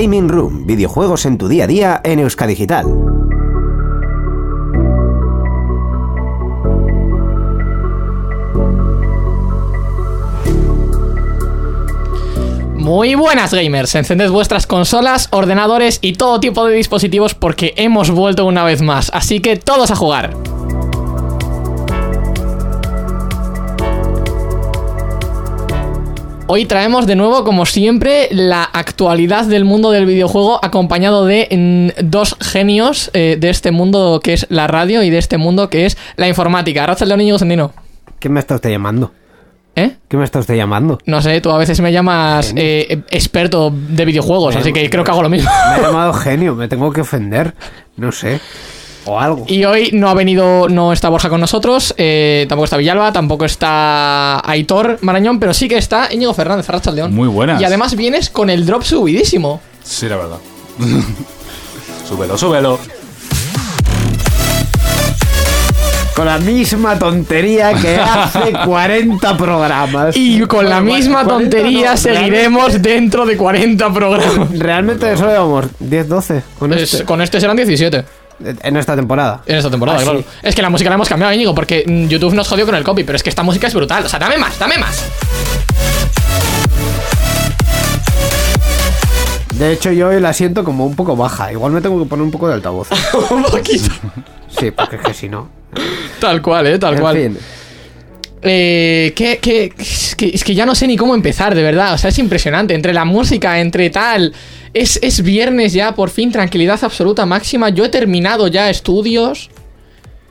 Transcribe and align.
Gaming 0.00 0.28
Room, 0.28 0.64
videojuegos 0.64 1.26
en 1.26 1.38
tu 1.38 1.48
día 1.48 1.64
a 1.64 1.66
día 1.66 2.00
en 2.04 2.20
Euskadigital. 2.20 2.86
Muy 12.76 13.16
buenas 13.16 13.52
gamers, 13.52 13.96
encended 13.96 14.30
vuestras 14.30 14.68
consolas, 14.68 15.26
ordenadores 15.32 15.98
y 16.00 16.12
todo 16.12 16.38
tipo 16.38 16.64
de 16.64 16.76
dispositivos 16.76 17.34
porque 17.34 17.74
hemos 17.76 18.12
vuelto 18.12 18.46
una 18.46 18.62
vez 18.62 18.80
más, 18.82 19.10
así 19.12 19.40
que 19.40 19.56
todos 19.56 19.90
a 19.90 19.96
jugar. 19.96 20.57
Hoy 26.50 26.64
traemos 26.64 27.06
de 27.06 27.14
nuevo, 27.14 27.44
como 27.44 27.66
siempre, 27.66 28.26
la 28.30 28.64
actualidad 28.64 29.44
del 29.44 29.66
mundo 29.66 29.90
del 29.90 30.06
videojuego 30.06 30.58
acompañado 30.64 31.26
de 31.26 31.46
mm, 32.00 32.08
dos 32.08 32.38
genios 32.40 33.10
eh, 33.12 33.36
de 33.38 33.50
este 33.50 33.70
mundo 33.70 34.22
que 34.24 34.32
es 34.32 34.46
la 34.48 34.66
radio 34.66 35.02
y 35.02 35.10
de 35.10 35.18
este 35.18 35.36
mundo 35.36 35.68
que 35.68 35.84
es 35.84 35.98
la 36.16 36.26
informática. 36.26 36.86
Raza 36.86 37.04
León 37.04 37.20
y 37.20 37.38
Sendino. 37.38 37.74
¿Qué 38.18 38.30
me 38.30 38.40
está 38.40 38.54
usted 38.54 38.70
llamando? 38.70 39.12
¿Eh? 39.76 39.96
¿Qué 40.08 40.16
me 40.16 40.24
está 40.24 40.38
usted 40.38 40.54
llamando? 40.54 40.98
No 41.04 41.20
sé, 41.20 41.38
tú 41.42 41.50
a 41.50 41.58
veces 41.58 41.82
me 41.82 41.92
llamas 41.92 42.54
eh, 42.56 43.02
experto 43.10 43.70
de 43.70 44.06
videojuegos, 44.06 44.56
así 44.56 44.72
que 44.72 44.88
creo 44.88 45.04
que 45.04 45.10
hago 45.10 45.22
lo 45.22 45.28
mismo. 45.28 45.50
Me 45.50 45.74
ha 45.74 45.82
llamado 45.90 46.14
genio, 46.14 46.54
me 46.54 46.66
tengo 46.66 46.90
que 46.94 47.02
ofender. 47.02 47.54
No 47.98 48.10
sé. 48.10 48.40
O 49.10 49.18
algo. 49.18 49.44
Y 49.48 49.64
hoy 49.64 49.90
no 49.92 50.10
ha 50.10 50.14
venido, 50.14 50.68
no 50.68 50.92
está 50.92 51.08
Borja 51.08 51.28
con 51.30 51.40
nosotros, 51.40 51.94
eh, 51.96 52.44
tampoco 52.48 52.64
está 52.64 52.76
Villalba, 52.76 53.10
tampoco 53.12 53.44
está 53.46 54.40
Aitor 54.48 54.98
Marañón, 55.00 55.40
pero 55.40 55.54
sí 55.54 55.66
que 55.66 55.78
está 55.78 56.12
Íñigo 56.12 56.34
Fernández, 56.34 56.68
Racha 56.68 56.90
León. 56.90 57.14
Muy 57.14 57.28
buenas. 57.28 57.60
Y 57.60 57.64
además 57.64 57.94
vienes 57.96 58.28
con 58.28 58.50
el 58.50 58.66
drop 58.66 58.82
subidísimo. 58.82 59.60
Sí, 59.82 60.08
la 60.08 60.16
verdad. 60.16 60.36
súbelo, 62.08 62.36
súbelo. 62.36 62.78
Con 66.14 66.26
la 66.26 66.38
misma 66.38 66.98
tontería 66.98 67.72
que 67.74 67.96
hace 68.00 68.52
40 68.64 69.36
programas. 69.36 70.16
Y 70.16 70.40
con 70.42 70.68
la 70.68 70.80
misma 70.80 71.22
40 71.24 71.28
tontería 71.56 71.90
no, 71.92 71.96
seguiremos 71.96 72.82
dentro 72.82 73.24
de 73.24 73.36
40 73.36 73.92
programas. 73.92 74.58
Realmente 74.58 75.16
solo 75.16 75.30
llevamos 75.30 75.66
10, 75.78 76.08
12 76.08 76.42
con 76.58 76.72
Es- 76.74 76.92
este. 76.92 77.04
con 77.04 77.22
este 77.22 77.40
serán 77.40 77.56
17 77.56 78.04
En 78.40 78.76
esta 78.76 78.94
temporada. 78.94 79.42
en 79.46 79.56
esta 79.56 79.70
temporada, 79.70 79.98
Ah, 79.98 80.02
claro. 80.02 80.18
sí. 80.20 80.24
Es 80.42 80.54
que 80.54 80.62
la 80.62 80.70
música 80.70 80.88
la 80.90 80.94
hemos 80.94 81.08
cambiado, 81.08 81.32
Íñigo, 81.32 81.54
porque 81.54 81.84
mm, 81.86 82.06
YouTube 82.08 82.34
nos 82.34 82.46
jodió 82.48 82.64
con 82.66 82.74
el 82.74 82.84
copy, 82.84 83.02
pero 83.04 83.16
es 83.16 83.22
que 83.22 83.30
esta 83.30 83.42
música 83.42 83.66
es 83.66 83.74
brutal. 83.74 84.04
O 84.04 84.08
sea, 84.08 84.18
dame 84.18 84.38
más, 84.38 84.58
dame 84.58 84.78
más. 84.78 85.04
De 89.54 89.72
hecho, 89.72 89.90
yo 89.90 90.08
hoy 90.08 90.20
la 90.20 90.32
siento 90.32 90.62
como 90.62 90.86
un 90.86 90.94
poco 90.94 91.16
baja. 91.16 91.50
Igual 91.50 91.72
me 91.72 91.80
tengo 91.80 92.00
que 92.00 92.08
poner 92.08 92.22
un 92.24 92.30
poco 92.30 92.46
de 92.46 92.54
altavoz. 92.54 92.88
Un 93.30 93.42
poquito. 93.42 93.90
Sí, 94.48 94.70
porque 94.70 94.96
es 94.96 95.02
que 95.02 95.14
si 95.14 95.28
no. 95.28 95.48
Tal 96.20 96.40
cual, 96.40 96.66
eh, 96.68 96.78
tal 96.78 96.94
En 96.94 97.00
cual. 97.00 97.16
fin. 97.16 97.38
Eh, 98.42 99.12
que, 99.16 99.38
que- 99.38 99.72
es 99.78 100.14
que, 100.16 100.28
es 100.28 100.44
que 100.44 100.54
ya 100.54 100.64
no 100.66 100.74
sé 100.74 100.86
ni 100.86 100.96
cómo 100.96 101.14
empezar, 101.14 101.54
de 101.54 101.62
verdad. 101.62 101.94
O 101.94 101.98
sea, 101.98 102.10
es 102.10 102.18
impresionante. 102.18 102.74
Entre 102.74 102.92
la 102.92 103.04
música, 103.04 103.58
entre 103.60 103.90
tal. 103.90 104.32
Es, 104.74 104.98
es 105.02 105.22
viernes 105.22 105.72
ya, 105.72 105.94
por 105.94 106.10
fin, 106.10 106.30
tranquilidad 106.30 106.78
absoluta 106.82 107.26
máxima. 107.26 107.70
Yo 107.70 107.84
he 107.84 107.88
terminado 107.88 108.48
ya 108.48 108.70
estudios. 108.70 109.50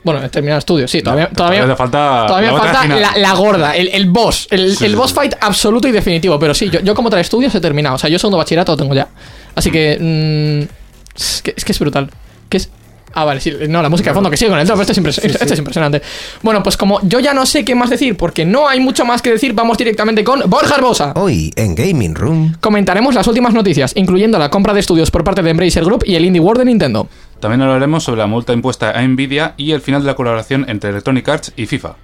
Bueno, 0.04 0.24
he 0.24 0.28
terminado 0.28 0.60
estudios, 0.60 0.90
sí, 0.90 1.02
todavía, 1.02 1.28
No, 1.28 1.36
todavía, 1.36 1.58
todavía 1.60 1.76
falta 1.76 2.24
todavía 2.28 2.52
la 2.52 2.58
falta 2.58 2.86
la, 2.86 3.16
la 3.18 3.32
gorda, 3.34 3.76
el, 3.76 3.88
el 3.88 4.06
boss, 4.06 4.46
el, 4.50 4.74
Sí, 4.76 4.84
el 4.84 4.92
sí, 4.92 4.96
boss 4.96 5.10
sí. 5.10 5.16
fight 5.16 5.34
absoluto 5.40 5.88
y 5.88 5.90
definitivo. 5.92 6.38
Pero 6.38 6.54
sí, 6.54 6.70
yo, 6.70 6.80
yo 6.80 6.94
como 6.94 7.10
tal 7.10 7.18
estudios 7.20 7.54
he 7.54 7.60
terminado. 7.60 7.96
O 7.96 7.98
sea, 7.98 8.08
yo 8.08 8.18
segundo 8.18 8.38
bachillerato 8.38 8.72
lo 8.72 8.76
tengo 8.78 8.94
ya. 8.94 9.08
Así 9.54 9.70
que. 9.70 9.98
mm, 10.00 11.16
es 11.18 11.42
que. 11.42 11.52
Es 11.56 11.64
que 11.64 11.72
es 11.72 11.78
brutal. 11.78 12.08
Que 12.48 12.56
es. 12.58 12.70
Ah, 13.14 13.24
vale, 13.24 13.40
sí, 13.40 13.52
no, 13.68 13.80
la 13.82 13.88
música 13.88 14.10
de 14.10 14.14
fondo 14.14 14.30
que 14.30 14.36
sigue 14.36 14.50
con 14.50 14.58
el 14.60 14.66
drop, 14.66 14.80
esto 14.80 14.92
es, 14.92 14.98
impres- 15.02 15.24
esto 15.24 15.52
es 15.54 15.58
impresionante. 15.58 16.02
Bueno, 16.42 16.62
pues 16.62 16.76
como 16.76 17.00
yo 17.02 17.20
ya 17.20 17.32
no 17.34 17.46
sé 17.46 17.64
qué 17.64 17.74
más 17.74 17.90
decir, 17.90 18.16
porque 18.16 18.44
no 18.44 18.68
hay 18.68 18.80
mucho 18.80 19.04
más 19.04 19.22
que 19.22 19.30
decir, 19.30 19.54
vamos 19.54 19.78
directamente 19.78 20.22
con 20.22 20.42
Borja 20.48 20.74
Arbosa. 20.76 21.12
Hoy 21.16 21.52
en 21.56 21.74
Gaming 21.74 22.14
Room. 22.14 22.54
Comentaremos 22.60 23.14
las 23.14 23.26
últimas 23.26 23.54
noticias, 23.54 23.92
incluyendo 23.96 24.38
la 24.38 24.50
compra 24.50 24.74
de 24.74 24.80
estudios 24.80 25.10
por 25.10 25.24
parte 25.24 25.42
de 25.42 25.50
Embracer 25.50 25.84
Group 25.84 26.04
y 26.06 26.14
el 26.16 26.24
Indie 26.26 26.40
World 26.40 26.60
de 26.60 26.64
Nintendo. 26.66 27.08
También 27.40 27.62
hablaremos 27.62 28.04
sobre 28.04 28.18
la 28.18 28.26
multa 28.26 28.52
impuesta 28.52 28.90
a 28.90 29.02
Nvidia 29.02 29.54
y 29.56 29.72
el 29.72 29.80
final 29.80 30.02
de 30.02 30.06
la 30.08 30.14
colaboración 30.14 30.66
entre 30.68 30.90
Electronic 30.90 31.28
Arts 31.28 31.52
y 31.56 31.66
FIFA. 31.66 31.94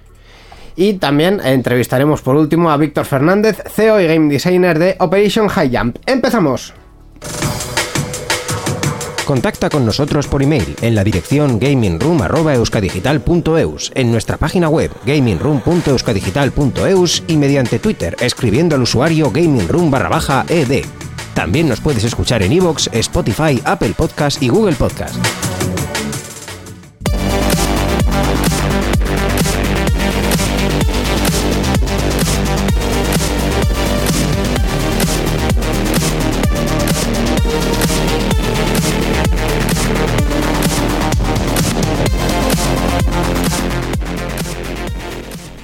Y 0.75 0.93
también 0.95 1.39
entrevistaremos 1.41 2.21
por 2.21 2.35
último 2.35 2.71
a 2.71 2.77
Víctor 2.77 3.05
Fernández, 3.05 3.61
CEO 3.73 4.01
y 4.01 4.07
Game 4.07 4.27
Designer 4.33 4.79
de 4.79 4.95
Operation 4.99 5.47
High 5.47 5.71
Jump. 5.77 5.97
¡Empezamos! 6.05 6.73
Contacta 9.25 9.69
con 9.69 9.85
nosotros 9.85 10.27
por 10.27 10.43
email 10.43 10.75
en 10.81 10.93
la 10.93 11.03
dirección 11.03 11.57
gamingroom.euskadigital.eus, 11.59 13.91
en 13.95 14.11
nuestra 14.11 14.37
página 14.37 14.69
web 14.69 14.91
gamingroom.euskadigital.eus 15.03 17.23
y 17.27 17.37
mediante 17.37 17.79
Twitter 17.79 18.15
escribiendo 18.19 18.75
al 18.75 18.83
usuario 18.83 19.31
gamingroom 19.31 19.89
barra 19.89 20.09
baja 20.09 20.45
ed. 20.47 20.85
También 21.33 21.67
nos 21.67 21.81
puedes 21.81 22.03
escuchar 22.03 22.43
en 22.43 22.53
iVoox, 22.53 22.89
Spotify, 22.93 23.59
Apple 23.65 23.95
Podcast 23.97 24.43
y 24.43 24.49
Google 24.49 24.75
Podcast. 24.75 25.15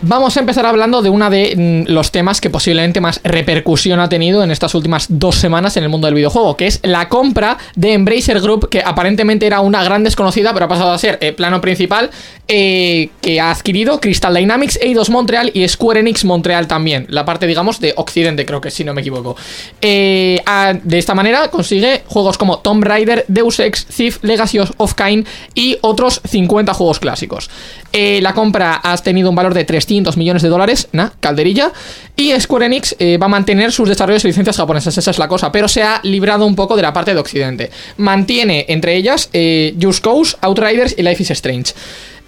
Vamos 0.03 0.35
a 0.35 0.39
empezar 0.39 0.65
hablando 0.65 1.03
de 1.03 1.09
una 1.09 1.29
de 1.29 1.85
mm, 1.87 1.91
los 1.91 2.11
temas 2.11 2.41
que 2.41 2.49
posiblemente 2.49 2.99
más 3.01 3.21
repercusión 3.23 3.99
ha 3.99 4.09
tenido 4.09 4.43
en 4.43 4.49
estas 4.49 4.73
últimas 4.73 5.05
dos 5.09 5.35
semanas 5.35 5.77
en 5.77 5.83
el 5.83 5.89
mundo 5.89 6.07
del 6.07 6.15
videojuego, 6.15 6.57
que 6.57 6.65
es 6.65 6.79
la 6.81 7.07
compra 7.07 7.59
de 7.75 7.93
Embracer 7.93 8.41
Group, 8.41 8.67
que 8.69 8.81
aparentemente 8.83 9.45
era 9.45 9.59
una 9.59 9.83
gran 9.83 10.03
desconocida, 10.03 10.53
pero 10.53 10.65
ha 10.65 10.69
pasado 10.69 10.91
a 10.91 10.97
ser 10.97 11.19
eh, 11.21 11.33
plano 11.33 11.61
principal, 11.61 12.09
eh, 12.47 13.09
que 13.21 13.39
ha 13.39 13.51
adquirido 13.51 13.99
Crystal 13.99 14.33
Dynamics, 14.33 14.79
Eidos 14.81 15.11
Montreal 15.11 15.51
y 15.53 15.67
Square 15.67 15.99
Enix 15.99 16.25
Montreal 16.25 16.65
también, 16.65 17.05
la 17.09 17.23
parte, 17.23 17.45
digamos, 17.45 17.79
de 17.79 17.93
Occidente, 17.95 18.43
creo 18.43 18.59
que 18.59 18.71
si 18.71 18.83
no 18.83 18.95
me 18.95 19.01
equivoco. 19.01 19.35
Eh, 19.81 20.41
de 20.83 20.97
esta 20.97 21.13
manera 21.13 21.49
consigue 21.49 22.01
juegos 22.07 22.39
como 22.39 22.57
Tomb 22.57 22.83
Raider, 22.83 23.23
Deus 23.27 23.59
Ex, 23.59 23.85
Thief, 23.85 24.23
Legacy 24.23 24.57
of 24.77 24.95
Kain 24.95 25.27
y 25.53 25.77
otros 25.81 26.21
50 26.27 26.73
juegos 26.73 26.99
clásicos. 26.99 27.51
Eh, 27.93 28.19
la 28.23 28.33
compra 28.33 28.79
ha 28.81 28.97
tenido 28.97 29.29
un 29.29 29.35
valor 29.35 29.53
de 29.53 29.63
300 29.63 29.90
millones 30.17 30.41
de 30.41 30.49
dólares, 30.49 30.87
na, 30.91 31.13
calderilla, 31.19 31.71
y 32.15 32.31
Square 32.39 32.65
Enix 32.65 32.95
eh, 32.99 33.17
va 33.17 33.25
a 33.25 33.29
mantener 33.29 33.71
sus 33.71 33.89
desarrollos 33.89 34.23
y 34.23 34.27
licencias 34.27 34.57
japonesas, 34.57 34.97
esa 34.97 35.11
es 35.11 35.19
la 35.19 35.27
cosa, 35.27 35.51
pero 35.51 35.67
se 35.67 35.83
ha 35.83 35.99
librado 36.03 36.45
un 36.45 36.55
poco 36.55 36.75
de 36.75 36.81
la 36.81 36.93
parte 36.93 37.13
de 37.13 37.19
Occidente. 37.19 37.69
Mantiene 37.97 38.65
entre 38.69 38.95
ellas 38.95 39.29
eh, 39.33 39.75
Just 39.81 40.03
Cause, 40.03 40.37
Outriders 40.41 40.95
y 40.97 41.03
Life 41.03 41.23
is 41.23 41.31
Strange. 41.31 41.73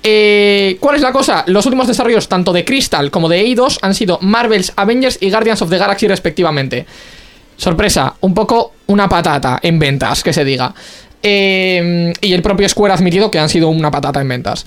Eh, 0.05 0.77
¿Cuál 0.81 0.97
es 0.97 1.01
la 1.01 1.13
cosa? 1.13 1.45
Los 1.47 1.65
últimos 1.65 1.87
desarrollos, 1.87 2.27
tanto 2.27 2.51
de 2.51 2.65
Crystal 2.65 3.09
como 3.09 3.29
de 3.29 3.39
Eidos, 3.39 3.79
han 3.81 3.95
sido 3.95 4.19
Marvel's 4.21 4.73
Avengers 4.75 5.17
y 5.21 5.29
Guardians 5.29 5.61
of 5.61 5.69
the 5.69 5.77
Galaxy 5.77 6.07
respectivamente. 6.07 6.85
Sorpresa, 7.55 8.15
un 8.21 8.33
poco 8.33 8.73
una 8.87 9.07
patata 9.07 9.59
en 9.61 9.79
ventas, 9.79 10.21
que 10.23 10.33
se 10.33 10.43
diga. 10.43 10.73
Eh, 11.25 12.11
y 12.19 12.33
el 12.33 12.41
propio 12.41 12.67
Square 12.67 12.93
ha 12.93 12.97
admitido 12.97 13.31
que 13.31 13.39
han 13.39 13.47
sido 13.47 13.69
una 13.69 13.89
patata 13.89 14.19
en 14.19 14.27
ventas. 14.27 14.65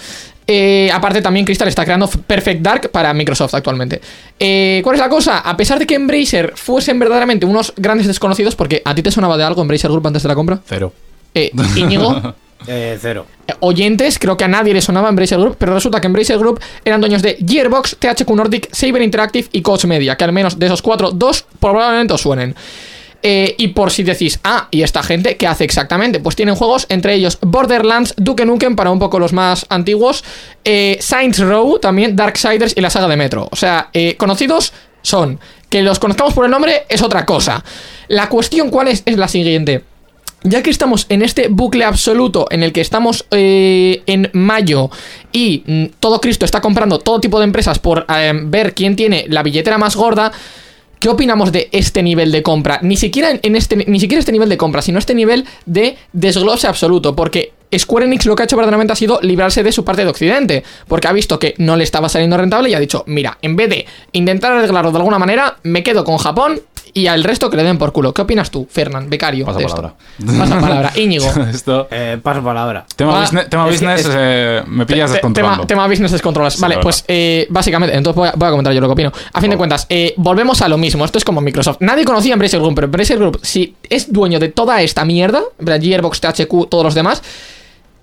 Eh, 0.49 0.91
aparte, 0.93 1.21
también 1.23 1.45
Crystal 1.45 1.67
está 1.67 1.85
creando 1.85 2.09
Perfect 2.09 2.63
Dark 2.63 2.91
para 2.91 3.13
Microsoft 3.13 3.55
actualmente. 3.55 4.01
Eh, 4.39 4.81
¿Cuál 4.85 4.95
es 4.95 5.01
la 5.01 5.09
cosa? 5.09 5.41
A 5.41 5.57
pesar 5.57 5.79
de 5.79 5.87
que 5.87 5.95
Embracer 5.97 6.53
fuesen 6.55 6.99
verdaderamente 6.99 7.47
unos 7.47 7.73
grandes 7.77 8.07
desconocidos, 8.07 8.55
porque 8.55 8.81
a 8.85 8.95
ti 8.95 9.03
te 9.03 9.11
sonaba 9.11 9.37
de 9.37 9.45
algo 9.45 9.63
Embracer 9.63 9.91
Group 9.91 10.07
antes 10.07 10.23
de 10.23 10.29
la 10.29 10.35
compra, 10.37 10.61
Cero. 10.67 10.93
eh, 11.35 11.51
Íñigo, 11.75 12.35
Eh, 12.69 12.97
cero. 13.01 13.27
eh, 13.47 13.53
oyentes, 13.61 14.19
creo 14.19 14.37
que 14.37 14.45
a 14.45 14.49
nadie 14.49 14.73
le 14.73 14.81
sonaba 14.81 15.09
Embracer 15.11 15.39
Group, 15.39 15.57
pero 15.59 15.75
resulta 15.75 16.01
que 16.01 16.07
Embracer 16.07 16.39
Group 16.39 16.59
eran 16.85 17.01
dueños 17.01 17.23
de 17.23 17.37
Gearbox, 17.47 17.97
THQ 17.99 18.31
Nordic, 18.31 18.69
Saber 18.73 19.03
Interactive 19.03 19.49
y 19.53 19.61
Coach 19.63 19.85
Media, 19.85 20.17
que 20.17 20.25
al 20.25 20.33
menos 20.33 20.59
de 20.59 20.67
esos 20.67 20.81
cuatro, 20.81 21.11
dos 21.11 21.45
probablemente 21.61 22.15
os 22.15 22.21
suenen. 22.23 22.55
Eh, 23.23 23.55
y 23.59 23.69
por 23.69 23.91
si 23.91 24.03
decís, 24.03 24.39
ah, 24.45 24.69
¿y 24.71 24.83
esta 24.83 25.03
gente 25.03 25.37
qué 25.37 25.47
hace 25.47 25.65
exactamente? 25.65 26.21
Pues 26.21 26.37
tienen 26.37 26.55
juegos, 26.55 26.87
entre 26.89 27.15
ellos 27.15 27.39
Borderlands, 27.41 28.15
Duke 28.17 28.45
Nukem, 28.45 28.77
para 28.77 28.91
un 28.91 28.99
poco 28.99 29.19
los 29.19 29.33
más 29.33 29.67
antiguos, 29.69 30.23
eh, 30.65 30.99
Saints 31.01 31.39
Row, 31.41 31.79
también 31.79 32.15
Darksiders 32.15 32.77
y 32.77 32.81
la 32.81 32.91
saga 32.91 33.09
de 33.09 33.17
Metro. 33.17 33.49
O 33.51 33.57
sea, 33.57 33.91
eh, 33.93 34.17
conocidos 34.17 34.73
son. 35.03 35.41
Que 35.71 35.83
los 35.83 35.99
conozcamos 35.99 36.35
por 36.35 36.45
el 36.45 36.51
nombre 36.51 36.85
es 36.89 37.03
otra 37.03 37.27
cosa. 37.27 37.65
La 38.07 38.29
cuestión, 38.29 38.71
¿cuál 38.71 38.89
es? 38.89 39.03
Es 39.05 39.17
la 39.17 39.27
siguiente. 39.27 39.83
Ya 40.45 40.63
que 40.63 40.71
estamos 40.71 41.07
en 41.09 41.23
este 41.23 41.49
bucle 41.49 41.85
absoluto 41.85 42.47
en 42.51 42.63
el 42.63 42.73
que 42.73 42.81
estamos 42.81 43.27
en 43.33 44.31
mayo 44.33 44.91
y 45.33 45.65
mm, 45.67 45.85
todo 45.99 46.21
Cristo 46.21 46.45
está 46.45 46.61
comprando 46.61 47.01
todo 47.01 47.19
tipo 47.21 47.41
de 47.41 47.45
empresas 47.47 47.81
por 47.81 48.07
ver 48.45 48.75
quién 48.75 48.95
tiene 48.95 49.25
la 49.29 49.43
billetera 49.43 49.77
más 49.77 49.97
gorda, 49.97 50.31
¿Qué 50.99 51.09
opinamos 51.09 51.53
de 51.53 51.69
este 51.73 52.03
nivel 52.03 52.33
de 52.33 52.43
compra? 52.43 52.79
Ni 52.83 52.97
siquiera 52.97 53.31
en 53.43 53.57
este, 53.57 53.77
ni 53.77 54.01
siquiera 54.01 54.19
este 54.19 54.33
nivel 54.33 54.49
de 54.49 54.57
compra, 54.57 54.83
sino 54.83 54.99
este 54.99 55.15
nivel 55.15 55.45
de 55.67 55.97
desglose 56.13 56.67
absoluto. 56.67 57.15
Porque 57.15 57.53
Square 57.77 58.07
Enix 58.07 58.27
lo 58.27 58.35
que 58.35 58.43
ha 58.43 58.45
hecho 58.45 58.57
verdaderamente 58.57 58.93
ha 58.93 58.97
sido 58.97 59.21
librarse 59.23 59.63
de 59.63 59.73
su 59.73 59.85
parte 59.85 60.05
de 60.05 60.09
Occidente. 60.09 60.65
Porque 60.89 61.09
ha 61.09 61.13
visto 61.13 61.39
que 61.39 61.55
no 61.59 61.77
le 61.77 61.85
estaba 61.85 62.09
saliendo 62.09 62.37
rentable 62.37 62.71
y 62.71 62.75
ha 62.75 62.81
dicho, 62.81 63.05
mira, 63.07 63.39
en 63.43 63.57
vez 63.57 63.69
de 63.69 63.87
intentar 64.13 64.53
arreglarlo 64.53 64.91
de 64.91 64.99
alguna 64.99 65.19
manera, 65.19 65.59
me 65.63 65.83
quedo 65.83 66.05
con 66.05 66.17
Japón 66.17 66.61
y 66.99 67.09
al 67.09 67.23
resto 67.25 67.51
que 67.51 67.57
le 67.59 67.63
den 67.63 67.77
por 67.77 67.93
culo. 67.93 68.15
¿Qué 68.15 68.23
opinas 68.23 68.51
tú, 68.51 68.67
Fernán, 68.71 69.11
becario? 69.11 69.45
Pasa 69.45 69.59
de 69.59 69.65
palabra. 69.67 69.95
Esto? 70.19 70.39
Pasa 70.39 70.61
palabra. 70.61 70.93
Íñigo. 70.97 71.27
Esto. 71.53 71.89
Eh, 71.91 72.19
paso 72.23 72.43
palabra. 72.43 72.87
Tema, 72.97 73.19
Ah, 73.19 73.21
business, 73.21 73.49
tema 73.51 73.67
business, 73.67 74.01
es- 74.01 74.15
eh, 74.17 74.63
me 74.67 74.87
pillas 74.87 75.11
descontrolando. 75.13 75.67
Tema, 75.67 75.83
tema 75.85 75.89
business 75.89 76.13
descontrolas. 76.13 76.55
Sí, 76.55 76.63
vale, 76.63 76.79
pues 76.79 77.05
eh, 77.07 77.47
básicamente, 77.51 77.95
entonces 77.97 78.17
voy 78.17 78.29
a, 78.29 78.33
voy 78.35 78.49
a 78.49 78.51
comentar 78.51 78.73
yo 78.73 78.81
lo 78.81 78.89
que 78.89 78.93
opino. 78.95 79.13
A 79.33 79.41
fin 79.41 79.51
de 79.51 79.57
cuentas, 79.59 79.87
eh, 79.91 80.15
volvemos 80.17 80.63
a 80.63 80.69
lo 80.69 80.79
mismo. 80.79 81.05
Esto 81.05 81.19
es 81.19 81.25
como 81.25 81.41
Microsoft. 81.43 81.77
Nadie 81.81 82.05
conocía 82.05 82.33
a 82.33 82.37
Embracer 82.37 82.61
Group, 82.61 82.75
pero 82.75 82.87
Embracer 82.87 83.19
Group, 83.19 83.41
si 83.43 83.75
es 83.91 84.13
dueño 84.13 84.39
de 84.39 84.49
toda 84.49 84.81
esta 84.81 85.05
mierda, 85.05 85.43
Gearbox, 85.63 86.21
THQ, 86.21 86.69
todos 86.71 86.83
los 86.85 86.95
demás, 86.95 87.23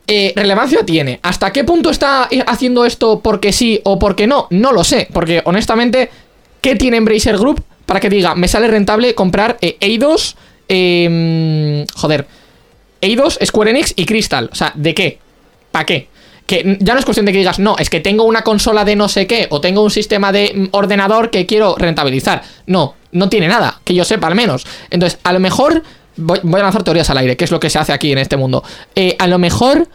eh, 0.05 0.33
relevancia 0.35 0.85
tiene. 0.85 1.19
¿Hasta 1.23 1.51
qué 1.51 1.63
punto 1.63 1.89
está 1.89 2.29
haciendo 2.47 2.85
esto 2.85 3.21
porque 3.21 3.53
sí 3.53 3.79
o 3.85 3.97
porque 3.97 4.27
no? 4.27 4.47
No 4.49 4.71
lo 4.71 4.83
sé, 4.83 5.07
porque 5.13 5.41
honestamente, 5.45 6.09
¿qué 6.61 6.75
tiene 6.75 6.97
Embracer 6.97 7.37
Group 7.37 7.63
para 7.85 7.99
que 7.99 8.09
diga, 8.09 8.35
me 8.35 8.47
sale 8.47 8.67
rentable 8.67 9.15
comprar 9.15 9.57
eh, 9.61 9.77
Eidos, 9.79 10.35
eh, 10.69 11.85
joder, 11.95 12.27
Eidos, 13.01 13.37
Square 13.43 13.71
Enix 13.71 13.93
y 13.95 14.05
Crystal? 14.05 14.49
O 14.51 14.55
sea, 14.55 14.71
¿de 14.75 14.93
qué? 14.93 15.19
¿Para 15.71 15.85
qué? 15.85 16.07
Que 16.45 16.77
ya 16.79 16.93
no 16.93 16.99
es 16.99 17.05
cuestión 17.05 17.25
de 17.25 17.31
que 17.31 17.37
digas, 17.37 17.59
no, 17.59 17.75
es 17.77 17.89
que 17.89 17.99
tengo 17.99 18.23
una 18.23 18.43
consola 18.43 18.85
de 18.85 18.95
no 18.95 19.07
sé 19.09 19.27
qué, 19.27 19.47
o 19.49 19.61
tengo 19.61 19.81
un 19.81 19.91
sistema 19.91 20.31
de 20.31 20.51
mm, 20.53 20.67
ordenador 20.71 21.29
que 21.29 21.45
quiero 21.45 21.75
rentabilizar. 21.77 22.43
No, 22.67 22.95
no 23.11 23.29
tiene 23.29 23.47
nada, 23.47 23.81
que 23.83 23.93
yo 23.93 24.05
sepa 24.05 24.27
al 24.27 24.35
menos. 24.35 24.65
Entonces, 24.89 25.19
a 25.23 25.33
lo 25.33 25.39
mejor, 25.39 25.83
voy, 26.15 26.39
a 26.41 26.63
lanzar 26.63 26.83
teorías 26.83 27.09
al 27.09 27.17
aire, 27.17 27.35
que 27.35 27.45
es 27.45 27.51
lo 27.51 27.59
que 27.59 27.69
se 27.69 27.79
hace 27.79 27.93
aquí 27.93 28.11
en 28.11 28.17
este 28.17 28.37
mundo. 28.37 28.63
Eh, 28.95 29.15
a 29.19 29.27
lo 29.27 29.37
mejor 29.39 29.87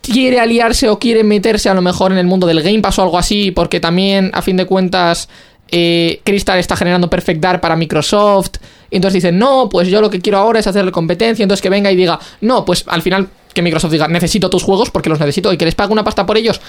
quiere 0.00 0.38
aliarse 0.38 0.88
o 0.88 0.98
quiere 0.98 1.24
meterse 1.24 1.68
a 1.68 1.74
lo 1.74 1.82
mejor 1.82 2.12
en 2.12 2.18
el 2.18 2.26
mundo 2.26 2.46
del 2.46 2.62
Game 2.62 2.80
Pass 2.80 2.98
o 2.98 3.02
algo 3.02 3.18
así, 3.18 3.50
porque 3.50 3.80
también, 3.80 4.30
a 4.34 4.42
fin 4.42 4.56
de 4.56 4.66
cuentas, 4.66 5.28
eh, 5.76 6.20
Crystal 6.24 6.56
está 6.60 6.76
generando 6.76 7.10
Perfect 7.10 7.40
Dark 7.40 7.60
para 7.60 7.74
Microsoft. 7.74 8.58
Y 8.90 8.96
entonces 8.96 9.14
dicen, 9.22 9.36
no, 9.38 9.68
pues 9.68 9.88
yo 9.88 10.00
lo 10.00 10.08
que 10.08 10.20
quiero 10.20 10.38
ahora 10.38 10.60
es 10.60 10.66
hacerle 10.68 10.92
competencia. 10.92 11.42
Entonces 11.42 11.60
que 11.62 11.68
venga 11.68 11.90
y 11.90 11.96
diga, 11.96 12.20
no, 12.42 12.64
pues 12.64 12.84
al 12.86 13.02
final 13.02 13.28
que 13.52 13.60
Microsoft 13.60 13.90
diga, 13.90 14.06
necesito 14.06 14.48
tus 14.48 14.62
juegos 14.62 14.90
porque 14.90 15.08
los 15.08 15.18
necesito 15.18 15.52
y 15.52 15.56
que 15.56 15.64
les 15.64 15.74
pague 15.74 15.92
una 15.92 16.04
pasta 16.04 16.24
por 16.24 16.36
ellos. 16.36 16.60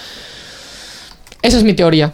Esa 1.40 1.56
es 1.58 1.62
mi 1.62 1.74
teoría. 1.74 2.12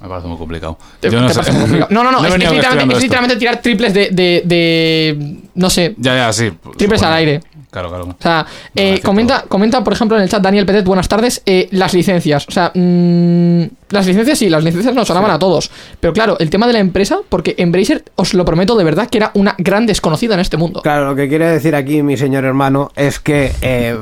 Me 0.00 0.08
parece 0.08 0.28
muy 0.28 0.38
complicado. 0.38 0.78
¿Te- 1.00 1.10
Yo 1.10 1.20
no 1.20 1.26
te 1.26 1.34
sé. 1.34 1.40
parece 1.40 1.52
muy 1.52 1.62
complicado? 1.62 1.88
No, 1.92 2.02
no, 2.04 2.12
no, 2.12 2.18
es, 2.26 2.38
literalmente, 2.38 3.34
es 3.34 3.38
tirar 3.38 3.60
triples 3.60 3.92
de, 3.92 4.08
de, 4.10 4.42
de- 4.46 5.36
no 5.54 5.68
sé, 5.68 5.94
Ya, 5.98 6.14
ya, 6.16 6.32
sí. 6.32 6.50
triples 6.78 7.00
supongo. 7.00 7.06
al 7.06 7.18
aire. 7.18 7.40
Claro, 7.70 7.88
claro. 7.90 8.04
O 8.04 8.16
sea, 8.22 8.46
eh, 8.74 9.00
comenta, 9.04 9.42
comenta, 9.46 9.84
por 9.84 9.92
ejemplo, 9.92 10.16
en 10.16 10.22
el 10.22 10.30
chat 10.30 10.40
Daniel 10.40 10.64
Petet, 10.64 10.86
buenas 10.86 11.06
tardes, 11.08 11.42
eh, 11.44 11.68
las 11.72 11.92
licencias. 11.92 12.46
O 12.48 12.50
sea, 12.50 12.70
mm, 12.74 13.62
las 13.90 14.06
licencias 14.06 14.38
sí, 14.38 14.48
las 14.48 14.64
licencias 14.64 14.94
nos 14.94 15.08
sonaban 15.08 15.30
a 15.30 15.38
todos. 15.38 15.70
Pero 16.00 16.12
claro, 16.12 16.36
el 16.38 16.50
tema 16.50 16.66
de 16.66 16.72
la 16.74 16.78
empresa, 16.78 17.18
porque 17.28 17.54
Embracer, 17.58 18.04
os 18.16 18.34
lo 18.34 18.44
prometo 18.44 18.76
de 18.76 18.84
verdad, 18.84 19.08
que 19.08 19.18
era 19.18 19.30
una 19.34 19.54
gran 19.58 19.86
desconocida 19.86 20.34
en 20.34 20.40
este 20.40 20.56
mundo. 20.56 20.82
Claro, 20.82 21.06
lo 21.06 21.16
que 21.16 21.28
quiere 21.28 21.46
decir 21.50 21.74
aquí 21.74 22.02
mi 22.02 22.16
señor 22.16 22.44
hermano 22.44 22.90
es 22.96 23.20
que, 23.20 23.52
eh, 23.62 23.96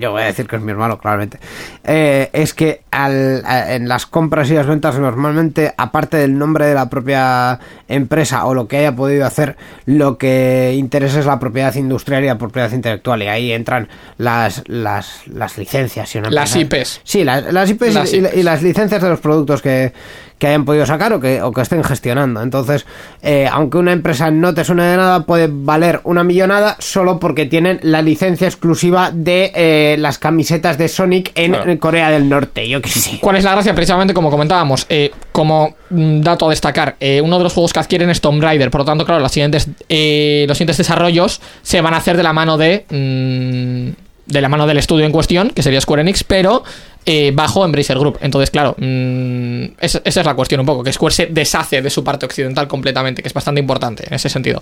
yo 0.00 0.10
voy 0.12 0.22
a 0.22 0.26
decir 0.26 0.46
que 0.46 0.56
es 0.56 0.62
mi 0.62 0.70
hermano, 0.72 0.98
claramente, 0.98 1.38
eh, 1.84 2.30
es 2.32 2.54
que 2.54 2.82
al- 2.90 3.42
a- 3.44 3.74
en 3.74 3.88
las 3.88 4.06
compras 4.06 4.50
y 4.50 4.54
las 4.54 4.66
ventas 4.66 4.98
normalmente, 4.98 5.72
aparte 5.76 6.16
del 6.16 6.36
nombre 6.38 6.66
de 6.66 6.74
la 6.74 6.88
propia 6.90 7.58
empresa 7.88 8.44
o 8.46 8.54
lo 8.54 8.68
que 8.68 8.78
haya 8.78 8.94
podido 8.94 9.24
hacer, 9.26 9.56
lo 9.86 10.18
que 10.18 10.74
interesa 10.76 11.20
es 11.20 11.26
la 11.26 11.38
propiedad 11.38 11.74
industrial 11.74 12.24
y 12.24 12.26
la 12.26 12.38
propiedad 12.38 12.70
intelectual 12.72 13.22
y 13.22 13.28
ahí 13.28 13.52
entran 13.52 13.88
las, 14.18 14.62
las, 14.66 15.26
las 15.26 15.56
licencias. 15.58 16.14
y 16.14 16.18
una 16.18 16.30
Las 16.30 16.54
empresa- 16.56 16.98
IPs. 16.98 17.00
Sí, 17.04 17.24
las, 17.24 17.52
las 17.52 17.70
IPs, 17.70 17.94
Las 17.94 18.12
y, 18.12 18.16
y- 18.16 18.20
IPs. 18.20 18.36
y 18.36 18.42
las 18.42 18.62
licencias 18.62 19.02
de 19.02 19.08
los 19.08 19.20
productos 19.28 19.62
que, 19.62 19.92
que 20.38 20.46
hayan 20.46 20.64
podido 20.64 20.86
sacar 20.86 21.12
o 21.12 21.20
que, 21.20 21.42
o 21.42 21.52
que 21.52 21.60
estén 21.60 21.84
gestionando. 21.84 22.40
Entonces, 22.42 22.86
eh, 23.22 23.48
aunque 23.52 23.76
una 23.78 23.92
empresa 23.92 24.30
no 24.30 24.54
te 24.54 24.64
suene 24.64 24.84
de 24.84 24.96
nada, 24.96 25.24
puede 25.26 25.48
valer 25.50 26.00
una 26.04 26.24
millonada 26.24 26.76
solo 26.78 27.18
porque 27.18 27.46
tienen 27.46 27.80
la 27.82 28.02
licencia 28.02 28.46
exclusiva 28.46 29.10
de 29.12 29.52
eh, 29.54 29.96
las 29.98 30.18
camisetas 30.18 30.78
de 30.78 30.88
Sonic 30.88 31.32
en 31.34 31.52
Claro. 31.52 31.78
Corea 31.78 32.10
del 32.10 32.28
Norte. 32.28 32.68
Yo 32.68 32.80
qué 32.80 32.88
sé. 32.88 33.18
¿Cuál 33.20 33.36
es 33.36 33.44
la 33.44 33.52
gracia? 33.52 33.74
Precisamente 33.74 34.14
como 34.14 34.30
comentábamos, 34.30 34.86
eh, 34.88 35.10
como 35.32 35.74
mm, 35.90 36.20
dato 36.20 36.46
a 36.46 36.50
destacar, 36.50 36.96
eh, 37.00 37.20
uno 37.20 37.38
de 37.38 37.44
los 37.44 37.52
juegos 37.52 37.72
que 37.72 37.80
adquieren 37.80 38.08
es 38.10 38.20
Tomb 38.20 38.42
Raider, 38.42 38.70
por 38.70 38.80
lo 38.80 38.84
tanto, 38.84 39.04
claro, 39.04 39.20
los 39.20 39.32
siguientes, 39.32 39.68
eh, 39.88 40.44
los 40.48 40.56
siguientes 40.56 40.78
desarrollos 40.78 41.40
se 41.62 41.80
van 41.80 41.94
a 41.94 41.98
hacer 41.98 42.16
de 42.16 42.22
la 42.22 42.32
mano 42.32 42.56
de. 42.56 42.84
mm, 42.90 44.08
de 44.28 44.42
la 44.42 44.50
mano 44.50 44.66
del 44.66 44.76
estudio 44.76 45.06
en 45.06 45.12
cuestión, 45.12 45.48
que 45.50 45.62
sería 45.62 45.80
Square 45.80 46.02
Enix, 46.02 46.22
pero 46.22 46.62
eh, 47.06 47.32
bajo 47.34 47.64
Embracer 47.64 47.98
Group. 47.98 48.18
Entonces, 48.20 48.50
claro, 48.50 48.74
mm, 48.78 49.64
esa, 49.80 50.00
esa 50.04 50.20
es 50.20 50.26
la 50.26 50.34
cuestión 50.34 50.60
un 50.60 50.66
poco, 50.66 50.82
que 50.82 50.92
Square 50.92 51.14
se 51.14 51.26
deshace 51.26 51.80
de 51.82 51.90
su 51.90 52.04
parte 52.04 52.26
occidental 52.26 52.68
completamente, 52.68 53.22
que 53.22 53.28
es 53.28 53.34
bastante 53.34 53.60
importante 53.60 54.04
en 54.06 54.14
ese 54.14 54.28
sentido. 54.28 54.60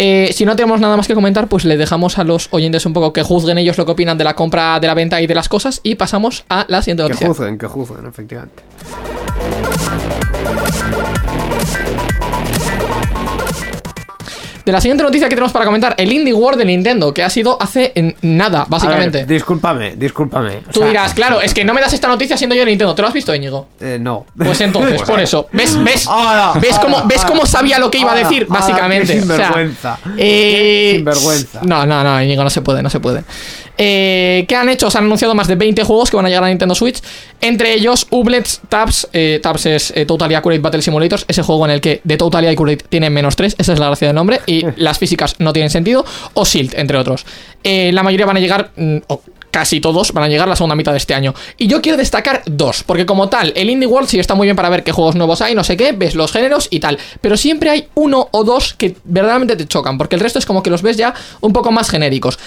Eh, 0.00 0.30
si 0.32 0.44
no 0.44 0.54
tenemos 0.54 0.80
nada 0.80 0.96
más 0.96 1.08
que 1.08 1.14
comentar, 1.14 1.48
pues 1.48 1.64
le 1.64 1.76
dejamos 1.76 2.18
a 2.18 2.24
los 2.24 2.46
oyentes 2.52 2.86
un 2.86 2.92
poco 2.92 3.12
que 3.12 3.22
juzguen 3.24 3.58
ellos 3.58 3.76
lo 3.78 3.84
que 3.84 3.90
opinan 3.92 4.16
de 4.16 4.22
la 4.22 4.34
compra, 4.34 4.78
de 4.78 4.86
la 4.86 4.94
venta 4.94 5.20
y 5.20 5.26
de 5.26 5.34
las 5.34 5.48
cosas, 5.48 5.80
y 5.82 5.96
pasamos 5.96 6.44
a 6.48 6.64
la 6.68 6.80
siguiente 6.82 7.02
Que 7.02 7.08
noticia. 7.08 7.26
juzguen, 7.26 7.58
que 7.58 7.66
juzguen, 7.66 8.06
efectivamente. 8.06 8.62
De 14.68 14.72
la 14.72 14.82
siguiente 14.82 15.02
noticia 15.02 15.30
que 15.30 15.34
tenemos 15.34 15.50
para 15.50 15.64
comentar, 15.64 15.94
el 15.96 16.12
Indie 16.12 16.34
World 16.34 16.58
de 16.58 16.66
Nintendo, 16.66 17.14
que 17.14 17.22
ha 17.22 17.30
sido 17.30 17.56
hace 17.58 17.90
en 17.94 18.14
nada, 18.20 18.60
A 18.60 18.66
básicamente. 18.68 19.18
ver, 19.20 19.26
discúlpame, 19.26 19.96
discúlpame. 19.96 20.58
O 20.58 20.70
Tú 20.70 20.80
sea, 20.80 20.88
dirás, 20.88 21.14
claro, 21.14 21.40
es 21.40 21.54
que 21.54 21.64
no 21.64 21.72
me 21.72 21.80
das 21.80 21.94
esta 21.94 22.06
noticia 22.06 22.36
siendo 22.36 22.54
yo 22.54 22.60
de 22.60 22.66
Nintendo. 22.66 22.94
¿Te 22.94 23.00
lo 23.00 23.08
has 23.08 23.14
visto, 23.14 23.34
Íñigo? 23.34 23.66
eh, 23.80 23.96
no. 23.98 24.26
Pues 24.36 24.60
entonces, 24.60 25.00
por 25.06 25.20
eso. 25.20 25.48
¿Ves, 25.52 25.82
ves, 25.82 26.06
Ahora, 26.06 26.52
ves, 26.60 26.72
ahora, 26.76 26.82
cómo, 26.82 27.06
¿ves 27.08 27.24
cómo 27.24 27.46
sabía 27.46 27.78
lo 27.78 27.90
que 27.90 27.96
iba 27.96 28.12
a 28.12 28.16
decir, 28.16 28.44
básicamente? 28.46 29.14
qué 29.14 29.20
O 29.20 29.22
sea, 29.24 29.36
sinvergüenza. 29.36 29.98
eh, 30.18 30.90
Qué 30.90 30.96
sinvergüenza. 30.96 31.60
No, 31.62 31.86
no, 31.86 32.04
no, 32.04 32.22
Íñigo, 32.22 32.44
no 32.44 32.50
se 32.50 32.60
puede, 32.60 32.82
no 32.82 32.90
se 32.90 33.00
puede. 33.00 33.24
Eh, 33.78 34.44
¿Qué 34.48 34.56
han 34.56 34.68
hecho? 34.68 34.90
Se 34.90 34.98
han 34.98 35.04
anunciado 35.04 35.34
más 35.34 35.46
de 35.46 35.54
20 35.54 35.84
juegos 35.84 36.10
que 36.10 36.16
van 36.16 36.26
a 36.26 36.28
llegar 36.28 36.44
a 36.44 36.48
Nintendo 36.48 36.74
Switch. 36.74 37.00
Entre 37.40 37.72
ellos, 37.72 38.06
Ublets 38.10 38.60
Tabs. 38.68 39.08
Eh, 39.12 39.38
Tabs 39.42 39.66
es 39.66 39.92
eh, 39.94 40.04
Totally 40.04 40.34
Accurate 40.34 40.60
Battle 40.60 40.82
Simulators. 40.82 41.24
Ese 41.28 41.42
juego 41.42 41.64
en 41.64 41.70
el 41.70 41.80
que 41.80 42.00
de 42.02 42.16
Totally 42.16 42.48
Accurate 42.48 42.84
tiene 42.88 43.08
menos 43.08 43.36
3. 43.36 43.54
Esa 43.56 43.72
es 43.72 43.78
la 43.78 43.86
gracia 43.86 44.08
del 44.08 44.16
nombre. 44.16 44.40
Y 44.46 44.64
las 44.76 44.98
físicas 44.98 45.36
no 45.38 45.52
tienen 45.52 45.70
sentido. 45.70 46.04
O 46.34 46.44
Shield, 46.44 46.74
entre 46.76 46.98
otros. 46.98 47.24
Eh, 47.62 47.92
la 47.92 48.02
mayoría 48.02 48.26
van 48.26 48.36
a 48.36 48.40
llegar. 48.40 48.72
mm, 48.76 48.98
o 49.06 49.22
casi 49.50 49.80
todos 49.80 50.12
van 50.12 50.24
a 50.24 50.28
llegar 50.28 50.48
la 50.48 50.56
segunda 50.56 50.76
mitad 50.76 50.92
de 50.92 50.98
este 50.98 51.14
año. 51.14 51.34
Y 51.56 51.66
yo 51.66 51.80
quiero 51.80 51.98
destacar 51.98 52.42
dos. 52.46 52.82
Porque 52.84 53.06
como 53.06 53.28
tal, 53.28 53.52
el 53.56 53.70
Indie 53.70 53.86
World 53.86 54.08
sí 54.08 54.18
está 54.18 54.34
muy 54.34 54.46
bien 54.46 54.56
para 54.56 54.68
ver 54.68 54.84
qué 54.84 54.92
juegos 54.92 55.14
nuevos 55.14 55.40
hay, 55.40 55.54
no 55.54 55.64
sé 55.64 55.76
qué, 55.76 55.92
ves 55.92 56.14
los 56.14 56.32
géneros 56.32 56.68
y 56.70 56.80
tal. 56.80 56.98
Pero 57.20 57.36
siempre 57.36 57.70
hay 57.70 57.88
uno 57.94 58.28
o 58.30 58.44
dos 58.44 58.74
que 58.74 58.96
verdaderamente 59.04 59.56
te 59.56 59.66
chocan. 59.66 59.98
Porque 59.98 60.16
el 60.16 60.20
resto 60.20 60.38
es 60.38 60.46
como 60.46 60.62
que 60.62 60.70
los 60.70 60.82
ves 60.82 60.96
ya 60.96 61.14
un 61.40 61.52
poco 61.52 61.72
más 61.72 61.90
genéricos. 61.90 62.38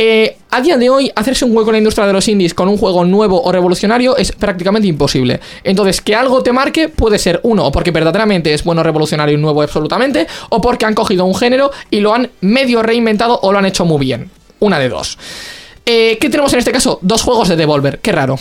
Eh, 0.00 0.36
a 0.52 0.60
día 0.60 0.76
de 0.76 0.88
hoy, 0.88 1.10
hacerse 1.16 1.44
un 1.44 1.56
hueco 1.56 1.70
en 1.70 1.72
la 1.72 1.78
industria 1.78 2.06
de 2.06 2.12
los 2.12 2.28
indies 2.28 2.54
con 2.54 2.68
un 2.68 2.78
juego 2.78 3.04
nuevo 3.04 3.42
o 3.42 3.50
revolucionario 3.50 4.16
es 4.16 4.30
prácticamente 4.30 4.86
imposible. 4.86 5.40
Entonces, 5.64 6.00
que 6.00 6.14
algo 6.14 6.40
te 6.40 6.52
marque 6.52 6.88
puede 6.88 7.18
ser 7.18 7.40
uno, 7.42 7.66
o 7.66 7.72
porque 7.72 7.90
verdaderamente 7.90 8.54
es 8.54 8.62
bueno, 8.62 8.84
revolucionario 8.84 9.36
y 9.36 9.40
nuevo 9.40 9.60
absolutamente, 9.60 10.28
o 10.50 10.60
porque 10.60 10.86
han 10.86 10.94
cogido 10.94 11.24
un 11.24 11.34
género 11.34 11.72
y 11.90 11.98
lo 11.98 12.14
han 12.14 12.30
medio 12.42 12.80
reinventado 12.80 13.40
o 13.42 13.50
lo 13.50 13.58
han 13.58 13.66
hecho 13.66 13.84
muy 13.84 13.98
bien. 13.98 14.30
Una 14.60 14.78
de 14.78 14.88
dos. 14.88 15.18
Eh, 15.84 16.16
¿Qué 16.20 16.30
tenemos 16.30 16.52
en 16.52 16.60
este 16.60 16.70
caso? 16.70 17.00
Dos 17.02 17.22
juegos 17.22 17.48
de 17.48 17.56
Devolver. 17.56 17.98
Qué 17.98 18.12
raro. 18.12 18.38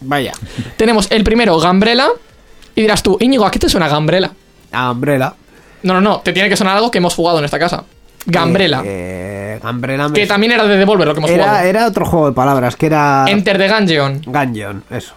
Vaya. 0.00 0.32
Tenemos 0.78 1.06
el 1.10 1.22
primero, 1.22 1.58
Gambrela. 1.60 2.08
Y 2.74 2.80
dirás 2.80 3.02
tú, 3.02 3.18
Íñigo, 3.20 3.44
¿a 3.44 3.50
qué 3.50 3.58
te 3.58 3.68
suena 3.68 3.88
Gambrela? 3.88 4.32
A 4.72 4.90
Umbrella. 4.92 5.34
No, 5.82 5.92
no, 5.92 6.00
no. 6.00 6.20
Te 6.20 6.32
tiene 6.32 6.48
que 6.48 6.56
sonar 6.56 6.76
algo 6.76 6.90
que 6.90 6.96
hemos 6.96 7.14
jugado 7.14 7.40
en 7.40 7.44
esta 7.44 7.58
casa. 7.58 7.84
Gambrela. 8.26 8.82
Eh, 8.84 9.58
eh, 9.62 10.12
que 10.14 10.26
también 10.26 10.52
era 10.52 10.64
de 10.64 10.76
Devolver 10.76 11.08
lo 11.08 11.14
que 11.14 11.18
hemos 11.20 11.30
era, 11.30 11.44
jugado. 11.44 11.64
era 11.64 11.86
otro 11.86 12.06
juego 12.06 12.26
de 12.28 12.32
palabras, 12.34 12.76
que 12.76 12.86
era 12.86 13.24
Enter 13.26 13.58
the 13.58 13.68
Gungeon. 13.68 14.22
Gungeon, 14.26 14.84
eso. 14.90 15.14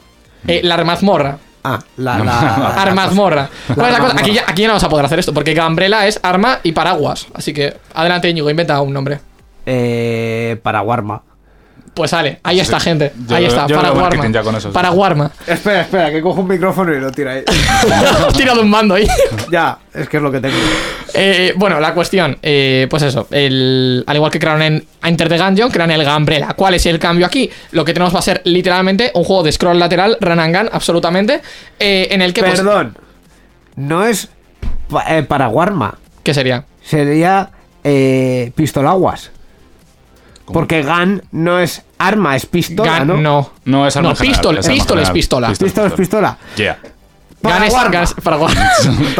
Eh, 0.48 0.62
la 0.64 0.84
mazmorra. 0.84 1.38
Ah, 1.64 1.80
la... 1.98 2.18
la 2.20 2.68
Armazmorra. 2.82 3.48
¿Cuál 3.76 3.88
es 3.88 3.92
la 3.94 4.00
cosa? 4.00 4.12
Armazmorra. 4.12 4.20
Aquí 4.22 4.34
ya, 4.34 4.44
aquí 4.48 4.62
ya 4.64 4.68
no 4.68 4.74
vamos 4.74 4.84
a 4.84 4.90
poder 4.90 5.06
hacer 5.06 5.20
esto, 5.20 5.34
porque 5.34 5.54
Gambrela 5.54 6.08
es 6.08 6.20
arma 6.24 6.60
y 6.64 6.72
paraguas. 6.72 7.28
Así 7.34 7.54
que, 7.54 7.76
adelante, 7.94 8.30
Íñigo, 8.30 8.50
inventa 8.50 8.82
un 8.82 8.94
nombre. 8.94 9.20
Eh, 9.66 10.60
para 10.64 10.82
Warma. 10.82 11.22
Pues 12.02 12.10
sale, 12.10 12.40
ahí 12.42 12.56
Sí, 12.56 12.62
está, 12.62 12.80
sí. 12.80 12.86
gente. 12.86 13.14
Yo 13.28 13.36
ahí 13.36 13.46
está, 13.46 13.68
yo 13.68 13.76
para 13.76 13.90
Warma. 13.92 14.10
marketing 14.10 14.34
ya 14.34 14.42
con 14.42 14.56
eso, 14.56 14.70
sí. 14.70 14.74
Para 14.74 14.90
Warma. 14.90 15.32
Espera, 15.46 15.82
espera, 15.82 16.10
que 16.10 16.20
cojo 16.20 16.42
un 16.42 16.48
micrófono 16.48 16.92
y 16.92 17.00
lo 17.00 17.12
tira 17.12 17.34
ahí. 17.34 17.44
Tira 18.36 18.56
de 18.56 18.62
un 18.62 18.70
mando 18.72 18.96
ahí. 18.96 19.08
ya, 19.52 19.78
es 19.94 20.10
que 20.10 20.18
es 20.18 20.24
lo 20.24 20.32
que 20.32 20.40
tengo. 20.40 20.56
Eh, 21.14 21.54
bueno, 21.58 21.80
la 21.80 21.94
cuestión, 21.94 22.40
eh, 22.42 22.88
pues 22.90 23.04
eso, 23.04 23.28
el, 23.30 24.04
al 24.08 24.16
igual 24.16 24.32
que 24.32 24.40
crearon 24.40 24.64
en 24.64 24.84
Enter 25.04 25.30
the 25.30 25.38
Gungeon, 25.38 25.70
crean 25.70 25.92
el 25.92 26.04
Gambrella. 26.04 26.54
¿Cuál 26.56 26.74
es 26.74 26.88
el 26.88 26.98
cambio 26.98 27.28
aquí? 27.28 27.52
Lo 27.72 27.86
que 27.86 27.94
tenemos 27.94 28.16
va 28.16 28.20
a 28.20 28.24
ser 28.24 28.42
literalmente 28.46 29.12
un 29.14 29.24
juego 29.24 29.44
de 29.44 29.52
scroll 29.52 29.78
lateral, 29.78 30.18
run 30.22 30.40
and 30.40 30.58
gun, 30.58 30.70
absolutamente, 30.72 31.40
eh, 31.80 32.08
en 32.10 32.24
el 32.24 32.34
que... 32.34 32.42
pues, 32.42 32.56
Perdón. 32.62 32.98
No 33.76 34.04
es 34.08 34.28
pa- 34.90 35.06
eh, 35.18 35.22
para 35.22 35.50
Warma. 35.50 36.00
¿Qué 36.24 36.34
sería? 36.34 36.66
Sería 36.84 37.52
eh, 37.84 38.52
pistolaguas. 38.56 39.30
Porque 40.52 40.84
gun 40.84 41.22
no 41.32 41.60
es 41.60 41.84
arma, 41.98 42.36
es 42.36 42.46
pistola, 42.46 43.00
Gun, 43.00 43.08
¿no? 43.08 43.18
no. 43.18 43.50
No, 43.66 43.88
es 43.88 43.96
arma 43.98 44.10
No, 44.10 44.16
general, 44.16 44.34
pistol, 44.36 44.58
es 44.58 44.66
arma 44.66 44.74
pistol 44.76 45.00
es 45.00 45.10
pistola. 45.10 45.48
Pistola 45.50 45.88
es 45.88 45.94
pistola. 45.94 46.38
Yeah. 46.58 46.78
Para 47.42 47.56
Gun 47.58 47.64
es- 47.68 47.74
Warma. 47.74 48.04
para 48.24 48.38
Warma. 48.38 48.70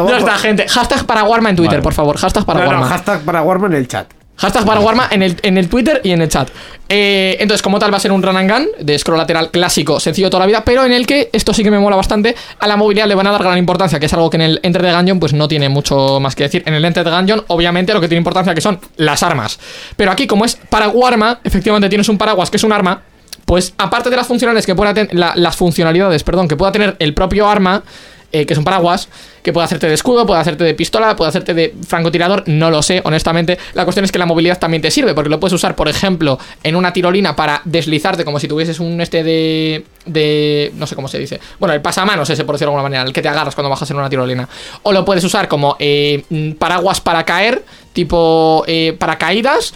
Ya 0.10 0.18
está, 0.18 0.38
gente. 0.38 0.68
Hashtag 0.68 1.06
para 1.06 1.24
Warma 1.24 1.50
en 1.50 1.56
Twitter, 1.56 1.76
Vale. 1.78 1.84
por 1.84 1.94
favor. 1.94 2.18
Hashtag 2.18 2.46
para 2.46 2.60
No, 2.60 2.66
no, 2.66 2.72
Warma. 2.72 2.88
hashtag 2.88 3.22
para 3.22 3.42
Warma 3.42 3.68
en 3.68 3.74
el 3.74 3.88
chat. 3.88 4.08
Hashtag 4.38 4.66
para 4.66 4.80
Warma 4.80 5.08
en 5.12 5.22
el, 5.22 5.36
en 5.44 5.58
el 5.60 5.70
Twitter 5.70 6.02
y 6.04 6.12
en 6.12 6.22
el 6.24 6.28
chat. 6.30 6.50
Eh, 6.90 7.38
entonces, 7.40 7.62
como 7.62 7.78
tal, 7.78 7.94
va 7.94 7.98
a 7.98 8.00
ser 8.00 8.12
un 8.12 8.24
run 8.24 8.36
and 8.36 8.52
gun 8.52 8.68
de 8.80 8.98
scroll 8.98 9.18
lateral 9.20 9.52
clásico, 9.52 10.00
sencillo 10.00 10.32
toda 10.32 10.42
la 10.42 10.48
vida, 10.48 10.64
pero 10.66 10.84
en 10.84 10.92
el 10.92 11.06
que, 11.06 11.30
esto 11.32 11.54
sí 11.54 11.64
que 11.64 11.70
me 11.70 11.78
mola 11.78 11.96
bastante, 11.96 12.36
a 12.60 12.68
la 12.68 12.76
movilidad 12.76 13.08
le 13.08 13.14
van 13.14 13.28
a 13.28 13.32
dar 13.32 13.44
gran 13.44 13.58
importancia, 13.60 14.00
que 14.00 14.08
es 14.08 14.14
algo 14.14 14.32
que 14.32 14.38
en 14.38 14.42
el 14.42 14.60
Enter 14.64 14.82
the 14.82 14.92
Gungeon 14.92 15.20
pues 15.20 15.34
no 15.34 15.48
tiene 15.48 15.70
mucho 15.70 16.20
más 16.20 16.36
que 16.36 16.44
decir. 16.44 16.64
En 16.66 16.74
el 16.74 16.84
Enter 16.84 17.04
the 17.04 17.12
Gungeon, 17.12 17.44
obviamente, 17.48 17.94
lo 17.94 18.02
que 18.02 18.08
tiene 18.08 18.18
importancia 18.20 18.56
que 18.56 18.62
son 18.62 18.80
las 18.98 19.22
armas. 19.22 19.60
Pero 19.96 20.10
aquí, 20.12 20.26
como 20.26 20.44
es 20.44 20.56
para 20.56 20.90
Warma, 20.90 21.40
efectivamente 21.44 21.88
tienes 21.90 22.10
un 22.10 22.18
paraguas 22.18 22.50
que 22.50 22.58
es 22.58 22.64
un 22.64 22.74
arma, 22.74 23.04
pues 23.46 23.74
aparte 23.78 24.10
de 24.10 24.16
las 24.16 24.26
funcionalidades 24.28 24.66
que 24.66 24.74
pueda 24.76 24.94
tener, 24.94 25.14
la- 25.14 25.34
las 25.36 25.56
funcionalidades, 25.56 26.24
perdón, 26.24 26.48
que 26.48 26.56
pueda 26.56 26.72
tener 26.72 26.96
el 26.98 27.14
propio 27.14 27.48
arma, 27.48 27.84
eh, 28.32 28.46
que 28.46 28.54
es 28.54 28.58
un 28.58 28.64
paraguas, 28.64 29.10
que 29.44 29.52
puede 29.52 29.66
hacerte 29.66 29.88
de 29.88 29.94
escudo, 29.94 30.26
puede 30.26 30.40
hacerte 30.40 30.64
de 30.64 30.74
pistola, 30.74 31.16
puede 31.16 31.30
hacerte 31.30 31.54
de 31.54 31.76
francotirador, 31.88 32.44
no 32.48 32.70
lo 32.70 32.82
sé, 32.82 33.02
honestamente. 33.04 33.58
La 33.74 33.84
cuestión 33.84 34.06
es 34.06 34.12
que 34.12 34.20
la 34.20 34.26
movilidad 34.26 34.60
también 34.60 34.82
te 34.82 34.92
sirve, 34.92 35.14
porque 35.14 35.30
lo 35.30 35.40
puedes 35.40 35.54
usar, 35.54 35.76
por 35.76 35.90
ejemplo, 35.90 36.40
en 36.64 36.76
una 36.76 36.94
tirolina 36.94 37.36
para 37.36 37.62
deslizarte 37.66 38.24
como 38.24 38.40
si 38.40 38.48
tuvieses 38.48 38.80
un 38.80 39.02
este 39.02 39.24
de. 39.24 39.86
de. 40.06 40.72
no 40.76 40.88
sé 40.88 40.96
cómo 40.96 41.08
se 41.08 41.20
dice. 41.20 41.40
Bueno, 41.60 41.74
el 41.74 41.82
pasamanos 41.82 42.30
ese, 42.30 42.46
por 42.46 42.56
decirlo 42.56 42.72
de 42.72 42.78
alguna 42.78 42.84
manera, 42.84 43.04
el 43.04 43.14
que 43.14 43.22
te 43.22 43.30
agarras 43.30 43.56
cuando 43.56 43.70
bajas 43.70 43.90
en 43.92 43.98
una 43.98 44.10
tirolina. 44.10 44.48
O 44.84 44.92
lo 44.92 45.04
puedes 45.04 45.24
usar 45.24 45.48
como 45.48 45.76
eh, 45.80 46.24
mm, 46.30 46.52
paraguas 46.54 47.02
para 47.02 47.26
caer, 47.26 47.64
tipo 47.94 48.64
eh, 48.68 48.96
paracaídas. 48.98 49.74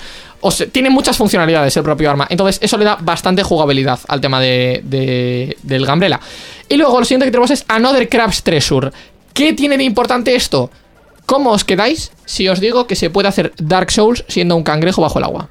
O 0.48 0.52
sea, 0.52 0.68
tiene 0.68 0.90
muchas 0.90 1.18
funcionalidades 1.18 1.76
el 1.78 1.84
propio 1.84 2.10
arma. 2.10 2.28
Entonces, 2.30 2.60
eso 2.62 2.78
le 2.78 2.86
da 2.86 2.98
bastante 3.02 3.42
jugabilidad 3.44 4.00
al 4.08 4.22
tema 4.22 4.40
de, 4.40 4.82
de- 4.84 5.58
del 5.64 5.86
Gambrela. 5.86 6.20
Y 6.70 6.78
luego, 6.78 7.00
lo 7.00 7.06
siguiente 7.06 7.26
que 7.26 7.32
tenemos 7.32 7.52
es 7.52 7.66
Another 7.68 8.08
Crab's 8.10 8.44
Treasure. 8.44 8.92
¿Qué 9.34 9.54
tiene 9.54 9.78
de 9.78 9.84
importante 9.84 10.36
esto? 10.36 10.70
¿Cómo 11.26 11.50
os 11.52 11.64
quedáis 11.64 12.12
si 12.26 12.48
os 12.48 12.60
digo 12.60 12.86
que 12.86 12.96
se 12.96 13.10
puede 13.10 13.28
hacer 13.28 13.54
Dark 13.58 13.90
Souls 13.92 14.24
siendo 14.28 14.56
un 14.56 14.64
cangrejo 14.64 15.02
bajo 15.02 15.18
el 15.20 15.26
agua? 15.26 15.50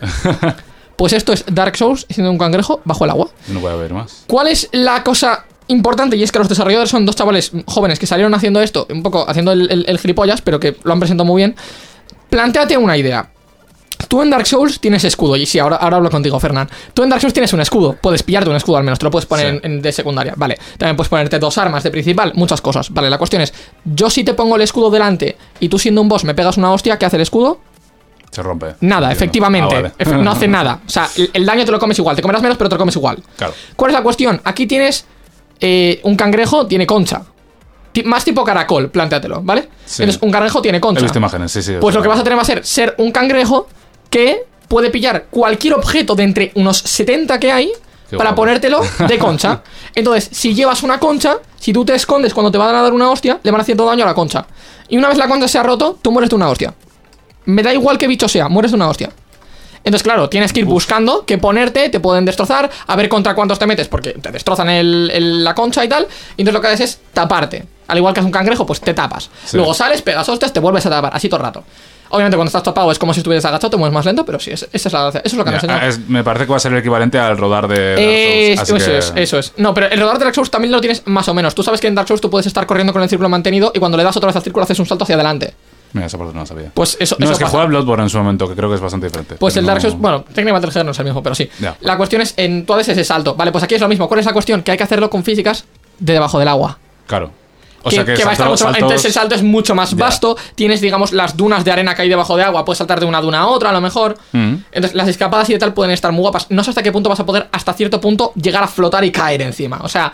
Pues 0.96 1.12
esto 1.14 1.32
es 1.32 1.44
Dark 1.50 1.76
Souls 1.76 2.06
siendo 2.08 2.30
un 2.30 2.38
cangrejo 2.38 2.80
bajo 2.84 3.04
el 3.04 3.10
agua. 3.10 3.28
No 3.48 3.60
voy 3.60 3.72
a 3.72 3.76
ver 3.76 3.92
más. 3.92 4.24
¿Cuál 4.28 4.46
es 4.48 4.68
la 4.72 5.02
cosa 5.02 5.46
importante? 5.66 6.16
Y 6.16 6.22
es 6.22 6.30
que 6.30 6.38
los 6.38 6.48
desarrolladores 6.48 6.90
son 6.90 7.04
dos 7.06 7.16
chavales 7.16 7.50
jóvenes 7.66 7.98
que 7.98 8.06
salieron 8.06 8.34
haciendo 8.34 8.60
esto, 8.60 8.86
un 8.90 9.02
poco 9.02 9.28
haciendo 9.28 9.50
el, 9.52 9.68
el- 9.70 9.84
el 9.88 9.98
gilipollas, 9.98 10.42
pero 10.42 10.60
que 10.60 10.76
lo 10.84 10.92
han 10.92 11.00
presentado 11.00 11.24
muy 11.24 11.40
bien. 11.40 11.56
Plantéate 12.30 12.76
una 12.76 12.96
idea. 12.96 13.30
Tú 14.08 14.22
en 14.22 14.30
Dark 14.30 14.46
Souls 14.46 14.80
tienes 14.80 15.04
escudo, 15.04 15.36
y 15.36 15.46
sí, 15.46 15.58
ahora, 15.58 15.76
ahora 15.76 15.96
hablo 15.98 16.10
contigo, 16.10 16.38
Fernán. 16.40 16.68
Tú 16.94 17.02
en 17.02 17.08
Dark 17.10 17.20
Souls 17.20 17.32
tienes 17.34 17.52
un 17.52 17.60
escudo, 17.60 17.96
puedes 18.00 18.22
pillarte 18.22 18.48
un 18.50 18.56
escudo 18.56 18.76
al 18.78 18.84
menos, 18.84 18.98
te 18.98 19.04
lo 19.04 19.10
puedes 19.10 19.26
poner 19.26 19.50
Sí. 19.50 19.60
en, 19.62 19.72
en- 19.72 19.82
de 19.82 19.92
secundaria, 19.92 20.34
vale. 20.36 20.58
También 20.78 20.96
puedes 20.96 21.08
ponerte 21.08 21.38
dos 21.38 21.56
armas 21.58 21.82
de 21.82 21.90
principal, 21.90 22.32
muchas 22.34 22.60
cosas. 22.60 22.90
Vale, 22.90 23.08
la 23.10 23.18
cuestión 23.18 23.42
es, 23.42 23.52
yo 23.84 24.10
si 24.10 24.24
te 24.24 24.34
pongo 24.34 24.56
el 24.56 24.62
escudo 24.62 24.90
delante 24.90 25.36
y 25.60 25.68
tú 25.68 25.78
siendo 25.78 26.00
un 26.00 26.08
boss 26.08 26.24
me 26.24 26.34
pegas 26.34 26.56
una 26.56 26.72
hostia, 26.72 26.98
¿qué 26.98 27.06
hace 27.06 27.16
el 27.16 27.22
escudo? 27.22 27.60
Se 28.30 28.42
rompe. 28.42 28.74
Nada, 28.80 29.12
efectivamente. 29.12 29.74
Ah, 29.76 29.92
vale. 30.06 30.22
No 30.22 30.30
hace 30.30 30.48
nada. 30.48 30.80
O 30.86 30.88
sea, 30.88 31.06
el, 31.16 31.28
el 31.34 31.44
daño 31.44 31.66
te 31.66 31.70
lo 31.70 31.78
comes 31.78 31.98
igual. 31.98 32.16
Te 32.16 32.22
comerás 32.22 32.40
menos, 32.40 32.56
pero 32.56 32.70
te 32.70 32.76
lo 32.76 32.78
comes 32.78 32.96
igual. 32.96 33.18
Claro. 33.36 33.52
¿Cuál 33.76 33.90
es 33.90 33.94
la 33.94 34.02
cuestión? 34.02 34.40
Aquí 34.44 34.66
tienes 34.66 35.04
eh, 35.60 36.00
un 36.04 36.16
cangrejo, 36.16 36.66
tiene 36.66 36.86
concha. 36.86 37.22
Más 38.06 38.24
tipo 38.24 38.42
caracol, 38.42 38.88
plantéatelo, 38.88 39.42
¿vale? 39.42 39.68
Sí. 39.84 40.02
Entonces, 40.02 40.22
un 40.22 40.30
cangrejo 40.32 40.62
tiene 40.62 40.78
He 40.78 40.80
concha. 40.80 41.02
visto 41.02 41.18
imágenes, 41.18 41.52
sí, 41.52 41.62
sí. 41.62 41.74
Pues 41.78 41.94
lo 41.94 42.00
que 42.00 42.08
vas 42.08 42.20
a 42.20 42.24
tener 42.24 42.38
va 42.38 42.42
a 42.42 42.46
ser 42.46 42.64
ser 42.64 42.94
un 42.96 43.12
cangrejo 43.12 43.68
que 44.12 44.44
puede 44.68 44.90
pillar 44.90 45.26
cualquier 45.30 45.74
objeto 45.74 46.14
de 46.14 46.22
entre 46.22 46.52
unos 46.54 46.76
70 46.78 47.40
que 47.40 47.50
hay 47.50 47.72
Qué 48.10 48.16
para 48.18 48.30
guapo. 48.30 48.42
ponértelo 48.42 48.80
de 49.08 49.18
concha. 49.26 49.62
Entonces, 49.94 50.28
si 50.30 50.54
llevas 50.54 50.82
una 50.82 51.00
concha, 51.00 51.38
si 51.58 51.72
tú 51.72 51.84
te 51.84 51.94
escondes 51.94 52.32
cuando 52.34 52.52
te 52.52 52.58
van 52.58 52.74
a 52.74 52.82
dar 52.82 52.92
una 52.92 53.10
hostia, 53.10 53.40
le 53.42 53.50
van 53.50 53.60
a 53.60 53.62
hacer 53.62 53.76
todo 53.76 53.86
daño 53.88 54.04
a 54.04 54.08
la 54.08 54.14
concha. 54.14 54.46
Y 54.88 54.98
una 54.98 55.08
vez 55.08 55.16
la 55.18 55.26
concha 55.28 55.48
se 55.48 55.58
ha 55.58 55.62
roto, 55.62 55.98
tú 56.02 56.12
mueres 56.12 56.28
de 56.30 56.36
una 56.36 56.48
hostia. 56.50 56.74
Me 57.46 57.62
da 57.62 57.72
igual 57.72 57.96
qué 57.98 58.06
bicho 58.06 58.28
sea, 58.28 58.48
mueres 58.48 58.70
de 58.72 58.76
una 58.76 58.88
hostia. 58.88 59.10
Entonces, 59.84 60.02
claro, 60.04 60.28
tienes 60.28 60.52
que 60.52 60.60
ir 60.60 60.66
buscando 60.66 61.24
qué 61.26 61.38
ponerte, 61.38 61.88
te 61.88 61.98
pueden 61.98 62.24
destrozar, 62.24 62.70
a 62.86 62.94
ver 62.96 63.08
contra 63.08 63.34
cuántos 63.34 63.58
te 63.58 63.66
metes, 63.66 63.88
porque 63.88 64.10
te 64.12 64.30
destrozan 64.30 64.68
el- 64.70 65.10
el- 65.12 65.42
la 65.42 65.54
concha 65.54 65.84
y 65.84 65.88
tal. 65.88 66.06
Y 66.36 66.42
entonces 66.42 66.54
lo 66.54 66.60
que 66.60 66.68
haces 66.68 66.80
es 66.90 67.00
taparte. 67.12 67.64
Al 67.92 67.98
igual 67.98 68.14
que 68.14 68.20
es 68.20 68.26
un 68.26 68.32
cangrejo, 68.32 68.64
pues 68.64 68.80
te 68.80 68.94
tapas. 68.94 69.28
Sí. 69.44 69.56
Luego 69.58 69.74
sales, 69.74 70.00
pegas 70.00 70.26
hostias, 70.28 70.50
te 70.50 70.60
vuelves 70.60 70.86
a 70.86 70.90
tapar, 70.90 71.14
así 71.14 71.28
todo 71.28 71.36
el 71.40 71.44
rato. 71.44 71.62
Obviamente, 72.08 72.36
cuando 72.38 72.48
estás 72.48 72.62
tapado 72.62 72.90
es 72.90 72.98
como 72.98 73.12
si 73.14 73.20
estuvieras 73.20 73.44
agachado, 73.44 73.70
te 73.70 73.76
mueves 73.76 73.92
más 73.92 74.04
lento, 74.06 74.24
pero 74.24 74.38
sí, 74.40 74.50
es- 74.50 74.66
esa 74.72 74.88
es 74.88 74.92
la. 74.92 75.08
Eso 75.08 75.20
es 75.24 75.34
lo 75.34 75.44
que 75.44 75.48
han 75.50 75.54
enseñado. 75.56 75.80
ah, 75.82 75.86
es- 75.88 76.08
me 76.08 76.24
parece 76.24 76.46
que 76.46 76.50
va 76.50 76.56
a 76.56 76.60
ser 76.60 76.72
el 76.72 76.78
equivalente 76.78 77.18
al 77.18 77.36
rodar 77.38 77.68
de 77.68 77.90
Dark 77.90 78.00
Es- 78.00 78.56
Souls, 78.58 78.60
así 78.60 78.76
eso 78.82 78.90
que- 78.90 78.98
es, 78.98 79.12
eso 79.28 79.38
es. 79.38 79.52
No, 79.58 79.74
pero 79.74 79.88
el 79.88 80.00
rodar 80.00 80.18
de 80.18 80.24
Dark 80.24 80.34
Souls 80.34 80.50
también 80.50 80.72
lo 80.72 80.80
tienes 80.80 81.02
más 81.06 81.28
o 81.28 81.34
menos. 81.34 81.54
Tú 81.54 81.62
sabes 81.62 81.80
que 81.80 81.86
en 81.88 81.94
Dark 81.94 82.08
Souls 82.08 82.20
tú 82.22 82.28
puedes 82.30 82.46
estar 82.46 82.66
corriendo 82.66 82.92
con 82.94 83.02
el 83.02 83.08
círculo 83.10 83.28
mantenido 83.28 83.72
y 83.74 83.78
cuando 83.78 83.96
le 83.98 84.04
das 84.04 84.16
otra 84.16 84.26
vez 84.28 84.36
al 84.36 84.42
círculo 84.42 84.64
haces 84.64 84.78
un 84.78 84.86
salto 84.86 85.04
hacia 85.04 85.14
adelante. 85.16 85.54
Mira, 85.94 86.06
esa 86.06 86.16
parte 86.16 86.32
no 86.32 86.40
la 86.40 86.46
sabía. 86.46 86.70
Pues 86.72 86.96
eso, 87.00 87.16
no, 87.18 87.24
eso 87.24 87.32
es 87.34 87.38
que 87.38 87.44
pasa. 87.44 87.50
juega 87.50 87.66
Bloodborne 87.66 88.04
en 88.04 88.08
su 88.10 88.16
momento, 88.16 88.48
que 88.48 88.54
creo 88.54 88.70
que 88.70 88.76
es 88.76 88.80
bastante 88.80 89.06
diferente. 89.08 89.34
Pues 89.36 89.54
el 89.58 89.66
Dark 89.66 89.80
Souls, 89.82 89.96
bueno, 89.98 90.22
técnicamente 90.24 90.66
el 90.66 90.72
género 90.72 90.86
no 90.86 90.92
es 90.92 90.98
el 90.98 91.04
mismo, 91.04 91.22
pero 91.22 91.34
sí. 91.34 91.48
La 91.80 91.96
cuestión 91.98 92.20
es, 92.22 92.32
en 92.36 92.64
tú 92.66 92.72
haces 92.74 92.88
ese 92.88 93.04
salto. 93.04 93.34
Vale, 93.34 93.52
pues 93.52 93.64
aquí 93.64 93.74
es 93.74 93.80
lo 93.80 93.88
mismo. 93.88 94.06
¿Cuál 94.08 94.20
es 94.20 94.26
la 94.26 94.32
cuestión? 94.34 94.62
Que 94.62 94.70
hay 94.72 94.76
que 94.78 94.84
hacerlo 94.84 95.08
con 95.08 95.22
físicas 95.24 95.64
de 95.98 96.12
debajo 96.14 96.38
del 96.38 96.48
agua. 96.48 96.78
Claro. 97.06 97.30
O 97.82 97.90
que, 97.90 97.96
sea 97.96 98.04
que, 98.04 98.14
que 98.14 98.24
va 98.24 98.30
a 98.30 98.32
estar 98.32 98.48
mucho 98.48 98.68
Entonces 98.68 99.04
el 99.06 99.12
salto 99.12 99.34
es 99.34 99.42
mucho 99.42 99.74
más 99.74 99.90
Ya. 99.90 99.96
vasto. 99.96 100.36
Tienes, 100.54 100.80
digamos, 100.80 101.12
las 101.12 101.36
dunas 101.36 101.64
de 101.64 101.72
arena 101.72 101.94
que 101.94 102.02
hay 102.02 102.08
debajo 102.08 102.36
de 102.36 102.42
agua. 102.44 102.64
Puedes 102.64 102.78
saltar 102.78 103.00
de 103.00 103.06
una 103.06 103.20
duna 103.20 103.40
a 103.40 103.46
otra, 103.46 103.70
a 103.70 103.72
lo 103.72 103.80
mejor. 103.80 104.16
Mm. 104.32 104.54
Entonces 104.72 104.94
las 104.94 105.08
escapadas 105.08 105.48
y 105.50 105.54
de 105.54 105.58
tal 105.58 105.74
pueden 105.74 105.92
estar 105.92 106.12
muy 106.12 106.22
guapas. 106.22 106.46
No 106.50 106.62
sé 106.64 106.70
hasta 106.70 106.82
qué 106.82 106.92
punto 106.92 107.08
vas 107.08 107.20
a 107.20 107.26
poder, 107.26 107.48
hasta 107.52 107.72
cierto 107.72 108.00
punto, 108.00 108.32
llegar 108.34 108.62
a 108.62 108.68
flotar 108.68 109.04
y 109.04 109.10
caer 109.10 109.42
encima. 109.42 109.80
O 109.82 109.88
sea, 109.88 110.12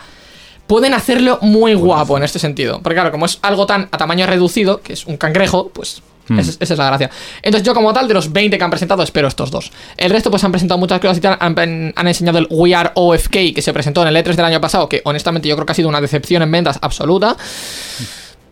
pueden 0.67 0.93
hacerlo 0.93 1.39
muy 1.41 1.73
guapo 1.73 2.17
en 2.17 2.23
este 2.23 2.39
sentido. 2.39 2.79
Porque 2.81 2.95
claro, 2.95 3.11
como 3.11 3.25
es 3.25 3.39
algo 3.41 3.65
tan 3.65 3.89
a 3.91 3.97
tamaño 3.97 4.25
reducido, 4.25 4.81
que 4.81 4.93
es 4.93 5.05
un 5.05 5.17
cangrejo, 5.17 5.69
pues... 5.69 6.01
Hmm. 6.29 6.39
esa 6.39 6.63
es- 6.63 6.77
la 6.77 6.85
gracia. 6.87 7.09
Entonces 7.41 7.65
yo 7.65 7.73
como 7.73 7.91
tal, 7.93 8.07
de 8.07 8.13
los 8.13 8.31
20 8.31 8.57
que 8.57 8.63
han 8.63 8.69
presentado, 8.69 9.03
espero 9.03 9.27
estos 9.27 9.51
dos. 9.51 9.71
El 9.97 10.11
resto 10.11 10.29
pues 10.29 10.43
han 10.43 10.51
presentado 10.51 10.77
muchas 10.77 10.99
cosas 10.99 11.17
y 11.17 11.21
tal. 11.21 11.37
Han, 11.39 11.93
han 11.95 12.07
enseñado 12.07 12.37
el 12.37 12.47
We 12.49 12.73
Are 12.75 12.91
OFK 12.93 13.53
que 13.53 13.61
se 13.61 13.73
presentó 13.73 14.01
en 14.03 14.09
el 14.09 14.15
E3 14.15 14.35
del 14.35 14.45
año 14.45 14.61
pasado, 14.61 14.87
que 14.87 15.01
honestamente 15.05 15.47
yo 15.49 15.55
creo 15.55 15.65
que 15.65 15.71
ha 15.71 15.75
sido 15.75 15.89
una 15.89 16.01
decepción 16.01 16.41
en 16.43 16.51
ventas 16.51 16.79
absoluta. 16.81 17.35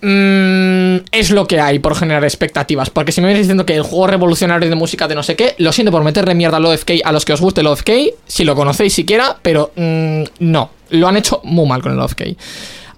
Mm, 0.01 0.97
es 1.11 1.31
lo 1.31 1.47
que 1.47 1.59
hay 1.59 1.79
por 1.79 1.95
generar 1.95 2.23
expectativas. 2.23 2.89
Porque 2.89 3.11
si 3.11 3.21
me 3.21 3.27
vienes 3.27 3.43
diciendo 3.45 3.65
que 3.65 3.75
el 3.75 3.81
juego 3.81 4.07
revolucionario 4.07 4.69
de 4.69 4.75
música 4.75 5.07
de 5.07 5.15
no 5.15 5.23
sé 5.23 5.35
qué, 5.35 5.55
lo 5.57 5.71
siento 5.71 5.91
por 5.91 6.03
meterle 6.03 6.35
mierda 6.35 6.57
al 6.57 6.65
OFK 6.65 7.01
a 7.03 7.11
los 7.11 7.25
que 7.25 7.33
os 7.33 7.41
guste 7.41 7.61
el 7.61 7.67
OFK, 7.67 7.91
si 8.25 8.43
lo 8.43 8.55
conocéis 8.55 8.93
siquiera, 8.93 9.37
pero 9.41 9.71
mm, 9.75 10.23
no, 10.39 10.69
lo 10.91 11.07
han 11.07 11.17
hecho 11.17 11.41
muy 11.43 11.67
mal 11.67 11.81
con 11.81 11.93
el 11.93 11.99
OFK. 11.99 12.35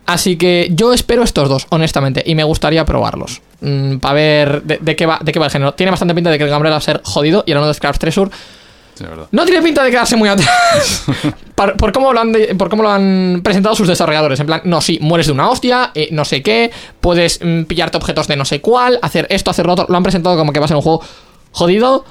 Así 0.08 0.38
que 0.38 0.70
yo 0.74 0.92
espero 0.92 1.24
estos 1.24 1.48
dos, 1.48 1.68
honestamente, 1.70 2.24
y 2.26 2.36
me 2.36 2.44
gustaría 2.44 2.84
probarlos. 2.84 3.42
Para 4.02 4.14
ver 4.14 4.64
de, 4.64 4.78
de 4.82 4.96
qué 4.96 5.06
va, 5.06 5.20
de 5.22 5.32
qué 5.32 5.40
va 5.40 5.46
el 5.48 5.52
género. 5.52 5.74
Tiene 5.74 5.92
bastante 5.92 6.14
pinta 6.16 6.30
de 6.30 6.38
que 6.38 6.44
el 6.46 6.50
Gambrel 6.50 6.72
va 6.74 6.78
a 6.78 6.82
ser 6.82 7.02
jodido 7.04 7.44
y 7.46 7.52
el 7.52 7.58
uno 7.58 7.68
de 7.68 7.74
Scraps 7.74 8.00
Treasure 8.00 8.32
Sí, 8.96 9.06
no 9.32 9.46
tiene 9.46 9.62
pinta 9.62 9.82
de 9.82 9.92
quedarse 9.92 10.18
muy 10.18 10.28
atrás. 10.28 11.06
por, 11.56 11.78
por 11.78 11.94
cómo 11.94 12.12
lo 12.12 12.20
han 12.20 12.34
de- 12.34 12.54
por 12.56 12.70
cómo 12.70 12.84
lo 12.84 12.90
han 12.90 13.40
presentado 13.42 13.74
sus 13.74 13.88
desarrolladores. 13.88 14.38
En 14.42 14.46
plan, 14.46 14.60
no, 14.66 14.82
sí, 14.82 14.98
mueres 15.02 15.28
de 15.28 15.32
una 15.32 15.50
hostia, 15.50 15.92
eh, 15.96 16.10
no 16.12 16.26
sé 16.26 16.42
qué, 16.42 16.70
puedes 17.00 17.40
mm, 17.42 17.64
pillarte 17.64 17.96
objetos 17.96 18.28
de 18.28 18.36
no 18.36 18.44
sé 18.44 18.60
cuál, 18.60 19.00
hacer 19.02 19.26
esto, 19.30 19.52
hacer 19.52 19.66
lo 19.68 19.72
otro. 19.72 19.86
Lo 19.88 19.96
han 19.96 20.04
presentado 20.04 20.36
como 20.38 20.52
que 20.52 20.60
va 20.60 20.66
a 20.66 20.68
ser 20.68 20.76
un 20.76 20.84
juego 20.84 21.02
jodido, 21.54 22.04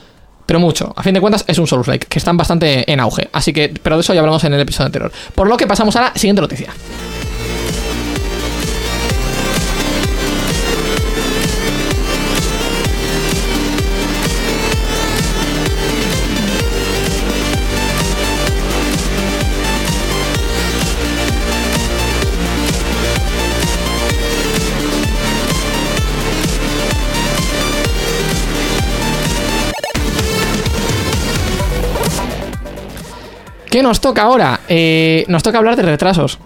pero 0.47 0.61
mucho. 0.61 0.95
A 0.97 1.03
fin 1.03 1.13
de 1.13 1.21
cuentas, 1.21 1.45
es 1.47 1.59
un 1.59 1.67
Souls-like, 1.67 2.07
que 2.07 2.19
están 2.19 2.39
bastante 2.39 2.91
en 2.91 3.01
auge. 3.01 3.29
Así 3.35 3.53
que, 3.53 3.69
pero 3.83 3.97
de 3.97 4.01
eso 4.01 4.15
ya 4.15 4.21
hablamos 4.21 4.43
en 4.45 4.55
el 4.55 4.61
episodio 4.61 4.87
anterior. 4.87 5.13
Por 5.35 5.47
lo 5.47 5.59
que 5.59 5.67
pasamos 5.67 5.95
a 5.97 6.01
la 6.01 6.13
siguiente 6.15 6.41
noticia. 6.41 6.73
¿Qué 33.71 33.83
nos 33.83 34.01
toca 34.01 34.23
ahora? 34.23 34.61
Eh, 34.69 35.25
nos 35.29 35.43
toca 35.43 35.59
hablar 35.59 35.77
de 35.77 35.83
retrasos. 35.83 36.39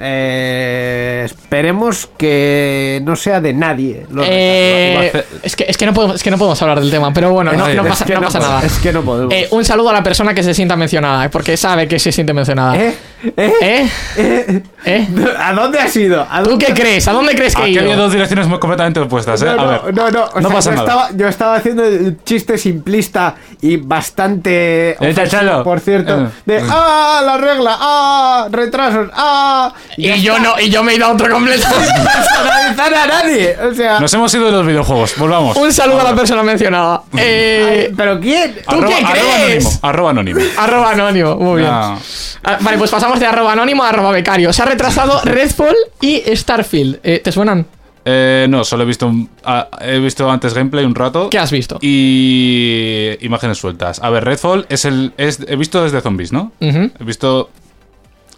Eh, 0.00 1.22
esperemos 1.24 2.08
que 2.16 3.00
no 3.04 3.16
sea 3.16 3.40
de 3.40 3.52
nadie. 3.52 4.06
Eh, 4.22 5.24
es, 5.42 5.56
que, 5.56 5.64
es, 5.68 5.76
que 5.76 5.86
no 5.86 5.92
podemos, 5.92 6.16
es 6.16 6.22
que 6.22 6.30
no 6.30 6.38
podemos 6.38 6.60
hablar 6.62 6.80
del 6.80 6.90
tema, 6.90 7.12
pero 7.12 7.32
bueno, 7.32 7.52
no, 7.52 7.64
pasa, 7.84 8.04
no 8.06 8.20
nada. 8.20 8.62
es 8.64 8.78
que 8.78 8.92
no 8.92 9.02
podemos. 9.02 9.32
Eh, 9.34 9.48
un 9.50 9.64
saludo 9.64 9.90
a 9.90 9.92
la 9.94 10.02
persona 10.02 10.34
que 10.34 10.42
se 10.42 10.54
sienta 10.54 10.76
mencionada, 10.76 11.28
porque 11.30 11.56
sabe 11.56 11.88
que 11.88 11.98
se 11.98 12.12
siente 12.12 12.32
mencionada. 12.32 12.76
¿Eh? 12.76 12.94
¿Eh? 13.36 13.88
¿Eh? 14.16 14.62
¿Eh? 14.84 15.08
¿A 15.38 15.52
dónde 15.52 15.80
has 15.80 15.94
ido? 15.96 16.24
¿A 16.30 16.42
¿Tú 16.42 16.56
qué 16.58 16.72
crees? 16.72 17.08
¿A 17.08 17.12
dónde 17.12 17.34
crees 17.34 17.54
que 17.54 17.62
he 17.62 17.64
Aquí 17.64 17.72
ido? 17.78 17.96
dos 17.96 18.12
direcciones 18.12 18.46
muy 18.46 18.58
completamente 18.60 19.00
opuestas, 19.00 19.42
¿eh? 19.42 19.46
No, 19.46 19.50
a 19.50 19.56
no, 19.56 19.82
ver. 19.82 19.94
no, 19.94 20.10
no, 20.10 20.24
o 20.26 20.40
no 20.40 20.48
sea, 20.48 20.56
pasa 20.56 20.70
yo 20.70 20.76
nada. 20.76 20.88
Estaba, 20.88 21.10
yo 21.16 21.28
estaba 21.28 21.54
haciendo 21.56 21.84
el 21.84 22.18
chiste 22.24 22.56
simplista 22.58 23.34
y 23.60 23.76
bastante. 23.76 24.90
Eh, 24.90 25.10
ofensivo. 25.10 25.64
Por 25.64 25.80
cierto, 25.80 26.22
Eh. 26.22 26.28
de 26.46 26.62
¡ah! 26.70 27.22
La 27.24 27.36
regla, 27.38 27.76
¡ah! 27.78 28.48
Retrasos, 28.50 29.10
¡ah! 29.14 29.72
Y 30.00 30.22
yo 30.22 30.38
no, 30.38 30.58
y 30.60 30.70
yo 30.70 30.82
me 30.84 30.92
he 30.92 30.96
ido 30.96 31.06
a 31.06 31.12
otro 31.12 31.28
completo. 31.30 31.66
Sin 31.68 32.04
personalizar 32.04 32.94
a 32.94 33.06
nadie. 33.06 33.56
O 33.70 33.74
sea. 33.74 33.98
Nos 34.00 34.12
hemos 34.14 34.32
ido 34.32 34.46
de 34.46 34.52
los 34.52 34.66
videojuegos, 34.66 35.14
volvamos. 35.18 35.56
un 35.56 35.72
saludo 35.72 36.00
a 36.00 36.04
la 36.04 36.14
persona 36.14 36.42
mencionada. 36.42 37.02
Eh, 37.16 37.86
ay, 37.88 37.94
¿Pero 37.96 38.20
quién? 38.20 38.54
¿Tú 38.54 38.60
Arroba- 38.76 38.86
qué 38.88 38.94
arroba 39.04 39.12
crees? 39.12 39.64
anónimo, 39.66 39.78
arroba 39.82 40.10
anónimo. 40.10 40.40
Arroba 40.56 40.90
anónimo, 40.92 41.36
muy 41.36 41.58
bien. 41.62 41.70
Ah. 41.72 41.98
Ah, 42.44 42.58
vale, 42.60 42.78
pues 42.78 42.90
pasamos 42.90 43.18
de 43.18 43.26
arroba 43.26 43.52
anónimo 43.52 43.82
a 43.82 43.88
arroba 43.88 44.12
becario. 44.12 44.52
Se 44.52 44.62
ha 44.62 44.66
retrasado 44.66 45.20
Redfall 45.24 45.74
y 46.00 46.22
Starfield. 46.34 47.00
Eh, 47.02 47.20
¿Te 47.22 47.32
suenan? 47.32 47.66
Eh, 48.04 48.46
no, 48.48 48.64
solo 48.64 48.84
he 48.84 48.86
visto 48.86 49.06
un- 49.06 49.28
ah, 49.44 49.68
he 49.80 49.98
visto 49.98 50.30
antes 50.30 50.54
gameplay 50.54 50.84
un 50.84 50.94
rato. 50.94 51.28
¿Qué 51.28 51.38
has 51.38 51.50
visto? 51.50 51.78
Y 51.82 53.16
imágenes 53.20 53.58
sueltas. 53.58 54.00
A 54.02 54.08
ver, 54.10 54.24
Redfall 54.24 54.64
es 54.68 54.84
el 54.84 55.12
es, 55.18 55.40
he 55.46 55.56
visto 55.56 55.82
desde 55.82 56.00
zombies, 56.00 56.32
¿no? 56.32 56.52
He 56.60 56.90
visto 57.04 57.50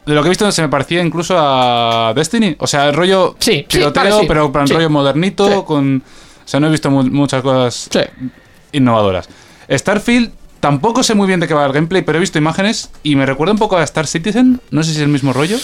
de 0.06 0.14
lo 0.14 0.22
que 0.22 0.28
he 0.28 0.30
visto 0.30 0.50
se 0.50 0.62
me 0.62 0.68
parecía 0.68 1.02
incluso 1.02 1.34
a 1.38 2.12
Destiny, 2.14 2.56
o 2.58 2.66
sea, 2.66 2.88
el 2.88 2.94
rollo 2.94 3.36
Sí, 3.38 3.64
tiroteo, 3.68 4.20
sí. 4.20 4.24
pero 4.26 4.50
en 4.54 4.66
Sí. 4.68 4.74
rollo 4.74 4.90
modernito 4.90 5.64
con 5.64 6.02
o 6.44 6.48
sea, 6.50 6.58
no 6.60 6.66
he 6.66 6.70
visto 6.70 6.90
mu- 6.90 7.04
muchas 7.10 7.42
cosas 7.42 7.88
Sí. 7.92 8.00
innovadoras. 8.72 9.28
Starfield 9.70 10.30
tampoco 10.58 11.02
sé 11.02 11.14
muy 11.14 11.26
bien 11.26 11.38
de 11.40 11.46
qué 11.48 11.54
va 11.54 11.64
el 11.64 11.72
gameplay, 11.72 12.02
pero 12.02 12.18
he 12.18 12.20
visto 12.20 12.38
imágenes 12.38 12.90
y 13.02 13.14
me 13.16 13.24
recuerda 13.24 13.52
un 13.52 13.58
poco 13.58 13.76
a 13.76 13.84
Star 13.84 14.06
Citizen, 14.06 14.60
no 14.70 14.82
sé 14.82 14.90
si 14.90 14.96
es 14.96 15.02
el 15.02 15.08
mismo 15.08 15.32
rollo. 15.32 15.56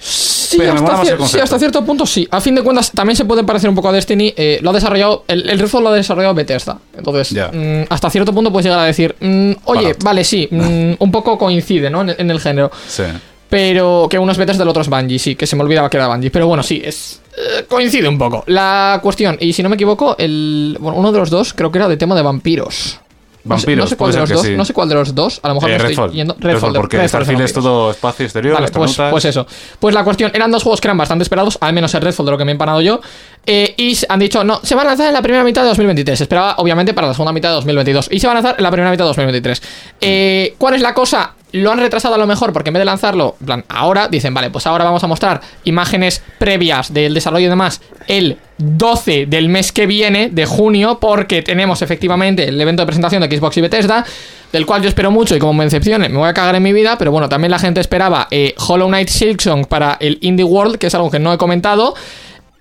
Sí, 0.00 0.56
Pero 0.58 0.72
hasta, 0.74 0.92
más 0.96 1.08
el 1.08 1.26
sí, 1.28 1.38
hasta 1.38 1.58
cierto 1.58 1.84
punto 1.84 2.04
sí. 2.06 2.26
A 2.30 2.40
fin 2.40 2.54
de 2.54 2.62
cuentas, 2.62 2.90
también 2.92 3.16
se 3.16 3.24
puede 3.24 3.44
parecer 3.44 3.70
un 3.70 3.76
poco 3.76 3.88
a 3.88 3.92
Destiny. 3.92 4.34
eh, 4.36 4.58
lo 4.62 4.70
ha 4.70 4.72
desarrollado. 4.72 5.24
El, 5.28 5.48
el 5.48 5.58
Redfall 5.58 5.82
lo 5.84 5.90
ha 5.90 5.94
desarrollado 5.94 6.34
Bethesda. 6.34 6.78
Entonces, 6.96 7.32
mm, 7.52 7.82
hasta 7.88 8.10
cierto 8.10 8.34
punto 8.34 8.50
puedes 8.52 8.64
llegar 8.66 8.80
a 8.80 8.84
decir, 8.84 9.14
mm, 9.20 9.52
oye, 9.64 9.94
vale, 10.02 10.24
sí, 10.24 10.48
mm, 10.50 10.94
un 10.98 11.10
poco 11.12 11.38
coincide, 11.38 11.88
¿no? 11.88 12.02
En, 12.02 12.10
el- 12.10 12.16
en 12.18 12.30
el 12.30 12.40
género. 12.40 12.70
Sí. 12.88 13.04
Pero 13.52 14.06
que 14.08 14.18
uno 14.18 14.32
es 14.32 14.38
Bethesda, 14.38 14.60
del 14.60 14.68
otro 14.70 14.80
es 14.80 14.88
Bungie, 14.88 15.18
sí, 15.18 15.34
que 15.36 15.46
se 15.46 15.56
me 15.56 15.62
olvidaba 15.62 15.90
que 15.90 15.98
era 15.98 16.08
Bungie. 16.08 16.30
Pero 16.30 16.46
bueno, 16.46 16.62
sí, 16.62 16.80
es. 16.82 17.20
eh, 17.36 17.66
coincide 17.68 18.08
un 18.08 18.16
poco. 18.16 18.44
La 18.46 18.98
cuestión, 19.02 19.36
y 19.40 19.52
si 19.52 19.62
no 19.62 19.68
me 19.68 19.74
equivoco, 19.74 20.16
el. 20.18 20.78
Bueno, 20.80 20.98
uno 20.98 21.12
de 21.12 21.18
los 21.18 21.28
dos 21.28 21.52
creo 21.52 21.70
que 21.70 21.76
era 21.76 21.86
de 21.86 21.98
tema 21.98 22.14
de 22.14 22.22
vampiros. 22.22 22.98
No 23.44 23.58
sé- 23.58 23.66
Vampiros, 23.66 23.84
no 23.84 23.88
sé, 23.90 23.96
cuál 23.96 24.12
de 24.12 24.18
los 24.20 24.30
dos, 24.30 24.42
sí. 24.42 24.56
no 24.56 24.64
sé 24.64 24.72
cuál 24.72 24.88
de 24.88 24.94
los 24.94 25.14
dos, 25.14 25.40
a 25.42 25.48
lo 25.48 25.54
mejor 25.56 25.68
Eh, 25.68 25.72
me 25.72 25.76
estoy 25.76 25.90
Redfall. 25.90 26.12
yendo. 26.12 26.36
Redfall, 26.38 26.72
porque 26.72 26.96
Redfall 26.96 27.02
de 27.02 27.08
Starfield 27.08 27.40
es 27.42 27.52
todo 27.52 27.90
espacio 27.90 28.24
exterior, 28.24 28.54
Vale, 28.54 28.68
pues, 28.70 28.96
pues 29.10 29.24
eso. 29.26 29.46
Pues 29.80 29.94
la 29.94 30.02
cuestión, 30.04 30.30
eran 30.32 30.50
dos 30.50 30.62
juegos 30.62 30.80
que 30.80 30.86
eran 30.86 30.96
bastante 30.96 31.24
esperados, 31.24 31.58
al 31.60 31.74
menos 31.74 31.92
el 31.94 32.00
Redfall 32.00 32.24
de 32.24 32.32
lo 32.32 32.38
que 32.38 32.44
me 32.46 32.52
he 32.52 32.54
empanado 32.54 32.80
yo. 32.80 33.00
eh, 33.44 33.74
y 33.76 33.98
han 34.08 34.18
dicho, 34.20 34.44
no, 34.44 34.60
se 34.62 34.74
van 34.76 34.86
a 34.86 34.90
lanzar 34.90 35.08
en 35.08 35.12
la 35.14 35.20
primera 35.22 35.42
mitad 35.44 35.60
de 35.62 35.68
2023. 35.68 36.16
Se 36.16 36.24
esperaba, 36.24 36.54
obviamente, 36.58 36.94
para 36.94 37.08
la 37.08 37.12
segunda 37.12 37.32
mitad 37.32 37.48
de 37.50 37.56
2022. 37.56 38.08
Y 38.12 38.18
se 38.20 38.26
van 38.28 38.36
a 38.36 38.40
lanzar 38.40 38.54
en 38.56 38.62
la 38.62 38.70
primera 38.70 38.90
mitad 38.90 39.04
de 39.04 39.08
2023. 39.08 39.62
Eh, 40.00 40.54
¿Cuál 40.56 40.74
es 40.76 40.80
la 40.80 40.94
cosa? 40.94 41.34
Lo 41.52 41.70
han 41.70 41.78
retrasado 41.78 42.14
a 42.14 42.18
lo 42.18 42.26
mejor 42.26 42.52
porque 42.52 42.70
en 42.70 42.74
vez 42.74 42.80
de 42.80 42.86
lanzarlo, 42.86 43.36
plan, 43.44 43.64
ahora, 43.68 44.08
dicen, 44.08 44.32
vale, 44.32 44.50
pues 44.50 44.66
ahora 44.66 44.84
vamos 44.84 45.04
a 45.04 45.06
mostrar 45.06 45.40
imágenes 45.64 46.22
previas 46.38 46.92
del 46.92 47.14
desarrollo 47.14 47.46
y 47.46 47.50
demás 47.50 47.80
el 48.08 48.38
12 48.58 49.26
del 49.26 49.48
mes 49.48 49.72
que 49.72 49.86
viene, 49.86 50.30
de 50.30 50.46
junio, 50.46 50.98
porque 51.00 51.42
tenemos 51.42 51.82
efectivamente 51.82 52.48
el 52.48 52.60
evento 52.60 52.82
de 52.82 52.86
presentación 52.86 53.22
de 53.22 53.36
Xbox 53.36 53.56
y 53.56 53.60
Bethesda, 53.60 54.04
del 54.52 54.66
cual 54.66 54.82
yo 54.82 54.88
espero 54.88 55.10
mucho 55.10 55.34
y 55.34 55.38
como 55.38 55.52
me 55.54 55.64
decepcione 55.64 56.08
me 56.08 56.18
voy 56.18 56.28
a 56.28 56.34
cagar 56.34 56.54
en 56.54 56.62
mi 56.62 56.72
vida, 56.72 56.96
pero 56.98 57.10
bueno, 57.10 57.28
también 57.28 57.50
la 57.50 57.58
gente 57.58 57.80
esperaba 57.80 58.28
eh, 58.30 58.54
Hollow 58.56 58.88
Knight 58.88 59.08
Silksong 59.08 59.66
para 59.66 59.96
el 60.00 60.18
Indie 60.20 60.44
World, 60.44 60.78
que 60.78 60.86
es 60.86 60.94
algo 60.94 61.10
que 61.10 61.18
no 61.18 61.32
he 61.32 61.38
comentado, 61.38 61.94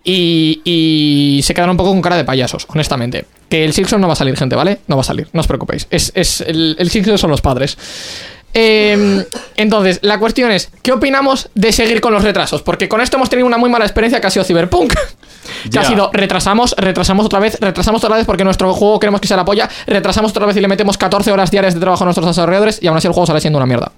y, 0.03 0.61
y 0.63 1.41
se 1.43 1.53
quedaron 1.53 1.71
un 1.71 1.77
poco 1.77 1.91
con 1.91 2.01
cara 2.01 2.17
de 2.17 2.25
payasos, 2.25 2.65
honestamente. 2.69 3.25
Que 3.49 3.63
el 3.65 3.73
Silksong 3.73 3.99
no 3.99 4.07
va 4.07 4.13
a 4.13 4.15
salir, 4.15 4.35
gente, 4.37 4.55
¿vale? 4.55 4.79
No 4.87 4.95
va 4.95 5.01
a 5.01 5.05
salir, 5.05 5.27
no 5.33 5.41
os 5.41 5.47
preocupéis. 5.47 5.87
Es, 5.91 6.11
es 6.15 6.41
el, 6.41 6.75
el 6.79 6.89
Silksong 6.89 7.17
son 7.17 7.29
los 7.29 7.41
padres. 7.41 7.77
Eh, 8.53 9.25
entonces, 9.55 9.99
la 10.01 10.19
cuestión 10.19 10.51
es, 10.51 10.69
¿qué 10.81 10.91
opinamos 10.91 11.49
de 11.55 11.71
seguir 11.71 12.01
con 12.01 12.13
los 12.13 12.23
retrasos? 12.23 12.61
Porque 12.61 12.89
con 12.89 13.01
esto 13.01 13.17
hemos 13.17 13.29
tenido 13.29 13.47
una 13.47 13.57
muy 13.57 13.69
mala 13.69 13.85
experiencia 13.85 14.19
que 14.19 14.27
ha 14.27 14.29
sido 14.29 14.45
Cyberpunk. 14.45 14.93
Que 15.71 15.79
ha 15.79 15.83
sido, 15.83 16.09
retrasamos, 16.13 16.75
retrasamos 16.77 17.25
otra 17.25 17.39
vez, 17.39 17.57
retrasamos 17.59 18.03
otra 18.03 18.15
vez 18.15 18.25
porque 18.25 18.43
nuestro 18.43 18.73
juego 18.73 18.99
queremos 18.99 19.19
que 19.21 19.27
sea 19.27 19.37
la 19.37 19.45
polla, 19.45 19.69
retrasamos 19.87 20.31
otra 20.31 20.45
vez 20.45 20.55
y 20.55 20.61
le 20.61 20.67
metemos 20.67 20.97
14 20.97 21.31
horas 21.31 21.51
diarias 21.51 21.73
de 21.73 21.79
trabajo 21.79 22.03
a 22.03 22.05
nuestros 22.05 22.27
desarrolladores 22.27 22.81
y 22.81 22.87
aún 22.87 22.97
así 22.97 23.07
el 23.07 23.13
juego 23.13 23.25
sale 23.25 23.41
siendo 23.41 23.57
una 23.57 23.65
mierda. 23.65 23.91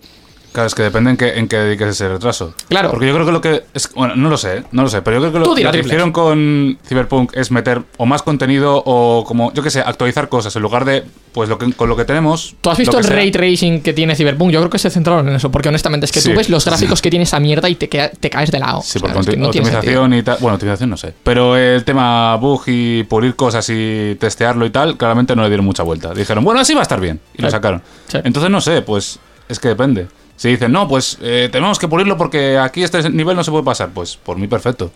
Claro, 0.53 0.67
es 0.67 0.75
que 0.75 0.83
depende 0.83 1.09
en 1.09 1.17
qué, 1.17 1.37
en 1.39 1.47
qué 1.47 1.57
dediques 1.57 1.87
ese 1.89 2.07
retraso. 2.07 2.53
Claro. 2.69 2.91
Porque 2.91 3.07
yo 3.07 3.13
creo 3.13 3.25
que 3.25 3.31
lo 3.31 3.41
que. 3.41 3.63
Es, 3.73 3.91
bueno, 3.95 4.15
no 4.15 4.29
lo 4.29 4.37
sé, 4.37 4.63
no 4.71 4.83
lo 4.83 4.87
sé, 4.89 5.01
pero 5.01 5.15
yo 5.17 5.31
creo 5.31 5.33
que 5.55 5.63
lo, 5.63 5.71
que 5.71 5.79
hicieron 5.79 6.11
con 6.11 6.77
Cyberpunk 6.87 7.31
es 7.35 7.49
meter 7.51 7.81
o 7.97 8.05
más 8.05 8.21
contenido 8.21 8.81
o 8.85 9.23
como, 9.25 9.51
yo 9.53 9.63
qué 9.63 9.71
sé, 9.71 9.81
actualizar 9.81 10.29
cosas 10.29 10.55
en 10.55 10.61
lugar 10.61 10.85
de, 10.85 11.03
pues 11.33 11.49
lo 11.49 11.57
que, 11.57 11.73
con 11.73 11.89
lo 11.89 11.95
que 11.97 12.05
tenemos. 12.05 12.55
¿Tú 12.61 12.69
has 12.69 12.77
visto 12.77 12.97
el 12.99 13.03
sea. 13.03 13.15
ray 13.15 13.31
tracing 13.31 13.81
que 13.81 13.93
tiene 13.93 14.15
Cyberpunk? 14.15 14.51
Yo 14.51 14.59
creo 14.59 14.69
que 14.69 14.77
se 14.77 14.91
centraron 14.91 15.27
en 15.27 15.35
eso, 15.35 15.49
porque 15.51 15.69
honestamente 15.69 16.05
es 16.05 16.11
que 16.11 16.21
Sí. 16.21 16.29
tú 16.29 16.37
ves 16.37 16.49
los 16.49 16.63
gráficos 16.65 17.01
que 17.01 17.09
tiene 17.09 17.23
esa 17.23 17.39
mierda 17.39 17.67
y 17.67 17.73
te, 17.73 17.89
queda- 17.89 18.09
te 18.11 18.29
caes 18.29 18.51
de 18.51 18.59
lado. 18.59 18.81
Sí, 18.83 18.99
O 18.99 19.01
sea, 19.01 19.13
por 19.13 19.37
no 19.37 19.47
optimización 19.47 20.13
y 20.13 20.21
tal. 20.21 20.37
Bueno, 20.39 20.53
optimización 20.55 20.89
no 20.91 20.97
sé. 20.97 21.15
Pero 21.23 21.57
el 21.57 21.83
tema 21.83 22.35
bug 22.35 22.61
y 22.67 23.03
pulir 23.05 23.35
cosas 23.35 23.67
y 23.69 24.15
testearlo 24.19 24.67
y 24.67 24.69
tal, 24.69 24.97
claramente 24.97 25.35
no 25.35 25.41
le 25.41 25.47
dieron 25.47 25.65
mucha 25.65 25.81
vuelta. 25.81 26.13
Dijeron, 26.13 26.43
bueno, 26.43 26.59
así 26.59 26.75
va 26.75 26.81
a 26.81 26.83
estar 26.83 26.99
bien. 26.99 27.19
Y 27.35 27.41
lo 27.41 27.49
sacaron. 27.49 27.81
Entonces 28.23 28.51
no 28.51 28.61
sé, 28.61 28.83
pues 28.83 29.17
es 29.49 29.59
que 29.59 29.69
depende. 29.69 30.07
Si 30.43 30.49
dicen, 30.49 30.73
no, 30.73 30.89
pues 30.89 31.17
eh, 31.21 31.47
tenemos 31.49 31.79
que 31.79 31.87
pulirlo 31.87 32.17
porque 32.17 32.57
aquí 32.57 32.83
este 32.83 33.09
nivel 33.09 33.33
no 33.37 33.45
se 33.45 33.49
puede 33.51 33.63
pasar, 33.63 33.91
pues 33.93 34.17
por 34.17 34.35
mí 34.35 34.45
perfecto. 34.45 34.91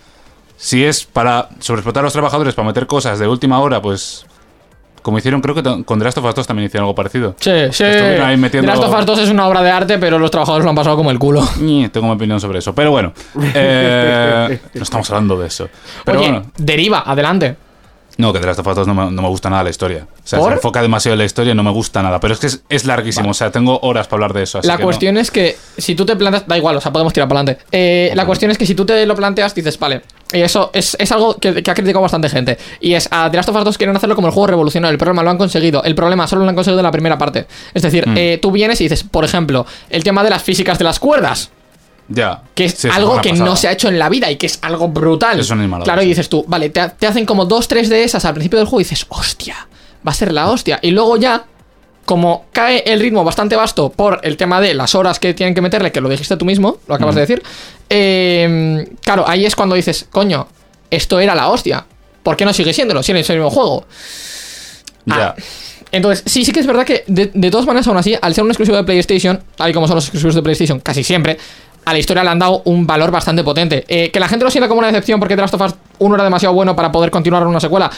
Si 0.57 0.83
es 0.83 1.05
para 1.05 1.47
sobreexplotar 1.59 2.01
a 2.01 2.07
los 2.07 2.11
trabajadores, 2.11 2.53
para 2.53 2.67
meter 2.67 2.85
cosas 2.85 3.17
de 3.17 3.29
última 3.29 3.57
hora, 3.61 3.81
pues 3.81 4.25
como 5.01 5.17
hicieron, 5.19 5.39
creo 5.39 5.55
que 5.55 5.63
con 5.85 5.99
The 5.99 6.03
Last 6.03 6.17
of 6.17 6.25
Us 6.25 6.35
2 6.35 6.47
también 6.47 6.65
hicieron 6.65 6.83
algo 6.83 6.95
parecido. 6.95 7.33
Sí, 7.39 7.49
sí. 7.71 7.85
Ahí 7.85 8.35
metiendo- 8.35 8.69
The 8.73 8.77
Last 8.77 8.93
of 8.93 8.99
Us 8.99 9.05
2 9.05 9.19
es 9.19 9.29
una 9.29 9.47
obra 9.47 9.61
de 9.61 9.71
arte, 9.71 9.97
pero 9.97 10.19
los 10.19 10.29
trabajadores 10.31 10.65
lo 10.65 10.69
han 10.71 10.75
pasado 10.75 10.97
como 10.97 11.11
el 11.11 11.17
culo. 11.17 11.47
Tengo 11.55 12.07
mi 12.07 12.13
opinión 12.15 12.41
sobre 12.41 12.59
eso. 12.59 12.75
Pero 12.75 12.91
bueno, 12.91 13.13
eh, 13.53 14.59
no 14.73 14.83
estamos 14.83 15.09
hablando 15.11 15.39
de 15.39 15.47
eso. 15.47 15.69
Pero 16.03 16.19
Oye, 16.19 16.29
bueno, 16.29 16.51
deriva, 16.57 17.03
adelante. 17.09 17.55
No, 18.17 18.33
que 18.33 18.39
of 18.39 18.67
Us 18.67 18.75
2 18.75 18.87
no 18.87 18.93
me, 18.95 19.11
no 19.11 19.21
me 19.21 19.27
gusta 19.27 19.49
nada 19.49 19.63
la 19.63 19.69
historia. 19.69 20.07
O 20.11 20.27
sea, 20.27 20.39
¿Por? 20.39 20.49
se 20.49 20.55
enfoca 20.55 20.81
demasiado 20.81 21.13
en 21.13 21.19
la 21.19 21.25
historia 21.25 21.51
y 21.51 21.55
no 21.55 21.63
me 21.63 21.71
gusta 21.71 22.01
nada. 22.01 22.19
Pero 22.19 22.33
es 22.33 22.39
que 22.39 22.47
es, 22.47 22.61
es 22.67 22.85
larguísimo. 22.85 23.29
O 23.29 23.33
sea, 23.33 23.51
tengo 23.51 23.79
horas 23.83 24.07
para 24.07 24.17
hablar 24.17 24.33
de 24.33 24.43
eso. 24.43 24.59
así 24.59 24.67
La 24.67 24.77
que 24.77 24.83
cuestión 24.83 25.17
es 25.17 25.29
que 25.29 25.55
si 25.77 25.95
tú 25.95 26.05
te 26.05 26.15
planteas, 26.15 26.47
da 26.47 26.57
igual, 26.57 26.75
o 26.77 26.81
sea, 26.81 26.91
podemos 26.91 27.13
tirar 27.13 27.27
para 27.29 27.41
adelante. 27.41 27.63
Eh, 27.71 28.11
la 28.15 28.25
cuestión 28.25 28.49
es 28.51 28.57
que 28.57 28.65
si 28.65 28.73
tú 28.75 28.85
te 28.85 29.05
lo 29.05 29.15
planteas, 29.15 29.53
dices, 29.53 29.77
vale, 29.77 30.01
y 30.33 30.41
eso 30.41 30.71
es, 30.73 30.97
es 30.99 31.11
algo 31.11 31.35
que, 31.35 31.61
que 31.61 31.71
ha 31.71 31.73
criticado 31.73 32.01
bastante 32.01 32.29
gente. 32.29 32.57
Y 32.81 32.93
es, 32.93 33.07
a 33.11 33.29
The 33.29 33.37
Last 33.37 33.49
of 33.49 33.55
Us 33.55 33.63
2 33.65 33.77
quieren 33.77 33.95
hacerlo 33.95 34.15
como 34.15 34.27
el 34.27 34.33
juego 34.33 34.47
revolucionario. 34.47 34.91
El 34.91 34.97
problema 34.97 35.23
lo 35.23 35.29
han 35.29 35.37
conseguido. 35.37 35.83
El 35.83 35.95
problema 35.95 36.27
solo 36.27 36.43
lo 36.43 36.49
han 36.49 36.55
conseguido 36.55 36.79
en 36.79 36.85
la 36.85 36.91
primera 36.91 37.17
parte. 37.17 37.45
Es 37.73 37.83
decir, 37.83 38.07
Mm. 38.07 38.13
eh, 38.17 38.39
tú 38.41 38.51
vienes 38.51 38.81
y 38.81 38.85
dices, 38.85 39.03
por 39.03 39.23
ejemplo, 39.25 39.65
el 39.89 40.03
tema 40.03 40.23
de 40.23 40.29
las 40.31 40.41
físicas 40.43 40.77
de 40.77 40.83
las 40.85 40.99
cuerdas. 40.99 41.51
Ya. 42.09 42.41
Que 42.55 42.65
es 42.65 42.73
Sí, 42.75 42.87
algo 42.91 43.19
que 43.21 43.31
pasada. 43.31 43.49
no 43.49 43.55
se 43.57 43.67
ha 43.67 43.71
hecho 43.73 43.89
en 43.89 43.99
la 43.99 44.07
vida 44.09 44.31
y 44.31 44.37
que 44.37 44.45
es 44.45 44.59
algo 44.61 44.87
brutal. 44.87 45.39
Es 45.39 45.51
animalada, 45.51 45.83
Claro, 45.83 46.03
y 46.03 46.07
dices 46.07 46.29
tú, 46.29 46.45
vale, 46.47 46.69
te, 46.69 46.87
te 46.89 47.07
hacen 47.07 47.25
como 47.25 47.45
dos, 47.45 47.67
tres 47.67 47.89
de 47.89 48.03
esas 48.03 48.23
al 48.25 48.33
principio 48.33 48.59
del 48.59 48.67
juego 48.67 48.81
y 48.81 48.83
dices, 48.85 49.05
hostia, 49.09 49.67
va 50.07 50.11
a 50.11 50.15
ser 50.15 50.31
la 50.31 50.49
hostia. 50.49 50.79
Y 50.81 50.91
luego 50.91 51.17
ya, 51.17 51.45
como 52.05 52.45
cae 52.53 52.83
el 52.85 53.01
ritmo 53.01 53.23
bastante 53.25 53.55
vasto 53.57 53.89
por 53.89 54.21
el 54.23 54.37
tema 54.37 54.61
de 54.61 54.73
las 54.73 54.95
horas 54.95 55.19
que 55.19 55.33
tienen 55.33 55.53
que 55.53 55.61
meterle, 55.61 55.91
que 55.91 55.99
lo 55.99 56.07
dijiste 56.07 56.37
tú 56.37 56.45
mismo, 56.45 56.77
lo 56.87 56.95
acabas 56.95 57.15
de 57.15 57.21
decir, 57.21 57.43
eh, 57.89 58.87
claro, 59.01 59.25
ahí 59.27 59.45
es 59.45 59.55
cuando 59.55 59.75
dices, 59.75 60.07
coño, 60.09 60.47
esto 60.89 61.19
era 61.19 61.35
la 61.35 61.49
hostia. 61.49 61.85
¿Por 62.23 62.37
qué 62.37 62.45
no 62.45 62.53
sigue 62.53 62.73
siéndolo? 62.73 63.03
Si 63.03 63.11
es 63.11 63.29
el 63.29 63.37
mismo 63.37 63.49
juego. 63.49 63.85
Ya. 65.05 65.35
Entonces, 65.91 66.23
sí, 66.25 66.43
sí 66.43 66.51
que 66.51 66.59
es 66.59 66.67
verdad 66.67 66.85
que 66.85 67.05
de, 67.07 67.31
de 67.33 67.49
todas 67.51 67.65
maneras, 67.65 67.87
aún 67.87 67.95
así, 67.97 68.15
al 68.21 68.33
ser 68.35 68.43
un 68.43 68.49
exclusivo 68.49 68.75
de 68.75 68.83
PlayStation, 68.83 69.41
tal 69.55 69.69
y 69.69 69.73
como 69.73 69.87
son 69.87 69.95
los 69.95 70.03
exclusivos 70.05 70.35
de 70.35 70.41
PlayStation 70.43 70.79
casi 70.81 71.03
siempre, 71.03 71.37
a 71.87 71.93
la 71.93 71.99
historia 71.99 72.21
le 72.21 72.29
han 72.31 72.39
dado 72.39 72.63
un 72.65 72.85
valor 72.85 73.11
bastante 73.11 73.45
potente. 73.45 73.85
Eh, 73.87 74.11
que 74.11 74.19
la 74.19 74.27
gente 74.27 74.43
lo 74.43 74.51
sienta 74.51 74.67
como 74.67 74.79
una 74.79 74.87
decepción 74.87 75.21
porque 75.21 75.37
The 75.37 75.41
Last 75.41 75.53
of 75.53 75.61
Us 75.61 75.75
1 75.99 76.15
era 76.15 76.23
demasiado 76.25 76.53
bueno 76.53 76.75
para 76.75 76.91
poder 76.91 77.09
continuar 77.09 77.43
en 77.43 77.47
una 77.47 77.61
secuela. 77.61 77.89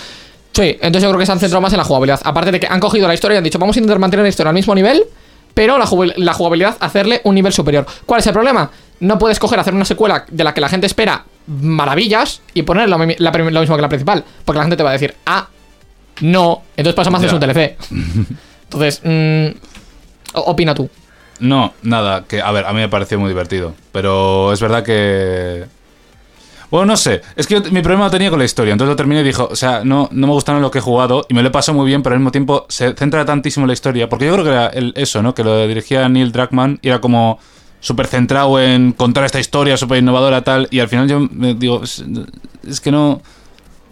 Sí, 0.52 0.78
entonces 0.80 1.02
yo 1.02 1.10
creo 1.10 1.17
que 1.17 1.25
se 1.25 1.32
han 1.32 1.39
centrado 1.39 1.60
más 1.60 1.73
en 1.73 1.80
la 1.80 1.84
jugabilidad. 1.84 2.21
Aparte 2.23 2.52
de 2.52 2.60
que 2.60 2.67
han 2.67 2.80
cogido 2.80 3.08
la 3.08 3.15
historia 3.15 3.36
y 3.36 3.38
han 3.39 3.43
dicho, 3.43 3.58
vamos 3.58 3.75
a 3.75 3.80
intentar 3.80 3.97
mantener 3.97 4.23
la 4.23 4.30
historia 4.30 4.49
al 4.49 4.54
mismo 4.54 4.75
nivel, 4.75 5.06
pero 5.56 5.80
la, 5.80 5.88
jugabilidad 5.88 6.78
hacerle 6.80 7.21
un 7.23 7.34
nivel 7.34 7.52
superior. 7.52 7.88
¿Cuál 8.06 8.19
es 8.19 8.28
el 8.28 8.34
problema? 8.34 8.69
No 8.99 9.17
puedes 9.17 9.39
coger 9.39 9.60
hacer 9.60 9.73
una 9.73 9.86
secuela 9.86 10.23
de 10.30 10.43
la 10.43 10.54
que 10.54 10.62
la 10.62 10.69
gente 10.69 10.86
espera 10.86 11.25
maravillas 11.47 12.43
y 12.54 12.62
poner 12.62 12.89
lo, 12.89 12.97
la 12.99 13.32
lo 13.32 13.60
mismo 13.60 13.75
que 13.75 13.82
la 13.82 13.89
principal. 13.89 14.23
Porque 14.45 14.58
la 14.58 14.65
gente 14.65 14.78
te 14.78 14.84
va 14.84 14.91
a 14.91 14.93
decir, 14.93 15.15
ah, 15.25 15.47
no, 16.21 16.62
entonces 16.78 16.95
pasa 16.95 17.10
más 17.10 17.23
es 17.23 17.34
un 17.34 17.39
DLC. 17.39 17.75
Entonces, 18.65 19.02
mm, 19.04 19.47
opina 20.36 20.75
tú. 20.75 20.88
No, 21.39 21.73
nada. 21.84 22.25
Que, 22.28 22.41
a 22.41 22.52
ver, 22.52 22.65
a 22.65 22.73
mí 22.73 22.80
me 22.80 22.89
pareció 22.89 23.19
muy 23.19 23.30
divertido. 23.30 23.73
Pero 23.91 24.52
es 24.54 24.60
verdad 24.62 24.84
que. 24.84 25.65
Bueno, 26.71 26.86
no 26.86 26.97
sé. 26.97 27.21
Es 27.36 27.47
que 27.47 27.60
mi 27.71 27.82
problema 27.82 28.06
lo 28.06 28.12
tenía 28.12 28.30
con 28.30 28.38
la 28.39 28.45
historia. 28.45 28.73
Entonces 28.73 28.91
lo 28.91 28.95
terminé 28.95 29.21
y 29.21 29.23
dijo, 29.23 29.47
o 29.52 29.56
sea, 29.56 29.82
no, 29.84 30.08
no 30.12 30.28
me 30.28 30.34
gustaron 30.34 30.62
lo 30.62 30.69
que 30.69 30.78
he 30.78 30.82
jugado 30.82 31.25
y 31.28 31.34
me 31.34 31.41
lo 31.41 31.47
he 31.47 31.52
pasado 31.52 31.78
muy 31.78 31.88
bien, 31.88 32.04
pero 32.04 32.13
al 32.13 32.19
mismo 32.19 32.32
tiempo 32.32 32.65
se 32.69 32.93
centra 32.93 33.25
tantísimo 33.25 33.63
en 33.63 33.69
la 33.69 33.73
historia. 33.73 34.08
Porque 34.08 34.25
yo 34.28 34.34
creo 34.34 34.43
que 34.45 34.52
era 34.52 34.67
el- 34.67 34.93
eso, 34.95 35.23
¿no? 35.23 35.34
Que 35.34 35.43
lo 35.43 35.65
dirigía 35.67 36.08
Neil 36.10 36.32
Druckmann 36.32 36.78
y 36.82 36.89
era 36.89 37.02
como 37.02 37.39
súper 37.80 38.06
centrado 38.08 38.60
en 38.62 38.91
contar 38.91 39.23
esta 39.23 39.39
historia 39.39 39.78
súper 39.78 39.97
innovadora 39.99 40.43
tal. 40.43 40.67
Y 40.69 40.80
al 40.80 40.89
final 40.89 41.08
yo 41.08 41.19
me 41.32 41.54
digo, 41.56 41.82
es 41.84 42.80
que 42.82 42.91
no... 42.91 43.21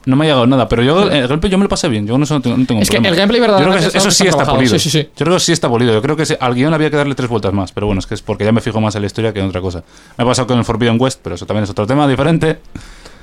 No 0.07 0.15
me 0.15 0.23
ha 0.23 0.27
llegado 0.29 0.47
nada, 0.47 0.69
pero 0.69 0.83
yo 0.83 1.03
el 1.03 1.27
gameplay 1.27 1.51
yo 1.51 1.57
me 1.57 1.65
lo 1.65 1.69
pasé 1.69 1.89
bien. 1.89 2.07
Yo 2.07 2.15
eso 2.15 2.35
no 2.35 2.41
tengo, 2.41 2.55
no 2.55 2.65
tengo 2.65 2.81
Es 2.81 2.89
que 2.89 2.95
el 2.95 3.13
gameplay 3.13 3.41
Yo 3.41 3.45
creo 3.45 3.57
verdaderamente 3.57 3.91
que 3.91 3.97
eso 3.97 4.09
sí 4.09 4.25
está. 4.25 4.45
Sí, 4.65 4.79
sí, 4.79 4.89
sí. 4.89 5.09
Yo 5.17 5.25
creo 5.25 5.35
que 5.35 5.41
sí 5.41 5.51
está 5.51 5.67
pulido. 5.67 5.91
Yo 5.91 6.01
creo 6.01 6.15
que 6.15 6.23
al 6.39 6.55
guion 6.55 6.73
había 6.73 6.89
que 6.89 6.95
darle 6.95 7.13
tres 7.13 7.27
vueltas 7.29 7.51
más. 7.51 7.73
Pero 7.73 7.87
bueno, 7.87 7.99
es 7.99 8.07
que 8.07 8.13
es 8.13 8.21
porque 8.21 8.45
ya 8.45 8.53
me 8.53 8.61
fijo 8.61 8.79
más 8.79 8.95
en 8.95 9.01
la 9.01 9.07
historia 9.07 9.33
que 9.33 9.41
en 9.41 9.47
otra 9.47 9.59
cosa. 9.59 9.83
Me 10.17 10.23
ha 10.23 10.27
pasado 10.27 10.47
con 10.47 10.57
el 10.57 10.63
Forbidden 10.63 10.95
West, 10.97 11.19
pero 11.21 11.35
eso 11.35 11.45
también 11.45 11.65
es 11.65 11.69
otro 11.69 11.85
tema 11.85 12.07
diferente. 12.07 12.59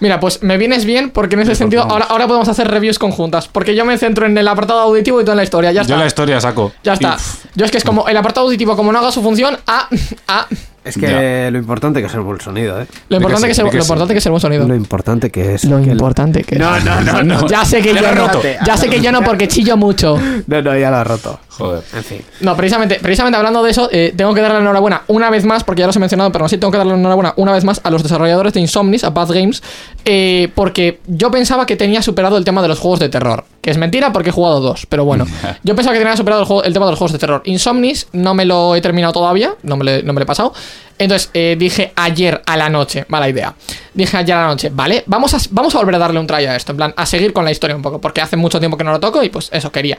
Mira, 0.00 0.20
pues 0.20 0.42
me 0.42 0.58
vienes 0.58 0.84
bien 0.84 1.08
porque 1.08 1.36
en 1.36 1.40
ese 1.40 1.54
sentido 1.54 1.84
ahora, 1.84 2.04
ahora 2.04 2.26
podemos 2.26 2.48
hacer 2.48 2.68
reviews 2.68 2.98
conjuntas. 2.98 3.48
Porque 3.48 3.74
yo 3.74 3.86
me 3.86 3.96
centro 3.96 4.26
en 4.26 4.36
el 4.36 4.46
apartado 4.46 4.80
auditivo 4.80 5.22
y 5.22 5.24
tú 5.24 5.30
en 5.30 5.38
la 5.38 5.44
historia. 5.44 5.72
Ya 5.72 5.80
está. 5.80 5.94
Yo 5.94 5.98
la 5.98 6.06
historia 6.06 6.38
saco. 6.38 6.70
Ya 6.82 6.92
está. 6.92 7.16
Yo 7.54 7.64
es 7.64 7.70
que 7.70 7.78
es 7.78 7.84
como 7.84 8.06
el 8.08 8.16
apartado 8.18 8.46
auditivo, 8.46 8.76
como 8.76 8.92
no 8.92 8.98
haga 8.98 9.10
su 9.10 9.22
función, 9.22 9.56
a. 9.66 9.88
a 10.28 10.46
Es 10.84 10.96
que 10.98 11.48
lo 11.50 11.58
importante 11.58 12.00
que 12.00 12.06
es 12.06 12.14
el 12.14 12.20
buen 12.20 12.40
sonido, 12.40 12.80
¿eh? 12.80 12.86
lo 13.08 13.16
importante 13.16 13.46
que 13.46 13.48
que, 13.48 13.54
sí, 13.54 13.60
es 13.62 13.64
lo 13.64 13.70
sí. 13.72 13.78
importante 13.78 14.12
que 14.14 14.18
es 14.18 14.26
el 14.26 14.30
buen 14.32 14.40
sonido. 14.40 14.68
Lo 14.68 14.74
importante 14.74 15.30
que 15.30 15.54
es. 15.54 15.64
Lo 15.64 15.78
que 15.78 15.84
el- 15.84 15.92
importante 15.92 16.44
que 16.44 16.56
No, 16.56 16.78
no, 16.80 17.00
no, 17.00 17.22
no. 17.22 17.46
Ya 17.48 17.64
sé 17.64 17.80
que 17.80 17.94
Ya 17.94 18.00
yo 18.00 18.02
lo 18.02 18.08
he 18.12 18.14
no. 18.14 18.26
roto. 18.28 18.42
Ya 18.66 18.76
sé 18.76 18.88
que 18.90 19.00
yo 19.00 19.10
no 19.10 19.22
porque 19.22 19.48
chillo 19.48 19.76
mucho. 19.78 20.18
No, 20.46 20.60
no, 20.62 20.76
ya 20.78 20.90
lo 20.90 20.96
ha 20.98 21.04
roto. 21.04 21.40
Joder. 21.48 21.82
En 21.94 22.04
fin. 22.04 22.20
No, 22.40 22.54
precisamente, 22.56 22.98
precisamente 23.00 23.36
hablando 23.38 23.62
de 23.62 23.70
eso, 23.70 23.88
eh, 23.92 24.12
tengo 24.16 24.34
que 24.34 24.40
darle 24.42 24.56
la 24.56 24.62
enhorabuena 24.62 25.02
una 25.06 25.30
vez 25.30 25.44
más, 25.44 25.64
porque 25.64 25.80
ya 25.80 25.86
los 25.86 25.96
he 25.96 26.00
mencionado, 26.00 26.30
pero 26.32 26.44
así 26.44 26.58
tengo 26.58 26.70
que 26.70 26.78
darle 26.78 26.92
la 26.92 26.98
enhorabuena 26.98 27.32
una 27.36 27.52
vez 27.52 27.64
más 27.64 27.80
a 27.82 27.90
los 27.90 28.02
desarrolladores 28.02 28.52
de 28.52 28.60
Insomnis, 28.60 29.04
a 29.04 29.14
Path 29.14 29.30
Games, 29.30 29.62
eh, 30.04 30.50
porque 30.54 31.00
yo 31.06 31.30
pensaba 31.30 31.64
que 31.64 31.76
tenía 31.76 32.02
superado 32.02 32.36
el 32.36 32.44
tema 32.44 32.60
de 32.60 32.68
los 32.68 32.78
juegos 32.78 33.00
de 33.00 33.08
terror. 33.08 33.44
Que 33.64 33.70
es 33.70 33.78
mentira 33.78 34.12
porque 34.12 34.28
he 34.28 34.32
jugado 34.32 34.60
dos, 34.60 34.84
pero 34.90 35.06
bueno. 35.06 35.24
Yo 35.62 35.74
pensaba 35.74 35.94
que 35.94 35.98
tenía 36.00 36.14
superado 36.18 36.42
el, 36.42 36.46
juego- 36.46 36.64
el 36.64 36.74
tema 36.74 36.84
de 36.84 36.92
los 36.92 36.98
juegos 36.98 37.12
de 37.12 37.18
terror. 37.18 37.40
Insomnis 37.46 38.08
no 38.12 38.34
me 38.34 38.44
lo 38.44 38.76
he 38.76 38.82
terminado 38.82 39.14
todavía, 39.14 39.54
no 39.62 39.78
me, 39.78 39.84
lo 39.86 39.90
he- 39.90 40.02
no 40.02 40.12
me 40.12 40.20
lo 40.20 40.24
he 40.24 40.26
pasado. 40.26 40.52
Entonces 40.98 41.30
eh, 41.32 41.56
dije 41.58 41.90
ayer 41.96 42.42
a 42.44 42.58
la 42.58 42.68
noche, 42.68 43.06
mala 43.08 43.26
idea. 43.26 43.54
Dije 43.94 44.18
ayer 44.18 44.36
a 44.36 44.42
la 44.42 44.46
noche, 44.48 44.70
vale, 44.70 45.02
vamos 45.06 45.32
a, 45.32 45.38
vamos 45.50 45.74
a 45.74 45.78
volver 45.78 45.94
a 45.94 45.98
darle 45.98 46.20
un 46.20 46.26
try 46.26 46.44
a 46.44 46.54
esto, 46.56 46.72
en 46.72 46.76
plan, 46.76 46.94
a 46.94 47.06
seguir 47.06 47.32
con 47.32 47.42
la 47.46 47.52
historia 47.52 47.74
un 47.74 47.80
poco, 47.80 48.02
porque 48.02 48.20
hace 48.20 48.36
mucho 48.36 48.58
tiempo 48.60 48.76
que 48.76 48.84
no 48.84 48.92
lo 48.92 49.00
toco 49.00 49.22
y 49.22 49.30
pues 49.30 49.48
eso 49.50 49.72
quería. 49.72 49.98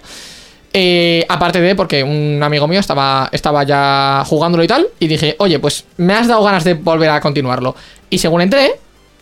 Eh, 0.71 1.25
aparte 1.27 1.59
de 1.61 1.73
porque 1.73 2.03
un 2.03 2.41
amigo 2.43 2.67
mío 2.67 2.79
estaba, 2.81 3.29
estaba 3.31 3.63
ya 3.63 4.23
jugándolo 4.27 4.63
y 4.63 4.67
tal, 4.67 4.87
y 4.99 5.07
dije, 5.07 5.35
oye, 5.39 5.57
pues 5.57 5.85
me 5.97 6.13
has 6.13 6.27
dado 6.27 6.43
ganas 6.43 6.63
de 6.63 6.75
volver 6.75 7.09
a 7.09 7.19
continuarlo. 7.19 7.75
Y 8.11 8.19
según 8.19 8.41
entré, 8.41 8.75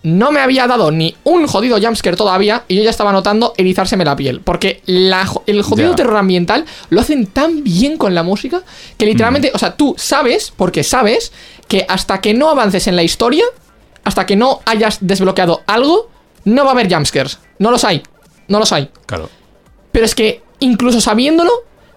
no 0.03 0.31
me 0.31 0.41
había 0.41 0.67
dado 0.67 0.91
ni 0.91 1.15
un 1.23 1.47
jodido 1.47 1.79
jumpscare 1.81 2.17
todavía, 2.17 2.63
y 2.67 2.75
yo 2.75 2.83
ya 2.83 2.89
estaba 2.89 3.11
notando 3.11 3.53
erizárseme 3.57 4.05
la 4.05 4.15
piel. 4.15 4.41
Porque 4.41 4.81
la 4.85 5.25
el 5.47 5.63
jodido 5.63 5.95
terror 5.95 6.17
ambiental 6.17 6.65
lo 6.89 7.01
hacen 7.01 7.25
tan 7.27 7.63
bien 7.63 7.97
con 7.97 8.13
la 8.13 8.23
música 8.23 8.63
que 8.97 9.05
literalmente, 9.05 9.51
o 9.53 9.57
sea, 9.57 9.75
tú 9.75 9.95
sabes, 9.97 10.53
porque 10.55 10.83
sabes, 10.83 11.31
que 11.67 11.85
hasta 11.87 12.19
que 12.21 12.33
no 12.33 12.49
avances 12.49 12.87
en 12.87 12.95
la 12.95 13.03
historia, 13.03 13.45
hasta 14.03 14.25
que 14.25 14.35
no 14.35 14.59
hayas 14.65 14.97
desbloqueado 14.99 15.63
algo, 15.67 16.09
no 16.43 16.63
va 16.63 16.71
a 16.71 16.73
haber 16.73 16.93
jumpscares. 16.93 17.39
No 17.57 17.71
los 17.71 17.85
hay. 17.85 18.03
No 18.49 18.59
los 18.59 18.73
hay. 18.73 18.89
Claro. 19.05 19.29
Pero 19.93 20.05
es 20.05 20.15
que, 20.15 20.43
incluso 20.59 20.99
sabiéndolo, 20.99 21.51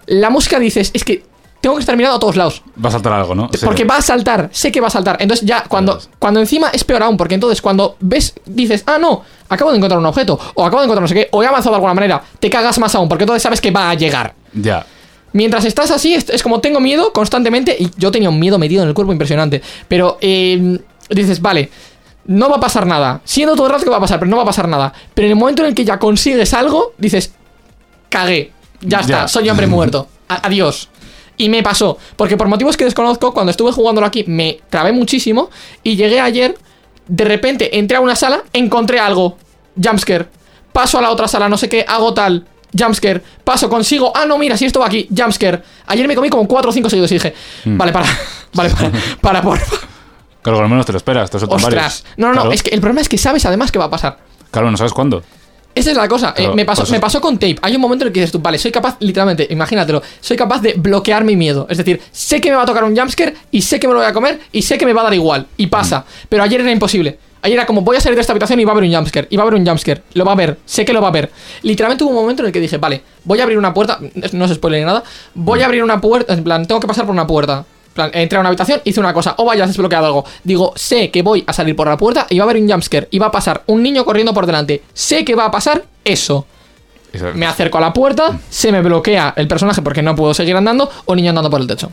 la 0.06 0.30
música 0.30 0.60
dices, 0.60 0.92
es 0.94 1.02
que 1.02 1.24
tengo 1.66 1.74
que 1.78 1.80
estar 1.80 1.96
mirando 1.96 2.16
a 2.16 2.20
todos 2.20 2.36
lados. 2.36 2.62
Va 2.82 2.90
a 2.90 2.92
saltar 2.92 3.12
algo, 3.12 3.34
¿no? 3.34 3.48
Sí. 3.52 3.64
Porque 3.66 3.82
va 3.82 3.96
a 3.96 4.00
saltar, 4.00 4.48
sé 4.52 4.70
que 4.70 4.80
va 4.80 4.86
a 4.86 4.90
saltar. 4.90 5.16
Entonces 5.18 5.44
ya, 5.44 5.64
cuando, 5.64 5.98
cuando 6.20 6.38
encima 6.38 6.68
es 6.72 6.84
peor 6.84 7.02
aún, 7.02 7.16
porque 7.16 7.34
entonces 7.34 7.60
cuando 7.60 7.96
ves, 7.98 8.34
dices, 8.44 8.84
ah, 8.86 8.98
no, 8.98 9.24
acabo 9.48 9.72
de 9.72 9.78
encontrar 9.78 9.98
un 9.98 10.06
objeto, 10.06 10.38
o 10.54 10.64
acabo 10.64 10.80
de 10.82 10.84
encontrar 10.84 11.02
no 11.02 11.08
sé 11.08 11.14
qué, 11.14 11.28
o 11.32 11.42
he 11.42 11.46
avanzado 11.48 11.72
de 11.72 11.78
alguna 11.78 11.94
manera, 11.94 12.22
te 12.38 12.48
cagas 12.48 12.78
más 12.78 12.94
aún, 12.94 13.08
porque 13.08 13.24
entonces 13.24 13.42
sabes 13.42 13.60
que 13.60 13.72
va 13.72 13.90
a 13.90 13.94
llegar. 13.94 14.32
Ya. 14.52 14.86
Mientras 15.32 15.64
estás 15.64 15.90
así, 15.90 16.14
es, 16.14 16.30
es 16.30 16.40
como 16.44 16.60
tengo 16.60 16.78
miedo 16.78 17.12
constantemente, 17.12 17.76
y 17.76 17.90
yo 17.96 18.12
tenía 18.12 18.30
un 18.30 18.38
miedo 18.38 18.60
metido 18.60 18.84
en 18.84 18.88
el 18.88 18.94
cuerpo 18.94 19.10
impresionante. 19.10 19.60
Pero 19.88 20.18
eh, 20.20 20.78
dices, 21.10 21.42
vale, 21.42 21.68
no 22.26 22.48
va 22.48 22.58
a 22.58 22.60
pasar 22.60 22.86
nada. 22.86 23.20
Siendo 23.24 23.56
todo 23.56 23.66
el 23.66 23.72
rato 23.72 23.82
que 23.82 23.90
va 23.90 23.96
a 23.96 24.00
pasar, 24.00 24.20
pero 24.20 24.30
no 24.30 24.36
va 24.36 24.44
a 24.44 24.46
pasar 24.46 24.68
nada. 24.68 24.92
Pero 25.14 25.26
en 25.26 25.32
el 25.32 25.36
momento 25.36 25.62
en 25.62 25.68
el 25.70 25.74
que 25.74 25.84
ya 25.84 25.98
consigues 25.98 26.54
algo, 26.54 26.92
dices, 26.96 27.32
cagué, 28.08 28.52
ya 28.80 29.00
está, 29.00 29.26
soy 29.26 29.48
hombre 29.50 29.66
muerto. 29.76 30.06
A- 30.28 30.46
adiós. 30.46 30.88
Y 31.36 31.48
me 31.48 31.62
pasó, 31.62 31.98
porque 32.16 32.36
por 32.36 32.48
motivos 32.48 32.76
que 32.76 32.84
desconozco, 32.84 33.34
cuando 33.34 33.50
estuve 33.50 33.72
jugándolo 33.72 34.06
aquí 34.06 34.24
me 34.26 34.60
trabé 34.70 34.92
muchísimo 34.92 35.50
y 35.82 35.96
llegué 35.96 36.20
ayer, 36.20 36.56
de 37.06 37.24
repente 37.24 37.78
entré 37.78 37.98
a 37.98 38.00
una 38.00 38.16
sala, 38.16 38.42
encontré 38.52 38.98
algo, 38.98 39.36
jumpscare, 39.82 40.26
paso 40.72 40.98
a 40.98 41.02
la 41.02 41.10
otra 41.10 41.28
sala, 41.28 41.48
no 41.48 41.58
sé 41.58 41.68
qué, 41.68 41.84
hago 41.86 42.14
tal, 42.14 42.46
jumpscare, 42.76 43.22
paso, 43.44 43.68
consigo, 43.68 44.12
ah, 44.14 44.24
no, 44.26 44.38
mira, 44.38 44.56
si 44.56 44.64
esto 44.64 44.80
va 44.80 44.86
aquí, 44.86 45.08
jumpscare. 45.14 45.62
Ayer 45.86 46.08
me 46.08 46.14
comí 46.14 46.30
como 46.30 46.46
4 46.48 46.70
o 46.70 46.72
5 46.72 46.90
seguidos 46.90 47.10
y 47.12 47.14
dije, 47.14 47.34
vale, 47.64 47.92
para, 47.92 48.06
vale, 48.54 48.70
para, 48.70 48.92
para, 49.20 49.42
porfa. 49.42 49.76
Claro, 50.42 50.60
al 50.60 50.68
menos 50.68 50.86
te 50.86 50.92
lo 50.92 50.98
esperas. 50.98 51.28
Te 51.28 51.38
varios. 51.38 51.64
Ostras. 51.64 52.04
No, 52.16 52.32
no, 52.32 52.44
no, 52.44 52.52
es 52.52 52.62
que 52.62 52.70
el 52.70 52.80
problema 52.80 53.00
es 53.00 53.08
que 53.08 53.18
sabes 53.18 53.44
además 53.46 53.72
qué 53.72 53.78
va 53.78 53.86
a 53.86 53.90
pasar. 53.90 54.18
Claro, 54.52 54.70
no 54.70 54.76
sabes 54.76 54.92
cuándo. 54.92 55.24
Esa 55.76 55.90
es 55.90 55.96
la 55.98 56.08
cosa. 56.08 56.32
Eh, 56.38 56.48
me, 56.54 56.64
pasó, 56.64 56.90
me 56.90 56.98
pasó 56.98 57.20
con 57.20 57.34
tape. 57.34 57.56
Hay 57.60 57.74
un 57.74 57.82
momento 57.82 58.04
en 58.04 58.08
el 58.08 58.12
que 58.14 58.20
dices 58.20 58.32
tú, 58.32 58.38
vale, 58.38 58.56
soy 58.56 58.72
capaz, 58.72 58.96
literalmente, 59.00 59.46
imagínatelo, 59.50 60.02
soy 60.22 60.34
capaz 60.34 60.62
de 60.62 60.72
bloquear 60.72 61.22
mi 61.22 61.36
miedo. 61.36 61.66
Es 61.68 61.76
decir, 61.76 62.00
sé 62.10 62.40
que 62.40 62.48
me 62.48 62.56
va 62.56 62.62
a 62.62 62.66
tocar 62.66 62.82
un 62.82 62.96
jumpscare 62.96 63.34
y 63.50 63.60
sé 63.60 63.78
que 63.78 63.86
me 63.86 63.92
lo 63.92 64.00
voy 64.00 64.08
a 64.08 64.14
comer 64.14 64.40
y 64.52 64.62
sé 64.62 64.78
que 64.78 64.86
me 64.86 64.94
va 64.94 65.02
a 65.02 65.04
dar 65.04 65.12
igual. 65.12 65.46
Y 65.58 65.66
pasa. 65.66 66.06
Pero 66.30 66.42
ayer 66.42 66.62
era 66.62 66.72
imposible. 66.72 67.18
Ayer 67.42 67.58
era 67.58 67.66
como, 67.66 67.82
voy 67.82 67.98
a 67.98 68.00
salir 68.00 68.16
de 68.16 68.22
esta 68.22 68.32
habitación 68.32 68.58
y 68.58 68.64
va 68.64 68.70
a 68.70 68.72
haber 68.72 68.84
un 68.84 68.94
jumpscare. 68.94 69.28
Y 69.28 69.36
va 69.36 69.42
a 69.42 69.46
haber 69.46 69.60
un 69.60 69.66
jumpscare. 69.66 70.02
Lo 70.14 70.24
va 70.24 70.32
a 70.32 70.34
ver. 70.34 70.56
Sé 70.64 70.86
que 70.86 70.94
lo 70.94 71.02
va 71.02 71.08
a 71.08 71.12
ver. 71.12 71.30
Literalmente 71.60 72.04
hubo 72.04 72.10
un 72.10 72.16
momento 72.16 72.42
en 72.42 72.46
el 72.46 72.52
que 72.52 72.60
dije, 72.60 72.78
vale, 72.78 73.02
voy 73.24 73.40
a 73.40 73.42
abrir 73.42 73.58
una 73.58 73.74
puerta. 73.74 74.00
No 74.32 74.46
es 74.46 74.54
spoiler 74.54 74.80
ni 74.80 74.86
nada. 74.86 75.04
Voy 75.34 75.60
a 75.60 75.66
abrir 75.66 75.84
una 75.84 76.00
puerta. 76.00 76.32
En 76.32 76.42
plan, 76.42 76.64
tengo 76.66 76.80
que 76.80 76.86
pasar 76.86 77.04
por 77.04 77.12
una 77.12 77.26
puerta. 77.26 77.66
En 77.96 78.10
plan, 78.10 78.10
entré 78.12 78.36
a 78.36 78.40
una 78.40 78.50
habitación, 78.50 78.82
hice 78.84 79.00
una 79.00 79.14
cosa. 79.14 79.34
O 79.38 79.46
vaya, 79.46 79.64
has 79.64 79.70
desbloqueado 79.70 80.04
algo. 80.04 80.24
Digo, 80.44 80.74
sé 80.76 81.10
que 81.10 81.22
voy 81.22 81.42
a 81.46 81.52
salir 81.54 81.74
por 81.74 81.88
la 81.88 81.96
puerta 81.96 82.26
y 82.28 82.38
va 82.38 82.44
a 82.44 82.50
haber 82.50 82.62
un 82.62 82.68
jumpscare. 82.70 83.08
Y 83.10 83.18
va 83.18 83.26
a 83.26 83.30
pasar 83.30 83.62
un 83.68 83.82
niño 83.82 84.04
corriendo 84.04 84.34
por 84.34 84.44
delante. 84.44 84.82
Sé 84.92 85.24
que 85.24 85.34
va 85.34 85.46
a 85.46 85.50
pasar 85.50 85.82
eso. 86.04 86.46
Me 87.34 87.46
acerco 87.46 87.78
a 87.78 87.80
la 87.80 87.94
puerta, 87.94 88.38
se 88.50 88.70
me 88.70 88.82
bloquea 88.82 89.32
el 89.38 89.48
personaje 89.48 89.80
porque 89.80 90.02
no 90.02 90.14
puedo 90.14 90.34
seguir 90.34 90.54
andando, 90.54 90.90
o 91.06 91.14
niño 91.16 91.30
andando 91.30 91.48
por 91.48 91.62
el 91.62 91.66
techo. 91.66 91.90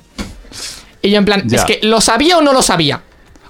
Y 1.02 1.10
yo 1.12 1.18
en 1.20 1.24
plan, 1.24 1.44
Ya. 1.46 1.60
es 1.60 1.64
que 1.64 1.80
¿lo 1.84 2.02
sabía 2.02 2.38
o 2.38 2.42
no 2.42 2.52
lo 2.52 2.62
sabía? 2.62 3.02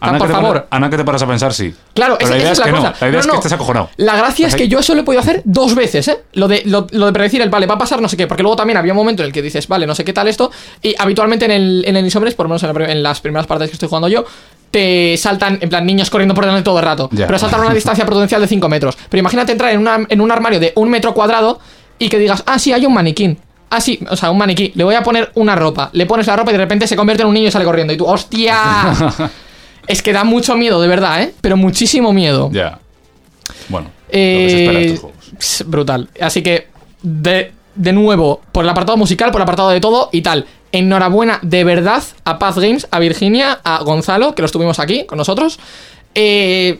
Ana, 0.10 0.18
por 0.20 0.30
favor. 0.32 0.54
para- 0.64 0.68
Ana, 0.70 0.90
que 0.90 0.98
te 0.98 1.04
paras 1.04 1.22
a 1.22 1.28
pensar, 1.28 1.54
sí. 1.54 1.74
Claro, 1.94 2.16
Pero 2.18 2.26
esa, 2.30 2.36
la 2.36 2.42
idea 2.42 2.52
esa 2.52 2.52
es 2.52 2.60
es 2.60 2.60
la 2.60 2.66
que 2.66 2.72
no. 2.72 2.94
La 3.00 3.08
idea 3.08 3.12
No, 3.12 3.20
es 3.20 3.28
no. 3.28 3.34
que 3.34 3.38
estés 3.40 3.54
acojonado. 3.54 3.90
La 3.98 4.16
gracia 4.16 4.48
es 4.48 4.56
que 4.56 4.68
yo 4.68 4.80
eso 4.80 4.94
lo 4.96 5.02
he 5.02 5.04
podido 5.04 5.22
hacer 5.22 5.42
dos 5.46 5.76
veces, 5.76 6.08
¿eh? 6.08 6.18
Lo 6.34 6.48
de, 6.48 6.64
lo, 6.66 6.88
lo 6.92 7.06
de 7.08 7.14
predecir 7.14 7.42
el, 7.42 7.50
vale, 7.50 7.66
va 7.66 7.76
a 7.76 7.78
pasar 7.78 8.02
no 8.02 8.08
sé 8.10 8.18
qué. 8.18 8.28
Porque 8.28 8.44
luego 8.44 8.56
también 8.56 8.78
había 8.78 8.94
un 8.94 8.98
momento 8.98 9.22
en 9.24 9.28
el 9.28 9.34
que 9.34 9.42
dices, 9.42 9.68
vale, 9.68 9.86
no 9.88 9.96
sé 9.96 10.04
qué 10.04 10.14
tal 10.14 10.28
esto. 10.28 10.52
Y 10.82 10.96
habitualmente 10.98 11.46
en 11.46 11.52
el, 11.52 11.84
en 11.88 11.96
el 11.98 12.06
Insomnes, 12.06 12.34
por 12.36 12.46
lo 12.46 12.50
menos 12.50 12.64
en, 12.64 12.68
la 12.70 12.74
pri- 12.74 12.92
en 12.92 13.04
las 13.04 13.22
primeras 13.22 13.48
partes 13.48 13.70
que 13.70 13.74
estoy 13.74 13.88
jugando 13.90 14.08
yo, 14.08 14.26
te 14.72 15.16
saltan, 15.18 15.60
en 15.62 15.70
plan, 15.70 15.86
niños 15.86 16.10
corriendo 16.10 16.34
por 16.34 16.44
delante 16.46 16.64
todo 16.64 16.80
el 16.80 16.86
rato. 16.86 17.10
Pero 17.16 17.38
saltan 17.38 17.62
a 17.62 17.66
una 17.66 17.74
distancia 17.76 18.06
prudencial 18.06 18.42
de 18.42 18.48
5 18.48 18.68
metros. 18.70 18.98
Pero 19.10 19.20
imagínate 19.20 19.52
entrar 19.52 19.72
en, 19.72 19.80
una- 19.80 20.06
en 20.10 20.20
un 20.22 20.32
armario 20.32 20.60
de 20.60 20.74
un 20.76 20.90
metro 20.90 21.14
cuadrado 21.14 21.60
y 22.00 22.10
que 22.10 22.18
digas, 22.18 22.44
ah, 22.48 22.58
sí, 22.58 22.74
hay 22.74 22.86
un 22.86 22.94
maniquín. 22.94 23.38
Ah, 23.70 23.82
sí, 23.82 24.00
o 24.10 24.16
sea, 24.16 24.30
un 24.30 24.38
maniquí. 24.38 24.72
Le 24.76 24.84
voy 24.84 24.94
a 24.94 25.02
poner 25.02 25.32
una 25.36 25.56
ropa. 25.56 25.90
Le 25.94 26.06
pones 26.06 26.28
la 26.28 26.36
ropa 26.36 26.52
y 26.52 26.54
de 26.54 26.60
repente 26.60 26.86
se 26.88 26.96
convierte 26.96 27.24
en 27.24 27.28
un 27.30 27.34
niño 27.34 27.48
y 27.48 27.52
sale 27.52 27.66
corriendo. 27.66 27.92
Y 27.94 27.98
tú, 27.98 28.06
¡hostia! 28.06 28.56
es 29.88 30.02
que 30.02 30.14
da 30.14 30.24
mucho 30.24 30.56
miedo, 30.56 30.82
de 30.82 30.88
verdad, 30.88 31.22
¿eh? 31.24 31.34
Pero 31.42 31.58
muchísimo 31.58 32.14
miedo. 32.14 32.50
Ya. 32.52 32.80
Bueno. 33.70 33.90
lo 34.08 34.12
que 34.12 34.48
se 34.50 34.64
espera 34.64 34.80
de 34.80 34.86
Eh, 34.86 34.94
estos 34.94 35.00
juegos. 35.02 35.64
brutal. 35.68 36.10
Así 36.22 36.42
que, 36.44 36.68
de, 37.02 37.52
de 37.76 37.94
nuevo, 37.94 38.42
por 38.52 38.64
el 38.64 38.70
apartado 38.70 38.98
musical, 38.98 39.32
por 39.32 39.40
el 39.42 39.44
apartado 39.44 39.70
de 39.70 39.80
todo 39.82 40.10
y 40.12 40.22
tal. 40.22 40.46
Enhorabuena 40.72 41.40
de 41.44 41.64
verdad 41.64 42.02
a 42.26 42.40
Path 42.40 42.58
Games, 42.58 42.88
a 42.90 43.00
Virginia, 43.00 43.60
a 43.64 43.84
Gonzalo, 43.84 44.34
que 44.36 44.42
los 44.42 44.52
tuvimos 44.52 44.80
aquí 44.80 45.06
con 45.06 45.18
nosotros. 45.18 45.60
Eh, 46.16 46.80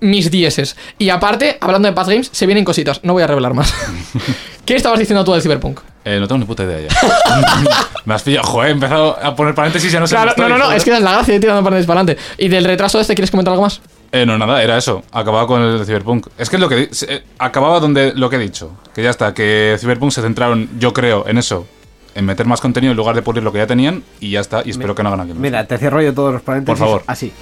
mis 0.00 0.30
dieces. 0.30 0.76
Y 0.98 1.10
aparte, 1.10 1.58
hablando 1.60 1.88
de 1.88 1.94
Path 1.94 2.08
Games, 2.08 2.28
se 2.32 2.46
vienen 2.46 2.64
cositas. 2.64 3.00
No 3.02 3.12
voy 3.14 3.22
a 3.22 3.26
revelar 3.26 3.54
más. 3.54 3.72
¿Qué 4.64 4.76
estabas 4.76 4.98
diciendo 4.98 5.24
tú 5.24 5.32
del 5.32 5.42
Cyberpunk? 5.42 5.80
Eh, 6.04 6.18
no 6.20 6.28
tengo 6.28 6.38
ni 6.38 6.44
puta 6.44 6.64
idea 6.64 6.80
ya. 6.88 6.88
Me 8.04 8.14
has 8.14 8.22
pillado. 8.22 8.46
Joder, 8.46 8.68
he 8.68 8.72
empezado 8.72 9.18
a 9.22 9.34
poner 9.34 9.54
paréntesis 9.54 9.90
y 9.90 9.92
ya 9.92 10.00
no 10.00 10.06
sé 10.06 10.14
Claro, 10.14 10.32
no, 10.36 10.48
no, 10.48 10.56
no, 10.58 10.64
joder. 10.64 10.76
es 10.78 10.84
que 10.84 10.92
es 10.94 11.00
la 11.00 11.12
gracia 11.12 11.34
de 11.34 11.40
tirando 11.40 11.62
para 11.62 11.76
adelante. 11.76 12.16
Y 12.38 12.48
del 12.48 12.64
retraso 12.64 13.00
este, 13.00 13.14
¿quieres 13.14 13.30
comentar 13.30 13.52
algo 13.52 13.64
más? 13.64 13.80
Eh, 14.12 14.24
no, 14.24 14.38
nada, 14.38 14.62
era 14.62 14.78
eso. 14.78 15.02
Acababa 15.12 15.46
con 15.46 15.60
el 15.62 15.78
de 15.78 15.84
Cyberpunk. 15.84 16.28
Es 16.38 16.48
que 16.48 16.56
es 16.56 16.60
lo 16.60 16.68
que. 16.68 16.88
eh, 17.08 17.22
acababa 17.38 17.78
donde 17.80 18.12
lo 18.14 18.30
que 18.30 18.36
he 18.36 18.38
dicho. 18.38 18.70
Que 18.94 19.02
ya 19.02 19.10
está, 19.10 19.34
que 19.34 19.76
Cyberpunk 19.78 20.12
se 20.12 20.22
centraron, 20.22 20.68
yo 20.78 20.92
creo, 20.94 21.26
en 21.28 21.36
eso. 21.38 21.66
En 22.14 22.24
meter 22.24 22.46
más 22.46 22.60
contenido 22.60 22.90
en 22.92 22.96
lugar 22.96 23.14
de 23.14 23.22
pulir 23.22 23.42
lo 23.42 23.52
que 23.52 23.58
ya 23.58 23.66
tenían. 23.66 24.02
Y 24.20 24.30
ya 24.30 24.40
está. 24.40 24.62
Y 24.64 24.70
espero 24.70 24.94
que 24.94 25.02
no 25.02 25.10
hagan 25.10 25.20
aquí. 25.20 25.30
más. 25.32 25.40
Mira, 25.40 25.66
te 25.66 25.76
cierro 25.76 26.00
yo 26.00 26.14
todos 26.14 26.32
los 26.32 26.42
paréntesis. 26.42 26.78
Por 26.78 26.86
favor. 26.86 27.02
Así. 27.06 27.32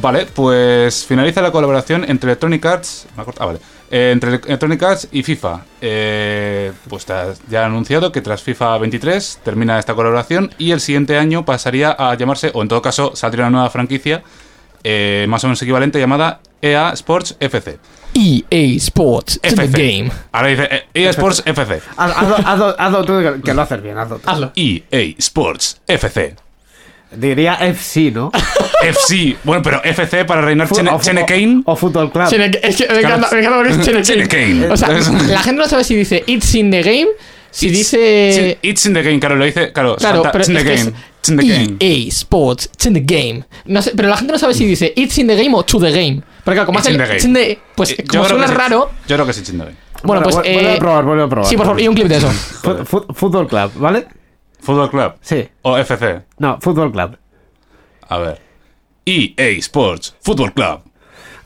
Vale, 0.00 0.26
pues 0.34 1.04
finaliza 1.04 1.42
la 1.42 1.50
colaboración 1.52 2.04
entre 2.08 2.30
Electronic 2.30 2.64
Arts. 2.64 3.06
me 3.16 3.22
acuerdo- 3.22 3.42
Ah, 3.42 3.46
vale. 3.46 3.58
Eh, 3.90 4.10
entre 4.12 4.30
Electronic 4.30 4.82
Arts 4.82 5.08
y 5.10 5.22
FIFA. 5.22 5.62
Eh, 5.80 6.72
pues 6.88 7.06
ya 7.48 7.62
ha 7.62 7.66
anunciado 7.66 8.12
que 8.12 8.20
tras 8.20 8.42
FIFA 8.42 8.78
23 8.78 9.40
termina 9.44 9.78
esta 9.78 9.94
colaboración 9.94 10.54
y 10.58 10.70
el 10.70 10.80
siguiente 10.80 11.18
año 11.18 11.44
pasaría 11.44 11.90
a 11.98 12.14
llamarse, 12.14 12.50
o 12.54 12.62
en 12.62 12.68
todo 12.68 12.80
caso, 12.82 13.14
saldría 13.16 13.44
una 13.46 13.50
nueva 13.50 13.70
franquicia 13.70 14.22
eh, 14.84 15.26
más 15.28 15.44
o 15.44 15.48
menos 15.48 15.60
equivalente 15.60 15.98
llamada 15.98 16.40
EA 16.62 16.92
Sports 16.94 17.36
FC. 17.38 17.78
EA 18.14 18.42
E 18.50 18.76
Sports 18.76 19.38
to 19.42 19.54
the 19.54 19.64
FC. 19.64 19.72
game. 19.98 20.10
Ahora 20.32 20.48
dice 20.48 20.68
eh, 20.70 20.84
EA 20.94 21.10
Sports 21.10 21.42
FC. 21.44 21.82
Haz- 21.96 22.12
Hazlo, 22.16 22.36
hazlo- 22.38 22.74
hazlo 22.78 23.04
tú, 23.04 23.18
que- 23.20 23.42
que 23.42 23.52
lo 23.54 23.60
haces 23.62 23.82
bien, 23.82 23.98
hazlo 23.98 24.16
tú. 24.18 24.30
Hazlo. 24.30 24.52
EA 24.56 25.14
Sports 25.18 25.80
FC. 25.86 26.36
Diría 27.12 27.54
FC, 27.54 28.10
¿no? 28.12 28.30
FC. 28.82 29.36
Bueno, 29.44 29.62
pero 29.62 29.82
FC 29.82 30.24
para 30.24 30.40
reinar 30.42 30.68
Chene, 30.70 31.24
Kane. 31.26 31.62
O 31.64 31.74
Football 31.76 32.12
Club. 32.12 32.28
Chene- 32.28 32.58
es 32.62 32.76
que 32.76 32.86
me 32.92 33.00
encanta, 33.00 33.28
me 33.32 33.38
encanta 33.40 33.56
porque 33.58 33.72
es 33.72 33.80
Chene 33.80 34.02
Chene 34.02 34.28
Kane. 34.28 34.60
Kane. 34.60 34.70
O 34.72 34.76
sea, 34.76 34.88
la 34.88 35.42
gente 35.42 35.60
no 35.60 35.68
sabe 35.68 35.82
si 35.84 35.96
dice 35.96 36.22
It's 36.26 36.54
in 36.54 36.70
the 36.70 36.82
game, 36.82 37.08
si 37.50 37.68
dice... 37.68 38.58
It's 38.62 38.86
in 38.86 38.94
the 38.94 39.02
game, 39.02 39.18
claro, 39.18 39.34
lo 39.36 39.44
dice. 39.44 39.72
Claro, 39.72 39.96
pero 39.98 40.38
it's 40.38 40.48
in 40.48 40.54
the 40.54 40.60
es 40.60 40.66
que 40.66 40.76
game. 40.76 40.90
es 40.90 40.94
It's 41.18 41.28
in 41.28 41.36
the 41.36 41.46
game. 41.46 41.76
EA 41.80 42.08
Sports, 42.08 42.70
it's 42.72 42.86
in 42.86 42.94
the 42.94 43.00
game. 43.00 43.44
No 43.66 43.82
sé, 43.82 43.92
pero 43.96 44.08
la 44.08 44.16
gente 44.16 44.32
no 44.32 44.38
sabe 44.38 44.54
si 44.54 44.64
dice 44.64 44.92
It's 44.96 45.18
in 45.18 45.26
the 45.26 45.34
game 45.36 45.50
o 45.54 45.62
to 45.64 45.80
the 45.80 45.90
game. 45.90 46.22
Porque 46.44 46.56
claro, 46.56 46.66
como 46.66 46.78
It's 46.78 46.88
hace 46.88 46.96
in 46.96 47.04
the 47.04 47.14
It's 47.14 47.24
in 47.24 47.34
the- 47.34 47.58
pues 47.74 47.90
Eh, 47.90 48.04
como 48.08 48.24
suena 48.26 48.46
raro, 48.46 48.90
Yo 49.08 49.16
creo 49.16 49.24
que 49.26 49.32
es 49.32 49.38
It's 49.38 49.50
in 49.50 49.58
the 49.58 49.64
game. 49.64 49.76
bueno, 50.04 50.22
pues... 50.22 50.36
vuelve 50.36 50.72
eh, 50.72 50.76
a 50.76 50.78
probar, 50.78 51.04
vuelve 51.04 51.22
a 51.24 51.28
probar. 51.28 51.50
Sí, 51.50 51.56
por 51.56 51.66
favor, 51.66 51.80
y 51.82 51.88
un 51.88 51.94
clip 51.94 52.06
de 52.06 52.16
eso. 52.18 52.30
Fútbol 53.14 53.48
Club, 53.48 53.72
¿vale? 53.74 54.06
Fútbol 54.62 54.90
Club. 54.90 55.14
Sí. 55.20 55.48
O 55.62 55.76
FC. 55.76 56.22
No, 56.38 56.58
Fútbol 56.60 56.92
Club. 56.92 57.16
A 58.08 58.18
ver. 58.18 58.40
EA 59.06 59.48
Sports. 59.58 60.14
Fútbol 60.22 60.52
Club. 60.52 60.80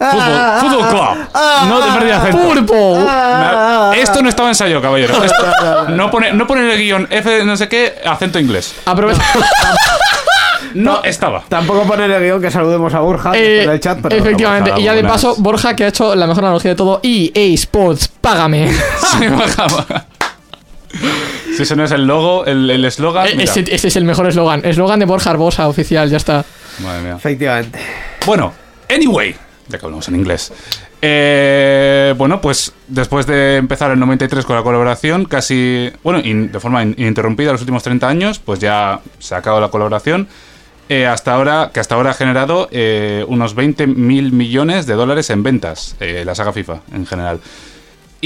Ah, 0.01 0.59
Fútbol, 0.61 0.81
fútbol 0.81 0.91
Club. 0.91 1.69
no 1.69 1.79
te 1.81 1.93
perdí 1.99 2.11
acento. 2.11 3.07
Ah, 3.09 3.91
Me- 3.95 4.01
Esto 4.03 4.23
no 4.23 4.29
estaba 4.29 4.49
ensayado, 4.49 4.83
caballero. 4.83 5.15
Esto- 5.25 5.89
no, 5.91 6.11
pone, 6.11 6.33
no 6.33 6.47
pone 6.47 6.63
en 6.63 6.71
el 6.71 6.79
guion 6.79 7.07
F 7.11 7.45
no 7.45 7.57
sé 7.57 7.69
qué, 7.69 7.95
acento 8.05 8.39
inglés. 8.41 8.75
Aprovecha. 8.87 9.23
No 10.75 11.01
estaba. 11.05 11.43
Tampoco 11.49 11.85
poner 11.85 12.11
el 12.11 12.23
guion 12.23 12.43
que 12.43 12.51
saludemos 12.51 12.93
a 12.93 13.01
Borja 13.01 13.33
Eh, 13.37 13.63
en 13.63 13.71
el 13.71 13.81
chat, 13.81 13.99
pero... 14.03 14.17
efectivamente, 14.17 14.71
Borja, 14.71 14.81
y 14.83 14.85
ya 14.85 14.93
de 14.95 15.03
buenas. 15.03 15.13
paso, 15.23 15.37
Borja, 15.41 15.77
que 15.77 15.85
ha 15.85 15.89
hecho 15.89 16.15
la 16.17 16.27
mejor 16.27 16.45
analogía 16.45 16.73
de 16.73 16.77
todo, 16.77 17.01
EA 17.03 17.55
Sports, 17.55 18.09
págame. 18.21 18.73
Se 19.19 19.29
bajaba. 19.29 20.07
Si 21.57 21.63
ese 21.63 21.77
no 21.77 21.85
es 21.85 21.91
el 21.93 22.07
logo, 22.07 22.45
el 22.47 22.69
el 22.71 22.85
eslogan. 22.85 23.27
Eh, 23.27 23.31
mira. 23.37 23.45
ese, 23.45 23.65
ese 23.73 23.89
es 23.89 23.97
el 23.97 24.05
mejor 24.05 24.27
eslogan. 24.27 24.65
Eslogan 24.65 24.99
de 24.99 25.05
Borja 25.07 25.31
Arbosa, 25.31 25.69
oficial, 25.69 26.09
ya 26.11 26.17
está. 26.17 26.45
Madre 26.83 27.03
mía. 27.03 27.15
Efectivamente. 27.17 27.79
Bueno, 28.27 28.53
anyway, 28.93 29.35
ya 29.69 29.79
que 29.79 29.85
hablamos 29.87 30.09
en 30.09 30.17
inglés. 30.17 30.53
Eh, 31.07 32.15
bueno, 32.17 32.41
pues 32.41 32.73
después 32.89 33.27
de 33.27 33.57
empezar 33.57 33.91
el 33.91 34.01
93 34.01 34.45
con 34.45 34.57
la 34.57 34.63
colaboración, 34.63 35.27
casi, 35.27 35.91
bueno, 36.03 36.19
in- 36.21 36.51
de 36.51 36.59
forma 36.61 36.83
in- 36.83 36.95
ininterrumpida 36.97 37.53
los 37.53 37.61
últimos 37.61 37.83
30 37.83 38.09
años, 38.09 38.39
pues 38.39 38.59
ya 38.59 39.01
se 39.19 39.35
ha 39.35 39.39
acabado 39.39 39.61
la 39.61 39.69
colaboración. 39.69 40.27
eh, 40.91 41.07
hasta 41.07 41.33
ahora, 41.35 41.71
que 41.73 41.81
hasta 41.81 41.95
ahora 41.95 42.11
ha 42.11 42.15
generado 42.15 42.69
eh, 42.71 43.25
unos 43.29 43.55
20 43.55 43.87
mil 43.87 44.33
millones 44.33 44.85
de 44.87 44.93
dólares 44.95 45.31
en 45.31 45.43
ventas, 45.43 45.97
eh, 45.99 46.25
la 46.27 46.35
saga 46.35 46.53
FIFA 46.53 46.81
en 46.93 47.07
general. 47.07 47.41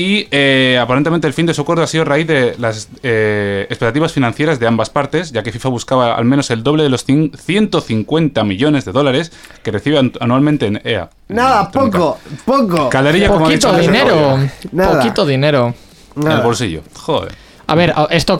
Y 0.00 0.28
eh, 0.30 0.78
aparentemente 0.80 1.26
el 1.26 1.32
fin 1.32 1.44
de 1.46 1.54
su 1.54 1.62
acuerdo 1.62 1.82
ha 1.82 1.88
sido 1.88 2.02
a 2.02 2.04
raíz 2.04 2.24
de 2.28 2.54
las 2.56 2.88
eh, 3.02 3.66
expectativas 3.68 4.12
financieras 4.12 4.60
de 4.60 4.68
ambas 4.68 4.90
partes, 4.90 5.32
ya 5.32 5.42
que 5.42 5.50
FIFA 5.50 5.70
buscaba 5.70 6.14
al 6.14 6.24
menos 6.24 6.50
el 6.52 6.62
doble 6.62 6.84
de 6.84 6.88
los 6.88 7.04
cin- 7.04 7.36
150 7.36 8.44
millones 8.44 8.84
de 8.84 8.92
dólares 8.92 9.32
que 9.64 9.72
recibe 9.72 9.98
an- 9.98 10.12
anualmente 10.20 10.66
en 10.66 10.80
EA. 10.84 11.10
Nada, 11.26 11.68
poco, 11.72 12.16
poco. 12.44 12.88
Calderilla, 12.90 13.26
como 13.26 13.46
ha 13.46 13.48
Poquito 13.48 13.72
dicho, 13.72 13.80
dinero. 13.90 14.38
Nada. 14.70 14.98
Poquito 15.00 15.26
dinero. 15.26 15.74
en 16.16 16.30
el 16.30 16.40
bolsillo. 16.42 16.82
Joder. 16.94 17.32
A 17.68 17.74
ver, 17.74 17.94
esto, 18.08 18.38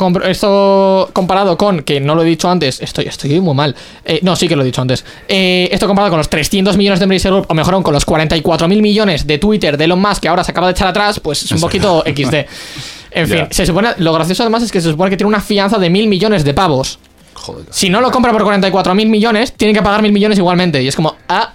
comparado 1.13 1.59
con, 1.59 1.83
que 1.83 2.01
no 2.01 2.15
lo 2.15 2.23
he 2.23 2.25
dicho 2.25 2.49
antes, 2.49 2.81
estoy, 2.81 3.05
estoy 3.05 3.39
muy 3.43 3.55
mal. 3.55 3.77
Eh, 4.03 4.21
no, 4.23 4.35
sí 4.35 4.49
que 4.49 4.57
lo 4.57 4.63
he 4.63 4.65
dicho 4.65 4.81
antes. 4.81 5.05
Eh, 5.29 5.69
esto 5.71 5.87
comparado 5.87 6.11
con 6.11 6.17
los 6.17 6.31
300 6.31 6.79
millones 6.79 6.99
de 6.99 7.05
Embracer 7.05 7.31
Group, 7.31 7.45
o 7.47 7.53
mejor 7.53 7.75
aún, 7.75 7.83
con 7.83 7.93
los 7.93 8.07
44.000 8.07 8.81
millones 8.81 9.27
de 9.27 9.37
Twitter 9.37 9.77
de 9.77 9.85
Elon 9.85 10.01
Musk 10.01 10.23
que 10.23 10.29
ahora 10.29 10.43
se 10.45 10.53
acaba 10.53 10.69
de 10.69 10.71
echar 10.71 10.89
atrás, 10.89 11.21
pues 11.21 11.43
es 11.43 11.53
un 11.53 11.61
poquito 11.61 12.03
XD. 12.07 12.35
En 13.11 13.27
fin, 13.27 13.47
se 13.51 13.65
supone, 13.65 13.95
lo 13.99 14.13
gracioso 14.13 14.43
además 14.43 14.63
es 14.63 14.71
que 14.71 14.83
se 14.83 14.91
supone 14.91 15.09
que 15.09 15.17
tiene 15.17 15.29
una 15.29 15.41
fianza 15.41 15.79
de 15.79 15.89
mil 15.89 16.09
millones 16.09 16.45
de 16.45 16.53
pavos. 16.53 16.99
Joder. 17.33 17.65
Si 17.71 17.89
no 17.89 18.03
lo 18.03 18.11
compra 18.11 18.33
por 18.33 18.43
44.000 18.43 19.07
millones, 19.09 19.55
tiene 19.55 19.73
que 19.73 19.83
pagar 19.83 20.03
mil 20.03 20.13
millones 20.13 20.39
igualmente. 20.39 20.83
Y 20.83 20.89
es 20.89 20.95
como, 20.95 21.17
ah, 21.27 21.51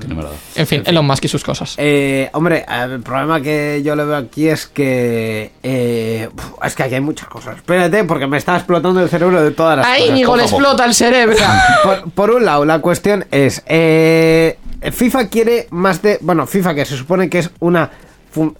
Qué 0.00 0.08
número. 0.08 0.30
en 0.54 0.66
fin, 0.66 0.82
Elon 0.86 1.06
Musk 1.06 1.24
y 1.24 1.28
sus 1.28 1.44
cosas. 1.44 1.74
Eh, 1.78 2.28
hombre, 2.32 2.64
el 2.68 3.00
problema 3.00 3.40
que 3.40 3.82
yo 3.84 3.94
le 3.94 4.04
veo 4.04 4.16
aquí 4.16 4.48
es 4.48 4.66
que... 4.66 5.52
eh, 5.62 6.28
es 6.64 6.74
que 6.74 6.82
aquí 6.82 6.94
hay 6.94 7.00
muchas 7.00 7.28
cosas. 7.28 7.56
Espérate, 7.56 8.04
porque 8.04 8.26
me 8.26 8.36
está 8.36 8.56
explotando 8.56 9.00
el 9.00 9.08
cerebro 9.08 9.42
de 9.42 9.50
todas 9.52 9.76
las 9.78 9.86
A 9.86 9.94
cosas. 9.94 10.08
Íñigo 10.08 10.36
le 10.36 10.42
explota 10.42 10.84
el 10.84 10.94
cerebro. 10.94 11.36
por, 11.84 12.10
por 12.10 12.30
un 12.32 12.44
lado, 12.44 12.64
la 12.64 12.80
cuestión 12.80 13.24
es, 13.30 13.62
eh, 13.66 14.58
FIFA 14.92 15.28
quiere 15.28 15.68
más 15.70 16.02
de, 16.02 16.18
bueno, 16.20 16.46
FIFA 16.46 16.74
que 16.74 16.84
se 16.84 16.96
supone 16.96 17.30
que 17.30 17.38
es 17.38 17.50
una 17.60 17.90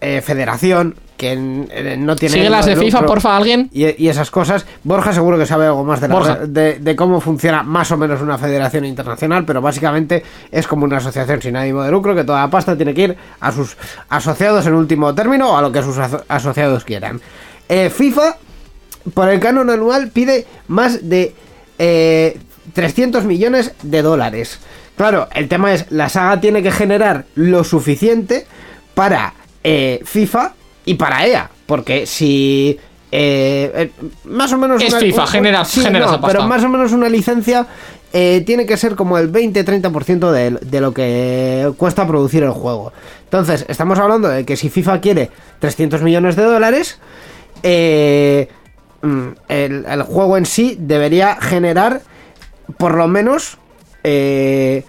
eh, 0.01 0.21
federación 0.23 0.95
que 1.17 1.33
eh, 1.33 1.97
no 1.99 2.15
tiene... 2.17 2.35
Sigue 2.35 2.51
las 2.51 2.67
de 2.67 2.77
FIFA, 2.77 2.99
lucro 3.01 3.07
porfa, 3.15 3.37
alguien. 3.37 3.71
Y, 3.73 4.05
y 4.05 4.09
esas 4.09 4.31
cosas. 4.31 4.67
Borja 4.85 5.13
seguro 5.15 5.39
que 5.39 5.47
sabe 5.47 5.65
algo 5.67 5.83
más 5.85 6.01
de, 6.01 6.09
la- 6.09 6.47
de, 6.47 6.79
de 6.79 6.97
cómo 6.97 7.21
funciona 7.21 7.63
más 7.63 7.91
o 7.91 7.97
menos 7.97 8.21
una 8.21 8.37
federación 8.37 8.85
internacional, 8.85 9.45
pero 9.47 9.63
básicamente 9.63 10.23
es 10.51 10.67
como 10.67 10.85
una 10.85 10.99
asociación 10.99 11.41
sin 11.41 11.57
ánimo 11.57 11.83
de 11.83 11.91
lucro 11.91 12.15
que 12.15 12.25
toda 12.25 12.41
la 12.43 12.51
pasta 12.51 12.77
tiene 12.77 12.93
que 12.93 13.03
ir 13.03 13.17
a 13.41 13.51
sus 13.53 13.77
asociados 14.11 14.67
en 14.67 14.75
último 14.75 15.15
término 15.15 15.51
o 15.53 15.57
a 15.57 15.63
lo 15.63 15.73
que 15.73 15.83
sus 15.83 15.97
aso- 15.99 16.23
asociados 16.29 16.85
quieran. 16.85 17.21
Eh, 17.69 17.89
FIFA 17.91 18.37
por 19.15 19.29
el 19.31 19.41
canon 19.41 19.71
anual 19.71 20.11
pide 20.11 20.47
más 20.69 21.09
de 21.09 21.35
eh, 21.79 22.39
300 22.75 23.25
millones 23.25 23.73
de 23.83 24.03
dólares. 24.03 24.59
Claro, 24.97 25.29
el 25.35 25.49
tema 25.49 25.73
es, 25.73 25.91
la 25.91 26.09
saga 26.09 26.41
tiene 26.41 26.63
que 26.63 26.73
generar 26.73 27.25
lo 27.35 27.65
suficiente 27.65 28.47
para 28.95 29.35
eh, 29.69 30.01
FIFA 30.05 30.55
y 30.85 30.95
para 30.95 31.27
EA. 31.27 31.51
Porque 31.67 32.07
si... 32.07 32.79
eh, 33.11 33.71
eh, 33.75 33.91
más 34.25 34.53
o 34.53 34.59
menos... 34.59 34.81
Es 34.83 34.95
FIFA, 34.97 35.27
genera- 35.27 35.65
genera 35.65 36.07
esa 36.07 36.21
pasta. 36.21 36.27
Pero 36.39 36.49
más 36.49 36.63
o 36.65 36.69
menos 36.69 36.93
una 36.93 37.09
licencia 37.09 37.67
eh, 38.13 38.43
tiene 38.47 38.67
que 38.67 38.77
ser 38.77 38.95
como 38.95 39.19
el 39.19 39.31
20-30% 39.33 40.31
de, 40.31 40.51
de 40.53 40.81
lo 40.81 40.93
que 40.95 41.73
cuesta 41.77 42.07
producir 42.07 42.43
el 42.45 42.51
juego. 42.51 42.93
Entonces, 43.25 43.65
estamos 43.69 43.99
hablando 43.99 44.29
de 44.29 44.45
que 44.45 44.57
si 44.57 44.71
FIFA 44.71 45.01
quiere 45.01 45.31
300 45.59 46.01
millones 46.03 46.37
de 46.37 46.45
dólares, 46.45 46.99
eh, 47.63 48.49
mm, 49.03 49.27
el, 49.49 49.85
el 49.87 50.03
juego 50.03 50.37
en 50.37 50.47
sí 50.47 50.77
debería 50.79 51.37
generar 51.41 52.03
por 52.79 52.95
lo 52.95 53.09
menos 53.09 53.59
eh, 54.05 54.85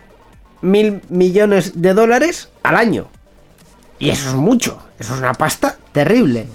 mil 0.61 1.01
millones 1.09 1.81
de 1.81 1.93
dólares 1.93 2.49
al 2.63 2.75
año. 2.75 3.07
Y 3.99 4.10
eso 4.10 4.29
es 4.29 4.36
mucho, 4.36 4.79
eso 4.99 5.13
es 5.13 5.19
una 5.19 5.33
pasta 5.33 5.77
terrible. 5.91 6.47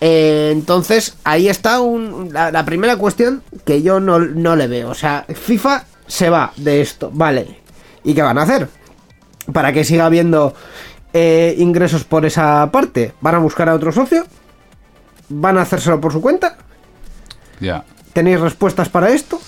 Eh, 0.00 0.50
entonces, 0.52 1.16
ahí 1.24 1.48
está 1.48 1.80
un- 1.80 2.32
la, 2.32 2.50
la 2.50 2.64
primera 2.64 2.96
cuestión 2.96 3.42
que 3.64 3.82
yo 3.82 4.00
no, 4.00 4.18
no 4.18 4.56
le 4.56 4.66
veo. 4.66 4.88
O 4.90 4.94
sea, 4.94 5.26
FIFA 5.28 5.84
se 6.06 6.30
va 6.30 6.52
de 6.56 6.80
esto, 6.80 7.10
vale. 7.12 7.58
¿Y 8.02 8.14
qué 8.14 8.22
van 8.22 8.38
a 8.38 8.42
hacer? 8.42 8.68
Para 9.52 9.72
que 9.72 9.84
siga 9.84 10.06
habiendo 10.06 10.54
eh, 11.12 11.54
ingresos 11.58 12.04
por 12.04 12.24
esa 12.24 12.70
parte. 12.72 13.12
¿Van 13.20 13.34
a 13.34 13.38
buscar 13.38 13.68
a 13.68 13.74
otro 13.74 13.92
socio? 13.92 14.24
¿Van 15.28 15.58
a 15.58 15.62
hacérselo 15.62 16.00
por 16.00 16.12
su 16.12 16.20
cuenta? 16.22 16.56
Ya, 17.60 17.84
¿Tenéis 18.14 18.40
respuestas 18.40 18.88
para 18.88 19.10
esto? 19.10 19.38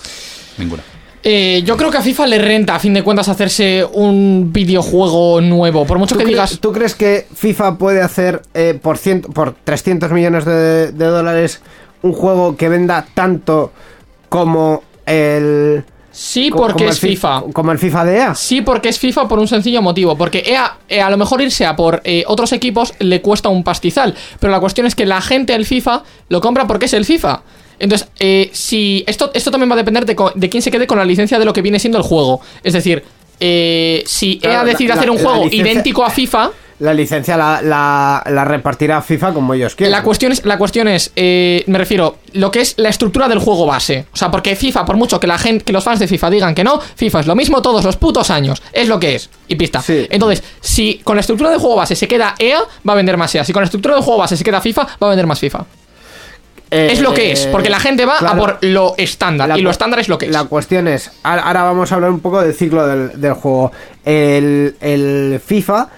ninguna. 0.57 0.83
Eh, 1.25 1.61
yo 1.65 1.77
creo 1.77 1.89
que 1.89 1.97
a 1.97 2.01
FIFA 2.01 2.27
le 2.27 2.37
renta, 2.37 2.75
a 2.75 2.79
fin 2.79 2.93
de 2.93 3.01
cuentas, 3.01 3.29
hacerse 3.29 3.85
un 3.93 4.49
videojuego 4.51 5.39
nuevo. 5.39 5.85
Por 5.85 5.97
mucho 5.97 6.15
¿Tú, 6.15 6.19
que 6.19 6.25
digas. 6.25 6.59
tú 6.59 6.73
crees 6.73 6.95
que 6.95 7.25
FIFA 7.33 7.77
puede 7.77 8.01
hacer 8.01 8.41
eh, 8.53 8.77
por, 8.81 8.97
ciento, 8.97 9.29
por 9.29 9.55
300 9.63 10.11
millones 10.11 10.43
de, 10.43 10.91
de 10.91 11.05
dólares 11.05 11.61
un 12.01 12.11
juego 12.11 12.57
que 12.57 12.67
venda 12.67 13.05
tanto 13.13 13.71
como 14.27 14.83
el... 15.05 15.85
Sí, 16.11 16.49
co- 16.49 16.57
porque 16.57 16.87
es 16.89 16.99
FIFA. 16.99 17.43
Como 17.53 17.71
el 17.71 17.79
FIFA 17.79 18.05
de 18.05 18.17
EA? 18.17 18.35
Sí, 18.35 18.61
porque 18.61 18.89
es 18.89 18.99
FIFA 18.99 19.27
por 19.27 19.39
un 19.39 19.47
sencillo 19.47 19.81
motivo. 19.81 20.15
Porque 20.17 20.43
EA, 20.45 20.77
eh, 20.89 21.01
a 21.01 21.09
lo 21.09 21.17
mejor 21.17 21.41
irse 21.41 21.65
a 21.65 21.75
por 21.75 22.01
eh, 22.03 22.23
otros 22.27 22.51
equipos 22.51 22.93
le 22.99 23.21
cuesta 23.21 23.47
un 23.49 23.63
pastizal. 23.63 24.13
Pero 24.39 24.51
la 24.51 24.59
cuestión 24.59 24.85
es 24.85 24.93
que 24.93 25.05
la 25.05 25.21
gente 25.21 25.55
el 25.55 25.65
FIFA 25.65 26.03
lo 26.29 26.41
compra 26.41 26.67
porque 26.67 26.85
es 26.85 26.93
el 26.93 27.05
FIFA. 27.05 27.41
Entonces, 27.79 28.07
eh, 28.19 28.49
si 28.53 29.03
esto, 29.07 29.31
esto 29.33 29.51
también 29.51 29.69
va 29.69 29.73
a 29.73 29.77
depender 29.77 30.05
de, 30.05 30.15
de 30.35 30.49
quién 30.49 30.61
se 30.63 30.71
quede 30.71 30.87
con 30.87 30.97
la 30.97 31.05
licencia 31.05 31.39
de 31.39 31.45
lo 31.45 31.53
que 31.53 31.61
viene 31.61 31.79
siendo 31.79 31.97
el 31.97 32.03
juego. 32.03 32.41
Es 32.63 32.73
decir, 32.73 33.03
eh, 33.39 34.03
si 34.05 34.39
EA 34.41 34.63
decide 34.63 34.89
la- 34.89 34.95
hacer 34.95 35.09
un 35.09 35.17
la 35.17 35.23
juego 35.23 35.43
licencia- 35.45 35.71
idéntico 35.71 36.05
a 36.05 36.09
FIFA, 36.09 36.51
la 36.79 36.93
licencia 36.93 37.37
la, 37.37 37.61
la, 37.61 38.23
la 38.29 38.43
repartirá 38.45 39.01
FIFA 39.01 39.31
como 39.33 39.53
ellos 39.53 39.75
quieran. 39.75 39.91
La 39.91 40.03
cuestión 40.03 40.31
es, 40.31 40.43
la 40.43 40.57
cuestión 40.57 40.87
es 40.87 41.11
eh, 41.15 41.63
me 41.67 41.77
refiero, 41.77 42.17
lo 42.33 42.51
que 42.51 42.61
es 42.61 42.73
la 42.77 42.89
estructura 42.89 43.29
del 43.29 43.39
juego 43.39 43.65
base. 43.65 44.05
O 44.11 44.17
sea, 44.17 44.29
porque 44.31 44.55
FIFA, 44.55 44.83
por 44.85 44.97
mucho 44.97 45.19
que 45.19 45.27
la 45.27 45.37
gente, 45.37 45.63
que 45.63 45.71
los 45.71 45.83
fans 45.83 45.99
de 45.99 46.07
FIFA 46.07 46.29
digan 46.31 46.55
que 46.55 46.63
no, 46.63 46.79
FIFA 46.95 47.21
es 47.21 47.27
lo 47.27 47.35
mismo 47.35 47.61
todos 47.61 47.85
los 47.85 47.95
putos 47.95 48.29
años. 48.31 48.61
Es 48.73 48.87
lo 48.87 48.99
que 48.99 49.15
es. 49.15 49.29
Y 49.47 49.55
pista. 49.55 49.81
Sí. 49.81 50.07
Entonces, 50.09 50.43
si 50.59 50.95
con 51.03 51.15
la 51.15 51.21
estructura 51.21 51.51
del 51.51 51.59
juego 51.59 51.75
base 51.75 51.95
se 51.95 52.07
queda 52.07 52.35
EA, 52.39 52.59
va 52.87 52.93
a 52.93 52.95
vender 52.95 53.15
más 53.17 53.33
EA. 53.35 53.45
Si 53.45 53.53
con 53.53 53.61
la 53.61 53.65
estructura 53.65 53.95
del 53.95 54.03
juego 54.03 54.19
base 54.19 54.35
se 54.35 54.43
queda 54.43 54.59
FIFA, 54.59 54.81
va 55.01 55.07
a 55.07 55.09
vender 55.09 55.27
más 55.27 55.39
FIFA. 55.39 55.65
Eh, 56.73 56.91
es 56.91 57.01
lo 57.01 57.13
que 57.13 57.31
es, 57.31 57.47
porque 57.47 57.69
la 57.69 57.79
gente 57.79 58.05
va 58.05 58.17
a 58.17 58.35
por 58.35 58.57
lo 58.61 58.95
estándar. 58.97 59.47
La 59.49 59.57
y 59.57 59.61
lo 59.61 59.69
estándar 59.69 59.99
es 59.99 60.09
lo 60.09 60.17
que 60.17 60.25
es. 60.27 60.31
La 60.31 60.45
cuestión 60.45 60.87
es, 60.87 61.11
ahora 61.23 61.63
vamos 61.63 61.91
a 61.91 61.95
hablar 61.95 62.11
un 62.11 62.19
poco 62.19 62.41
del 62.41 62.53
ciclo 62.53 62.85
del, 62.87 63.19
del 63.21 63.33
juego. 63.33 63.71
El, 64.05 64.75
el 64.81 65.41
FIFA 65.45 65.89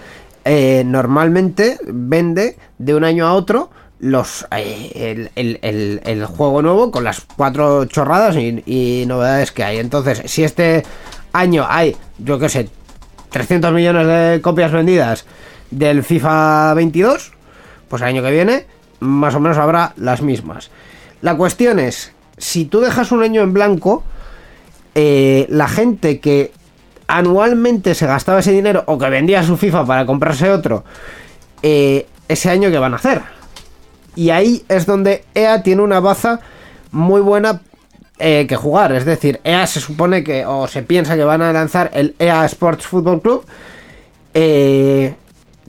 eh, 0.44 0.82
normalmente 0.86 1.78
vende 1.86 2.56
de 2.78 2.94
un 2.94 3.04
año 3.04 3.26
a 3.26 3.32
otro 3.34 3.70
los 3.98 4.46
eh, 4.54 4.92
el, 4.94 5.30
el- 5.34 5.58
el- 5.62 6.00
el 6.04 6.26
juego 6.26 6.60
nuevo 6.62 6.90
con 6.90 7.02
las 7.02 7.22
cuatro 7.36 7.86
chorradas 7.86 8.36
y, 8.36 8.62
y 8.66 9.04
novedades 9.06 9.52
que 9.52 9.64
hay. 9.64 9.78
Entonces, 9.78 10.22
si 10.26 10.44
este 10.44 10.82
año 11.32 11.66
hay, 11.68 11.96
yo 12.18 12.38
qué 12.38 12.48
sé, 12.48 12.68
300 13.30 13.72
millones 13.72 14.06
de 14.06 14.40
copias 14.42 14.70
vendidas 14.72 15.24
del 15.70 16.02
FIFA 16.04 16.74
22, 16.74 17.32
pues 17.88 18.02
el 18.02 18.08
año 18.08 18.22
que 18.22 18.30
viene 18.30 18.66
más 19.00 19.34
o 19.34 19.40
menos 19.40 19.58
habrá 19.58 19.92
las 19.96 20.22
mismas. 20.22 20.70
La 21.22 21.36
cuestión 21.36 21.78
es, 21.78 22.12
si 22.38 22.64
tú 22.64 22.80
dejas 22.80 23.12
un 23.12 23.22
año 23.22 23.42
en 23.42 23.52
blanco, 23.52 24.04
eh, 24.94 25.46
la 25.48 25.68
gente 25.68 26.20
que 26.20 26.52
anualmente 27.06 27.94
se 27.94 28.06
gastaba 28.06 28.40
ese 28.40 28.52
dinero 28.52 28.82
o 28.86 28.98
que 28.98 29.08
vendía 29.08 29.42
su 29.42 29.56
FIFA 29.56 29.84
para 29.86 30.06
comprarse 30.06 30.50
otro, 30.50 30.84
eh, 31.62 32.06
ese 32.28 32.50
año 32.50 32.70
que 32.70 32.78
van 32.78 32.92
a 32.92 32.96
hacer. 32.96 33.22
Y 34.14 34.30
ahí 34.30 34.64
es 34.68 34.86
donde 34.86 35.24
EA 35.34 35.62
tiene 35.62 35.82
una 35.82 36.00
baza 36.00 36.40
muy 36.90 37.20
buena 37.20 37.60
eh, 38.18 38.46
que 38.48 38.56
jugar. 38.56 38.92
Es 38.92 39.04
decir, 39.04 39.40
EA 39.44 39.66
se 39.66 39.80
supone 39.80 40.24
que, 40.24 40.46
o 40.46 40.66
se 40.66 40.82
piensa 40.82 41.16
que 41.16 41.24
van 41.24 41.42
a 41.42 41.52
lanzar 41.52 41.90
el 41.92 42.14
EA 42.18 42.46
Sports 42.46 42.86
Football 42.86 43.20
Club. 43.20 43.44
Eh, 44.32 45.14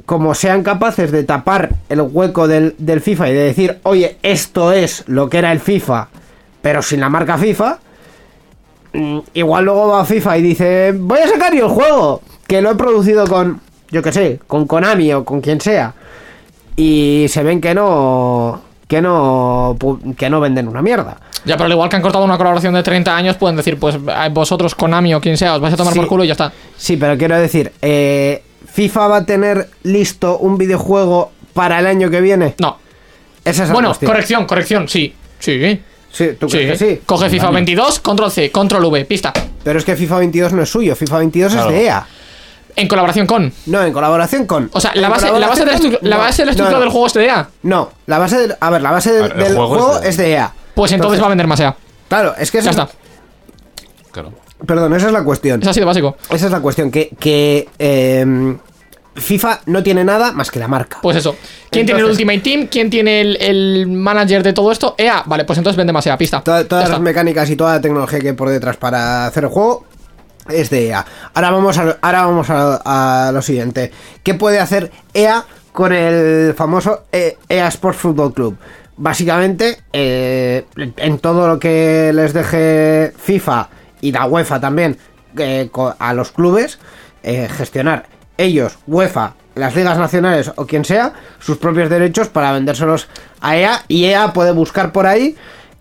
como 0.07 0.33
sean 0.33 0.63
capaces 0.63 1.11
de 1.11 1.23
tapar 1.25 1.69
el 1.89 1.99
hueco 2.01 2.47
del, 2.47 2.73
del 2.79 3.01
FIFA 3.01 3.29
y 3.29 3.33
de 3.33 3.39
decir, 3.43 3.77
oye, 3.83 4.17
esto 4.23 4.71
es 4.71 5.03
lo 5.07 5.29
que 5.29 5.37
era 5.37 5.51
el 5.51 5.59
FIFA, 5.59 6.07
pero 6.61 6.81
sin 6.81 7.01
la 7.01 7.09
marca 7.09 7.37
FIFA, 7.37 7.77
mm, 8.93 9.19
igual 9.33 9.65
luego 9.65 9.89
va 9.89 10.01
a 10.01 10.05
FIFA 10.05 10.37
y 10.37 10.41
dice, 10.41 10.93
voy 10.97 11.19
a 11.19 11.27
sacar 11.27 11.53
yo 11.53 11.65
el 11.65 11.71
juego, 11.73 12.21
que 12.47 12.61
lo 12.61 12.71
he 12.71 12.75
producido 12.75 13.27
con, 13.27 13.59
yo 13.91 14.01
qué 14.01 14.13
sé, 14.13 14.39
con 14.47 14.65
Konami 14.65 15.11
o 15.13 15.25
con 15.25 15.41
quien 15.41 15.59
sea, 15.59 15.93
y 16.77 17.25
se 17.29 17.43
ven 17.43 17.59
que 17.59 17.73
no, 17.73 18.61
que 18.87 19.01
no, 19.01 19.75
que 20.17 20.29
no 20.29 20.39
venden 20.39 20.69
una 20.69 20.81
mierda. 20.81 21.17
Ya, 21.45 21.55
pero 21.57 21.65
al 21.65 21.71
igual 21.73 21.89
que 21.89 21.95
han 21.97 22.01
cortado 22.01 22.23
una 22.23 22.37
colaboración 22.37 22.73
de 22.73 22.83
30 22.83 23.15
años, 23.15 23.35
pueden 23.35 23.55
decir, 23.57 23.77
pues 23.77 23.95
eh, 23.95 24.29
vosotros, 24.31 24.73
Konami 24.73 25.13
o 25.13 25.19
quien 25.21 25.37
sea, 25.37 25.55
os 25.55 25.61
vais 25.61 25.73
a 25.73 25.77
tomar 25.77 25.93
Sí. 25.93 25.99
por 25.99 26.07
culo 26.07 26.23
y 26.23 26.27
ya 26.27 26.33
está. 26.33 26.51
Sí, 26.77 26.95
pero 26.97 27.17
quiero 27.17 27.37
decir, 27.37 27.71
eh, 27.81 28.43
FIFA 28.77 29.07
va 29.07 29.17
a 29.17 29.25
tener 29.25 29.71
listo 29.81 30.37
un 30.37 30.55
videojuego 30.59 31.31
para 31.53 31.79
el 31.79 31.87
año 31.87 32.11
que 32.11 32.21
viene. 32.21 32.53
No. 32.59 32.77
Esa 33.43 33.63
es 33.63 33.69
la 33.69 33.73
Bueno, 33.73 33.89
cuestión. 33.89 34.11
corrección, 34.11 34.45
corrección, 34.45 34.87
sí. 34.87 35.15
Sí. 35.39 35.81
Sí, 36.11 36.29
¿tú 36.39 36.47
Sí. 36.47 36.57
crees 36.57 36.77
que 36.79 36.95
sí? 36.97 37.01
Coge 37.03 37.27
FIFA 37.27 37.49
22, 37.49 37.99
control 38.01 38.29
C, 38.31 38.51
control 38.51 38.85
V, 38.85 39.03
pista. 39.05 39.33
Pero 39.63 39.79
es 39.79 39.83
que 39.85 39.95
FIFA 39.95 40.19
22 40.19 40.53
no 40.53 40.61
es 40.61 40.69
suyo, 40.69 40.95
FIFA 40.95 41.17
22 41.17 41.53
Claro. 41.53 41.69
es 41.71 41.75
de 41.75 41.85
EA. 41.85 42.05
En 42.75 42.87
colaboración 42.87 43.25
con. 43.25 43.51
No, 43.65 43.81
en 43.83 43.91
colaboración 43.91 44.45
con. 44.45 44.69
O 44.71 44.79
sea, 44.79 44.91
la 44.93 45.09
base, 45.09 45.25
la 45.25 45.47
base 45.47 45.65
de 45.65 45.99
la, 46.03 46.17
base 46.17 46.43
de 46.43 46.45
la 46.45 46.51
no, 46.51 46.51
estructura 46.51 46.71
no. 46.73 46.79
del 46.81 46.89
juego 46.89 47.07
es 47.07 47.13
de 47.15 47.25
EA. 47.25 47.49
No, 47.63 47.91
la 48.05 48.19
base 48.19 48.37
del, 48.37 48.55
a 48.59 48.69
ver, 48.69 48.81
la 48.83 48.91
base 48.91 49.11
del, 49.11 49.33
ver, 49.33 49.47
juego 49.55 49.67
juego, 49.69 49.95
es 49.95 50.01
de- 50.03 50.09
es 50.09 50.17
de 50.17 50.31
EA. 50.33 50.53
Pues 50.75 50.91
entonces 50.91 51.19
va 51.19 51.25
a 51.25 51.29
vender 51.29 51.47
más 51.47 51.59
EA. 51.59 51.75
Claro, 52.07 52.35
es 52.37 52.51
que 52.51 52.61
Ya 52.61 52.69
está. 52.69 52.87
Claro. 54.11 54.33
Perdón, 54.65 54.95
esa 54.95 55.07
es 55.07 55.13
la 55.13 55.23
cuestión. 55.23 55.61
Es 55.61 55.67
así 55.67 55.79
de 55.79 55.85
básico. 55.85 56.17
Esa 56.31 56.45
es 56.47 56.51
la 56.51 56.59
cuestión, 56.61 56.89
que, 56.89 57.09
que 57.19 57.69
eh, 57.77 58.55
FIFA 59.17 59.61
no 59.65 59.81
tiene 59.83 60.03
nada 60.03 60.31
más 60.31 60.51
que 60.51 60.59
la 60.59 60.67
marca. 60.67 60.99
Pues 61.01 61.17
eso. 61.17 61.35
¿Quién 61.69 61.85
tiene 61.85 62.01
el 62.01 62.07
Ultimate 62.07 62.39
Team? 62.39 62.67
¿Quién 62.69 62.89
tiene 62.89 63.21
el, 63.21 63.37
el 63.41 63.87
manager 63.87 64.43
de 64.43 64.53
todo 64.53 64.71
esto? 64.71 64.95
EA. 64.97 65.23
Vale, 65.25 65.43
pues 65.45 65.57
entonces 65.57 65.75
vende 65.77 65.91
más 65.93 66.05
EA, 66.07 66.17
pista. 66.17 66.41
Todas 66.41 66.61
está. 66.63 66.87
las 66.87 66.99
mecánicas 66.99 67.49
y 67.49 67.55
toda 67.55 67.73
la 67.73 67.81
tecnología 67.81 68.19
que 68.19 68.27
hay 68.29 68.33
por 68.35 68.49
detrás 68.49 68.77
para 68.77 69.25
hacer 69.25 69.43
el 69.45 69.49
juego 69.49 69.85
es 70.49 70.69
de 70.69 70.87
EA. 70.87 71.05
Ahora 71.33 71.51
vamos 71.51 71.77
a, 71.77 71.97
ahora 72.01 72.25
vamos 72.25 72.49
a, 72.49 73.27
a 73.27 73.31
lo 73.31 73.41
siguiente. 73.41 73.91
¿Qué 74.23 74.33
puede 74.35 74.59
hacer 74.59 74.91
EA 75.13 75.43
con 75.73 75.91
el 75.93 76.53
famoso 76.55 77.05
E- 77.11 77.37
EA 77.49 77.67
Sports 77.67 77.99
Football 77.99 78.33
Club? 78.33 78.57
Básicamente, 78.99 79.77
eh, 79.93 80.65
en 80.97 81.19
todo 81.19 81.47
lo 81.47 81.59
que 81.59 82.11
les 82.13 82.33
deje 82.33 83.13
FIFA 83.17 83.69
y 84.01 84.11
la 84.11 84.25
UEFA 84.25 84.59
también 84.59 84.97
eh, 85.37 85.69
a 85.99 86.13
los 86.13 86.31
clubes, 86.31 86.79
eh, 87.23 87.47
gestionar 87.51 88.05
ellos, 88.37 88.77
UEFA, 88.87 89.33
las 89.55 89.75
ligas 89.75 89.97
nacionales 89.97 90.51
o 90.55 90.65
quien 90.65 90.85
sea, 90.85 91.13
sus 91.39 91.57
propios 91.57 91.89
derechos 91.89 92.27
para 92.27 92.51
vendérselos 92.51 93.07
a 93.41 93.57
EA 93.57 93.83
y 93.87 94.05
EA 94.05 94.33
puede 94.33 94.51
buscar 94.51 94.91
por 94.91 95.07
ahí 95.07 95.35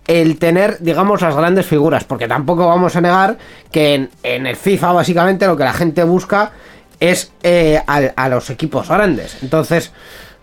el 0.07 0.38
tener, 0.38 0.79
digamos, 0.81 1.21
las 1.21 1.35
grandes 1.35 1.66
figuras, 1.66 2.05
porque 2.05 2.29
tampoco 2.29 2.66
vamos 2.66 2.95
a 2.97 3.01
negar 3.01 3.38
que 3.73 3.95
en, 3.95 4.11
en 4.23 4.47
el 4.47 4.57
FIFA 4.57 4.92
básicamente 4.92 5.47
lo 5.47 5.57
que 5.57 5.64
la 5.64 5.73
gente 5.73 6.05
busca 6.05 6.53
es 7.01 7.33
eh, 7.42 7.81
a, 7.87 7.97
a 8.16 8.29
los 8.29 8.49
equipos 8.51 8.88
grandes. 8.88 9.38
Entonces, 9.42 9.92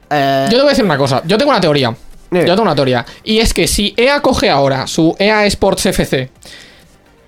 eh, 0.10 0.46
Yo 0.46 0.58
te 0.58 0.62
voy 0.62 0.68
a 0.68 0.70
decir 0.70 0.86
una 0.86 0.98
cosa. 0.98 1.22
Yo 1.26 1.38
tengo 1.38 1.52
una 1.52 1.62
teoría. 1.62 1.96
Yo 2.32 2.46
tengo 2.46 2.64
una 2.64 2.76
teoría. 2.76 3.06
Y 3.24 3.40
es 3.40 3.54
que 3.54 3.68
si 3.68 3.94
EA 3.96 4.20
coge 4.22 4.50
ahora 4.50 4.88
su 4.88 5.16
EA 5.20 5.46
Sports 5.46 5.86
FC 5.88 6.30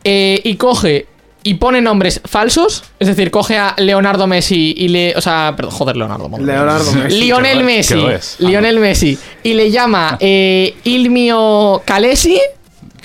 eh, 0.04 0.42
y 0.44 0.56
coge 0.56 1.08
y 1.48 1.54
pone 1.54 1.80
nombres 1.80 2.20
falsos, 2.26 2.84
es 3.00 3.08
decir, 3.08 3.30
coge 3.30 3.56
a 3.58 3.76
Leonardo 3.78 4.26
Messi 4.26 4.74
y 4.76 4.88
le. 4.88 5.14
O 5.16 5.22
sea, 5.22 5.54
perdón, 5.56 5.72
joder, 5.74 5.96
Leonardo. 5.96 6.28
Leonardo 6.40 6.92
Messi. 6.94 7.20
Lionel 7.20 7.64
Messi. 7.64 8.04
es. 8.08 8.36
Lionel 8.40 8.80
Messi. 8.80 9.18
Y 9.44 9.54
le 9.54 9.70
llama 9.70 10.18
eh, 10.20 10.76
Ilmio 10.84 11.82
Calesi. 11.86 12.42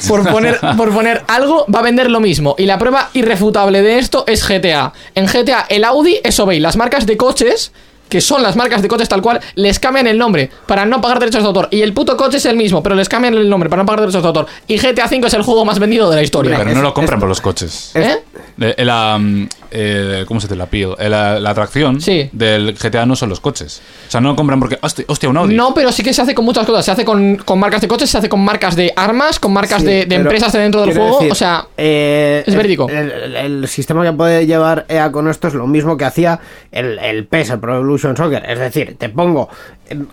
Por 0.09 0.27
poner, 0.31 0.59
por 0.79 0.91
poner 0.95 1.23
algo, 1.29 1.67
va 1.73 1.81
a 1.81 1.83
vender 1.83 2.11
lo 2.11 2.21
mismo. 2.21 2.55
Y 2.57 2.65
la 2.65 2.79
prueba 2.79 3.11
irrefutable 3.13 3.83
de 3.83 3.99
esto 3.99 4.25
es 4.27 4.43
GTA. 4.49 4.95
En 5.15 5.27
GTA, 5.27 5.67
el 5.69 5.85
Audi, 5.85 6.17
eso 6.25 6.47
veis, 6.47 6.63
las 6.63 6.77
marcas 6.79 7.05
de 7.05 7.19
coches, 7.19 7.71
que 8.09 8.23
son 8.23 8.43
las 8.43 8.57
marcas 8.57 8.81
de 8.83 8.89
coches 8.89 9.09
tal 9.11 9.21
cual, 9.23 9.41
les 9.57 9.79
cambian 9.79 10.07
el 10.07 10.17
nombre 10.19 10.51
para 10.67 10.87
no 10.87 11.01
pagar 11.03 11.19
derechos 11.21 11.43
de 11.43 11.47
autor. 11.49 11.69
Y 11.71 11.83
el 11.83 11.93
puto 11.93 12.17
coche 12.17 12.39
es 12.39 12.47
el 12.47 12.57
mismo, 12.57 12.83
pero 12.83 12.95
les 12.95 13.09
cambian 13.11 13.35
el 13.35 13.49
nombre 13.49 13.69
para 13.69 13.83
no 13.83 13.87
pagar 13.87 14.01
derechos 14.01 14.23
de 14.23 14.27
autor. 14.29 14.47
Y 14.67 14.79
GTA 14.79 15.05
V 15.07 15.27
es 15.27 15.35
el 15.35 15.43
juego 15.43 15.65
más 15.67 15.79
vendido 15.79 16.09
de 16.09 16.17
la 16.17 16.23
historia. 16.23 16.57
Pero 16.57 16.71
es- 16.71 16.77
no 16.77 16.83
lo 16.83 16.95
compran 16.95 17.19
es- 17.19 17.21
por 17.21 17.29
los 17.29 17.41
coches. 17.43 17.91
es- 17.95 18.07
¿Eh? 18.07 18.19
Eh, 18.61 18.85
la, 18.85 19.19
mm, 19.19 19.49
eh, 19.73 20.25
¿Cómo 20.27 20.41
se 20.41 20.47
dice? 20.49 20.57
La 20.57 20.65
appeal. 20.65 20.97
Eh, 20.99 21.09
La, 21.09 21.39
la 21.41 21.51
atracción 21.51 22.01
Sí. 22.01 22.29
del 22.33 22.75
GTA 22.75 23.07
no 23.07 23.15
son 23.17 23.29
los 23.29 23.41
coches. 23.41 23.81
O 24.09 24.11
sea, 24.11 24.21
no 24.21 24.31
lo 24.31 24.37
compran 24.37 24.59
porque. 24.61 24.79
Hostia, 24.83 25.05
hostia, 25.09 25.29
un 25.29 25.37
Audi. 25.37 25.55
No, 25.55 25.73
pero 25.75 25.93
sí 25.93 26.03
que 26.03 26.13
se 26.13 26.23
hace 26.23 26.35
con 26.35 26.45
muchas 26.45 26.67
cosas. 26.67 26.85
Se 26.85 26.91
hace 26.91 27.05
con, 27.05 27.37
con 27.37 27.59
marcas 27.59 27.81
de 27.81 27.89
coches, 27.89 28.11
se 28.11 28.19
hace 28.19 28.29
con 28.29 28.41
marcas 28.41 28.77
de 28.77 28.93
armas, 28.97 29.39
con 29.39 29.53
marcas 29.53 29.81
Sí, 29.81 29.87
de, 29.87 30.03
empresas 30.15 30.53
de 30.53 30.59
dentro 30.61 30.83
del 30.83 30.95
juego. 30.97 31.17
decir, 31.19 31.33
o 31.33 31.35
sea, 31.35 31.67
eh, 31.77 32.43
es 32.47 32.55
verídico. 32.55 32.89
El, 32.89 33.11
el- 33.11 33.37
el 33.37 33.69
sistema 33.69 34.05
que 34.05 34.13
puede 34.13 34.47
llevar 34.47 34.87
EA 34.89 35.11
con 35.13 35.29
esto 35.29 35.49
es 35.49 35.55
lo 35.55 35.67
mismo 35.67 35.97
que 35.97 36.05
hacía 36.05 36.41
el, 36.73 36.99
el 36.99 37.27
PES, 37.27 37.51
el 37.51 37.59
Pro 37.61 37.77
Evolution 37.77 38.17
Soccer. 38.17 38.45
Es 38.49 38.59
decir, 38.59 38.97
te 38.99 39.09
pongo, 39.09 39.49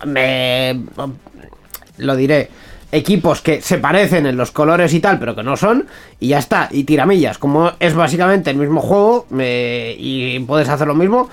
me, 0.06 0.80
lo 1.98 2.16
diré, 2.16 2.48
equipos 2.90 3.40
que 3.42 3.60
se 3.60 3.78
parecen 3.78 4.26
en 4.26 4.36
los 4.36 4.50
colores 4.50 4.94
y 4.94 5.00
tal, 5.00 5.18
pero 5.18 5.34
que 5.34 5.42
no 5.42 5.56
son, 5.56 5.86
y 6.20 6.28
ya 6.28 6.38
está. 6.38 6.68
Y 6.70 6.84
tiramillas, 6.84 7.36
como 7.38 7.72
es 7.80 7.94
básicamente 7.94 8.50
el 8.50 8.56
mismo 8.56 8.80
juego 8.80 9.26
me- 9.30 9.94
y 9.98 10.38
puedes 10.40 10.68
hacer 10.68 10.86
lo 10.86 10.94
mismo. 10.94 11.28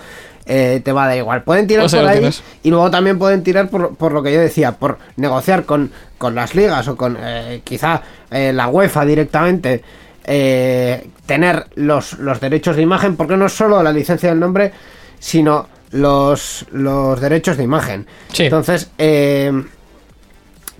eh, 0.48 0.80
te 0.86 0.92
va 0.92 1.06
a 1.06 1.08
dar 1.08 1.18
igual. 1.18 1.42
Pueden 1.42 1.66
tirar 1.66 1.86
por 2.02 2.08
ahí 2.08 2.18
y 2.62 2.70
luego 2.70 2.92
también 2.92 3.18
pueden 3.18 3.42
tirar 3.42 3.68
por, 3.68 3.96
por 3.96 4.12
lo 4.12 4.22
que 4.22 4.32
yo 4.32 4.40
decía, 4.40 4.74
por 4.74 5.00
negociar 5.16 5.64
con, 5.66 5.92
con 6.20 6.36
las 6.36 6.54
ligas 6.54 6.88
o 6.88 6.96
con 6.96 7.18
eh, 7.20 7.62
quizá 7.64 8.04
eh, 8.30 8.54
la 8.54 8.68
UEFA 8.68 9.06
directamente, 9.06 9.82
eh, 10.24 11.08
tener 11.26 11.66
los, 11.76 12.20
los 12.20 12.40
derechos 12.40 12.76
de 12.76 12.84
imagen, 12.84 13.16
porque 13.16 13.38
no 13.38 13.48
es 13.48 13.54
solo 13.54 13.82
la 13.82 13.92
licencia 13.92 14.30
del 14.30 14.40
nombre, 14.40 14.72
sino 15.18 15.68
los, 15.90 16.66
los 16.72 17.20
derechos 17.20 17.58
de 17.58 17.64
imagen. 17.64 18.06
Sí. 18.32 18.44
Entonces, 18.44 18.92
eh, 19.00 19.52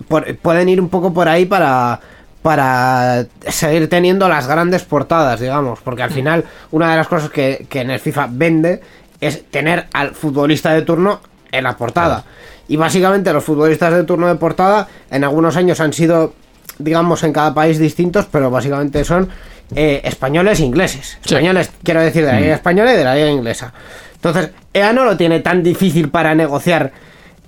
por- 0.08 0.34
pueden 0.36 0.68
ir 0.68 0.80
un 0.80 0.88
poco 0.88 1.12
por 1.12 1.28
ahí 1.28 1.46
para 1.46 2.00
para 2.42 3.26
seguir 3.48 3.88
teniendo 3.88 4.28
las 4.28 4.46
grandes 4.46 4.84
portadas, 4.84 5.40
digamos, 5.40 5.80
porque 5.80 6.04
al 6.04 6.12
final 6.12 6.44
una 6.70 6.90
de 6.92 6.96
las 6.96 7.08
cosas 7.08 7.28
que, 7.30 7.66
que 7.68 7.80
en 7.80 7.90
el 7.90 7.98
FIFA 7.98 8.28
vende 8.30 8.80
es 9.20 9.50
tener 9.50 9.86
al 9.92 10.12
futbolista 10.14 10.72
de 10.72 10.82
turno 10.82 11.20
en 11.50 11.64
la 11.64 11.76
portada. 11.76 12.22
Y 12.68 12.76
básicamente 12.76 13.32
los 13.32 13.42
futbolistas 13.42 13.92
de 13.94 14.04
turno 14.04 14.28
de 14.28 14.36
portada 14.36 14.86
en 15.10 15.24
algunos 15.24 15.56
años 15.56 15.80
han 15.80 15.92
sido, 15.92 16.34
digamos, 16.78 17.24
en 17.24 17.32
cada 17.32 17.52
país 17.52 17.78
distintos, 17.80 18.26
pero 18.30 18.48
básicamente 18.48 19.04
son 19.04 19.28
eh, 19.74 20.00
españoles 20.04 20.60
e 20.60 20.64
ingleses. 20.66 21.18
Sí. 21.24 21.34
Españoles, 21.34 21.72
quiero 21.82 22.00
decir, 22.00 22.24
de 22.24 22.30
la 22.32 22.40
liga 22.40 22.54
española 22.54 22.94
y 22.94 22.96
de 22.96 23.04
la 23.04 23.14
liga 23.16 23.28
inglesa. 23.30 23.72
Entonces, 24.14 24.50
EA 24.72 24.92
no 24.92 25.04
lo 25.04 25.16
tiene 25.16 25.40
tan 25.40 25.64
difícil 25.64 26.10
para 26.10 26.32
negociar 26.36 26.92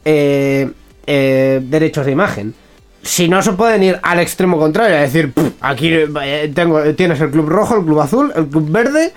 eh, 0.04 0.70
eh, 1.10 1.60
derechos 1.62 2.04
de 2.04 2.12
imagen. 2.12 2.54
Si 3.02 3.28
no 3.28 3.40
se 3.42 3.52
pueden 3.52 3.82
ir 3.82 3.98
al 4.02 4.18
extremo 4.20 4.58
contrario, 4.58 4.96
es 4.96 5.12
decir, 5.12 5.32
"Pff, 5.32 5.52
aquí 5.60 5.88
eh, 5.92 6.52
tengo, 6.54 6.80
tienes 6.94 7.20
el 7.20 7.30
club 7.30 7.48
rojo, 7.48 7.76
el 7.76 7.84
club 7.84 8.00
azul, 8.00 8.32
el 8.34 8.46
club 8.48 8.68
verde, 8.70 9.12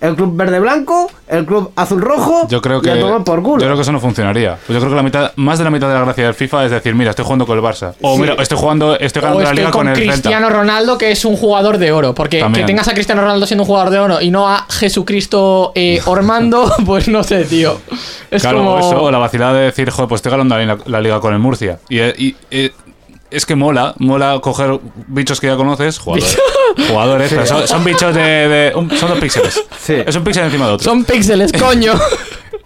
el 0.00 0.14
club 0.16 0.36
verde 0.36 0.60
blanco, 0.60 1.10
el 1.28 1.44
club 1.46 1.72
azul 1.76 2.00
rojo. 2.02 2.46
Yo 2.48 2.60
creo 2.62 2.78
y 2.78 2.82
que 2.82 2.90
a 2.92 3.00
tomar 3.00 3.24
por 3.24 3.42
culo. 3.42 3.60
yo 3.60 3.66
creo 3.66 3.76
que 3.76 3.82
eso 3.82 3.92
no 3.92 4.00
funcionaría. 4.00 4.56
Pues 4.66 4.74
yo 4.74 4.78
creo 4.80 4.90
que 4.90 4.96
la 4.96 5.02
mitad, 5.02 5.32
más 5.36 5.58
de 5.58 5.64
la 5.64 5.70
mitad 5.70 5.88
de 5.88 5.94
la 5.94 6.00
gracia 6.00 6.24
del 6.24 6.34
FIFA 6.34 6.64
es 6.66 6.70
decir, 6.70 6.94
mira, 6.94 7.10
estoy 7.10 7.24
jugando 7.24 7.46
con 7.46 7.56
el 7.58 7.64
Barça. 7.64 7.94
O 8.02 8.14
Sí. 8.14 8.20
mira, 8.20 8.34
estoy 8.34 8.58
jugando, 8.58 8.98
estoy 8.98 9.20
O 9.20 9.22
ganando 9.22 9.40
la 9.40 9.44
estoy 9.44 9.56
liga 9.58 9.70
con 9.70 9.80
con 9.80 9.88
el 9.88 9.94
Cristiano 9.94 10.46
Celta. 10.46 10.58
Ronaldo, 10.60 10.98
que 10.98 11.10
es 11.10 11.24
un 11.24 11.36
jugador 11.36 11.78
de 11.78 11.90
oro. 11.92 12.14
Porque 12.14 12.40
También. 12.40 12.64
que 12.66 12.72
tengas 12.72 12.88
a 12.88 12.92
Cristiano 12.94 13.22
Ronaldo 13.22 13.46
siendo 13.46 13.62
un 13.62 13.66
jugador 13.66 13.90
de 13.90 13.98
oro 13.98 14.20
y 14.20 14.30
no 14.30 14.48
a 14.48 14.66
Jesucristo 14.68 15.72
eh, 15.74 16.00
Ormando, 16.06 16.70
pues 16.86 17.08
no 17.08 17.22
sé, 17.22 17.44
tío. 17.44 17.78
Es 18.30 18.42
Claro, 18.42 18.58
como. 18.58 18.78
eso, 18.78 19.02
o 19.02 19.10
la 19.10 19.18
vacilada 19.18 19.54
de 19.54 19.64
decir, 19.66 19.88
joder, 19.90 20.08
pues 20.08 20.18
estoy 20.20 20.32
ganando 20.32 20.56
la, 20.58 20.78
la 20.84 21.00
liga 21.00 21.18
con 21.20 21.32
el 21.32 21.38
Murcia. 21.38 21.78
Y, 21.88 21.98
eh, 22.00 22.14
y, 22.18 22.36
eh, 22.50 22.72
es 23.36 23.46
que 23.46 23.54
mola, 23.56 23.94
mola 23.98 24.38
coger 24.40 24.78
bichos 25.08 25.40
que 25.40 25.46
ya 25.48 25.56
conoces, 25.56 25.98
jugadores, 25.98 26.38
jugadores 26.88 27.48
son, 27.48 27.66
son 27.68 27.84
bichos 27.84 28.14
de, 28.14 28.20
de- 28.22 28.72
un- 28.74 28.90
son 28.96 29.10
dos 29.10 29.18
píxeles. 29.18 29.62
Sí. 29.78 29.94
Es 30.06 30.16
un 30.16 30.24
píxel 30.24 30.44
encima 30.44 30.66
de 30.66 30.72
otro. 30.72 30.84
Son 30.84 31.04
píxeles, 31.04 31.52
coño. 31.52 31.92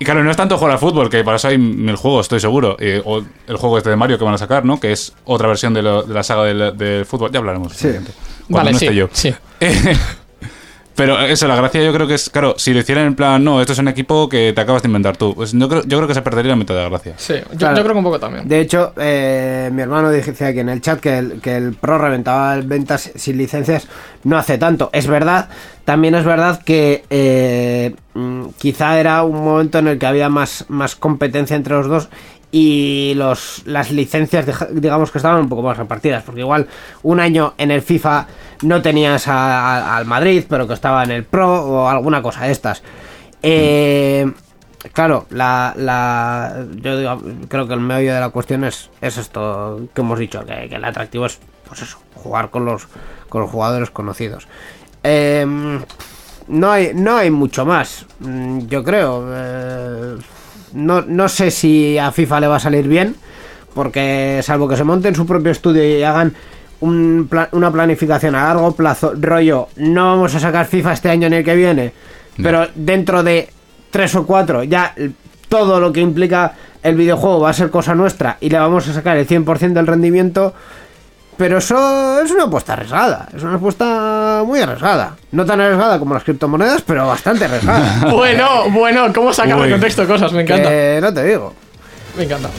Y 0.00 0.04
claro, 0.04 0.22
no 0.22 0.30
es 0.30 0.36
tanto 0.36 0.56
jugar 0.56 0.74
al 0.74 0.78
fútbol, 0.78 1.10
que 1.10 1.24
para 1.24 1.38
eso 1.38 1.48
hay 1.48 1.58
mil 1.58 1.96
juegos, 1.96 2.26
estoy 2.26 2.38
seguro. 2.38 2.76
Eh, 2.78 3.02
o 3.04 3.20
el 3.48 3.56
juego 3.56 3.78
este 3.78 3.90
de 3.90 3.96
Mario 3.96 4.16
que 4.16 4.22
van 4.24 4.32
a 4.34 4.38
sacar, 4.38 4.64
¿no? 4.64 4.78
Que 4.78 4.92
es 4.92 5.12
otra 5.24 5.48
versión 5.48 5.74
de, 5.74 5.82
lo- 5.82 6.04
de 6.04 6.14
la 6.14 6.22
saga 6.22 6.44
del, 6.44 6.78
del 6.78 7.04
fútbol. 7.04 7.32
Ya 7.32 7.40
hablaremos. 7.40 7.72
Sí. 7.72 7.88
Cuando 8.48 8.70
vale, 8.70 8.72
no 8.74 8.78
sí. 8.78 8.84
esté 8.84 8.96
yo. 8.96 9.08
sí. 9.12 9.34
Pero 10.98 11.18
eso, 11.20 11.46
la 11.48 11.56
gracia 11.56 11.82
yo 11.82 11.92
creo 11.94 12.06
que 12.06 12.14
es, 12.14 12.28
claro, 12.28 12.54
si 12.58 12.74
lo 12.74 12.80
hicieran 12.80 13.06
en 13.06 13.14
plan, 13.14 13.42
no, 13.42 13.60
esto 13.60 13.72
es 13.72 13.78
un 13.78 13.88
equipo 13.88 14.28
que 14.28 14.52
te 14.52 14.60
acabas 14.60 14.82
de 14.82 14.88
inventar 14.88 15.16
tú, 15.16 15.34
pues 15.34 15.52
yo 15.52 15.68
creo, 15.68 15.82
yo 15.86 15.96
creo 15.96 16.06
que 16.08 16.14
se 16.14 16.20
perdería 16.22 16.50
la 16.50 16.56
mitad 16.56 16.74
de 16.74 16.82
la 16.82 16.88
gracia. 16.88 17.14
Sí, 17.16 17.34
yo, 17.52 17.56
Claro. 17.58 17.76
yo 17.76 17.82
creo 17.84 17.94
que 17.94 17.98
un 17.98 18.04
poco 18.04 18.18
también. 18.20 18.46
De 18.48 18.60
hecho, 18.60 18.92
eh, 18.98 19.70
mi 19.72 19.80
hermano 19.80 20.10
decía 20.10 20.48
aquí 20.48 20.58
en 20.60 20.68
el 20.68 20.80
chat 20.82 21.00
que 21.00 21.16
el, 21.18 21.40
que 21.40 21.56
el 21.56 21.74
Pro 21.74 21.96
reventaba 21.98 22.56
ventas 22.56 23.10
sin 23.14 23.38
licencias 23.38 23.86
no 24.24 24.36
hace 24.36 24.58
tanto. 24.58 24.90
Es 24.92 25.06
verdad, 25.06 25.48
también 25.88 26.14
es 26.14 26.26
verdad 26.26 26.60
que 26.62 27.06
eh, 27.08 27.96
mm, 28.12 28.48
quizá 28.58 29.00
era 29.00 29.22
un 29.22 29.42
momento 29.42 29.78
en 29.78 29.88
el 29.88 29.98
que 29.98 30.04
había 30.04 30.28
más, 30.28 30.66
más 30.68 30.94
competencia 30.94 31.56
entre 31.56 31.72
los 31.72 31.86
dos 31.86 32.10
y 32.52 33.14
los, 33.16 33.62
las 33.64 33.90
licencias, 33.90 34.44
digamos 34.70 35.10
que 35.10 35.16
estaban 35.16 35.40
un 35.40 35.48
poco 35.48 35.62
más 35.62 35.78
repartidas, 35.78 36.24
porque 36.24 36.42
igual 36.42 36.66
un 37.02 37.20
año 37.20 37.54
en 37.56 37.70
el 37.70 37.80
FIFA 37.80 38.26
no 38.64 38.82
tenías 38.82 39.28
al 39.28 40.04
Madrid, 40.04 40.44
pero 40.46 40.68
que 40.68 40.74
estaba 40.74 41.02
en 41.04 41.10
el 41.10 41.24
Pro 41.24 41.64
o 41.64 41.88
alguna 41.88 42.20
cosa 42.20 42.44
de 42.44 42.52
estas. 42.52 42.82
Eh, 43.42 44.30
Claro, 44.92 45.26
la, 45.30 45.74
la, 45.76 46.66
yo 46.76 46.98
digo, 46.98 47.20
creo 47.48 47.66
que 47.66 47.74
el 47.74 47.80
medio 47.80 48.14
de 48.14 48.20
la 48.20 48.28
cuestión 48.28 48.62
es, 48.62 48.90
es 49.00 49.16
esto 49.16 49.88
que 49.92 50.02
hemos 50.02 50.18
dicho, 50.18 50.44
que, 50.46 50.68
que 50.68 50.76
el 50.76 50.84
atractivo 50.84 51.26
es, 51.26 51.40
pues 51.66 51.82
eso, 51.82 51.98
jugar 52.14 52.50
con 52.50 52.64
los, 52.64 52.86
con 53.28 53.40
los 53.40 53.50
jugadores 53.50 53.90
conocidos. 53.90 54.46
Em, 55.02 55.80
no, 56.48 56.70
hay, 56.70 56.92
no 56.94 57.16
hay 57.16 57.30
mucho 57.30 57.64
más, 57.64 58.06
mm, 58.20 58.66
yo 58.66 58.82
creo. 58.84 59.24
eh, 59.32 60.16
no, 60.74 61.02
no 61.02 61.28
sé 61.28 61.50
si 61.50 61.96
a 61.98 62.12
FIFA 62.12 62.40
le 62.40 62.46
va 62.46 62.56
a 62.56 62.60
salir 62.60 62.86
bien, 62.86 63.16
porque 63.74 64.40
salvo 64.42 64.68
que 64.68 64.76
se 64.76 64.84
monten 64.84 65.14
su 65.14 65.26
propio 65.26 65.52
estudio 65.52 65.82
y 65.84 66.02
hagan 66.02 66.34
un 66.80 67.28
una 67.52 67.72
planificación 67.72 68.34
a 68.34 68.44
largo 68.44 68.72
plazo, 68.72 69.12
rollo, 69.18 69.68
no 69.76 70.06
vamos 70.06 70.34
a 70.34 70.40
sacar 70.40 70.66
FIFA 70.66 70.92
este 70.92 71.10
año 71.10 71.28
ni 71.28 71.36
el 71.36 71.44
que 71.44 71.54
viene, 71.56 71.92
pero 72.40 72.66
dentro 72.74 73.22
de 73.22 73.48
tres 73.90 74.14
o 74.14 74.26
cuatro 74.26 74.62
ya 74.62 74.94
todo 75.48 75.80
lo 75.80 75.92
que 75.92 76.00
implica 76.00 76.54
el 76.82 76.94
videojuego 76.94 77.40
va 77.40 77.50
a 77.50 77.54
ser 77.54 77.70
cosa 77.70 77.94
nuestra 77.94 78.36
y 78.40 78.50
le 78.50 78.58
vamos 78.58 78.86
a 78.88 78.92
sacar 78.92 79.16
el 79.16 79.26
100% 79.26 79.72
del 79.72 79.86
rendimiento. 79.86 80.54
Pero 81.38 81.58
eso 81.58 82.20
es 82.20 82.32
una 82.32 82.44
apuesta 82.44 82.72
arriesgada, 82.72 83.28
es 83.34 83.44
una 83.44 83.54
apuesta 83.54 84.42
muy 84.44 84.58
arriesgada. 84.58 85.14
No 85.30 85.46
tan 85.46 85.60
arriesgada 85.60 85.96
como 86.00 86.12
las 86.12 86.24
criptomonedas, 86.24 86.82
pero 86.82 87.06
bastante 87.06 87.44
arriesgada. 87.44 88.10
Bueno, 88.10 88.68
bueno, 88.70 89.12
¿cómo 89.14 89.32
sacar 89.32 89.60
de 89.60 89.70
contexto 89.70 90.04
cosas? 90.06 90.32
Me 90.32 90.42
encanta. 90.42 90.68
Que 90.68 90.98
no 91.00 91.14
te 91.14 91.24
digo. 91.24 91.54
Me 92.16 92.24
encanta. 92.24 92.50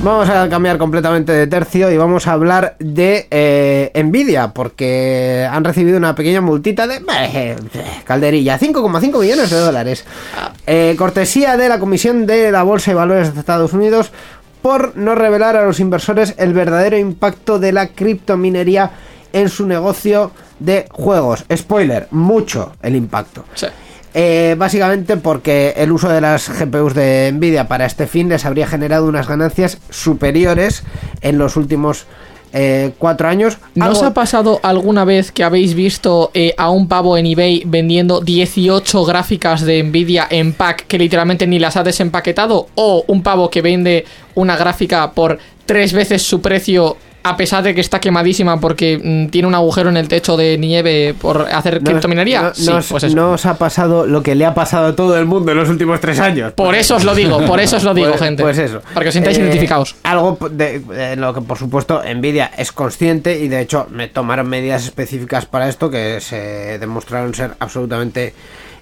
Vamos 0.00 0.28
a 0.28 0.48
cambiar 0.48 0.78
completamente 0.78 1.32
de 1.32 1.48
tercio 1.48 1.90
y 1.90 1.96
vamos 1.96 2.28
a 2.28 2.32
hablar 2.32 2.76
de 2.78 3.26
eh, 3.32 3.90
Nvidia, 4.00 4.52
porque 4.54 5.44
han 5.50 5.64
recibido 5.64 5.98
una 5.98 6.14
pequeña 6.14 6.40
multita 6.40 6.86
de 6.86 7.02
eh, 7.34 7.56
calderilla, 8.04 8.60
5,5 8.60 9.20
millones 9.20 9.50
de 9.50 9.56
dólares. 9.58 10.04
Eh, 10.68 10.94
cortesía 10.96 11.56
de 11.56 11.68
la 11.68 11.80
Comisión 11.80 12.26
de 12.26 12.52
la 12.52 12.62
Bolsa 12.62 12.92
y 12.92 12.94
Valores 12.94 13.34
de 13.34 13.40
Estados 13.40 13.72
Unidos 13.72 14.12
por 14.62 14.96
no 14.96 15.14
revelar 15.14 15.56
a 15.56 15.64
los 15.64 15.80
inversores 15.80 16.34
el 16.38 16.52
verdadero 16.52 16.98
impacto 16.98 17.58
de 17.58 17.72
la 17.72 17.88
criptominería 17.88 18.90
en 19.32 19.48
su 19.48 19.66
negocio 19.66 20.32
de 20.58 20.86
juegos. 20.90 21.44
Spoiler, 21.54 22.08
mucho 22.10 22.72
el 22.82 22.96
impacto. 22.96 23.44
Sí. 23.54 23.66
Eh, 24.14 24.56
básicamente 24.58 25.16
porque 25.18 25.74
el 25.76 25.92
uso 25.92 26.08
de 26.08 26.20
las 26.20 26.48
GPUs 26.48 26.94
de 26.94 27.30
Nvidia 27.32 27.68
para 27.68 27.84
este 27.84 28.06
fin 28.06 28.28
les 28.28 28.46
habría 28.46 28.66
generado 28.66 29.06
unas 29.06 29.28
ganancias 29.28 29.78
superiores 29.90 30.82
en 31.20 31.38
los 31.38 31.56
últimos 31.56 32.06
eh, 32.52 32.92
cuatro 32.98 33.28
años. 33.28 33.58
¿No 33.74 33.90
os 33.90 34.02
ha 34.02 34.14
pasado 34.14 34.60
alguna 34.62 35.04
vez 35.04 35.32
que 35.32 35.44
habéis 35.44 35.74
visto 35.74 36.30
eh, 36.34 36.54
a 36.56 36.70
un 36.70 36.88
pavo 36.88 37.16
en 37.16 37.26
eBay 37.26 37.62
vendiendo 37.66 38.20
18 38.20 39.04
gráficas 39.04 39.62
de 39.62 39.82
Nvidia 39.82 40.26
en 40.30 40.52
pack 40.52 40.86
que 40.86 40.98
literalmente 40.98 41.46
ni 41.46 41.58
las 41.58 41.76
ha 41.76 41.82
desempaquetado? 41.82 42.68
¿O 42.74 43.04
un 43.06 43.22
pavo 43.22 43.50
que 43.50 43.62
vende 43.62 44.04
una 44.34 44.56
gráfica 44.56 45.12
por 45.12 45.38
tres 45.66 45.92
veces 45.92 46.22
su 46.22 46.40
precio 46.40 46.96
a 47.28 47.36
pesar 47.36 47.62
de 47.62 47.74
que 47.74 47.80
está 47.80 48.00
quemadísima 48.00 48.60
porque 48.60 48.98
mm, 49.02 49.30
tiene 49.30 49.48
un 49.48 49.54
agujero 49.54 49.88
en 49.90 49.96
el 49.96 50.08
techo 50.08 50.36
de 50.36 50.56
nieve 50.58 51.14
por 51.20 51.42
hacer 51.52 51.80
criptominería? 51.82 52.42
no- 52.42 52.54
sí, 52.82 52.88
pues 52.90 53.04
eso. 53.04 53.16
no 53.16 53.32
os 53.32 53.46
ha 53.46 53.58
pasado 53.58 54.06
lo 54.06 54.22
que 54.22 54.34
le 54.34 54.44
ha 54.46 54.54
pasado 54.54 54.86
a 54.88 54.96
todo 54.96 55.16
el 55.18 55.26
mundo 55.26 55.52
en 55.52 55.58
los 55.58 55.68
últimos 55.68 56.00
tres 56.00 56.18
años. 56.20 56.52
Por 56.52 56.74
eso 56.74 56.96
os 56.96 57.04
lo 57.04 57.14
digo, 57.14 57.40
por 57.46 57.60
eso 57.60 57.76
os 57.76 57.84
lo 57.84 57.94
digo, 57.94 58.08
Pues- 58.10 58.20
gente. 58.20 58.42
Pues 58.42 58.58
eso. 58.58 58.80
Para 58.94 59.04
que 59.04 59.08
os 59.08 59.14
sintáis 59.14 59.38
Eh, 59.38 59.42
identificados. 59.42 59.96
Algo 60.02 60.38
de, 60.50 60.80
de 60.80 61.16
lo 61.16 61.32
que, 61.34 61.40
por 61.40 61.58
supuesto, 61.58 62.02
Nvidia 62.14 62.50
es 62.56 62.72
consciente 62.72 63.38
y, 63.38 63.48
de 63.48 63.60
hecho, 63.60 63.86
me 63.90 64.08
tomaron 64.08 64.48
medidas 64.48 64.84
específicas 64.84 65.46
para 65.46 65.68
esto 65.68 65.90
que 65.90 66.20
se 66.20 66.78
demostraron 66.78 67.34
ser 67.34 67.52
absolutamente 67.58 68.34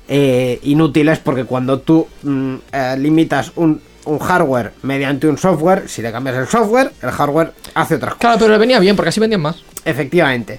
eh, 0.08 0.60
inútiles 0.62 1.18
porque 1.18 1.44
cuando 1.44 1.80
tú 1.80 2.06
mm, 2.22 2.54
eh, 2.72 2.94
limitas 2.98 3.52
un, 3.56 3.80
un 4.06 4.18
hardware 4.18 4.72
mediante 4.82 5.28
un 5.28 5.38
software, 5.38 5.88
si 5.88 6.02
le 6.02 6.10
cambias 6.10 6.36
el 6.36 6.46
software, 6.46 6.92
el 7.02 7.10
hardware 7.10 7.52
hace 7.74 7.96
otras 7.96 8.14
cosas. 8.14 8.20
Claro, 8.20 8.38
pero 8.38 8.52
le 8.52 8.58
venía 8.58 8.78
bien 8.78 8.96
porque 8.96 9.10
así 9.10 9.20
vendían 9.20 9.42
más. 9.42 9.62
Efectivamente. 9.84 10.58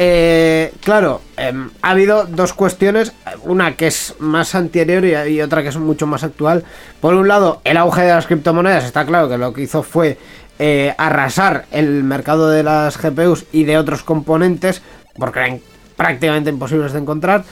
Eh, 0.00 0.72
claro, 0.80 1.22
em, 1.36 1.70
ha 1.82 1.90
habido 1.90 2.24
dos 2.26 2.52
cuestiones, 2.52 3.12
una 3.42 3.74
que 3.74 3.88
es 3.88 4.14
más 4.20 4.54
anterior 4.54 5.04
y, 5.04 5.32
y 5.32 5.42
otra 5.42 5.62
que 5.62 5.70
es 5.70 5.76
mucho 5.76 6.06
más 6.06 6.22
actual. 6.22 6.64
Por 7.00 7.14
un 7.14 7.26
lado, 7.26 7.60
el 7.64 7.76
auge 7.76 8.02
de 8.02 8.10
las 8.10 8.26
criptomonedas, 8.26 8.84
está 8.84 9.04
claro 9.04 9.28
que 9.28 9.38
lo 9.38 9.52
que 9.52 9.62
hizo 9.62 9.82
fue 9.82 10.18
eh, 10.60 10.92
arrasar 10.98 11.66
el 11.70 12.02
mercado 12.02 12.50
de 12.50 12.64
las 12.64 13.00
GPUs 13.00 13.44
y 13.52 13.62
de 13.62 13.78
otros 13.78 14.02
componentes, 14.02 14.82
porque 15.16 15.38
eran 15.38 15.60
prácticamente 15.96 16.50
imposibles 16.50 16.92
de 16.92 16.98
encontrar. 16.98 17.44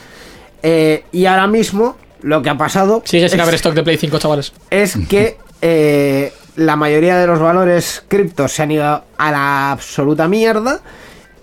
Eh, 0.61 1.05
y 1.13 1.25
ahora 1.25 1.47
mismo, 1.47 1.95
lo 2.21 2.41
que 2.41 2.49
ha 2.49 2.57
pasado 2.57 3.01
Sigue 3.05 3.29
sin 3.29 3.39
haber 3.39 3.55
stock 3.55 3.73
de 3.73 3.83
Play 3.83 3.97
5, 3.97 4.19
chavales. 4.19 4.53
es 4.69 4.97
que 5.09 5.37
eh, 5.61 6.33
la 6.55 6.75
mayoría 6.75 7.17
de 7.17 7.27
los 7.27 7.39
valores 7.39 8.03
criptos 8.07 8.51
se 8.51 8.63
han 8.63 8.71
ido 8.71 9.03
a 9.17 9.31
la 9.31 9.71
absoluta 9.71 10.27
mierda. 10.27 10.79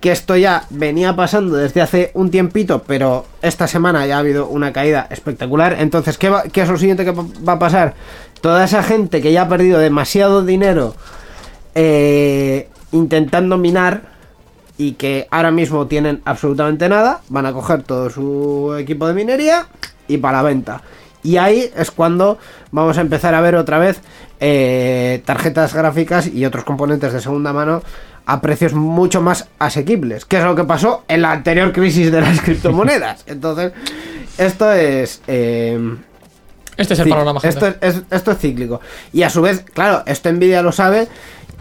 Que 0.01 0.13
esto 0.13 0.37
ya 0.37 0.65
venía 0.69 1.17
pasando 1.17 1.57
desde 1.57 1.81
hace 1.81 2.11
un 2.13 2.31
tiempito, 2.31 2.83
pero 2.87 3.25
esta 3.41 3.67
semana 3.67 4.05
ya 4.07 4.17
ha 4.17 4.19
habido 4.19 4.49
una 4.49 4.71
caída 4.71 5.07
espectacular. 5.11 5.77
Entonces, 5.79 6.19
¿qué, 6.19 6.29
va- 6.29 6.43
qué 6.43 6.61
es 6.61 6.69
lo 6.69 6.77
siguiente 6.77 7.07
que 7.07 7.13
va 7.13 7.25
va 7.49 7.53
a 7.55 7.59
pasar? 7.59 7.95
Toda 8.43 8.65
esa 8.65 8.83
gente 8.83 9.23
que 9.23 9.33
ya 9.33 9.43
ha 9.43 9.49
perdido 9.49 9.79
demasiado 9.79 10.45
dinero 10.45 10.95
eh, 11.75 12.69
intentando 12.93 13.57
minar 13.59 14.14
y 14.77 14.93
que 14.93 15.27
ahora 15.31 15.51
mismo 15.51 15.87
tienen 15.87 16.21
absolutamente 16.25 16.89
nada, 16.89 17.21
van 17.29 17.47
a 17.47 17.53
coger 17.53 17.83
todo 17.83 18.11
su 18.11 18.75
equipo 18.79 19.07
de 19.07 19.15
minería 19.15 19.67
y 20.09 20.19
para 20.19 20.39
la 20.39 20.43
venta. 20.43 20.83
Y 21.23 21.37
ahí 21.39 21.71
es 21.77 21.91
cuando 21.91 22.39
vamos 22.71 22.99
a 22.99 23.01
empezar 23.01 23.35
a 23.35 23.41
ver 23.41 23.55
otra 23.55 23.79
vez 23.79 24.01
eh, 24.41 25.23
tarjetas 25.25 25.73
gráficas 25.73 26.27
y 26.27 26.45
otros 26.45 26.65
componentes 26.65 27.13
de 27.13 27.21
segunda 27.21 27.53
mano 27.53 27.83
a 28.27 28.41
precios 28.41 28.75
mucho 28.75 29.23
más 29.23 29.49
asequibles, 29.59 30.25
que 30.25 30.39
es 30.39 30.45
lo 30.45 30.55
que 30.55 30.65
pasó 30.65 31.05
en 31.09 31.23
la 31.23 31.31
anterior 31.33 31.73
crisis 31.73 32.11
de 32.13 32.21
las 32.21 32.41
criptomonedas. 32.43 33.23
Entonces, 33.27 33.73
esto 34.37 34.71
es... 34.73 35.23
eh, 35.27 35.79
Este 36.77 36.95
es 36.95 37.01
el 37.01 37.09
panorama, 37.09 37.41
esto, 37.43 37.69
es, 37.69 37.77
es- 37.81 38.03
esto 38.11 38.33
es 38.33 38.39
cíclico. 38.39 38.81
Y 39.13 39.23
a 39.23 39.31
su 39.31 39.41
vez, 39.41 39.65
claro, 39.73 40.03
esto 40.07 40.31
Nvidia 40.33 40.61
lo 40.63 40.73
sabe 40.73 41.07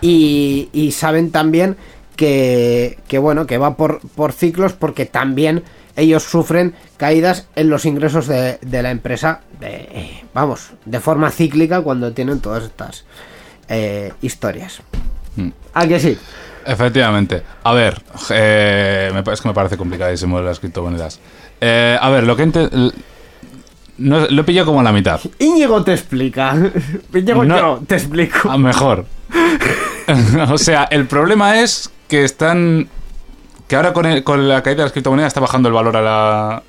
y, 0.02 0.70
y 0.74 0.92
saben 0.92 1.32
también 1.32 1.78
que, 2.16 3.00
que, 3.08 3.18
bueno, 3.18 3.46
que 3.46 3.58
va 3.58 3.76
por, 3.76 4.00
por 4.16 4.34
ciclos 4.34 4.74
porque 4.74 5.06
también 5.06 5.64
ellos 5.96 6.24
sufren 6.24 6.74
caídas 6.98 7.48
en 7.56 7.70
los 7.70 7.86
ingresos 7.86 8.28
de, 8.28 8.58
de 8.62 8.84
la 8.84 8.92
empresa, 8.92 9.42
de, 9.60 10.24
vamos, 10.34 10.72
de 10.86 11.00
forma 11.00 11.30
cíclica 11.30 11.82
cuando 11.82 12.12
tienen 12.14 12.40
todas 12.40 12.64
estas 12.64 13.06
eh, 13.70 14.12
historias. 14.22 14.82
Mm. 15.36 15.50
¿A 15.74 15.88
que 15.88 16.00
sí? 16.00 16.18
Efectivamente. 16.66 17.44
A 17.64 17.74
ver, 17.74 18.02
eh, 18.30 19.12
es 19.32 19.42
que 19.42 19.48
me 19.48 19.54
parece 19.54 19.78
complicadísimo 19.78 20.42
las 20.42 20.60
criptomonedas. 20.60 21.20
Eh, 21.60 21.98
a 22.00 22.10
ver, 22.10 22.24
lo 22.24 22.36
que 22.36 22.46
no, 23.98 24.28
lo 24.28 24.42
he 24.42 24.44
pillado 24.44 24.68
como 24.68 24.80
a 24.80 24.84
la 24.84 24.92
mitad. 24.92 25.20
Íñigo 25.40 25.84
te 25.84 25.94
explica. 25.94 26.56
Íñigo 27.14 27.44
No. 27.46 27.58
yo 27.58 27.84
te 27.86 27.96
explico. 27.96 28.50
A 28.50 28.58
mejor. 28.58 29.06
o 30.52 30.58
sea, 30.58 30.86
el 30.86 31.08
problema 31.08 31.62
es 31.62 31.90
que 32.08 32.24
están. 32.24 32.88
Que 33.68 33.76
ahora 33.76 33.94
con, 33.94 34.06
el- 34.06 34.24
con 34.24 34.48
la 34.48 34.62
caída 34.62 34.78
de 34.78 34.84
las 34.84 34.92
criptomonedas 34.92 35.30
está 35.30 35.40
bajando 35.40 35.70
el 35.70 35.74
valor 35.76 35.98
a 35.98 36.02
la. 36.02 36.64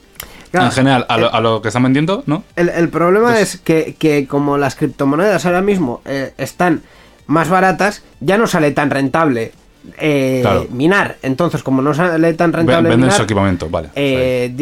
Claro, 0.51 0.66
en 0.66 0.72
general, 0.72 1.07
a 1.09 1.18
lo, 1.18 1.26
eh, 1.26 1.30
a 1.32 1.41
lo 1.41 1.61
que 1.62 1.68
están 1.68 1.82
vendiendo, 1.82 2.22
¿no? 2.26 2.45
El, 2.55 2.68
el 2.68 2.89
problema 2.89 3.32
Pues- 3.32 3.55
es 3.55 3.61
que, 3.61 3.97
que 3.99 4.26
como 4.28 4.57
las 4.57 4.76
criptomonedas 4.76 5.45
ahora 5.47 5.61
mismo 5.62 6.01
eh, 6.05 6.32
están 6.39 6.82
más 7.26 7.49
baratas, 7.49 8.05
ya 8.20 8.39
no 8.39 8.47
sale 8.47 8.70
tan 8.70 8.91
rentable 8.91 9.51
eh, 9.99 10.39
Claro. 10.43 10.66
minar. 10.70 11.16
Entonces, 11.22 11.62
como 11.64 11.82
no 11.82 11.93
sale 11.93 12.32
tan 12.35 12.53
rentable 12.53 12.89
Venden 12.89 13.01
minar, 13.01 13.16
su 13.16 13.22
equipamiento, 13.24 13.68
vale. 13.68 13.89
eh, 13.97 14.55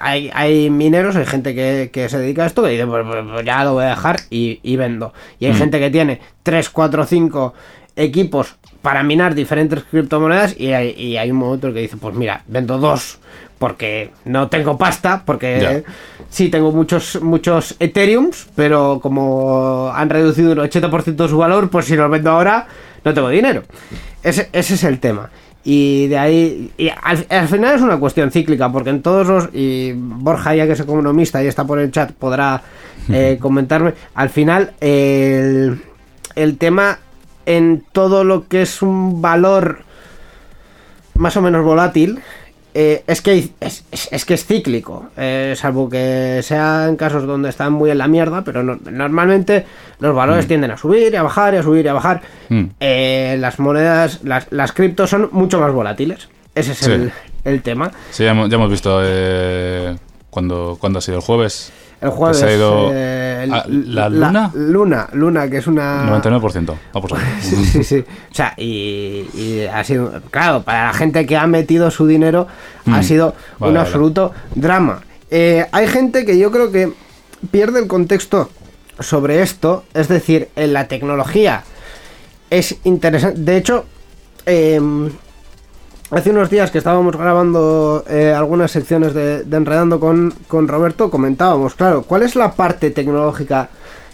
hay, 0.00 0.30
hay 0.34 0.70
mineros, 0.70 1.14
hay 1.14 1.24
gente 1.26 1.54
que, 1.54 1.90
que 1.92 2.08
se 2.08 2.18
dedica 2.18 2.42
a 2.42 2.46
esto 2.46 2.62
que 2.64 2.70
dice, 2.70 2.86
pues, 2.86 3.06
pues, 3.08 3.24
pues 3.32 3.46
ya 3.46 3.62
lo 3.64 3.74
voy 3.74 3.84
a 3.84 3.90
dejar 3.90 4.20
y, 4.30 4.58
y 4.64 4.76
vendo. 4.76 5.14
Y 5.38 5.46
hay 5.46 5.52
Mm. 5.52 5.56
gente 5.56 5.78
que 5.78 5.90
tiene 5.90 6.20
3, 6.42 6.68
4, 6.70 7.06
5 7.06 7.54
equipos 7.94 8.56
para 8.88 9.02
minar 9.02 9.34
diferentes 9.34 9.84
criptomonedas 9.84 10.58
y 10.58 10.72
hay, 10.72 10.92
y 10.96 11.18
hay 11.18 11.30
un 11.30 11.36
momento 11.36 11.74
que 11.74 11.80
dice, 11.80 11.98
pues 11.98 12.14
mira, 12.14 12.42
vendo 12.46 12.78
dos 12.78 13.18
porque 13.58 14.12
no 14.24 14.48
tengo 14.48 14.78
pasta, 14.78 15.24
porque 15.26 15.58
Ya. 15.60 15.92
sí 16.30 16.48
tengo 16.48 16.72
muchos 16.72 17.20
muchos 17.20 17.76
Ethereums, 17.80 18.46
pero 18.56 18.98
como 19.02 19.90
han 19.94 20.08
reducido 20.08 20.52
un 20.52 20.58
80% 20.60 21.28
su 21.28 21.36
valor, 21.36 21.68
pues 21.68 21.84
si 21.84 21.96
los 21.96 22.10
vendo 22.10 22.30
ahora 22.30 22.66
no 23.04 23.12
tengo 23.12 23.28
dinero. 23.28 23.62
Ese, 24.22 24.48
ese 24.54 24.72
es 24.72 24.84
el 24.84 25.00
tema. 25.00 25.28
Y 25.64 26.06
de 26.06 26.16
ahí, 26.18 26.72
y 26.78 26.88
al, 26.88 27.26
al 27.28 27.46
final 27.48 27.74
es 27.76 27.82
una 27.82 27.98
cuestión 27.98 28.30
cíclica, 28.30 28.72
porque 28.72 28.88
en 28.88 29.02
todos 29.02 29.26
los, 29.26 29.48
y 29.52 29.92
Borja 29.94 30.54
ya 30.54 30.64
que 30.66 30.72
es 30.72 30.80
economista 30.80 31.44
y 31.44 31.46
está 31.46 31.66
por 31.66 31.78
el 31.78 31.90
chat, 31.90 32.12
podrá 32.12 32.62
eh, 33.10 33.36
comentarme, 33.38 33.92
al 34.14 34.30
final 34.30 34.72
el, 34.80 35.78
el 36.36 36.56
tema 36.56 37.00
en 37.48 37.82
todo 37.92 38.24
lo 38.24 38.46
que 38.46 38.60
es 38.62 38.82
un 38.82 39.22
valor 39.22 39.80
más 41.14 41.34
o 41.36 41.40
menos 41.42 41.64
volátil, 41.64 42.20
eh, 42.74 43.02
es, 43.06 43.22
que 43.22 43.50
es, 43.60 43.84
es- 43.90 44.08
es 44.12 44.24
que 44.26 44.34
es 44.34 44.44
cíclico, 44.44 45.06
eh, 45.16 45.54
salvo 45.56 45.88
que 45.88 46.40
sean 46.42 46.96
casos 46.96 47.26
donde 47.26 47.48
están 47.48 47.72
muy 47.72 47.90
en 47.90 47.96
la 47.98 48.06
mierda, 48.06 48.44
pero 48.44 48.62
no- 48.62 48.78
normalmente 48.90 49.64
los 49.98 50.14
valores 50.14 50.46
tienden 50.46 50.70
a 50.72 50.76
subir 50.76 51.12
y 51.12 51.16
a 51.16 51.22
bajar 51.22 51.54
y 51.54 51.56
a 51.56 51.62
subir 51.62 51.86
y 51.86 51.88
a 51.88 51.94
bajar. 51.94 52.20
Mm. 52.50 52.64
Eh, 52.80 53.36
las 53.40 53.58
monedas, 53.58 54.20
las, 54.24 54.46
las 54.50 54.72
criptos 54.72 55.08
son 55.10 55.30
mucho 55.32 55.58
más 55.58 55.72
volátiles. 55.72 56.28
Ese 56.54 56.72
es 56.72 56.78
Sí. 56.78 56.90
el, 56.92 57.10
el 57.44 57.62
tema. 57.62 57.90
Sí, 58.10 58.24
ya 58.24 58.32
hemos, 58.32 58.50
ya 58.50 58.56
hemos 58.56 58.70
visto 58.70 59.00
eh, 59.02 59.96
cuando, 60.28 60.76
cuando 60.78 60.98
ha 60.98 61.02
sido 61.02 61.16
el 61.16 61.24
jueves. 61.24 61.72
El 62.00 62.10
jueves. 62.10 62.42
ha 62.42 62.52
ido 62.52 62.90
eh, 62.92 63.40
el- 63.44 63.52
a- 63.54 63.64
¿la 63.68 64.08
luna? 64.08 64.50
luna, 64.54 65.08
luna, 65.12 65.48
que 65.50 65.56
es 65.58 65.66
una. 65.66 66.04
99%. 66.08 66.74
Va 66.96 67.00
por 67.00 67.14
ahí. 67.18 67.24
Sí, 67.40 67.56
sí, 67.64 67.82
sí. 67.84 68.04
O 68.30 68.34
sea, 68.34 68.54
y, 68.56 69.26
y 69.34 69.66
ha 69.72 69.82
sido, 69.84 70.20
claro, 70.30 70.62
para 70.62 70.86
la 70.86 70.92
gente 70.92 71.26
que 71.26 71.36
ha 71.36 71.46
metido 71.46 71.90
su 71.90 72.06
dinero 72.06 72.46
ha 72.86 73.00
Mm. 73.00 73.02
sido 73.02 73.26
Vale, 73.58 73.70
un 73.70 73.74
vale. 73.74 73.78
absoluto 73.80 74.32
drama. 74.54 75.00
Eh, 75.30 75.66
hay 75.72 75.86
gente 75.88 76.24
que 76.24 76.38
yo 76.38 76.50
creo 76.50 76.70
que 76.70 76.92
pierde 77.50 77.80
el 77.80 77.86
contexto 77.88 78.48
sobre 79.00 79.42
esto, 79.42 79.84
es 79.94 80.08
decir, 80.08 80.48
en 80.56 80.72
la 80.72 80.88
tecnología 80.88 81.64
es 82.50 82.76
interesante. 82.84 83.40
De 83.40 83.56
hecho, 83.56 83.84
eh, 84.46 84.80
hace 86.10 86.30
unos 86.30 86.50
días 86.50 86.70
que 86.70 86.78
estábamos 86.78 87.16
grabando 87.16 88.04
eh, 88.08 88.32
algunas 88.32 88.70
secciones 88.70 89.14
de, 89.14 89.44
de 89.44 89.56
Enredando 89.56 90.00
con, 90.00 90.34
con 90.46 90.68
Roberto, 90.68 91.10
comentábamos, 91.10 91.74
claro, 91.74 92.02
¿cuál 92.02 92.22
es 92.22 92.36
la 92.36 92.52
parte 92.52 92.90
tecnológica 92.90 93.68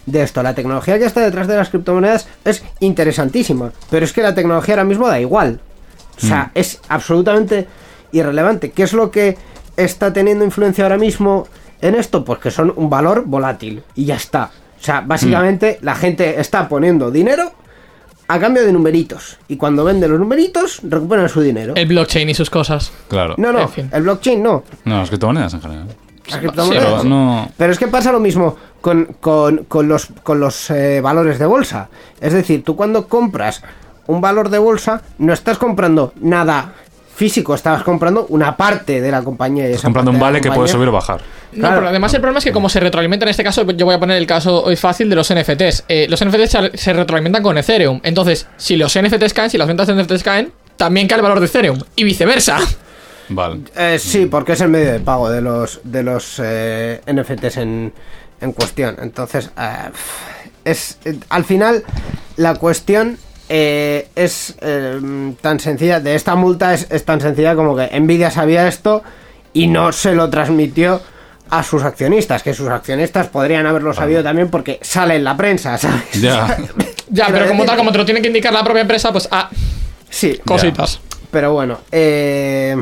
de 0.05 0.23
esto? 0.23 0.43
La 0.43 0.53
tecnología 0.53 0.99
que 0.99 1.05
está 1.05 1.21
detrás 1.21 1.47
de 1.47 1.55
las 1.55 1.69
criptomonedas 1.69 2.27
es 2.43 2.63
interesantísima, 2.79 3.71
pero 3.89 4.05
es 4.05 4.13
que 4.13 4.21
la 4.21 4.35
tecnología 4.35 4.75
ahora 4.75 4.83
mismo 4.83 5.07
da 5.07 5.19
igual. 5.19 5.59
O 6.17 6.25
sea, 6.25 6.51
es 6.53 6.79
absolutamente 6.87 7.67
irrelevante. 8.13 8.71
¿Qué 8.71 8.83
es 8.83 8.93
lo 8.93 9.11
que 9.11 9.37
está 9.75 10.13
teniendo 10.13 10.45
influencia 10.45 10.85
ahora 10.85 10.97
mismo 10.97 11.45
en 11.81 11.95
esto? 11.95 12.23
Pues 12.23 12.39
que 12.39 12.51
son 12.51 12.71
un 12.77 12.89
valor 12.89 13.25
volátil 13.25 13.83
y 13.95 14.05
ya 14.05 14.15
está. 14.15 14.49
O 14.79 14.83
sea, 14.83 15.01
básicamente 15.01 15.77
la 15.81 15.95
gente 15.95 16.39
está 16.39 16.69
poniendo 16.69 17.11
dinero 17.11 17.51
a 18.27 18.39
cambio 18.39 18.65
de 18.65 18.71
numeritos. 18.71 19.37
Y 19.47 19.57
cuando 19.57 19.83
vende 19.83 20.07
los 20.07 20.19
numeritos, 20.19 20.79
recuperan 20.83 21.29
su 21.29 21.41
dinero. 21.41 21.73
El 21.75 21.87
blockchain 21.87 22.29
y 22.29 22.33
sus 22.33 22.49
cosas. 22.49 22.91
Claro. 23.07 23.35
No, 23.37 23.51
no, 23.51 23.59
En 23.61 23.69
fin. 23.69 23.89
el 23.93 24.03
blockchain 24.03 24.41
no. 24.41 24.63
No, 24.85 24.99
las 24.99 25.09
criptomonedas 25.09 25.53
en 25.53 25.61
general. 25.61 25.87
Las 26.29 26.39
criptomonedas. 26.39 26.83
Pero 26.85 27.03
no. 27.03 27.51
Pero 27.57 27.71
es 27.71 27.79
que 27.79 27.87
pasa 27.87 28.11
lo 28.11 28.19
mismo 28.19 28.55
con, 28.81 29.05
con- 29.19 29.65
con 29.65 29.87
los, 29.87 30.07
con 30.23 30.39
los 30.39 30.69
eh, 30.71 31.01
valores 31.01 31.37
de 31.39 31.45
bolsa. 31.45 31.89
Es 32.19 32.33
decir, 32.33 32.63
tú 32.63 32.75
cuando 32.75 33.07
compras 33.07 33.61
un 34.07 34.21
valor 34.21 34.49
de 34.49 34.57
bolsa, 34.59 35.01
no 35.19 35.33
estás 35.33 35.57
comprando 35.57 36.13
nada 36.21 36.73
físico, 37.15 37.55
estabas 37.55 37.81
comprando 37.83 38.25
una 38.29 38.57
parte 38.57 38.99
de 39.01 39.09
la 39.11 39.21
compañía. 39.23 39.65
Estás 39.67 39.83
comprando 39.83 40.11
un 40.11 40.19
vale 40.19 40.41
que 40.41 40.51
puede 40.51 40.67
subir 40.67 40.87
o 40.89 40.91
bajar. 40.91 41.21
No, 41.55 41.61
Claro. 41.61 41.75
pero 41.77 41.89
además 41.89 42.13
el 42.13 42.21
problema 42.21 42.39
es 42.39 42.43
que 42.45 42.51
como 42.51 42.69
se 42.69 42.79
retroalimenta 42.79 43.25
en 43.25 43.29
este 43.29 43.43
caso, 43.43 43.63
yo 43.71 43.85
voy 43.85 43.95
a 43.95 43.99
poner 43.99 44.17
el 44.17 44.27
caso 44.27 44.63
hoy 44.63 44.75
fácil 44.75 45.09
de 45.09 45.15
los 45.15 45.29
NFTs. 45.33 45.85
Eh, 45.87 46.07
los 46.09 46.21
NFTs 46.21 46.51
se- 46.51 46.77
se 46.77 46.93
retroalimentan 46.93 47.41
con 47.41 47.57
Ethereum. 47.57 47.99
Entonces, 48.03 48.47
si 48.57 48.75
los 48.75 48.95
NFTs 48.95 49.33
caen, 49.33 49.49
si 49.49 49.57
las 49.57 49.67
ventas 49.67 49.87
de 49.87 49.93
NFTs 49.93 50.23
caen, 50.23 50.51
también 50.77 51.07
cae 51.07 51.17
el 51.17 51.21
valor 51.23 51.39
de 51.39 51.45
Ethereum. 51.47 51.79
Y 51.95 52.03
viceversa. 52.03 52.59
Vale. 53.29 53.61
Eh, 53.75 53.97
sí, 53.99 54.27
porque 54.27 54.51
es 54.53 54.61
el 54.61 54.67
medio 54.69 54.91
de 54.91 54.99
pago 54.99 55.29
de 55.31 55.41
los 55.41 55.79
de 55.83 56.03
los 56.03 56.39
eh, 56.43 57.01
NFTs 57.11 57.57
en, 57.57 57.93
en 58.41 58.51
cuestión. 58.51 58.97
Entonces, 59.01 59.49
eh, 59.57 59.89
es 60.63 60.99
eh, 61.05 61.17
al 61.29 61.43
final 61.45 61.83
la 62.37 62.55
cuestión 62.55 63.17
eh, 63.49 64.09
es 64.15 64.55
eh, 64.61 65.33
tan 65.41 65.59
sencilla. 65.59 65.99
De 65.99 66.15
esta 66.15 66.35
multa 66.35 66.73
es, 66.73 66.87
es 66.91 67.03
tan 67.05 67.21
sencilla 67.21 67.55
como 67.55 67.75
que 67.75 67.99
Nvidia 67.99 68.29
sabía 68.29 68.67
esto 68.67 69.01
y 69.53 69.67
no 69.67 69.91
se 69.91 70.13
lo 70.13 70.29
transmitió 70.29 71.01
a 71.49 71.63
sus 71.63 71.83
accionistas, 71.83 72.41
que 72.43 72.53
sus 72.53 72.67
accionistas 72.69 73.27
podrían 73.27 73.65
haberlo 73.65 73.93
sabido 73.93 74.23
también 74.23 74.49
porque 74.49 74.79
sale 74.81 75.15
en 75.15 75.23
la 75.23 75.35
prensa, 75.37 75.77
¿sabes? 75.77 76.01
Ya. 76.21 76.57
Ya, 77.09 77.27
pero 77.31 77.47
como 77.47 77.65
tal, 77.65 77.77
como 77.77 77.91
te 77.91 77.97
lo 77.99 78.05
tiene 78.05 78.21
que 78.21 78.27
indicar 78.27 78.51
la 78.53 78.63
propia 78.63 78.81
empresa, 78.81 79.11
pues 79.11 79.27
ah, 79.31 79.49
Sí, 80.09 80.39
cositas. 80.45 80.99
Pero 81.29 81.51
bueno, 81.53 81.79
eh, 81.91 82.75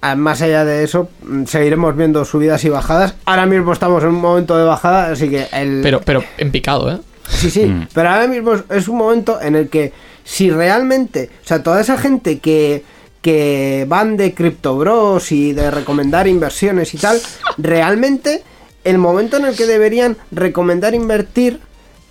a- 0.00 0.16
más 0.16 0.40
allá 0.42 0.64
de 0.64 0.82
eso, 0.84 1.10
mm, 1.22 1.44
seguiremos 1.44 1.94
viendo 1.96 2.24
subidas 2.24 2.64
y 2.64 2.68
bajadas. 2.70 3.14
Ahora 3.26 3.46
mismo 3.46 3.72
estamos 3.72 4.02
en 4.02 4.08
un 4.10 4.20
momento 4.20 4.56
de 4.56 4.64
bajada, 4.64 5.12
así 5.12 5.28
que 5.28 5.46
el... 5.52 5.80
Pero, 5.82 6.00
pero 6.00 6.24
en 6.38 6.50
picado, 6.50 6.90
¿eh? 6.90 6.98
Sí, 7.28 7.50
sí, 7.50 7.66
Mm. 7.66 7.88
pero 7.94 8.08
ahora 8.10 8.26
mismo 8.26 8.54
es 8.70 8.88
un 8.88 8.96
momento 8.98 9.40
en 9.40 9.54
el 9.54 9.68
que 9.68 9.92
si 10.24 10.50
realmente, 10.50 11.30
o 11.44 11.46
sea, 11.46 11.62
toda 11.62 11.80
esa 11.80 11.96
gente 11.98 12.38
que, 12.40 12.82
que 13.22 13.84
van 13.88 14.16
de 14.16 14.32
Crypto 14.34 14.76
Bros 14.78 15.30
y 15.32 15.52
de 15.52 15.70
recomendar 15.70 16.26
inversiones 16.26 16.94
y 16.94 16.98
tal, 16.98 17.20
realmente 17.58 18.42
el 18.84 18.98
momento 18.98 19.36
en 19.36 19.44
el 19.44 19.54
que 19.56 19.66
deberían 19.66 20.16
recomendar 20.30 20.94
invertir 20.94 21.60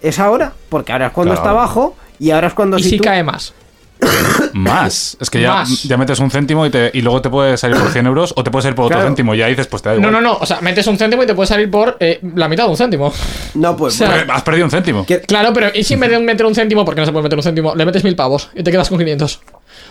es 0.01 0.19
ahora, 0.19 0.53
porque 0.69 0.91
ahora 0.91 1.07
es 1.07 1.13
cuando 1.13 1.33
Claro. 1.33 1.41
está 1.43 1.49
abajo 1.51 1.95
y 2.19 2.31
ahora 2.31 2.47
es 2.47 2.53
cuando 2.53 2.77
Y 2.77 2.83
si 2.83 2.97
tú- 2.97 3.03
cae 3.03 3.23
más. 3.23 3.53
Más. 4.53 5.17
Es 5.19 5.29
que 5.29 5.41
ya, 5.41 5.65
ya 5.83 5.97
metes 5.97 6.19
un 6.19 6.31
céntimo 6.31 6.65
y, 6.65 6.69
te, 6.69 6.89
y 6.93 7.01
luego 7.01 7.21
te 7.21 7.29
puede 7.29 7.57
salir 7.57 7.77
por 7.77 7.89
100 7.91 8.05
euros 8.07 8.33
o 8.37 8.43
te 8.43 8.49
puede 8.51 8.63
salir 8.63 8.75
por 8.75 8.85
otro 8.85 8.95
Claro. 8.97 9.09
céntimo. 9.09 9.35
Y 9.35 9.39
ya 9.39 9.47
dices, 9.47 9.67
pues 9.67 9.81
te 9.81 9.89
da 9.89 9.95
No, 9.95 10.07
igual. 10.07 10.13
no, 10.13 10.21
no. 10.21 10.37
O 10.39 10.45
sea, 10.45 10.61
metes 10.61 10.87
un 10.87 10.97
céntimo 10.97 11.23
y 11.23 11.27
te 11.27 11.33
puede 11.35 11.47
salir 11.47 11.69
por 11.69 11.97
eh, 11.99 12.19
la 12.35 12.47
mitad 12.47 12.63
de 12.65 12.69
un 12.71 12.77
céntimo. 12.77 13.13
No, 13.55 13.75
pues... 13.75 13.95
O 13.95 13.97
sea, 13.97 14.25
Has 14.29 14.43
perdido 14.43 14.65
un 14.65 14.71
céntimo. 14.71 15.05
que- 15.05 15.19
Claro, 15.21 15.51
pero 15.53 15.67
¿y 15.73 15.83
si 15.83 15.95
en 15.95 15.99
vez 15.99 16.11
de 16.11 16.19
meter 16.19 16.45
un 16.45 16.55
céntimo, 16.55 16.85
porque 16.85 17.01
no 17.01 17.05
se 17.05 17.11
puede 17.11 17.23
meter 17.23 17.37
un 17.37 17.43
céntimo, 17.43 17.75
le 17.75 17.85
metes 17.85 18.03
mil 18.05 18.15
pavos 18.15 18.49
y 18.55 18.63
te 18.63 18.71
quedas 18.71 18.87
con 18.89 18.97
500? 18.99 19.41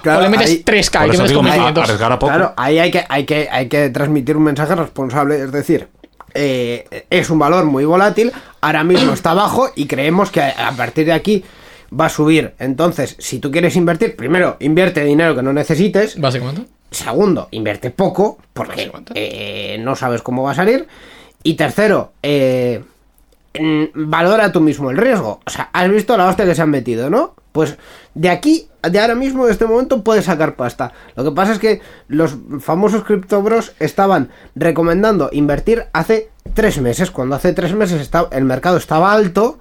Claro, 0.03 0.21
o 0.21 0.23
le 0.23 0.29
metes 0.29 0.47
ahí- 0.51 0.63
3K 0.65 0.99
y 1.07 1.07
Por 1.07 1.11
te 1.11 1.15
eso 1.15 1.23
metes 1.23 1.29
digo, 1.31 1.41
con 1.41 1.47
a- 1.49 1.53
1500. 1.55 1.85
arriesgar 1.85 2.13
a 2.13 2.19
poco. 2.19 2.33
Claro, 2.33 2.55
ahí 2.57 2.79
hay 2.79 2.91
que, 2.91 3.05
hay 3.09 3.25
que, 3.27 3.49
hay 3.51 3.69
que 3.69 3.91
transmitir 3.91 4.37
un 4.37 4.45
mensaje 4.45 4.75
responsable, 4.75 5.41
es 5.43 5.53
decir, 5.53 5.89
eh, 6.35 7.07
es 7.11 7.31
un 7.31 7.39
valor 7.39 7.65
muy 7.65 7.85
volátil, 7.85 8.33
ahora 8.61 8.85
mismo 8.85 9.13
está 9.13 9.35
bajo 9.35 9.71
y 9.75 9.87
creemos 9.87 10.31
que 10.31 10.41
a, 10.43 10.73
partir 10.77 11.07
de 11.07 11.13
aquí 11.13 11.45
va 11.99 12.07
a 12.07 12.11
subir. 12.11 12.55
Entonces, 12.59 13.17
si 13.19 13.39
tú 13.39 13.51
quieres 13.51 13.75
invertir, 13.77 14.15
primero, 14.15 14.57
invierte 14.61 15.03
dinero 15.05 15.35
que 15.35 15.43
no 15.43 15.53
necesites, 15.53 16.21
Básicamente. 16.21 16.65
segundo, 16.91 17.49
invierte 17.51 17.91
poco, 17.91 18.39
porque 18.53 18.91
eh, 19.15 19.79
no 19.81 19.97
sabes 19.97 20.23
cómo 20.23 20.43
va 20.43 20.53
a 20.53 20.55
salir, 20.55 20.87
y 21.43 21.55
tercero, 21.55 22.13
eh, 22.23 22.83
valora 23.95 24.53
tú 24.53 24.61
mismo 24.61 24.91
el 24.91 24.97
riesgo. 24.97 25.41
O 25.47 25.51
sea, 25.51 25.71
has 25.73 25.91
visto 25.91 26.17
la 26.17 26.27
hostia 26.27 26.45
que 26.45 26.55
se 26.55 26.63
han 26.63 26.71
metido, 26.71 27.11
¿no? 27.11 27.35
Pues 27.59 27.77
de 28.15 28.29
aquí, 28.29 28.69
de 28.89 29.01
ahora 29.01 29.17
mismo, 29.17 29.47
de 29.47 29.51
este 29.51 29.67
momento, 29.67 30.05
puedes 30.05 30.27
sacar 30.27 30.55
pasta. 30.55 30.93
Lo 31.17 31.25
que 31.25 31.33
pasa 31.33 31.55
es 31.55 31.59
que 31.59 31.81
los 32.07 32.37
famosos 32.61 33.03
criptobros 33.03 33.73
estaban 33.81 34.31
recomendando 34.55 35.29
invertir 35.33 35.87
hace 35.93 36.31
tres 36.55 36.81
meses, 36.81 37.11
cuando 37.11 37.35
hace 37.35 37.53
tres 37.55 37.75
meses 37.75 38.01
estaba, 38.01 38.29
el 38.31 38.45
mercado 38.45 38.77
estaba 38.77 39.13
alto 39.13 39.59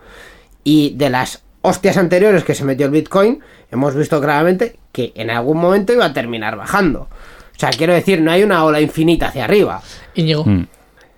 y 0.64 0.94
de 0.96 1.10
las 1.10 1.42
hostias 1.64 1.98
anteriores 1.98 2.44
que 2.44 2.54
se 2.54 2.66
metió 2.66 2.86
el 2.86 2.92
Bitcoin, 2.92 3.40
hemos 3.72 3.96
visto 3.96 4.22
claramente 4.22 4.78
que 4.92 5.12
en 5.16 5.32
algún 5.32 5.58
momento 5.58 5.92
iba 5.92 6.06
a 6.06 6.14
terminar 6.14 6.56
bajando. 6.56 7.00
O 7.00 7.60
sea, 7.60 7.72
quiero 7.72 7.96
decir, 7.96 8.22
no 8.22 8.30
hay 8.30 8.44
una 8.44 8.64
ola 8.64 8.80
infinita 8.80 9.30
hacia 9.30 9.46
arriba. 9.46 9.82
Íñigo. 10.14 10.46
Mm. 10.46 10.68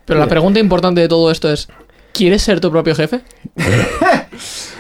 Pero 0.06 0.18
la 0.18 0.28
pregunta 0.28 0.62
importante 0.62 1.02
de 1.02 1.10
todo 1.10 1.30
esto 1.30 1.52
es: 1.52 1.68
¿quieres 2.14 2.42
ser 2.42 2.62
tu 2.62 2.72
propio 2.72 2.96
jefe? 2.96 3.20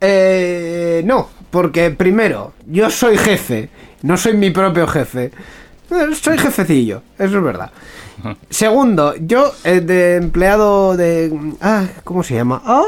Eh, 0.00 1.02
no, 1.04 1.28
porque 1.50 1.90
primero, 1.90 2.52
yo 2.66 2.90
soy 2.90 3.16
jefe, 3.16 3.68
no 4.02 4.16
soy 4.16 4.34
mi 4.34 4.50
propio 4.50 4.86
jefe. 4.86 5.30
Eh, 5.90 6.14
Soy 6.20 6.36
jefecillo, 6.36 7.02
eso 7.18 7.38
es 7.38 7.42
verdad. 7.42 7.70
Segundo, 8.50 9.14
yo 9.18 9.52
eh, 9.64 9.80
de 9.80 10.16
empleado 10.16 10.96
de... 10.96 11.32
Ah, 11.62 11.84
¿cómo 12.04 12.22
se 12.22 12.34
llama? 12.34 12.60
Ah, 12.64 12.82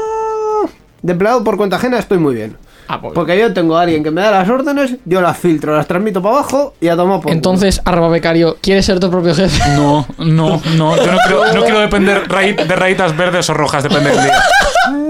de 1.01 1.11
empleado 1.11 1.43
por 1.43 1.57
cuenta 1.57 1.77
ajena 1.77 1.97
estoy 1.97 2.19
muy 2.19 2.35
bien. 2.35 2.57
Ah, 2.87 2.99
pues. 2.99 3.13
Porque 3.13 3.39
yo 3.39 3.53
tengo 3.53 3.77
a 3.77 3.83
alguien 3.83 4.03
que 4.03 4.11
me 4.11 4.21
da 4.21 4.31
las 4.31 4.49
órdenes, 4.49 4.97
yo 5.05 5.21
las 5.21 5.37
filtro, 5.37 5.75
las 5.75 5.87
transmito 5.87 6.21
para 6.21 6.35
abajo 6.39 6.73
y 6.81 6.89
a 6.89 6.95
tomar 6.95 7.15
por 7.17 7.23
culo. 7.23 7.33
Entonces, 7.33 7.81
arroba 7.85 8.09
becario, 8.09 8.57
¿quieres 8.61 8.85
ser 8.85 8.99
tu 8.99 9.09
propio 9.09 9.33
jefe? 9.33 9.61
No, 9.77 10.05
no, 10.17 10.61
no. 10.75 10.95
Yo 10.97 11.11
no 11.11 11.17
quiero, 11.25 11.53
no 11.53 11.61
quiero 11.63 11.79
depender 11.79 12.27
de 12.27 12.75
rayitas 12.75 13.15
verdes 13.15 13.49
o 13.49 13.53
rojas, 13.53 13.83
depende 13.83 14.09
del 14.11 14.23
día. 14.23 14.33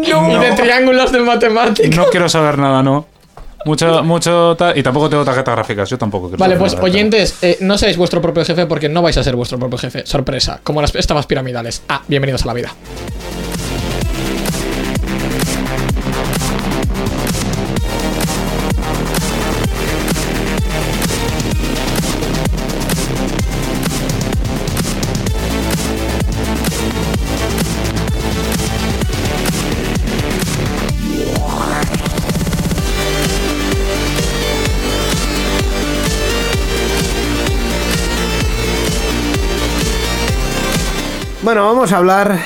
Y 0.04 0.39
de 0.39 0.52
triángulos 0.56 1.12
de 1.12 1.20
matemáticas. 1.22 1.95
No 1.95 2.06
quiero 2.08 2.28
saber 2.28 2.58
nada, 2.58 2.84
no. 2.84 3.06
Mucho, 3.66 4.03
mucho. 4.03 4.57
Y 4.76 4.84
tampoco 4.84 5.09
tengo 5.09 5.26
tarjetas 5.26 5.55
gráficas, 5.55 5.89
yo 5.89 5.97
tampoco 5.97 6.28
quiero 6.28 6.39
Vale, 6.39 6.57
pues 6.57 6.76
oyentes, 6.76 7.38
eh, 7.41 7.57
no 7.62 7.78
seáis 7.78 7.97
vuestro 7.97 8.22
propio 8.22 8.43
jefe 8.45 8.66
porque 8.66 8.89
no 8.89 9.01
vais 9.01 9.18
a 9.18 9.24
ser 9.24 9.36
vuestro 9.36 9.59
propio 9.59 9.78
jefe. 9.78 10.05
Sorpresa, 10.05 10.59
como 10.64 10.82
las 10.82 10.93
estafas 10.95 11.26
piramidales. 11.26 11.84
Ah, 11.89 12.01
bienvenidos 12.07 12.43
a 12.43 12.47
la 12.47 12.53
vida. 12.53 12.72
Bueno, 41.52 41.66
vamos 41.66 41.91
a 41.91 41.97
hablar 41.97 42.39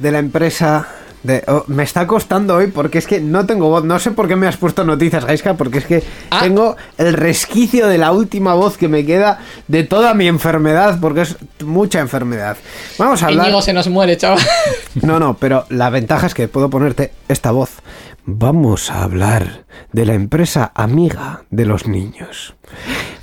de 0.00 0.10
la 0.10 0.18
empresa. 0.18 0.88
De, 1.22 1.44
oh, 1.46 1.64
me 1.66 1.82
está 1.82 2.06
costando 2.06 2.54
hoy 2.54 2.68
porque 2.68 2.96
es 2.96 3.06
que 3.06 3.20
no 3.20 3.44
tengo 3.44 3.68
voz. 3.68 3.84
No 3.84 3.98
sé 3.98 4.12
por 4.12 4.28
qué 4.28 4.34
me 4.34 4.46
has 4.46 4.56
puesto 4.56 4.82
noticias, 4.82 5.26
Gaiska, 5.26 5.52
porque 5.58 5.76
es 5.76 5.84
que 5.84 6.02
Ah. 6.30 6.40
tengo 6.40 6.74
el 6.96 7.12
resquicio 7.12 7.86
de 7.86 7.98
la 7.98 8.12
última 8.12 8.54
voz 8.54 8.78
que 8.78 8.88
me 8.88 9.04
queda 9.04 9.40
de 9.68 9.84
toda 9.84 10.14
mi 10.14 10.26
enfermedad, 10.26 10.98
porque 11.02 11.20
es 11.20 11.36
mucha 11.66 12.00
enfermedad. 12.00 12.56
Vamos 12.96 13.22
a 13.22 13.26
hablar. 13.26 13.44
Íñigo 13.48 13.60
se 13.60 13.74
nos 13.74 13.88
muere, 13.88 14.16
chaval. 14.16 14.38
No, 15.02 15.20
no, 15.20 15.34
pero 15.36 15.66
la 15.68 15.90
ventaja 15.90 16.26
es 16.26 16.32
que 16.32 16.48
puedo 16.48 16.70
ponerte 16.70 17.12
esta 17.28 17.50
voz. 17.50 17.68
Vamos 18.28 18.90
a 18.90 19.04
hablar 19.04 19.66
de 19.92 20.04
la 20.04 20.14
empresa 20.14 20.72
amiga 20.74 21.44
de 21.50 21.64
los 21.64 21.86
niños. 21.86 22.54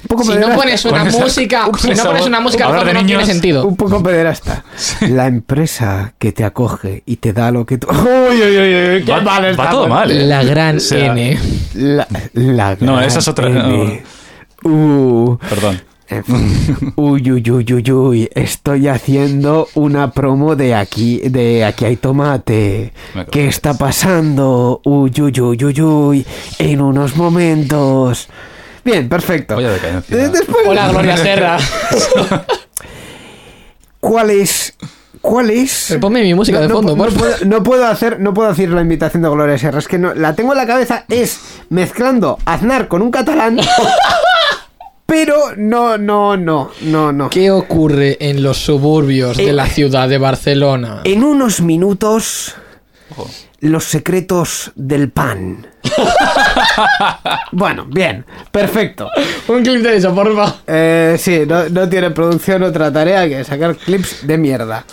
Un 0.04 0.08
poco 0.08 0.24
Si 0.24 0.30
no 0.30 0.36
pederasta, 0.36 0.56
pones 0.64 0.86
una 0.86 1.08
esa- 1.10 1.20
música, 1.20 1.66
si 1.78 1.90
no 1.94 2.04
pones 2.06 2.26
una 2.26 2.40
música, 2.40 2.68
todo 2.68 2.86
de 2.86 2.94
no 2.94 3.06
tiene 3.06 3.26
sentido. 3.26 3.66
Un 3.68 3.76
poco 3.76 4.02
pederasta. 4.02 4.64
La 5.02 5.28
empresa 5.28 6.14
que 6.18 6.32
te 6.32 6.46
acoge 6.46 7.04
y 7.06 7.18
te 7.18 7.34
da 7.34 7.52
lo 7.52 7.66
que 7.66 7.78
tú. 7.78 7.88
Uy, 7.92 8.42
uy, 8.42 8.58
uy, 8.58 8.96
uy, 8.96 9.04
qué 9.04 9.12
Va, 9.12 9.22
mal 9.22 9.44
va 9.44 9.50
está, 9.50 9.70
todo 9.70 9.82
pues. 9.82 9.90
mal. 9.94 10.12
¿eh? 10.12 10.26
La 10.26 10.44
gran 10.44 10.78
O 10.78 10.80
sea, 10.80 11.06
N. 11.12 11.40
La, 11.76 12.08
la 12.34 12.78
No, 12.80 12.94
gran 12.96 13.04
esa 13.06 13.20
es 13.20 13.28
otra- 13.28 13.48
N. 13.50 14.04
Uh, 14.64 15.38
Perdón. 15.50 15.82
En 16.10 16.24
fin. 16.24 16.94
Uy, 16.96 17.32
uy, 17.32 17.52
uy, 17.52 17.74
uy, 17.74 17.92
uy. 17.92 18.30
Estoy 18.36 18.88
haciendo 18.88 19.68
una 19.76 20.12
promo 20.12 20.56
de 20.56 20.76
aquí, 20.76 21.20
de 21.20 21.64
aquí 21.66 21.86
hay 21.86 21.96
tomate. 21.96 22.94
¿Qué 23.32 23.48
está 23.48 23.74
pasando? 23.76 24.82
Uy, 24.84 25.12
uy, 25.20 25.40
uy, 25.42 25.64
uy, 25.66 25.82
uy. 25.82 26.26
En 26.60 26.82
unos 26.82 27.16
momentos. 27.16 28.28
Bien, 28.84 29.08
perfecto. 29.08 29.56
De- 29.58 30.30
después, 30.30 30.66
Hola, 30.68 30.90
Gloria 30.90 31.16
Serra. 31.18 31.58
¿cuál 34.00 34.30
es? 34.30 34.76
¿Cuál 35.22 35.52
es? 35.52 35.86
Pero 35.88 36.02
ponme 36.02 36.22
mi 36.22 36.34
música 36.34 36.60
de 36.60 36.68
no, 36.68 36.76
fondo, 36.76 36.98
no 36.98 37.04
por 37.04 37.14
favor. 37.14 37.30
puedo, 37.38 37.46
no 37.46 37.64
puedo 37.64 37.86
hacer, 37.88 38.20
no 38.20 38.34
puedo 38.34 38.50
decir 38.50 38.70
la 38.70 38.82
invitación 38.82 39.24
de 39.24 39.30
Gloria 39.30 39.58
Serra. 39.58 39.80
Es 39.80 39.88
que 39.88 39.98
no, 39.98 40.14
la 40.14 40.36
tengo 40.36 40.52
en 40.52 40.58
la 40.58 40.68
cabeza. 40.68 41.06
Es 41.08 41.40
mezclando 41.70 42.38
Aznar 42.46 42.90
con 42.90 43.02
un 43.02 43.10
catalán. 43.10 43.58
Pero 45.06 45.36
no, 45.58 45.98
no, 45.98 46.36
no, 46.38 46.72
no, 46.82 47.12
no. 47.12 47.30
¿Qué 47.30 47.52
ocurre 47.52 48.18
en 48.20 48.42
los 48.44 48.58
suburbios 48.58 49.38
de 49.38 49.50
Eh, 49.50 49.54
la 49.54 49.68
ciudad 49.68 50.08
de 50.10 50.18
Barcelona? 50.18 51.02
En 51.04 51.24
unos 51.24 51.62
minutos, 51.62 52.56
Ojo. 53.12 53.30
los 53.62 53.84
secretos 53.84 54.72
del 54.76 55.10
pan. 55.10 55.68
bueno, 57.52 57.86
bien, 57.86 58.26
perfecto. 58.52 59.10
Un 59.48 59.64
clip 59.64 59.82
de 59.84 59.98
eso, 59.98 60.14
porfa. 60.16 60.56
Eh, 60.68 61.16
sí, 61.20 61.42
no, 61.48 61.68
no 61.70 61.88
tiene 61.90 62.12
producción 62.12 62.64
otra 62.64 62.92
tarea 62.92 63.28
que 63.28 63.44
sacar 63.44 63.76
clips 63.76 64.26
de 64.26 64.38
mierda. 64.38 64.86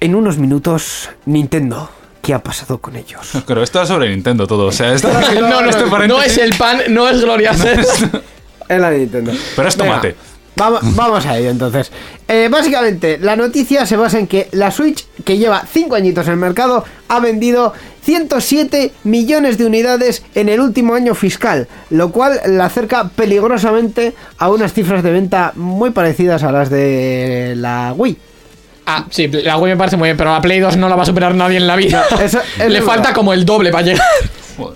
En 0.00 0.14
unos 0.14 0.38
minutos, 0.38 1.08
Nintendo. 1.26 1.90
¿Qué 2.20 2.34
ha 2.34 2.42
pasado 2.42 2.78
con 2.78 2.94
ellos? 2.96 3.30
Pero 3.46 3.62
esto 3.62 3.80
es 3.80 3.88
sobre 3.88 4.10
Nintendo 4.10 4.46
todo. 4.46 4.66
O 4.66 4.72
sea, 4.72 4.92
esto, 4.92 5.08
No, 5.40 5.62
no, 5.62 5.70
este 5.70 5.84
no 5.84 5.90
paréntesis- 5.90 6.26
es 6.26 6.38
el 6.38 6.54
pan, 6.56 6.78
no 6.90 7.08
es 7.08 7.20
Gloria. 7.22 7.52
En 8.68 8.80
la 8.82 8.90
Nintendo. 8.90 9.32
Pero 9.56 9.68
es 9.68 9.76
Venga, 9.76 9.90
tomate. 10.00 10.16
vamos, 10.56 10.80
vamos 10.96 11.26
a 11.26 11.38
ello 11.38 11.50
entonces. 11.50 11.90
Eh, 12.26 12.48
básicamente, 12.50 13.18
la 13.18 13.36
noticia 13.36 13.86
se 13.86 13.96
basa 13.96 14.18
en 14.18 14.26
que 14.26 14.48
la 14.52 14.70
Switch, 14.70 15.06
que 15.24 15.38
lleva 15.38 15.62
5 15.70 15.94
añitos 15.94 16.26
en 16.26 16.34
el 16.34 16.38
mercado, 16.38 16.84
ha 17.08 17.20
vendido 17.20 17.72
107 18.02 18.92
millones 19.04 19.58
de 19.58 19.66
unidades 19.66 20.22
en 20.34 20.48
el 20.48 20.60
último 20.60 20.94
año 20.94 21.14
fiscal, 21.14 21.68
lo 21.90 22.10
cual 22.10 22.40
la 22.46 22.66
acerca 22.66 23.08
peligrosamente 23.08 24.14
a 24.38 24.50
unas 24.50 24.72
cifras 24.72 25.02
de 25.02 25.10
venta 25.12 25.52
muy 25.56 25.90
parecidas 25.90 26.42
a 26.42 26.52
las 26.52 26.70
de 26.70 27.54
la 27.56 27.94
Wii. 27.96 28.18
Ah, 28.90 29.04
sí, 29.10 29.28
la 29.28 29.58
Wii 29.58 29.72
me 29.72 29.76
parece 29.76 29.96
muy 29.98 30.06
bien, 30.08 30.16
pero 30.16 30.32
la 30.32 30.40
Play 30.40 30.60
2 30.60 30.76
no 30.78 30.88
la 30.88 30.96
va 30.96 31.02
a 31.02 31.06
superar 31.06 31.34
nadie 31.34 31.58
en 31.58 31.66
la 31.66 31.76
vida. 31.76 32.04
No, 32.10 32.20
eso- 32.20 32.40
eso 32.40 32.68
Le 32.68 32.80
falta 32.80 33.00
verdad. 33.02 33.14
como 33.14 33.32
el 33.34 33.44
doble 33.44 33.70
para 33.70 33.84
llegar. 33.84 34.06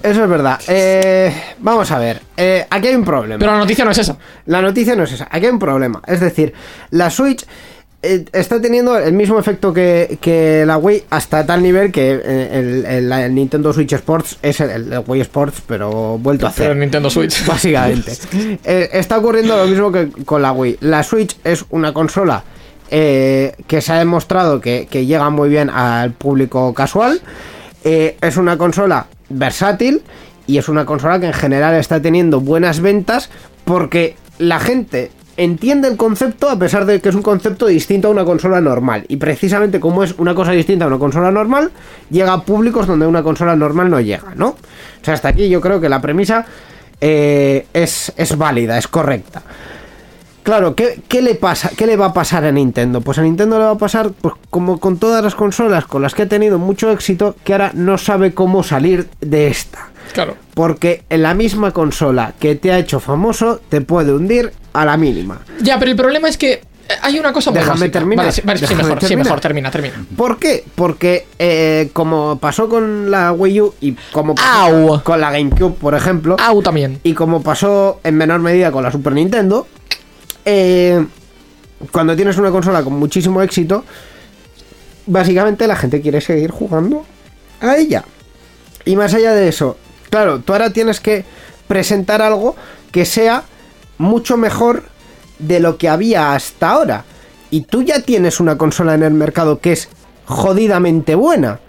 Eso 0.03 0.23
es 0.25 0.29
verdad. 0.29 0.61
Eh, 0.69 1.33
vamos 1.59 1.91
a 1.91 1.99
ver, 1.99 2.21
eh, 2.37 2.67
aquí 2.71 2.89
hay 2.89 2.95
un 2.95 3.05
problema. 3.05 3.39
Pero 3.39 3.53
la 3.53 3.59
noticia 3.59 3.85
no 3.85 3.91
es 3.91 3.99
esa. 3.99 4.17
La 4.47 4.61
noticia 4.63 4.95
no 4.95 5.05
es 5.05 5.13
esa, 5.13 5.29
aquí 5.31 5.47
hay 5.47 5.53
un 5.53 5.59
problema. 5.59 6.01
Es 6.07 6.21
decir, 6.21 6.53
la 6.91 7.09
Switch 7.11 7.45
eh, 8.03 8.25
está 8.33 8.61
teniendo 8.61 8.99
el 8.99 9.13
mismo 9.13 9.39
efecto 9.39 9.73
que, 9.73 10.19
que 10.21 10.65
la 10.67 10.77
Wii 10.77 11.05
hasta 11.11 11.47
tal 11.47 11.63
nivel 11.63 11.91
que 11.91 12.13
eh, 12.23 12.49
el, 12.53 12.85
el- 12.85 13.13
el 13.13 13.35
Nintendo 13.35 13.73
Switch 13.73 13.93
Sports 13.95 14.37
es 14.43 14.61
el, 14.61 14.71
el 14.93 15.03
Wii 15.07 15.23
Sports, 15.23 15.63
pero 15.67 16.19
vuelto 16.19 16.47
a 16.47 16.51
Pero 16.51 16.65
hacer. 16.65 16.73
en 16.73 16.81
Nintendo 16.81 17.09
Switch. 17.11 17.45
Básicamente. 17.47 18.13
Eh, 18.65 18.91
está 18.93 19.19
ocurriendo 19.19 19.57
lo 19.57 19.67
mismo 19.67 19.91
que 19.91 20.11
con 20.25 20.43
la 20.43 20.53
Wii. 20.53 20.79
La 20.83 21.03
Switch 21.03 21.37
es 21.45 21.65
una 21.71 21.93
consola 21.93 22.45
eh, 22.95 23.55
que 23.67 23.81
se 23.81 23.91
ha 23.91 23.99
demostrado 23.99 24.61
que, 24.61 24.85
llega 24.85 25.31
muy 25.31 25.49
bien 25.49 25.71
al 25.71 26.13
público 26.13 26.75
casual. 26.75 27.23
Eh, 27.85 28.19
es 28.21 28.37
una 28.37 28.59
consola 28.59 29.07
versátil 29.31 30.03
y 30.47 30.59
es 30.59 30.69
una 30.69 30.85
consola 30.85 31.19
que 31.19 31.29
en 31.29 31.33
general 31.33 31.75
está 31.77 32.03
teniendo 32.03 32.41
buenas 32.41 32.81
ventas 32.81 33.31
porque 33.65 34.15
la 34.37 34.61
gente 34.61 35.11
entiende 35.39 35.89
el 35.89 35.97
concepto 35.97 36.51
a 36.51 36.59
pesar 36.59 36.85
de 36.85 37.01
que 37.01 37.09
es 37.09 37.15
un 37.15 37.23
concepto 37.23 37.65
distinto 37.65 38.09
a 38.09 38.11
una 38.11 38.27
consola 38.27 38.61
normal. 38.61 39.07
Y 39.09 39.17
precisamente 39.17 39.81
como 39.81 40.05
es 40.05 40.15
una 40.19 40.35
cosa 40.35 40.53
distinta 40.53 40.85
a 40.85 40.89
una 40.89 40.99
consola 40.99 41.31
normal, 41.31 41.71
llega 42.11 42.35
a 42.35 42.43
públicos 42.43 42.87
donde 42.87 43.07
una 43.07 43.23
consola 43.23 43.57
normal 43.57 43.89
no 43.89 44.03
llega, 44.03 44.35
¿no? 44.37 44.49
O 44.49 45.05
sea, 45.05 45.15
hasta 45.15 45.29
aquí 45.29 45.49
yo 45.49 45.63
creo 45.63 45.81
que 45.81 45.89
la 45.89 46.03
premisa 46.03 46.45
eh, 47.01 47.65
es, 47.73 48.13
es 48.19 48.37
válida, 48.37 48.77
es 48.77 48.87
correcta. 48.87 49.43
Claro, 50.43 50.75
¿qué, 50.75 51.01
qué 51.09 51.23
le 51.23 51.35
pasa? 51.37 51.71
¿Qué 51.77 51.87
le 51.87 51.97
va 51.97 52.07
a 52.07 52.13
pasar 52.13 52.45
a 52.45 52.51
Nintendo? 52.51 53.01
Pues 53.01 53.19
a 53.19 53.23
Nintendo 53.23 53.59
le 53.59 53.65
va 53.65 53.71
a 53.73 53.79
pasar, 53.79 54.11
pues 54.21 54.35
como 54.51 54.81
con 54.81 54.97
todas 54.99 55.23
las 55.23 55.35
consolas 55.37 55.85
con 55.87 56.03
las 56.03 56.15
que 56.15 56.23
ha 56.23 56.29
tenido 56.29 56.59
mucho 56.59 56.91
éxito, 56.91 57.37
que 57.45 57.53
ahora 57.53 57.71
no 57.75 57.97
sabe 57.97 58.35
cómo 58.35 58.63
salir 58.65 59.09
de 59.21 59.47
esta. 59.49 59.91
Claro. 60.13 60.37
Porque 60.55 61.05
en 61.11 61.23
la 61.23 61.35
misma 61.35 61.71
consola 61.71 62.35
que 62.41 62.57
te 62.57 62.73
ha 62.73 62.79
hecho 62.79 62.99
famoso 62.99 63.61
te 63.69 63.81
puede 63.83 64.13
hundir 64.13 64.53
a 64.73 64.85
la 64.85 64.97
mínima. 64.97 65.39
Ya, 65.61 65.79
pero 65.79 65.93
el 65.93 65.97
problema 65.97 66.29
es 66.29 66.37
que 66.37 66.61
hay 67.03 67.19
una 67.21 67.33
cosa 67.33 67.51
muy 67.53 67.61
Déjame 67.61 67.79
básica. 67.79 67.99
terminar, 68.01 68.25
Vale, 68.27 68.33
sí, 68.33 68.43
vale, 68.45 68.59
sí, 68.59 68.63
déjame 68.65 68.83
mejor, 68.83 69.05
sí, 69.09 69.17
mejor, 69.17 69.41
termina, 69.41 69.71
termina. 69.71 69.95
¿Por 70.17 70.39
qué? 70.39 70.65
Porque 70.75 71.27
eh, 71.39 71.89
como 71.93 72.37
pasó 72.41 72.69
con 72.69 73.11
la 73.13 73.33
Wii 73.33 73.61
U 73.61 73.75
y 73.81 73.93
como 74.11 74.35
pasó 74.35 74.51
Au. 74.51 75.03
con 75.05 75.21
la 75.21 75.31
GameCube, 75.31 75.75
por 75.77 75.95
ejemplo, 75.95 76.37
Au 76.41 76.61
también. 76.63 76.99
y 77.05 77.15
como 77.15 77.43
pasó 77.43 78.01
en 78.03 78.17
menor 78.17 78.41
medida 78.41 78.73
con 78.73 78.83
la 78.83 78.91
Super 78.91 79.13
Nintendo, 79.15 79.67
eh, 80.45 81.07
cuando 81.91 82.15
tienes 82.17 82.37
una 82.39 82.51
consola 82.51 82.83
con 82.83 82.95
muchísimo 82.95 83.43
éxito, 83.43 83.85
básicamente 85.07 85.67
la 85.67 85.77
gente 85.77 86.01
quiere 86.01 86.21
seguir 86.21 86.51
jugando 86.51 87.05
a 87.61 87.77
ella. 87.77 88.05
Y 88.85 88.97
más 88.97 89.15
allá 89.15 89.33
de 89.33 89.49
eso, 89.49 89.77
claro, 90.11 90.41
tú 90.41 90.53
ahora 90.53 90.71
tienes 90.71 91.01
que 91.01 91.25
presentar 91.69 92.23
algo 92.23 92.57
que 92.91 93.05
sea 93.05 93.45
mucho 93.99 94.37
mejor 94.37 94.85
de 95.39 95.61
lo 95.61 95.79
que 95.79 95.89
había 95.89 96.35
hasta 96.35 96.71
ahora. 96.71 97.05
Y 97.51 97.63
tú 97.63 97.83
ya 97.83 98.01
tienes 98.01 98.41
una 98.41 98.57
consola 98.57 98.95
en 98.95 99.03
el 99.03 99.13
mercado 99.13 99.61
que 99.61 99.73
es 99.73 99.89
jodidamente 100.25 101.15
buena. 101.15 101.61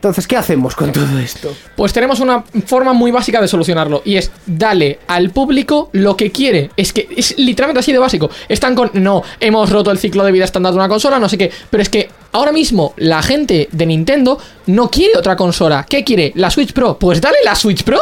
Entonces, 0.00 0.26
¿qué 0.26 0.38
hacemos 0.38 0.74
con 0.74 0.90
todo 0.92 1.18
esto? 1.18 1.54
Pues 1.76 1.92
tenemos 1.92 2.20
una 2.20 2.42
forma 2.64 2.94
muy 2.94 3.10
básica 3.10 3.38
de 3.38 3.46
solucionarlo 3.46 4.00
y 4.02 4.16
es 4.16 4.30
dale 4.46 5.00
al 5.06 5.28
público 5.28 5.90
lo 5.92 6.16
que 6.16 6.32
quiere. 6.32 6.70
Es 6.74 6.94
que 6.94 7.06
es 7.14 7.36
literalmente 7.36 7.80
así 7.80 7.92
de 7.92 7.98
básico. 7.98 8.30
Están 8.48 8.74
con 8.74 8.90
no, 8.94 9.22
hemos 9.40 9.68
roto 9.68 9.90
el 9.90 9.98
ciclo 9.98 10.24
de 10.24 10.32
vida 10.32 10.46
estándar 10.46 10.72
de 10.72 10.78
una 10.78 10.88
consola, 10.88 11.18
no 11.18 11.28
sé 11.28 11.36
qué, 11.36 11.52
pero 11.68 11.82
es 11.82 11.90
que 11.90 12.08
ahora 12.32 12.50
mismo 12.50 12.94
la 12.96 13.22
gente 13.22 13.68
de 13.70 13.84
Nintendo 13.84 14.38
no 14.68 14.88
quiere 14.88 15.18
otra 15.18 15.36
consola. 15.36 15.84
¿Qué 15.86 16.02
quiere? 16.02 16.32
¿La 16.34 16.48
Switch 16.48 16.72
Pro? 16.72 16.98
Pues 16.98 17.20
dale 17.20 17.36
la 17.44 17.54
Switch 17.54 17.84
Pro. 17.84 17.98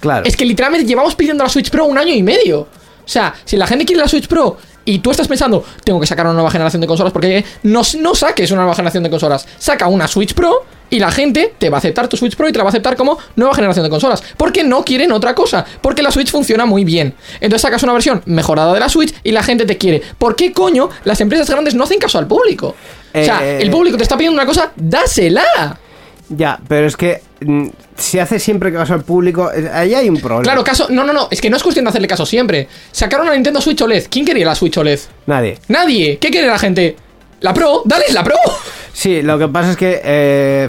Claro. 0.00 0.24
Es 0.24 0.38
que 0.38 0.46
literalmente 0.46 0.86
llevamos 0.86 1.14
pidiendo 1.14 1.44
la 1.44 1.50
Switch 1.50 1.68
Pro 1.68 1.84
un 1.84 1.98
año 1.98 2.14
y 2.14 2.22
medio. 2.22 2.60
O 2.60 2.68
sea, 3.04 3.34
si 3.44 3.58
la 3.58 3.66
gente 3.66 3.84
quiere 3.84 4.00
la 4.00 4.08
Switch 4.08 4.26
Pro 4.26 4.56
y 4.86 5.00
tú 5.00 5.10
estás 5.10 5.28
pensando, 5.28 5.62
tengo 5.84 6.00
que 6.00 6.06
sacar 6.06 6.24
una 6.24 6.32
nueva 6.32 6.50
generación 6.50 6.80
de 6.80 6.86
consolas, 6.86 7.12
porque 7.12 7.44
no, 7.64 7.82
no 7.98 8.14
saques 8.14 8.50
una 8.52 8.62
nueva 8.62 8.74
generación 8.74 9.02
de 9.02 9.10
consolas. 9.10 9.46
Saca 9.58 9.86
una 9.88 10.08
Switch 10.08 10.32
Pro 10.32 10.64
y 10.92 10.98
la 10.98 11.10
gente 11.10 11.54
te 11.58 11.70
va 11.70 11.78
a 11.78 11.80
aceptar 11.80 12.06
tu 12.06 12.18
Switch 12.18 12.36
Pro 12.36 12.46
y 12.48 12.52
te 12.52 12.58
la 12.58 12.64
va 12.64 12.68
a 12.68 12.72
aceptar 12.72 12.96
como 12.96 13.16
nueva 13.34 13.54
generación 13.54 13.82
de 13.82 13.88
consolas. 13.88 14.22
Porque 14.36 14.62
no 14.62 14.84
quieren 14.84 15.10
otra 15.10 15.34
cosa. 15.34 15.64
Porque 15.80 16.02
la 16.02 16.10
Switch 16.10 16.30
funciona 16.30 16.66
muy 16.66 16.84
bien. 16.84 17.14
Entonces 17.40 17.62
sacas 17.62 17.82
una 17.82 17.94
versión 17.94 18.20
mejorada 18.26 18.74
de 18.74 18.80
la 18.80 18.90
Switch 18.90 19.14
y 19.24 19.32
la 19.32 19.42
gente 19.42 19.64
te 19.64 19.78
quiere. 19.78 20.02
¿Por 20.18 20.36
qué 20.36 20.52
coño 20.52 20.90
las 21.04 21.18
empresas 21.22 21.48
grandes 21.48 21.74
no 21.74 21.84
hacen 21.84 21.98
caso 21.98 22.18
al 22.18 22.26
público? 22.26 22.76
O 23.14 23.24
sea, 23.24 23.40
Eh, 23.42 23.62
el 23.62 23.70
público 23.70 23.96
te 23.96 24.02
está 24.02 24.18
pidiendo 24.18 24.34
una 24.38 24.44
cosa, 24.46 24.70
dásela. 24.76 25.78
Ya, 26.28 26.60
pero 26.68 26.86
es 26.86 26.96
que 26.96 27.22
mm, 27.40 27.68
si 27.96 28.18
hace 28.18 28.38
siempre 28.38 28.70
caso 28.70 28.92
al 28.92 29.02
público, 29.02 29.50
eh, 29.50 29.70
ahí 29.72 29.94
hay 29.94 30.10
un 30.10 30.18
problema. 30.18 30.42
Claro, 30.42 30.62
caso. 30.62 30.88
No, 30.90 31.04
no, 31.04 31.14
no. 31.14 31.28
Es 31.30 31.40
que 31.40 31.48
no 31.48 31.56
es 31.56 31.62
cuestión 31.62 31.86
de 31.86 31.88
hacerle 31.88 32.06
caso 32.08 32.26
siempre. 32.26 32.68
Sacaron 32.90 33.26
una 33.26 33.34
Nintendo 33.34 33.62
Switch 33.62 33.80
OLED. 33.80 34.08
¿Quién 34.10 34.26
quería 34.26 34.44
la 34.44 34.54
Switch 34.54 34.76
OLED? 34.76 35.00
Nadie. 35.26 35.58
Nadie. 35.68 36.18
¿Qué 36.18 36.30
quiere 36.30 36.48
la 36.48 36.58
gente? 36.58 36.96
La 37.40 37.52
Pro. 37.54 37.82
Dale 37.86 38.04
la 38.12 38.22
Pro. 38.22 38.36
Sí, 38.92 39.22
lo 39.22 39.38
que 39.38 39.48
pasa 39.48 39.70
es 39.70 39.76
que. 39.76 40.00
eh, 40.04 40.68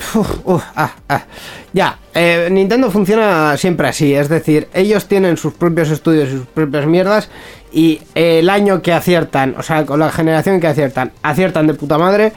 ah, 0.76 0.96
ah. 1.10 1.26
Ya, 1.74 1.98
eh, 2.14 2.48
Nintendo 2.52 2.92
funciona 2.92 3.58
siempre 3.58 3.88
así. 3.88 4.14
Es 4.14 4.30
decir, 4.30 4.68
ellos 4.74 5.08
tienen 5.08 5.38
sus 5.38 5.54
propios 5.54 5.90
estudios 5.90 6.30
y 6.30 6.38
sus 6.38 6.46
propias 6.46 6.86
mierdas. 6.86 7.30
Y 7.72 8.02
el 8.14 8.50
año 8.50 8.82
que 8.82 8.94
aciertan, 8.94 9.56
o 9.58 9.64
sea, 9.64 9.86
con 9.86 10.00
la 10.00 10.12
generación 10.12 10.60
que 10.60 10.68
aciertan, 10.68 11.12
aciertan 11.24 11.68
de 11.68 11.74
puta 11.74 11.98
madre. 11.98 12.32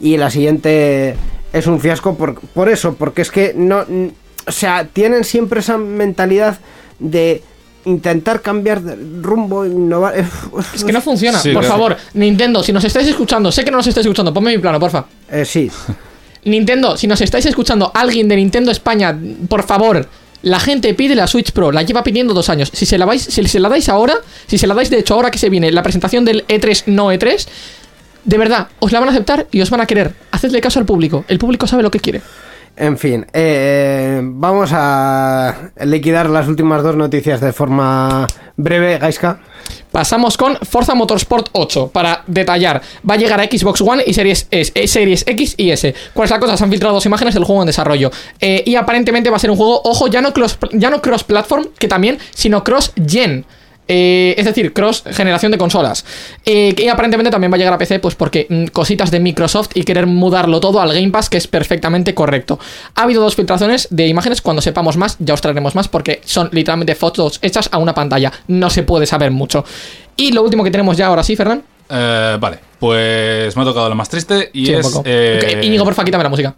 Y 0.00 0.16
la 0.16 0.30
siguiente 0.30 1.14
es 1.52 1.66
un 1.66 1.80
fiasco 1.80 2.16
por, 2.16 2.40
por 2.40 2.68
eso, 2.68 2.94
porque 2.94 3.22
es 3.22 3.30
que 3.30 3.54
no. 3.54 3.84
O 4.46 4.52
sea, 4.52 4.86
tienen 4.86 5.24
siempre 5.24 5.60
esa 5.60 5.78
mentalidad 5.78 6.58
de 6.98 7.42
intentar 7.84 8.42
cambiar 8.42 8.80
de 8.82 8.96
rumbo, 9.22 9.64
innovar. 9.66 10.18
eh, 10.18 10.24
Es 10.74 10.84
que 10.84 10.92
no 10.92 11.00
funciona. 11.00 11.38
Sí, 11.38 11.52
por 11.52 11.62
claro. 11.62 11.74
favor, 11.76 11.96
Nintendo, 12.14 12.62
si 12.62 12.72
nos 12.72 12.84
estáis 12.84 13.08
escuchando, 13.08 13.50
sé 13.52 13.64
que 13.64 13.70
no 13.70 13.78
nos 13.78 13.86
estáis 13.86 14.06
escuchando, 14.06 14.32
ponme 14.34 14.50
mi 14.52 14.58
plano, 14.58 14.78
porfa. 14.80 15.04
eh, 15.30 15.44
sí. 15.44 15.70
Nintendo, 16.44 16.96
si 16.96 17.06
nos 17.06 17.20
estáis 17.20 17.44
escuchando, 17.46 17.90
alguien 17.94 18.26
de 18.28 18.36
Nintendo 18.36 18.70
España, 18.70 19.16
por 19.48 19.62
favor. 19.64 20.06
La 20.42 20.58
gente 20.58 20.94
pide 20.94 21.14
la 21.14 21.26
Switch 21.26 21.52
Pro, 21.52 21.70
la 21.70 21.82
lleva 21.82 22.02
pidiendo 22.02 22.32
dos 22.32 22.48
años. 22.48 22.70
Si 22.72 22.86
se 22.86 22.96
la 22.96 23.04
vais, 23.04 23.22
si 23.22 23.46
se 23.46 23.60
la 23.60 23.68
dais 23.68 23.90
ahora, 23.90 24.14
si 24.46 24.56
se 24.56 24.66
la 24.66 24.72
dais 24.72 24.88
de 24.88 24.98
hecho 24.98 25.12
ahora 25.12 25.30
que 25.30 25.36
se 25.36 25.50
viene 25.50 25.70
la 25.70 25.82
presentación 25.82 26.24
del 26.24 26.46
E3 26.46 26.84
no 26.86 27.12
E3, 27.12 27.46
de 28.24 28.38
verdad, 28.38 28.68
os 28.78 28.90
la 28.90 29.00
van 29.00 29.10
a 29.10 29.12
aceptar 29.12 29.48
y 29.50 29.60
os 29.60 29.68
van 29.68 29.82
a 29.82 29.86
querer. 29.86 30.14
Hacedle 30.30 30.62
caso 30.62 30.78
al 30.78 30.86
público. 30.86 31.26
El 31.28 31.38
público 31.38 31.66
sabe 31.66 31.82
lo 31.82 31.90
que 31.90 32.00
quiere. 32.00 32.22
En 32.76 32.96
fin, 32.96 33.26
eh, 33.32 34.20
vamos 34.22 34.70
a 34.72 35.70
liquidar 35.84 36.30
las 36.30 36.48
últimas 36.48 36.82
dos 36.82 36.96
noticias 36.96 37.40
de 37.40 37.52
forma 37.52 38.26
breve, 38.56 38.98
Gaiska. 38.98 39.40
Pasamos 39.90 40.36
con 40.36 40.56
Forza 40.56 40.94
Motorsport 40.94 41.48
8 41.52 41.90
para 41.92 42.22
detallar. 42.26 42.80
Va 43.08 43.14
a 43.14 43.16
llegar 43.16 43.40
a 43.40 43.44
Xbox 43.44 43.80
One 43.80 44.02
y 44.06 44.14
Series, 44.14 44.46
S, 44.50 44.72
eh, 44.74 44.86
Series 44.86 45.24
X 45.26 45.54
y 45.56 45.70
S. 45.70 45.94
¿Cuál 46.14 46.26
es 46.26 46.30
la 46.30 46.38
cosa? 46.38 46.56
Se 46.56 46.64
han 46.64 46.70
filtrado 46.70 46.94
dos 46.94 47.06
imágenes 47.06 47.34
del 47.34 47.44
juego 47.44 47.62
en 47.62 47.66
desarrollo. 47.66 48.10
Eh, 48.40 48.62
y 48.64 48.76
aparentemente 48.76 49.30
va 49.30 49.36
a 49.36 49.40
ser 49.40 49.50
un 49.50 49.56
juego, 49.56 49.82
ojo, 49.84 50.06
ya 50.06 50.20
no 50.20 50.32
cross, 50.32 50.58
ya 50.72 50.90
no 50.90 51.02
cross 51.02 51.26
que 51.78 51.88
también, 51.88 52.18
sino 52.30 52.62
cross 52.62 52.92
gen. 53.06 53.44
Eh, 53.88 54.34
es 54.38 54.44
decir, 54.44 54.72
cross 54.72 55.02
generación 55.10 55.50
de 55.50 55.58
consolas. 55.58 56.04
Eh, 56.44 56.74
y 56.76 56.86
aparentemente 56.88 57.30
también 57.30 57.50
va 57.50 57.56
a 57.56 57.58
llegar 57.58 57.72
a 57.72 57.78
PC, 57.78 57.98
pues 57.98 58.14
porque 58.14 58.46
mm, 58.48 58.66
cositas 58.66 59.10
de 59.10 59.18
Microsoft 59.18 59.70
y 59.74 59.82
querer 59.82 60.06
mudarlo 60.06 60.60
todo 60.60 60.80
al 60.80 60.92
Game 60.94 61.10
Pass, 61.10 61.28
que 61.28 61.38
es 61.38 61.48
perfectamente 61.48 62.14
correcto. 62.14 62.60
Ha 62.94 63.02
habido 63.02 63.20
dos 63.20 63.34
filtraciones 63.34 63.88
de 63.90 64.06
imágenes. 64.06 64.42
Cuando 64.42 64.62
sepamos 64.62 64.96
más, 64.96 65.16
ya 65.18 65.34
os 65.34 65.40
traeremos 65.40 65.74
más, 65.74 65.88
porque 65.88 66.20
son 66.24 66.48
literalmente 66.52 66.94
fotos 66.94 67.40
hechas 67.42 67.68
a 67.72 67.78
una 67.78 67.92
pantalla. 67.92 68.32
No 68.46 68.70
se 68.70 68.84
puede 68.84 69.06
saber 69.06 69.32
mucho. 69.32 69.64
Y 70.16 70.32
lo 70.32 70.42
último 70.42 70.62
que 70.62 70.70
tenemos 70.70 70.96
ya 70.96 71.06
ahora 71.08 71.24
sí, 71.24 71.34
Ferran. 71.34 71.62
Eh, 71.88 72.36
vale, 72.38 72.58
pues 72.78 73.56
me 73.56 73.62
ha 73.62 73.64
tocado 73.64 73.88
lo 73.88 73.96
más 73.96 74.08
triste 74.08 74.50
y 74.52 74.66
Sí, 74.66 74.74
es. 74.74 74.86
quítame 76.04 76.22
la 76.22 76.30
música. 76.30 76.54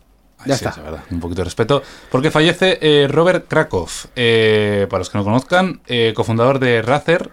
Ya 0.47 0.57
sí, 0.57 0.65
está. 0.65 0.71
es 0.71 0.85
verdad, 0.85 1.05
un 1.11 1.21
poquito 1.21 1.41
de 1.41 1.45
respeto. 1.45 1.83
Porque 2.11 2.31
fallece 2.31 2.79
eh, 2.81 3.09
Robert 3.09 3.47
Krakow, 3.49 3.87
eh, 4.17 4.87
para 4.89 5.01
los 5.01 5.11
que 5.11 5.19
no 5.19 5.25
conozcan, 5.25 5.81
eh, 5.87 6.13
cofundador 6.15 6.59
de 6.59 6.83
Razer, 6.83 7.31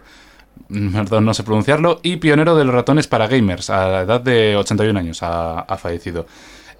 mm, 0.69 0.93
perdón, 0.93 1.25
no 1.25 1.33
sé 1.33 1.43
pronunciarlo, 1.43 1.99
y 2.03 2.17
pionero 2.17 2.55
de 2.55 2.65
los 2.65 2.73
ratones 2.73 3.07
para 3.07 3.27
gamers. 3.27 3.69
A 3.69 3.87
la 3.87 4.01
edad 4.01 4.21
de 4.21 4.55
81 4.55 4.99
años 4.99 5.23
ha, 5.23 5.59
ha 5.61 5.77
fallecido. 5.77 6.25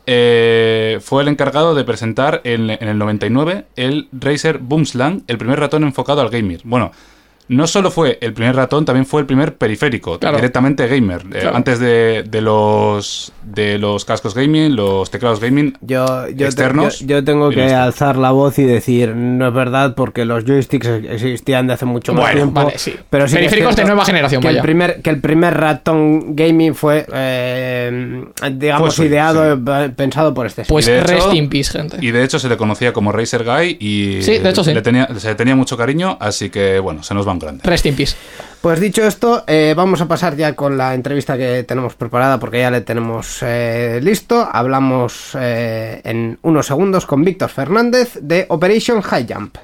Eh, 0.05 0.99
fue 1.01 1.21
el 1.21 1.27
encargado 1.27 1.75
de 1.75 1.83
presentar 1.83 2.41
en, 2.43 2.69
en 2.69 2.87
el 2.87 2.97
99 2.97 3.65
el 3.75 4.09
Razer 4.11 4.57
Boomslang, 4.57 5.23
el 5.27 5.37
primer 5.37 5.59
ratón 5.59 5.83
enfocado 5.83 6.21
al 6.21 6.29
gamer. 6.29 6.61
Bueno, 6.63 6.91
no 7.49 7.67
solo 7.67 7.91
fue 7.91 8.17
el 8.21 8.33
primer 8.33 8.55
ratón, 8.55 8.85
también 8.85 9.05
fue 9.05 9.21
el 9.21 9.27
primer 9.27 9.55
periférico, 9.55 10.17
Claro. 10.19 10.37
directamente 10.37 10.87
gamer. 10.87 11.21
Eh, 11.33 11.49
antes 11.53 11.79
de, 11.79 12.23
de 12.27 12.41
los 12.41 13.31
de 13.43 13.77
los 13.79 14.05
cascos 14.05 14.35
gaming, 14.35 14.75
los 14.75 15.09
teclados 15.09 15.39
gaming, 15.39 15.75
Yo, 15.81 16.27
yo, 16.29 16.35
te- 16.37 16.45
Externos 16.45 16.99
yo, 16.99 17.07
yo 17.07 17.23
tengo 17.23 17.49
que 17.49 17.73
alzar 17.73 18.15
la 18.17 18.31
voz 18.31 18.59
y 18.59 18.63
decir, 18.63 19.15
no 19.15 19.47
es 19.47 19.53
verdad, 19.53 19.95
porque 19.95 20.23
los 20.25 20.45
joysticks 20.45 20.85
existían 20.87 21.65
de 21.67 21.73
hace 21.73 21.85
mucho 21.85 22.13
más 22.13 22.31
tiempo. 22.33 22.53
vale, 22.53 22.77
sí. 22.77 22.93
Pero 23.09 23.27
sí 23.27 23.35
Periféricos 23.35 23.75
de 23.75 23.85
nueva 23.85 24.05
generación, 24.05 24.41
que 24.41 24.49
el 24.49 24.61
primer 24.61 25.01
Que 25.01 25.09
el 25.09 25.19
primer 25.19 25.57
ratón 25.57 26.35
gaming 26.35 26.75
fue, 26.75 27.05
eh, 27.11 28.23
digamos, 28.51 28.97
ideado, 28.99 29.55
sí. 29.55 29.61
eh, 29.67 29.89
pensado 29.95 30.33
por 30.33 30.45
este. 30.45 30.63
Pues 30.65 30.87
Y 30.87 30.91
de 30.91 30.99
hecho- 30.99 31.07
rest 31.07 31.33
in 31.33 31.49
peace, 31.49 31.71
gente. 31.71 31.97
Y 32.01 32.11
de 32.11 32.23
hecho 32.23 32.37
se 32.39 32.47
le 32.49 32.57
conocía 32.57 32.93
como 32.93 33.11
Racer 33.11 33.43
Guy 33.43 33.77
y 33.79 34.21
Sí, 34.21 34.37
de 34.39 34.49
hecho 34.49 34.63
sí. 34.63 34.73
le 34.73 34.81
tenía, 34.81 35.07
se 35.17 35.29
le 35.29 35.35
tenía 35.35 35.55
mucho 35.55 35.75
cariño, 35.77 36.17
así 36.19 36.49
que 36.49 36.79
bueno, 36.79 37.01
se 37.03 37.13
nos 37.13 37.27
va 37.27 37.31
un 37.39 37.45
grande. 37.45 37.63
Rest 37.63 37.85
in 37.85 37.95
peace. 37.95 38.15
Pues 38.61 38.81
dicho 38.81 39.05
esto, 39.05 39.45
eh, 39.47 39.73
vamos 39.75 40.01
a 40.01 40.07
pasar 40.07 40.35
ya 40.35 40.53
con 40.53 40.77
la 40.77 40.93
entrevista 40.93 41.37
que 41.37 41.63
tenemos 41.63 41.95
preparada 41.95 42.39
porque 42.39 42.59
ya 42.59 42.69
le 42.69 42.81
tenemos 42.81 43.39
eh, 43.41 43.99
listo. 44.03 44.47
Hablamos 44.51 45.37
eh, 45.39 46.01
en 46.03 46.37
unos 46.41 46.67
segundos 46.67 47.05
con 47.05 47.23
Víctor 47.23 47.49
Fernández 47.49 48.17
de 48.21 48.45
Operation 48.49 49.01
High 49.01 49.27
Jump. 49.29 49.57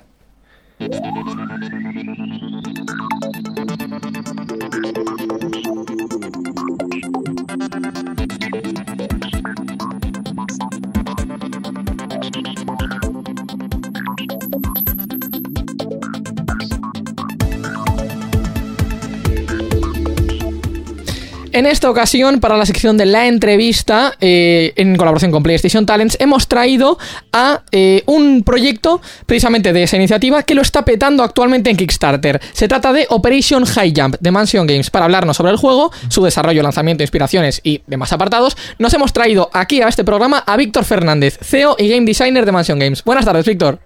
En 21.56 21.66
esta 21.66 21.89
ocasión, 21.89 22.41
para 22.41 22.58
la 22.58 22.66
sección 22.66 22.97
de 22.97 23.06
la 23.06 23.28
entrevista, 23.28 24.18
eh, 24.20 24.74
en 24.76 24.97
colaboración 24.97 25.32
con 25.32 25.41
PlayStation 25.41 25.86
Talents, 25.86 26.18
hemos 26.20 26.49
traído 26.49 26.99
a 27.32 27.62
eh, 27.72 28.03
un 28.08 28.43
proyecto 28.43 28.99
precisamente 29.26 29.72
de 29.72 29.84
esa 29.84 29.95
iniciativa 29.95 30.43
que 30.43 30.53
lo 30.53 30.62
está 30.62 30.84
petando 30.84 31.24
actualmente 31.24 31.70
en 31.70 31.78
Kickstarter. 31.78 32.41
Se 32.51 32.68
trata 32.68 32.91
de 32.91 33.08
Operation 33.10 33.66
High 33.66 33.93
Jump 33.95 34.18
de 34.20 34.32
Mansion 34.32 34.68
Games. 34.68 34.89
Para 34.89 35.06
hablarnos 35.06 35.38
sobre 35.38 35.51
el 35.51 35.58
juego, 35.58 35.93
su 36.10 36.22
desarrollo, 36.26 36.62
lanzamiento, 36.62 37.03
inspiraciones 37.03 37.62
y 37.64 37.84
demás 37.88 38.12
apartados, 38.12 38.58
nos 38.78 38.93
hemos 38.93 39.14
traído 39.14 39.49
aquí 39.53 39.82
a 39.82 39.88
este 39.88 40.03
programa 40.03 40.43
a 40.45 40.58
Víctor 40.58 40.84
Fernández, 40.84 41.39
CEO 41.41 41.78
y 41.80 41.88
Game 41.88 42.06
Designer 42.06 42.45
de 42.45 42.51
Mansion 42.51 42.80
Games. 42.80 43.01
Buenas 43.06 43.24
tardes, 43.24 43.45
Víctor. 43.45 43.80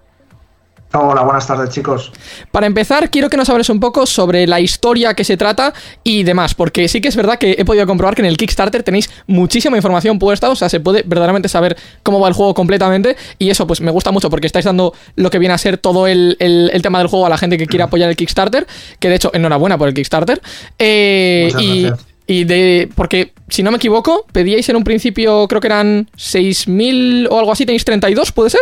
Hola, 0.92 1.22
buenas 1.22 1.46
tardes 1.46 1.70
chicos. 1.70 2.10
Para 2.50 2.66
empezar, 2.66 3.10
quiero 3.10 3.30
que 3.30 3.36
nos 3.36 3.48
hables 3.48 3.68
un 3.68 3.78
poco 3.78 4.06
sobre 4.06 4.48
la 4.48 4.58
historia 4.58 5.14
que 5.14 5.22
se 5.22 5.36
trata 5.36 5.72
y 6.02 6.24
demás, 6.24 6.54
porque 6.54 6.88
sí 6.88 7.00
que 7.00 7.06
es 7.06 7.14
verdad 7.14 7.38
que 7.38 7.54
he 7.56 7.64
podido 7.64 7.86
comprobar 7.86 8.16
que 8.16 8.22
en 8.22 8.26
el 8.26 8.36
Kickstarter 8.36 8.82
tenéis 8.82 9.08
muchísima 9.28 9.76
información 9.76 10.18
puesta, 10.18 10.50
o 10.50 10.56
sea, 10.56 10.68
se 10.68 10.80
puede 10.80 11.02
verdaderamente 11.06 11.48
saber 11.48 11.76
cómo 12.02 12.18
va 12.18 12.26
el 12.26 12.34
juego 12.34 12.54
completamente 12.54 13.16
y 13.38 13.50
eso 13.50 13.68
pues 13.68 13.80
me 13.80 13.92
gusta 13.92 14.10
mucho 14.10 14.30
porque 14.30 14.48
estáis 14.48 14.64
dando 14.64 14.92
lo 15.14 15.30
que 15.30 15.38
viene 15.38 15.54
a 15.54 15.58
ser 15.58 15.78
todo 15.78 16.08
el, 16.08 16.36
tema 16.82 16.98
del 16.98 17.06
juego 17.06 17.24
a 17.24 17.28
la 17.28 17.38
gente 17.38 17.56
que 17.56 17.68
quiere 17.68 17.84
apoyar 17.84 18.10
el 18.10 18.16
Kickstarter, 18.16 18.66
que 18.98 19.08
de 19.08 19.14
hecho 19.14 19.30
enhorabuena 19.32 19.78
por 19.78 19.86
el 19.86 19.94
Kickstarter. 19.94 20.42
Eh, 20.76 21.52
y, 21.60 21.86
y 22.26 22.44
de. 22.44 22.88
Porque, 22.96 23.32
si 23.48 23.62
no 23.62 23.70
me 23.70 23.76
equivoco, 23.76 24.26
pedíais 24.32 24.68
en 24.68 24.74
un 24.74 24.82
principio, 24.82 25.46
creo 25.46 25.60
que 25.60 25.68
eran 25.68 26.08
6.000 26.16 27.28
o 27.30 27.38
algo 27.38 27.52
así, 27.52 27.64
tenéis 27.64 27.84
32, 27.84 28.32
¿puede 28.32 28.50
ser? 28.50 28.60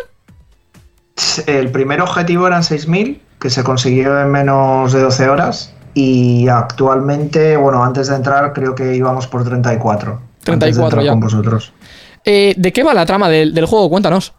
El 1.46 1.70
primer 1.70 2.00
objetivo 2.00 2.46
eran 2.46 2.62
6.000, 2.62 3.20
que 3.40 3.50
se 3.50 3.64
consiguió 3.64 4.20
en 4.20 4.30
menos 4.30 4.92
de 4.92 5.00
12 5.00 5.28
horas. 5.28 5.74
Y 5.94 6.48
actualmente, 6.48 7.56
bueno, 7.56 7.82
antes 7.82 8.08
de 8.08 8.16
entrar, 8.16 8.52
creo 8.52 8.74
que 8.74 8.94
íbamos 8.94 9.26
por 9.26 9.44
34. 9.44 10.20
34 10.44 11.02
ya. 11.02 11.10
Con 11.10 11.20
vosotros. 11.20 11.72
Eh, 12.24 12.54
¿De 12.56 12.72
qué 12.72 12.82
va 12.82 12.94
la 12.94 13.06
trama 13.06 13.28
del, 13.28 13.66
juego? 13.66 13.90
Cuéntanos. 13.90 14.32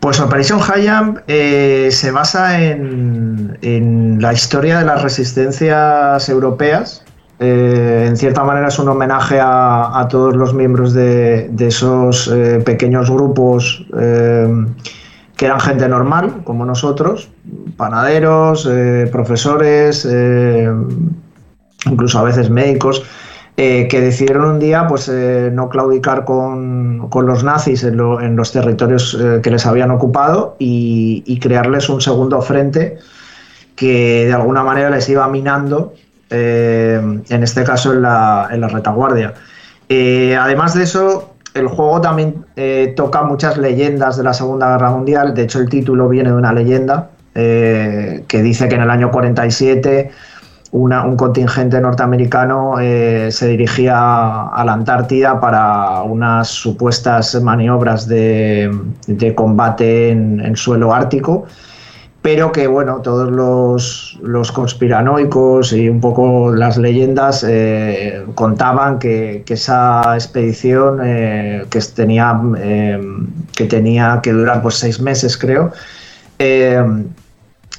Pues 0.00 0.20
Operation 0.20 0.60
High 0.60 0.88
Jump 0.88 1.18
eh, 1.26 1.88
se 1.90 2.10
basa 2.12 2.62
en, 2.62 3.58
en, 3.62 4.20
la 4.20 4.32
historia 4.32 4.78
de 4.78 4.84
las 4.84 5.02
resistencias 5.02 6.28
europeas. 6.28 7.02
Eh, 7.40 8.04
en 8.06 8.16
cierta 8.16 8.44
manera 8.44 8.68
es 8.68 8.78
un 8.78 8.88
homenaje 8.88 9.38
a, 9.40 10.06
todos 10.08 10.36
los 10.36 10.54
miembros 10.54 10.94
de, 10.94 11.48
de 11.50 11.66
esos 11.66 12.32
pequeños 12.64 13.10
grupos 13.10 13.84
que 15.36 15.44
eran 15.44 15.60
gente 15.60 15.86
normal, 15.88 16.42
como 16.44 16.64
nosotros, 16.64 17.28
panaderos, 17.76 18.66
eh, 18.70 19.08
profesores, 19.12 20.08
eh, 20.10 20.68
incluso 21.84 22.18
a 22.18 22.22
veces 22.22 22.48
médicos, 22.48 23.04
eh, 23.58 23.86
que 23.88 24.00
decidieron 24.00 24.44
un 24.46 24.58
día 24.58 24.86
pues, 24.86 25.08
no 25.08 25.68
claudicar 25.68 26.24
con, 26.24 27.08
los 27.10 27.44
nazis 27.44 27.84
en, 27.84 27.96
los 27.96 28.52
territorios 28.52 29.16
que 29.42 29.50
les 29.50 29.66
habían 29.66 29.90
ocupado 29.90 30.56
y, 30.58 31.38
crearles 31.40 31.88
un 31.88 32.00
segundo 32.00 32.40
frente 32.42 32.98
que 33.74 34.26
de 34.26 34.32
alguna 34.32 34.62
manera 34.62 34.90
les 34.90 35.08
iba 35.08 35.26
minando, 35.28 35.94
en 36.30 37.22
este 37.28 37.62
caso 37.64 37.92
en 37.92 38.02
la, 38.02 38.48
en 38.50 38.60
la 38.60 38.68
retaguardia. 38.68 39.34
además 39.88 40.74
de 40.74 40.82
eso, 40.82 41.35
el 41.56 41.68
juego 41.68 42.00
también 42.00 42.44
eh, 42.56 42.92
toca 42.96 43.22
muchas 43.22 43.56
leyendas 43.56 44.16
de 44.16 44.24
la 44.24 44.34
Segunda 44.34 44.72
Guerra 44.72 44.90
Mundial. 44.90 45.34
De 45.34 45.42
hecho, 45.42 45.58
el 45.58 45.68
título 45.68 46.08
viene 46.08 46.30
de 46.30 46.36
una 46.36 46.52
leyenda 46.52 47.10
eh, 47.34 48.24
que 48.28 48.42
dice 48.42 48.68
que 48.68 48.74
en 48.74 48.82
el 48.82 48.90
año 48.90 49.10
47 49.10 50.10
un 50.72 51.16
contingente 51.16 51.80
norteamericano 51.80 52.78
eh, 52.80 53.28
se 53.30 53.48
dirigía 53.48 54.48
a 54.48 54.64
la 54.64 54.74
Antártida 54.74 55.40
para 55.40 56.02
unas 56.02 56.48
supuestas 56.48 57.40
maniobras 57.40 58.06
de, 58.06 58.70
combate 59.34 60.10
en, 60.10 60.56
suelo 60.56 60.92
ártico 60.92 61.46
pero 62.26 62.50
que 62.50 62.66
bueno, 62.66 63.02
todos 63.02 63.30
los, 63.30 64.50
conspiranoicos 64.50 65.72
y 65.72 65.88
un 65.88 66.00
poco 66.00 66.52
las 66.52 66.76
leyendas 66.76 67.46
eh, 67.48 68.24
contaban 68.34 68.98
que, 68.98 69.44
esa 69.46 70.02
expedición 70.14 70.98
eh, 71.04 71.66
que, 71.70 71.78
tenía, 71.94 72.36
eh, 72.58 73.00
que 73.54 73.66
tenía 73.66 74.18
que 74.24 74.32
durar 74.32 74.60
pues 74.60 74.74
seis 74.74 75.00
meses 75.00 75.38
creo, 75.38 75.70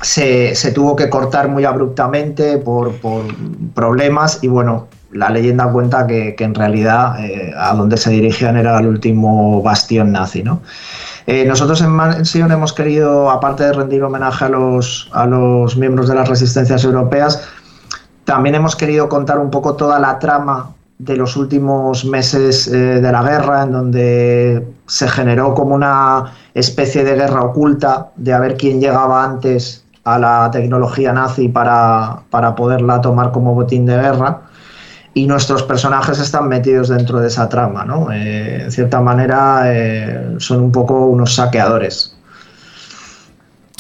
se, 0.02 0.72
tuvo 0.74 0.95
que 0.95 1.10
cortar 1.10 1.50
muy 1.50 1.66
abruptamente 1.66 2.58
por, 2.58 2.93
problemas 3.76 4.39
y 4.41 4.48
bueno, 4.48 4.88
la 5.12 5.30
leyenda 5.30 5.70
cuenta 5.74 6.08
que, 6.08 6.36
que 6.36 6.45
en 6.45 6.56
realidad 6.56 7.18
a 7.58 7.76
donde 7.76 7.98
se 7.98 8.12
dirigían 8.12 8.56
era 8.56 8.80
el 8.80 8.88
último 8.88 9.62
bastión 9.62 10.14
nazi, 10.14 10.41
¿no? 10.41 10.62
Eh, 11.28 11.43
nosotros 11.45 11.82
en 11.82 11.89
Mansion 11.89 12.49
hemos 12.53 12.71
querido, 12.71 13.30
aparte 13.30 13.65
de 13.65 13.73
rendir 13.73 14.01
homenaje 14.01 14.45
a 14.45 14.49
los, 14.49 15.09
a 15.11 15.25
los 15.25 15.75
miembros 15.75 16.07
de 16.07 16.15
las 16.15 16.30
resistencias 16.30 16.86
europeas, 16.86 17.43
también 18.23 18.55
hemos 18.55 18.78
querido 18.78 19.09
contar 19.09 19.38
un 19.38 19.51
poco 19.51 19.75
toda 19.75 19.99
la 19.99 20.19
trama 20.19 20.71
de 20.99 21.17
los 21.17 21.36
últimos 21.36 22.05
meses 22.05 22.69
eh, 22.69 23.01
de 23.01 23.11
la 23.11 23.23
guerra, 23.23 23.63
en 23.63 23.73
donde 23.73 24.67
se 24.86 25.07
generó 25.09 25.53
como 25.53 25.75
una 25.75 26.32
especie 26.53 27.03
de 27.03 27.15
guerra 27.15 27.41
oculta 27.41 28.07
de 28.15 28.34
a 28.34 28.39
ver 28.39 28.55
quién 28.55 28.80
llegaba 28.80 29.25
antes 29.25 29.84
a 30.05 30.17
la 30.17 30.49
tecnología 30.49 31.11
nazi 31.11 31.49
para, 31.49 32.21
para 32.30 32.55
poderla 32.55 33.01
tomar 33.01 33.34
como 33.34 33.53
botín 33.53 33.86
de 33.86 33.97
guerra 33.97 34.47
y 35.18 35.26
nuestros 35.26 35.63
personajes 35.63 36.20
están 36.20 36.47
metidos 36.47 36.89
dentro 36.89 37.20
de 37.20 37.28
esa 37.28 37.49
trama, 37.49 37.84
¿no? 37.84 38.11
Eh, 38.11 38.61
en 38.65 38.72
cierta 38.72 39.01
manera 39.01 39.63
eh, 39.65 40.36
son 40.38 40.61
un 40.61 40.72
poco 40.72 41.07
unos 41.07 41.34
saqueadores. 41.34 42.15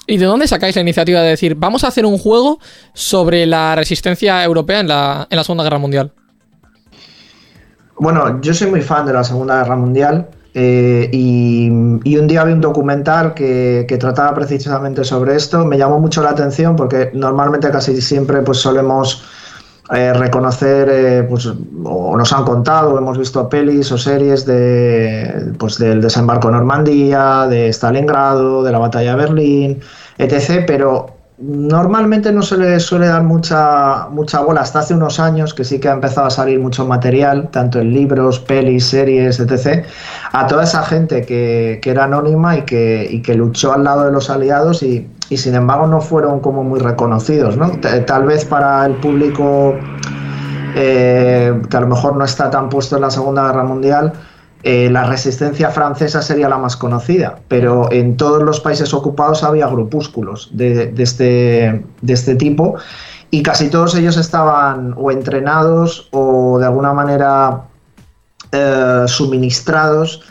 ¿Y 0.07 0.17
de 0.17 0.25
dónde 0.25 0.47
sacáis 0.47 0.75
la 0.75 0.81
iniciativa 0.81 1.21
de 1.21 1.29
decir, 1.29 1.53
vamos 1.53 1.83
a 1.83 1.89
hacer 1.89 2.07
un 2.07 2.17
juego 2.17 2.59
sobre 2.95 3.45
la 3.45 3.75
resistencia 3.75 4.43
europea 4.43 4.79
en 4.79 4.87
la, 4.87 5.27
Segunda 5.43 5.63
Guerra 5.63 5.77
Mundial? 5.77 6.11
Bueno, 7.99 8.41
yo 8.41 8.55
soy 8.55 8.71
muy 8.71 8.81
fan 8.81 9.05
de 9.05 9.13
la 9.13 9.23
Segunda 9.23 9.61
Guerra 9.61 9.75
Mundial 9.75 10.27
eh, 10.55 11.07
y, 11.13 11.69
un 11.69 12.27
día 12.27 12.45
vi 12.45 12.53
un 12.53 12.61
documental 12.61 13.35
que, 13.35 13.85
que, 13.87 13.97
trataba 13.97 14.33
precisamente 14.33 15.03
sobre 15.03 15.35
esto. 15.35 15.65
Me 15.65 15.77
llamó 15.77 15.99
mucho 15.99 16.23
la 16.23 16.31
atención 16.31 16.75
porque 16.75 17.11
normalmente 17.13 17.69
casi 17.69 18.01
siempre 18.01 18.41
pues 18.41 18.57
solemos 18.57 19.23
eh, 19.93 20.11
reconocer, 20.13 20.89
eh, 20.91 21.23
pues, 21.23 21.45
o 21.45 22.17
nos 22.17 22.33
han 22.33 22.43
contado, 22.43 22.97
hemos 22.97 23.17
visto 23.17 23.47
pelis 23.47 23.89
o 23.91 23.97
series 23.97 24.45
de, 24.45 25.53
pues, 25.57 25.77
del 25.77 26.01
desembarco 26.01 26.49
en 26.49 26.55
Normandía, 26.55 27.47
de 27.49 27.69
Stalingrado, 27.69 28.63
de 28.63 28.71
la 28.73 28.79
batalla 28.79 29.11
de 29.11 29.17
Berlín, 29.17 29.79
etc. 30.17 30.65
Pero 30.67 31.17
normalmente 31.37 32.33
no 32.33 32.41
se 32.41 32.57
le 32.57 32.79
suele 32.81 33.07
dar 33.07 33.23
mucha, 33.23 34.07
mucha 34.09 34.41
bola. 34.41 34.61
Hasta 34.61 34.79
hace 34.79 34.93
unos 34.93 35.21
años 35.21 35.53
que 35.53 35.63
sí 35.63 35.79
que 35.79 35.87
ha 35.87 35.93
empezado 35.93 36.27
a 36.27 36.31
salir 36.31 36.59
mucho 36.59 36.85
material, 36.85 37.49
tanto 37.51 37.79
en 37.79 37.93
libros, 37.93 38.39
pelis, 38.39 38.87
series, 38.87 39.39
etc. 39.39 39.85
A 40.33 40.47
toda 40.47 40.65
esa 40.65 40.83
gente 40.83 41.21
que, 41.25 41.79
que 41.81 41.91
era 41.91 42.03
anónima 42.03 42.57
y 42.57 42.63
que, 42.63 43.07
y 43.09 43.21
que 43.21 43.35
luchó 43.35 43.71
al 43.71 43.85
lado 43.85 44.03
de 44.03 44.11
los 44.11 44.29
aliados 44.29 44.83
y 44.83 45.07
y 45.29 45.37
sin 45.37 45.55
embargo 45.55 45.87
no 45.87 46.01
fueron 46.01 46.39
como 46.39 46.63
muy 46.63 46.79
reconocidos, 46.79 47.57
¿no? 47.57 47.71
Tal 48.05 48.25
vez 48.25 48.45
para 48.45 48.85
el 48.85 48.95
público 48.95 49.75
eh, 50.75 51.61
que 51.69 51.77
a 51.77 51.81
lo 51.81 51.87
mejor 51.87 52.15
no 52.15 52.23
está 52.23 52.49
tan 52.49 52.69
puesto 52.69 52.95
en 52.95 53.01
la 53.01 53.09
Segunda 53.09 53.47
Guerra 53.47 53.63
Mundial, 53.63 54.13
eh, 54.63 54.89
la 54.91 55.05
resistencia 55.05 55.69
francesa 55.69 56.21
sería 56.21 56.49
la 56.49 56.57
más 56.57 56.75
conocida, 56.75 57.39
pero 57.47 57.91
en 57.91 58.17
todos 58.17 58.43
los 58.43 58.59
países 58.59 58.93
ocupados 58.93 59.43
había 59.43 59.67
grupúsculos 59.67 60.49
de, 60.51 60.93
este, 60.97 61.83
este 62.07 62.35
tipo 62.35 62.75
y 63.31 63.43
casi 63.43 63.69
todos 63.69 63.95
ellos 63.95 64.17
estaban 64.17 64.93
o 64.97 65.11
entrenados 65.11 66.09
o 66.11 66.59
de 66.59 66.65
alguna 66.65 66.93
manera 66.93 67.63
eh, 68.51 69.03
suministrados 69.07 70.21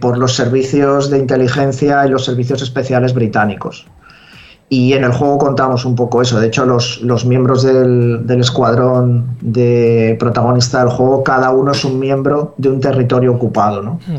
por 0.00 0.18
los 0.18 0.36
servicios 0.36 1.10
de 1.10 1.18
inteligencia 1.18 2.06
y 2.06 2.08
los 2.08 2.24
servicios 2.24 2.62
especiales 2.62 3.12
británicos. 3.12 3.88
Y 4.68 4.94
en 4.94 5.04
el 5.04 5.12
juego 5.12 5.38
contamos 5.38 5.84
un 5.84 5.94
poco 5.94 6.22
eso. 6.22 6.40
De 6.40 6.46
hecho, 6.46 6.64
los, 6.64 7.00
los 7.02 7.24
miembros 7.26 7.62
del, 7.62 8.26
del, 8.26 8.40
escuadrón 8.40 9.36
de 9.40 10.16
protagonista 10.18 10.80
del 10.80 10.88
juego, 10.88 11.22
cada 11.22 11.50
uno 11.50 11.72
es 11.72 11.84
un 11.84 11.98
miembro 11.98 12.54
de 12.56 12.70
un 12.70 12.80
territorio 12.80 13.32
ocupado, 13.32 13.82
¿no? 13.82 14.00
Hmm. 14.06 14.18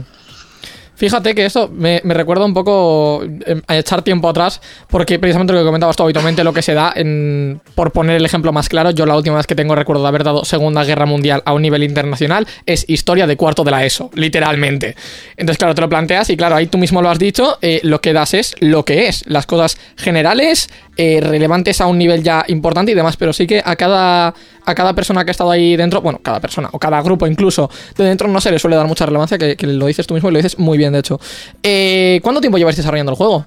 Fíjate 0.96 1.36
que 1.36 1.46
esto 1.46 1.70
me, 1.70 2.02
recuerda 2.04 2.46
un 2.46 2.54
poco 2.54 3.24
em, 3.24 3.62
a 3.68 3.78
echar 3.78 4.02
tiempo 4.02 4.30
atrás, 4.30 4.62
porque 4.89 5.20
precisamente 5.20 5.54
lo 5.54 5.60
que 5.60 5.66
comentabas 5.66 5.96
tú 5.96 6.04
habitualmente, 6.04 6.43
lo 6.43 6.54
que 6.54 6.62
se 6.62 6.74
da, 6.74 6.93
en, 6.96 7.62
por 7.76 7.91
poner 7.91 8.18
el 8.18 8.26
ejemplo 8.26 8.52
más 8.52 8.70
claro, 8.70 8.91
yo 8.91 9.06
la 9.06 9.16
última 9.16 9.38
vez 9.38 9.48
que 9.48 9.56
tengo 9.56 9.76
recuerdo 9.76 10.04
de 10.04 10.08
haber 10.08 10.24
dado 10.24 10.46
Segunda 10.46 10.84
Guerra 10.84 11.06
Mundial 11.06 11.43
a 11.46 11.54
un 11.54 11.62
nivel 11.62 11.84
internacional 11.84 12.48
es 12.66 12.86
historia 12.88 13.28
de 13.28 13.38
cuarto 13.38 13.64
de 13.64 13.72
la 13.72 13.86
ESO, 13.86 14.10
literalmente. 14.14 14.96
Entonces, 15.38 15.58
claro, 15.58 15.76
te 15.76 15.82
lo 15.82 15.89
planteas 15.89 16.30
y 16.30 16.38
claro, 16.38 16.56
ahí 16.56 16.68
tú 16.68 16.78
mismo 16.78 17.02
lo 17.02 17.10
has 17.10 17.20
dicho, 17.20 17.58
eh, 17.62 17.80
lo 17.84 18.02
que 18.02 18.14
das 18.14 18.34
es 18.34 18.56
lo 18.60 18.84
que 18.86 19.08
es, 19.08 19.24
las 19.28 19.46
cosas 19.46 19.78
generales, 19.98 20.70
eh, 20.98 21.20
relevantes 21.22 21.82
a 21.82 21.88
un 21.88 21.98
nivel 21.98 22.24
ya 22.24 22.46
importante 22.48 22.91
y 22.91 22.96
demás, 22.96 23.18
pero 23.18 23.34
sí 23.34 23.46
que 23.46 23.62
a 23.64 23.76
cada, 23.76 24.34
a 24.66 24.76
cada 24.76 24.93
persona 24.93 25.26
que 25.26 25.32
ha 25.32 25.34
estado 25.34 25.52
ahí 25.52 25.76
dentro, 25.76 26.02
bueno, 26.02 26.20
cada 26.22 26.39
persona 26.39 26.70
o 26.72 26.80
cada 26.80 27.02
grupo 27.02 27.28
incluso 27.28 27.70
de 27.98 28.06
dentro 28.06 28.28
no 28.28 28.39
se 28.39 28.52
le 28.52 28.60
suele 28.60 28.76
dar 28.76 28.88
mucha 28.88 29.06
relevancia, 29.06 29.38
que, 29.38 29.56
lo 29.68 29.88
dices 29.88 30.08
tú 30.08 30.14
mismo 30.14 30.30
y 30.30 30.34
lo 30.34 30.38
dices 30.38 30.58
muy 30.58 30.78
bien, 30.78 30.93
de 30.93 31.00
hecho. 31.00 31.20
Eh, 31.64 32.20
¿Cuánto 32.24 32.39
tiempo 32.41 32.58
lleváis 32.58 32.78
desarrollando 32.78 33.12
el 33.12 33.18
juego? 33.18 33.46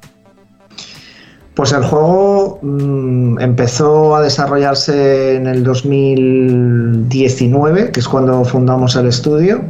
Pues 1.54 1.72
el 1.72 1.82
juego 1.82 2.60
mm, 2.62 3.40
empezó 3.40 4.14
a 4.14 4.22
desarrollarse 4.22 5.34
en 5.34 5.48
el 5.48 5.64
2019, 5.64 7.90
que 7.90 7.98
es 7.98 8.08
cuando 8.08 8.44
fundamos 8.44 8.94
el 8.94 9.06
estudio. 9.06 9.64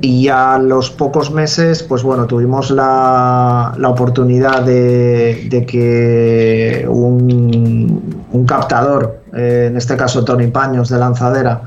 Y 0.00 0.28
a 0.28 0.58
los 0.58 0.90
pocos 0.90 1.30
meses, 1.30 1.82
pues 1.82 2.02
bueno, 2.02 2.26
tuvimos 2.26 2.70
la, 2.70 3.74
la 3.78 3.88
oportunidad 3.88 4.62
de, 4.62 5.46
de 5.50 5.64
que 5.66 6.86
un, 6.88 8.26
un 8.30 8.46
captador, 8.46 9.20
eh, 9.34 9.68
en 9.70 9.76
este 9.76 9.96
caso 9.96 10.24
Tony 10.24 10.48
Paños 10.48 10.88
de 10.90 10.98
Lanzadera, 10.98 11.62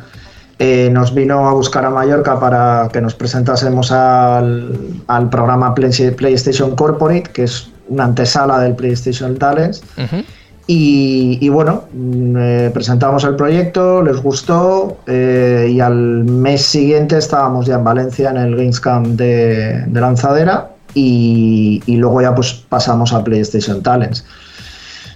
eh, 0.60 0.90
nos 0.92 1.14
vino 1.14 1.48
a 1.48 1.54
buscar 1.54 1.86
a 1.86 1.90
Mallorca 1.90 2.40
para 2.40 2.90
que 2.92 3.00
nos 3.02 3.16
presentásemos 3.16 3.92
al, 3.92 4.78
al 5.08 5.30
programa 5.30 5.74
Play- 5.74 6.12
PlayStation 6.12 6.76
Corporate, 6.76 7.24
que 7.34 7.44
es 7.46 7.70
una 7.88 8.04
antesala 8.04 8.60
del 8.60 8.76
PlayStation 8.76 9.38
Talents. 9.38 9.82
Y, 10.72 11.50
bueno, 11.50 11.86
mm, 11.94 12.36
eh, 12.38 12.70
presentamos 12.72 13.24
el 13.24 13.36
proyecto, 13.36 14.04
les 14.04 14.22
gustó 14.22 14.98
eh, 15.08 15.68
y 15.72 15.80
al 15.80 16.26
mes 16.26 16.62
siguiente 16.62 17.18
estábamos 17.18 17.66
ya 17.66 17.78
en 17.78 17.84
Valencia 17.84 18.30
en 18.30 18.38
el 18.38 18.56
Gamescom 18.56 19.16
de, 19.16 19.84
de 19.88 20.00
Lanzadera 20.00 20.70
y, 20.94 21.82
luego 21.88 22.22
ya 22.22 22.36
pues 22.36 22.54
pasamos 22.70 23.14
a 23.14 23.24
PlayStation 23.24 23.82
Talents. 23.82 24.24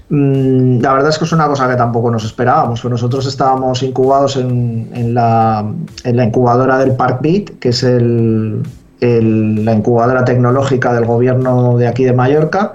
Mm, 0.09 0.79
La 0.81 0.91
verdad 0.93 1.09
es 1.09 1.19
que 1.19 1.25
es 1.25 1.31
una 1.33 1.45
cosa 1.45 1.69
que 1.69 1.75
tampoco 1.75 2.09
nos 2.09 2.25
esperábamos. 2.25 2.81
pues 2.81 2.91
nosotros 2.91 3.27
estábamos 3.27 3.83
incubados 3.83 4.37
en, 4.37 5.13
la, 5.13 5.63
incubadora 6.03 6.79
del 6.79 6.95
Park 6.95 7.19
Beat, 7.21 7.59
que 7.59 7.69
es 7.69 7.83
el- 7.83 8.63
la 9.01 9.73
incubadora 9.75 10.25
tecnológica 10.25 10.93
del 10.93 11.05
gobierno 11.05 11.77
de 11.77 11.87
aquí 11.87 12.05
de 12.05 12.13
Mallorca. 12.13 12.73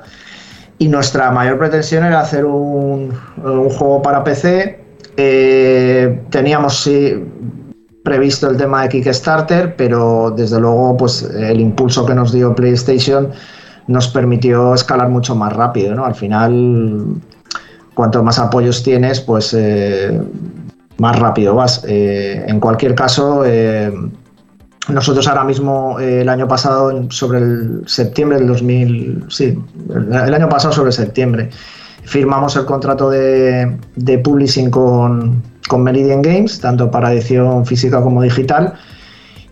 Y 0.79 0.89
nuestra 0.89 1.31
mayor 1.31 1.59
pretensión 1.59 2.05
era 2.05 2.21
hacer 2.21 2.45
un, 2.45 3.13
un 3.43 3.71
juego 3.71 4.01
para 4.01 4.23
PC. 4.23 4.79
Eh, 5.17 6.23
teníamos 6.31 6.83
sí, 6.83 7.25
previsto 8.05 8.49
el 8.49 8.57
tema 8.57 8.83
de 8.83 8.89
Kickstarter, 8.89 9.75
pero 9.77 10.31
desde 10.31 10.61
luego 10.61 10.97
pues 10.97 11.23
el 11.23 11.61
impulso 11.61 12.07
que 12.07 12.15
nos 12.15 12.33
dio 12.33 12.55
PlayStation 12.55 13.31
nos 13.89 14.07
permitió 14.09 14.75
escalar 14.75 15.09
mucho 15.09 15.35
más 15.35 15.53
rápido. 15.53 15.95
¿no? 15.95 16.05
Al 16.05 16.15
final, 16.15 17.17
cuanto 17.95 18.23
más 18.23 18.39
apoyos 18.39 18.83
tienes, 18.85 19.21
pues 19.21 19.53
eh, 19.59 20.21
más 20.99 21.19
rápido 21.19 21.57
vas. 21.57 21.85
Eh, 21.89 22.45
en 22.47 22.61
cualquier 22.61 22.95
caso, 22.95 23.45
nosotros 24.89 25.29
ahora 25.29 25.45
mismo, 25.45 25.99
eh, 26.01 26.23
el 26.23 26.29
año 26.29 26.49
pasado, 26.49 27.11
sobre 27.11 27.39
el 27.39 27.83
septiembre 27.87 28.39
del 28.39 28.49
2000, 28.49 29.25
sí, 29.29 29.59
el, 29.95 30.13
el 30.13 30.35
año 30.35 30.49
pasado 30.49 30.73
sobre 30.73 30.93
septiembre, 30.93 31.51
firmamos 32.05 32.57
el 32.57 32.65
contrato 32.65 33.11
de, 33.11 33.77
de 33.97 34.19
publishing 34.19 34.71
con, 34.71 35.43
con 35.69 35.83
Meridian 35.83 36.23
Games, 36.23 36.59
tanto 36.61 36.91
para 36.91 37.13
edición 37.13 37.67
física 37.67 38.03
como 38.03 38.23
digital. 38.23 38.75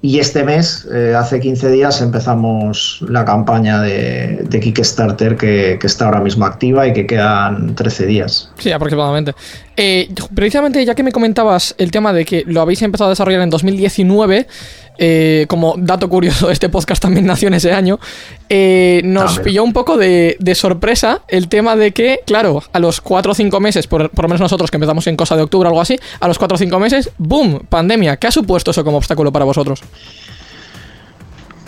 Y 0.02 0.20
este 0.20 0.44
mes, 0.44 0.86
eh, 0.94 1.14
hace 1.16 1.40
15 1.40 1.70
días, 1.70 2.00
empezamos 2.00 3.04
la 3.08 3.24
campaña 3.24 3.80
de, 3.80 4.44
de 4.48 4.60
Kickstarter 4.60 5.36
que, 5.36 5.78
que 5.80 5.86
está 5.86 6.04
ahora 6.04 6.20
mismo 6.20 6.44
activa 6.44 6.86
y 6.86 6.92
que 6.92 7.06
quedan 7.06 7.74
13 7.74 8.06
días. 8.06 8.50
Sí, 8.58 8.70
aproximadamente. 8.70 9.34
Eh, 9.76 10.08
precisamente, 10.34 10.84
ya 10.84 10.94
que 10.94 11.02
me 11.02 11.12
comentabas 11.12 11.74
el 11.78 11.90
tema 11.90 12.12
de 12.12 12.24
que 12.24 12.44
lo 12.46 12.60
habéis 12.60 12.82
empezado 12.82 13.08
a 13.08 13.10
desarrollar 13.10 13.40
en 13.40 13.50
2019, 13.50 14.46
eh, 14.98 15.46
como 15.48 15.74
dato 15.76 16.08
curioso, 16.08 16.50
este 16.52 16.68
podcast 16.68 17.02
también 17.02 17.26
nació 17.26 17.48
en 17.48 17.54
ese 17.54 17.72
año, 17.72 17.98
eh, 18.48 19.00
nos 19.04 19.38
pilló 19.40 19.64
un 19.64 19.72
poco 19.72 19.96
de, 19.96 20.36
de 20.38 20.54
sorpresa 20.54 21.22
el 21.28 21.48
tema 21.48 21.76
de 21.76 21.92
que, 21.92 22.20
claro, 22.26 22.62
a 22.72 22.78
los 22.78 23.00
4 23.00 23.32
o 23.32 23.34
5 23.34 23.60
meses, 23.60 23.86
por, 23.86 24.10
por 24.10 24.24
lo 24.24 24.28
menos 24.28 24.40
nosotros 24.40 24.70
que 24.70 24.76
empezamos 24.76 25.06
en 25.06 25.16
cosa 25.16 25.36
de 25.36 25.42
octubre 25.42 25.66
o 25.66 25.70
algo 25.70 25.80
así, 25.80 25.98
a 26.20 26.28
los 26.28 26.38
4 26.38 26.54
o 26.54 26.58
5 26.58 26.78
meses, 26.78 27.10
¡boom! 27.18 27.60
Pandemia. 27.68 28.16
¿Qué 28.16 28.26
ha 28.26 28.32
supuesto 28.32 28.70
eso 28.70 28.84
como 28.84 28.98
obstáculo 28.98 29.32
para 29.32 29.44
vosotros? 29.44 29.82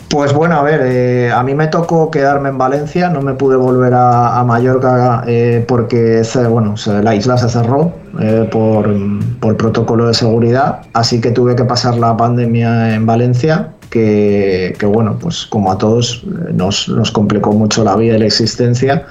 Pues 0.09 0.33
bueno, 0.33 0.57
a 0.57 0.63
ver, 0.63 0.81
eh, 0.85 1.31
a 1.31 1.43
mí 1.43 1.55
me 1.55 1.67
tocó 1.67 2.11
quedarme 2.11 2.49
en 2.49 2.57
Valencia, 2.57 3.11
no 3.11 3.21
me 3.21 3.35
pude 3.35 3.57
volver 3.57 3.93
a, 3.93 4.39
a 4.39 4.45
Mallorca 4.45 5.23
eh, 5.27 5.63
porque 5.69 6.23
bueno, 6.49 6.75
la 7.03 7.15
isla 7.15 7.37
se 7.37 7.51
cerró 7.51 7.93
eh, 8.19 8.49
por, 8.51 8.91
por 9.39 9.59
protocolo 9.59 10.09
de 10.09 10.15
seguridad, 10.15 10.81
así 10.95 11.21
que 11.21 11.31
tuve 11.31 11.55
que 11.57 11.65
pasar 11.65 11.99
la 11.99 12.17
pandemia 12.17 12.95
en 12.95 13.05
Valencia, 13.05 13.75
que, 13.91 14.75
que, 14.79 14.87
bueno, 14.87 15.19
pues 15.21 15.45
como 15.45 15.71
a 15.71 15.77
todos 15.77 16.25
eh, 16.25 16.53
nos, 16.55 16.89
nos 16.89 17.11
complicó 17.11 17.53
mucho 17.53 17.85
la 17.85 17.95
vida 17.95 18.17
y 18.17 18.19
la 18.19 18.27
existencia. 18.27 19.07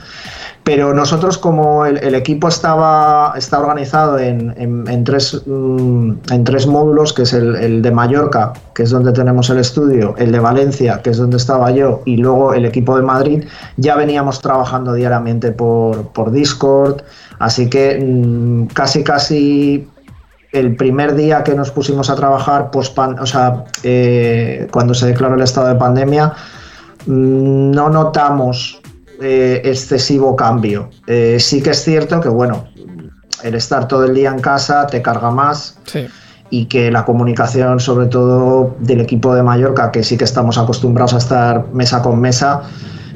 Pero 0.68 0.93
nosotros, 0.93 1.38
como 1.38 1.86
el, 1.86 2.13
equipo 2.13 2.49
estaba 2.49 3.34
está 3.38 3.57
organizado 3.57 4.20
en, 4.20 4.53
en- 4.57 5.03
tres, 5.05 5.41
mm, 5.45 6.11
en 6.30 6.43
tres 6.43 6.68
módulos, 6.68 7.13
que 7.13 7.22
es 7.22 7.32
el, 7.32 7.82
de 7.82 7.89
Mallorca, 7.89 8.51
que 8.76 8.84
es 8.84 8.89
donde 8.89 9.13
tenemos 9.13 9.49
el 9.49 9.59
estudio, 9.59 10.13
el 10.18 10.34
de 10.34 10.41
Valencia, 10.41 11.01
que 11.01 11.11
es 11.11 11.18
donde 11.20 11.38
estaba 11.38 11.72
yo, 11.72 12.01
y 12.03 12.18
luego 12.18 12.53
el 12.53 12.65
equipo 12.65 12.97
de 12.97 13.01
Madrid, 13.03 13.45
ya 13.78 13.95
veníamos 13.95 14.41
trabajando 14.41 14.91
diariamente 14.91 15.53
por, 15.53 16.09
por 16.09 16.32
Discord, 16.32 17.01
así 17.39 17.70
que 17.70 18.03
mm, 18.03 18.65
casi 18.74 19.05
casi 19.05 19.88
el 20.51 20.76
primer 20.76 21.15
día 21.15 21.45
que 21.45 21.55
nos 21.55 21.72
pusimos 21.72 22.09
a 22.09 22.15
trabajar, 22.15 22.72
post 22.72 22.97
sea, 23.24 23.63
eh, 23.84 24.68
cuando 24.72 24.93
se 24.93 25.05
declaró 25.05 25.36
el 25.36 25.43
estado 25.43 25.70
de 25.70 25.76
pandemia, 25.76 26.34
mm, 27.05 27.72
no 27.72 27.89
notamos 27.89 28.82
eh, 29.22 29.61
excesivo 29.65 30.36
cambio. 30.36 30.89
Eh, 31.07 31.38
sí 31.39 31.61
que 31.61 31.72
es 31.72 31.84
cierto 31.84 32.20
que, 32.22 32.30
bueno, 32.30 32.65
el 33.43 33.55
estar 33.55 33.88
todo 33.88 34.05
el 34.05 34.13
día 34.15 34.30
en 34.32 34.39
casa 34.39 34.88
te 34.88 35.01
carga 35.01 35.32
más 35.32 35.78
Sí. 35.86 36.07
y 36.49 36.65
que 36.65 36.91
la 36.91 37.05
comunicación, 37.05 37.80
sobre 37.80 38.07
todo 38.07 38.76
del 38.80 39.01
equipo 39.01 39.36
de 39.36 39.43
Mallorca, 39.43 39.91
que 39.91 40.03
sí 40.03 40.18
que 40.18 40.24
estamos 40.24 40.57
acostumbrados 40.57 41.13
a 41.13 41.18
estar 41.18 41.65
mesa 41.74 42.01
con 42.01 42.20
mesa, 42.20 42.61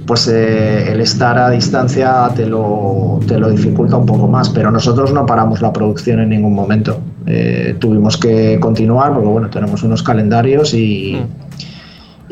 pues 0.05 0.27
eh, 0.27 0.91
el 0.91 0.99
estar 0.99 1.37
a 1.37 1.49
distancia 1.51 2.29
te 2.35 2.45
lo, 2.45 3.19
te 3.27 3.37
lo 3.39 3.49
dificulta 3.49 3.95
un 3.97 4.05
poco 4.05 4.27
más. 4.27 4.49
Pero 4.49 4.71
nosotros 4.71 5.13
no 5.13 5.25
paramos 5.25 5.61
la 5.61 5.71
producción 5.71 6.19
en 6.19 6.29
ningún 6.29 6.53
momento. 6.53 6.99
Eh, 7.27 7.75
tuvimos 7.79 8.17
que 8.17 8.59
continuar 8.59 9.13
porque, 9.13 9.27
bueno, 9.29 9.49
tenemos 9.49 9.83
unos 9.83 10.01
calendarios 10.03 10.73
y. 10.73 11.21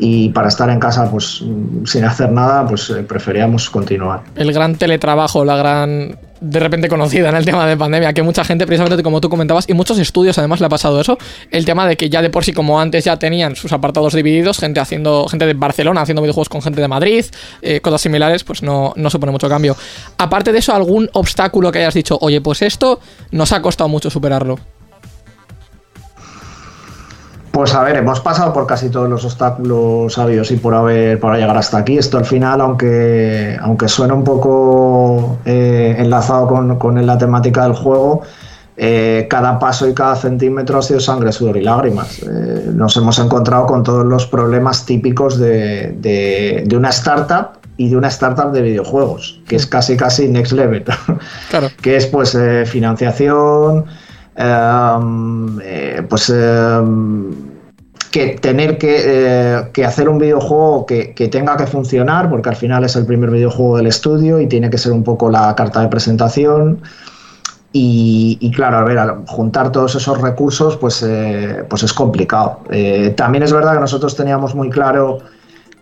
Y 0.02 0.30
para 0.30 0.48
estar 0.48 0.70
en 0.70 0.80
casa, 0.80 1.10
pues 1.10 1.44
sin 1.84 2.04
hacer 2.04 2.32
nada, 2.32 2.66
pues 2.66 2.88
eh, 2.88 3.02
preferíamos 3.02 3.68
continuar. 3.68 4.22
el 4.34 4.50
gran 4.50 4.76
teletrabajo, 4.76 5.44
la 5.44 5.56
gran 5.56 6.16
de 6.40 6.58
repente 6.58 6.88
conocida 6.88 7.28
en 7.28 7.36
el 7.36 7.44
tema 7.44 7.66
de 7.66 7.76
pandemia, 7.76 8.12
que 8.14 8.22
mucha 8.22 8.44
gente, 8.44 8.66
precisamente 8.66 9.02
como 9.02 9.20
tú 9.20 9.28
comentabas, 9.28 9.68
y 9.68 9.74
muchos 9.74 9.98
estudios 9.98 10.38
además 10.38 10.60
le 10.60 10.66
ha 10.66 10.68
pasado 10.70 11.00
eso, 11.00 11.18
el 11.50 11.64
tema 11.64 11.86
de 11.86 11.96
que 11.96 12.08
ya 12.08 12.22
de 12.22 12.30
por 12.30 12.44
sí, 12.44 12.52
como 12.52 12.80
antes 12.80 13.04
ya 13.04 13.18
tenían 13.18 13.56
sus 13.56 13.72
apartados 13.72 14.14
divididos, 14.14 14.58
gente 14.58 14.80
haciendo, 14.80 15.26
gente 15.28 15.46
de 15.46 15.54
Barcelona 15.54 16.00
haciendo 16.00 16.22
videojuegos 16.22 16.48
con 16.48 16.62
gente 16.62 16.80
de 16.80 16.88
Madrid, 16.88 17.26
eh, 17.60 17.80
cosas 17.80 18.00
similares, 18.00 18.42
pues 18.42 18.62
no, 18.62 18.94
no 18.96 19.10
supone 19.10 19.32
mucho 19.32 19.48
cambio. 19.48 19.76
Aparte 20.16 20.52
de 20.52 20.60
eso, 20.60 20.74
algún 20.74 21.10
obstáculo 21.12 21.70
que 21.70 21.80
hayas 21.80 21.94
dicho, 21.94 22.16
oye, 22.20 22.40
pues 22.40 22.62
esto 22.62 23.00
nos 23.32 23.52
ha 23.52 23.60
costado 23.60 23.88
mucho 23.88 24.08
superarlo. 24.08 24.58
Pues 27.52 27.74
a 27.74 27.82
ver, 27.82 27.96
hemos 27.96 28.20
pasado 28.20 28.52
por 28.52 28.66
casi 28.66 28.90
todos 28.90 29.08
los 29.08 29.24
obstáculos 29.24 30.12
sabios 30.14 30.50
y 30.52 30.56
por 30.56 30.72
haber 30.74 31.18
para 31.18 31.36
llegar 31.36 31.56
hasta 31.56 31.78
aquí. 31.78 31.98
Esto 31.98 32.16
al 32.16 32.24
final, 32.24 32.60
aunque, 32.60 33.58
aunque 33.60 33.88
suena 33.88 34.14
un 34.14 34.22
poco 34.24 35.38
eh, 35.44 35.96
enlazado 35.98 36.46
con, 36.46 36.78
con 36.78 37.04
la 37.04 37.18
temática 37.18 37.64
del 37.64 37.72
juego, 37.72 38.22
eh, 38.76 39.26
cada 39.28 39.58
paso 39.58 39.88
y 39.88 39.94
cada 39.94 40.14
centímetro 40.14 40.78
ha 40.78 40.82
sido 40.82 41.00
sangre, 41.00 41.32
sudor 41.32 41.56
y 41.56 41.62
lágrimas. 41.62 42.20
Eh, 42.22 42.70
nos 42.72 42.96
hemos 42.96 43.18
encontrado 43.18 43.66
con 43.66 43.82
todos 43.82 44.06
los 44.06 44.26
problemas 44.26 44.86
típicos 44.86 45.36
de, 45.38 45.96
de- 45.98 46.62
de 46.66 46.76
una 46.76 46.90
startup 46.90 47.58
y 47.76 47.88
de 47.90 47.96
una 47.96 48.08
startup 48.08 48.52
de 48.52 48.62
videojuegos, 48.62 49.40
que 49.48 49.56
es 49.56 49.66
casi 49.66 49.96
casi 49.96 50.28
next 50.28 50.52
level. 50.52 50.84
Claro. 51.50 51.68
que 51.82 51.96
es 51.96 52.06
pues 52.06 52.34
eh, 52.36 52.64
financiación, 52.64 53.86
eh, 54.42 56.02
pues 56.08 56.30
em, 56.30 57.30
que 58.10 58.38
tener 58.40 58.78
que, 58.78 58.96
eh, 59.04 59.70
que 59.72 59.84
hacer 59.84 60.08
un 60.08 60.18
videojuego 60.18 60.86
que, 60.86 61.28
tenga 61.30 61.56
que 61.56 61.66
funcionar, 61.66 62.30
porque 62.30 62.48
al 62.48 62.56
final 62.56 62.84
es 62.84 62.96
el 62.96 63.06
primer 63.06 63.30
videojuego 63.30 63.76
del 63.76 63.86
estudio 63.86 64.40
y 64.40 64.46
tiene 64.48 64.70
que 64.70 64.78
ser 64.78 64.92
un 64.92 65.04
poco 65.04 65.30
la 65.30 65.54
carta 65.54 65.80
de 65.82 65.88
presentación. 65.88 66.80
Y, 67.72 68.50
claro, 68.52 68.78
a 68.78 68.84
ver, 68.84 68.98
juntar 69.28 69.70
todos 69.70 69.94
esos 69.94 70.20
recursos, 70.20 70.76
pues, 70.76 71.04
eh, 71.04 71.64
pues 71.68 71.84
es 71.84 71.92
complicado. 71.92 72.60
También 73.14 73.44
es 73.44 73.52
verdad 73.52 73.74
que 73.74 73.80
nosotros 73.80 74.16
teníamos 74.16 74.56
muy 74.56 74.70
claro 74.70 75.18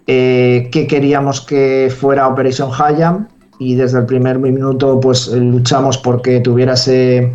que 0.06 0.86
queríamos 0.88 1.40
que 1.40 1.90
fuera 1.98 2.28
Operation 2.28 2.70
Hayam 2.78 3.28
y 3.58 3.74
desde 3.74 4.00
el 4.00 4.06
primer 4.06 4.38
minuto 4.38 5.00
pues 5.00 5.28
luchamos 5.28 5.98
porque 5.98 6.40
tuviera 6.40 6.74
ese, 6.74 7.32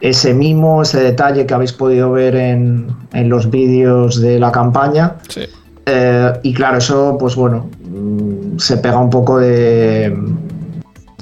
ese 0.00 0.34
mimo, 0.34 0.82
ese 0.82 1.00
detalle 1.00 1.46
que 1.46 1.54
habéis 1.54 1.72
podido 1.72 2.12
ver 2.12 2.36
en, 2.36 2.88
en 3.12 3.28
los 3.28 3.50
vídeos 3.50 4.20
de 4.20 4.38
la 4.38 4.52
campaña. 4.52 5.14
Sí. 5.28 5.42
Eh, 5.86 6.32
y 6.42 6.52
claro, 6.52 6.78
eso 6.78 7.16
pues 7.18 7.36
bueno, 7.36 7.68
mm, 7.88 8.58
se 8.58 8.76
pega 8.78 8.98
un 8.98 9.10
poco 9.10 9.38
de, 9.38 10.16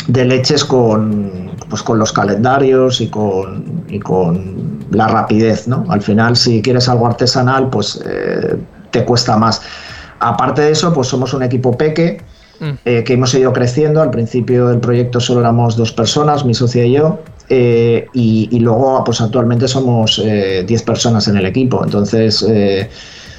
de 0.09 0.25
leches 0.25 0.64
con, 0.64 1.51
pues, 1.68 1.83
con 1.83 1.99
los 1.99 2.12
calendarios 2.12 3.01
y 3.01 3.09
con, 3.09 3.85
y 3.89 4.01
con 4.01 4.85
la 4.91 5.09
rapidez, 5.09 5.68
¿no? 5.68 5.85
Al 5.89 6.01
final, 6.01 6.37
si 6.37 6.62
quieres 6.62 6.89
algo 6.89 7.07
artesanal, 7.07 7.68
pues 7.70 8.03
eh, 8.07 8.57
te 8.91 9.05
cuesta 9.05 9.37
más. 9.37 9.61
Aparte 10.20 10.62
de 10.62 10.70
eso, 10.70 10.93
pues 10.95 11.09
somos 11.09 11.35
un 11.35 11.43
equipo 11.43 11.77
peque 11.77 12.22
Mm. 12.61 12.70
eh, 12.85 13.03
que 13.05 13.14
hemos 13.14 13.35
ido 13.35 13.53
creciendo. 13.53 14.01
Al 14.01 14.11
principio 14.11 14.68
del 14.68 14.79
proyecto 14.79 15.18
solo 15.18 15.41
éramos 15.41 15.77
dos 15.77 15.93
personas, 15.93 16.45
mi 16.45 16.55
socia 16.55 16.85
y 16.85 16.93
yo, 16.93 17.18
eh, 17.49 18.07
y, 18.12 18.49
y 18.51 18.61
luego 18.61 19.03
pues 19.05 19.20
actualmente 19.20 19.68
somos 19.68 20.20
eh, 20.24 20.64
10 20.66 20.82
personas 20.82 21.28
en 21.28 21.36
el 21.36 21.47
equipo. 21.47 21.82
Entonces, 21.84 22.45
eh, 22.49 22.88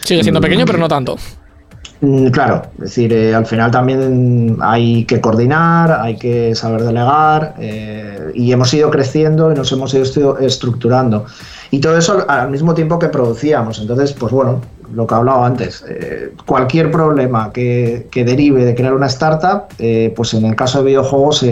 Sigue 0.03 0.23
siendo 0.23 0.41
pequeño, 0.41 0.65
pero 0.65 0.77
no 0.77 0.87
tanto. 0.87 1.17
Mm, 2.01 2.27
Claro, 2.27 2.63
es 2.75 2.81
decir, 2.81 3.13
eh, 3.13 3.33
al 3.33 3.45
final 3.45 3.71
también 3.71 4.57
hay 4.61 5.05
que 5.05 5.21
coordinar, 5.21 5.91
hay 5.91 6.17
que 6.17 6.53
saber 6.53 6.83
delegar 6.83 7.55
eh, 7.59 8.31
y 8.33 8.51
hemos 8.51 8.73
ido 8.73 8.91
creciendo 8.91 9.51
y 9.51 9.55
nos 9.55 9.71
hemos 9.71 9.93
ido 9.93 10.37
estructurando. 10.39 11.25
Y 11.71 11.79
todo 11.79 11.97
eso 11.97 12.25
al, 12.27 12.51
mismo 12.51 12.73
tiempo 12.73 12.99
que 12.99 13.07
producíamos. 13.09 13.79
Entonces, 13.79 14.13
pues 14.13 14.31
bueno, 14.31 14.61
lo 14.93 15.07
que 15.07 15.15
hablaba 15.15 15.47
antes, 15.47 15.83
eh, 15.89 16.31
cualquier 16.45 16.91
problema 16.91 17.51
que, 17.51 18.07
que 18.11 18.23
derive 18.23 18.65
de 18.65 18.75
crear 18.75 18.93
una 18.93 19.07
startup, 19.07 19.63
eh, 19.79 20.13
pues 20.15 20.33
en 20.33 20.45
el 20.45 20.55
caso 20.55 20.79
de 20.79 20.85
videojuegos 20.85 21.43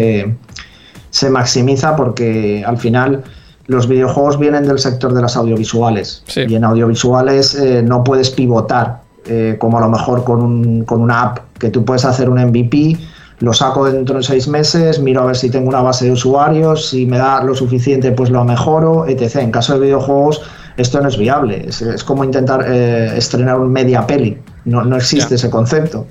se- 1.13 1.29
maximiza 1.29 1.95
porque 1.95 2.63
al 2.65 2.77
final 2.77 3.23
los 3.67 3.87
videojuegos 3.87 4.37
vienen 4.39 4.67
del 4.67 4.79
sector 4.79 5.13
de 5.13 5.21
las 5.21 5.37
audiovisuales 5.37 6.23
Sí. 6.27 6.41
y 6.49 6.55
en 6.55 6.63
audiovisuales 6.65 7.55
eh, 7.55 7.81
no 7.81 8.03
puedes 8.03 8.29
pivotar 8.31 9.01
eh, 9.25 9.55
como 9.57 9.77
a 9.77 9.81
lo 9.81 9.89
mejor 9.89 10.23
con, 10.25 10.41
un- 10.41 10.83
con 10.83 10.99
una 11.01 11.21
app 11.21 11.37
que 11.59 11.69
tú 11.69 11.85
puedes 11.85 12.03
hacer 12.03 12.29
un 12.29 12.39
MVP, 12.39 12.97
lo 13.39 13.53
saco 13.53 13.85
dentro 13.89 14.17
de 14.17 14.23
seis 14.23 14.47
meses, 14.49 14.99
miro 14.99 15.21
a 15.21 15.25
ver 15.27 15.35
si 15.37 15.49
tengo 15.49 15.69
una 15.69 15.81
base 15.81 16.05
de 16.05 16.11
usuarios, 16.11 16.89
si 16.89 17.05
me 17.05 17.17
da 17.17 17.41
lo 17.43 17.55
suficiente 17.55 18.11
pues 18.11 18.29
lo 18.29 18.43
mejoro, 18.43 19.05
etc. 19.07 19.37
En 19.37 19.51
caso 19.51 19.73
de 19.75 19.79
videojuegos 19.85 20.41
esto 20.75 20.99
no 21.01 21.07
es 21.07 21.17
viable, 21.17 21.65
es, 21.69 21.81
es 21.81 22.03
como 22.03 22.23
intentar 22.25 22.65
eh, 22.67 23.13
estrenar 23.17 23.59
un 23.59 23.71
media 23.71 24.05
peli, 24.05 24.37
no, 24.65 24.83
no 24.83 24.97
existe 24.97 25.35
ese 25.35 25.49
concepto. 25.49 26.05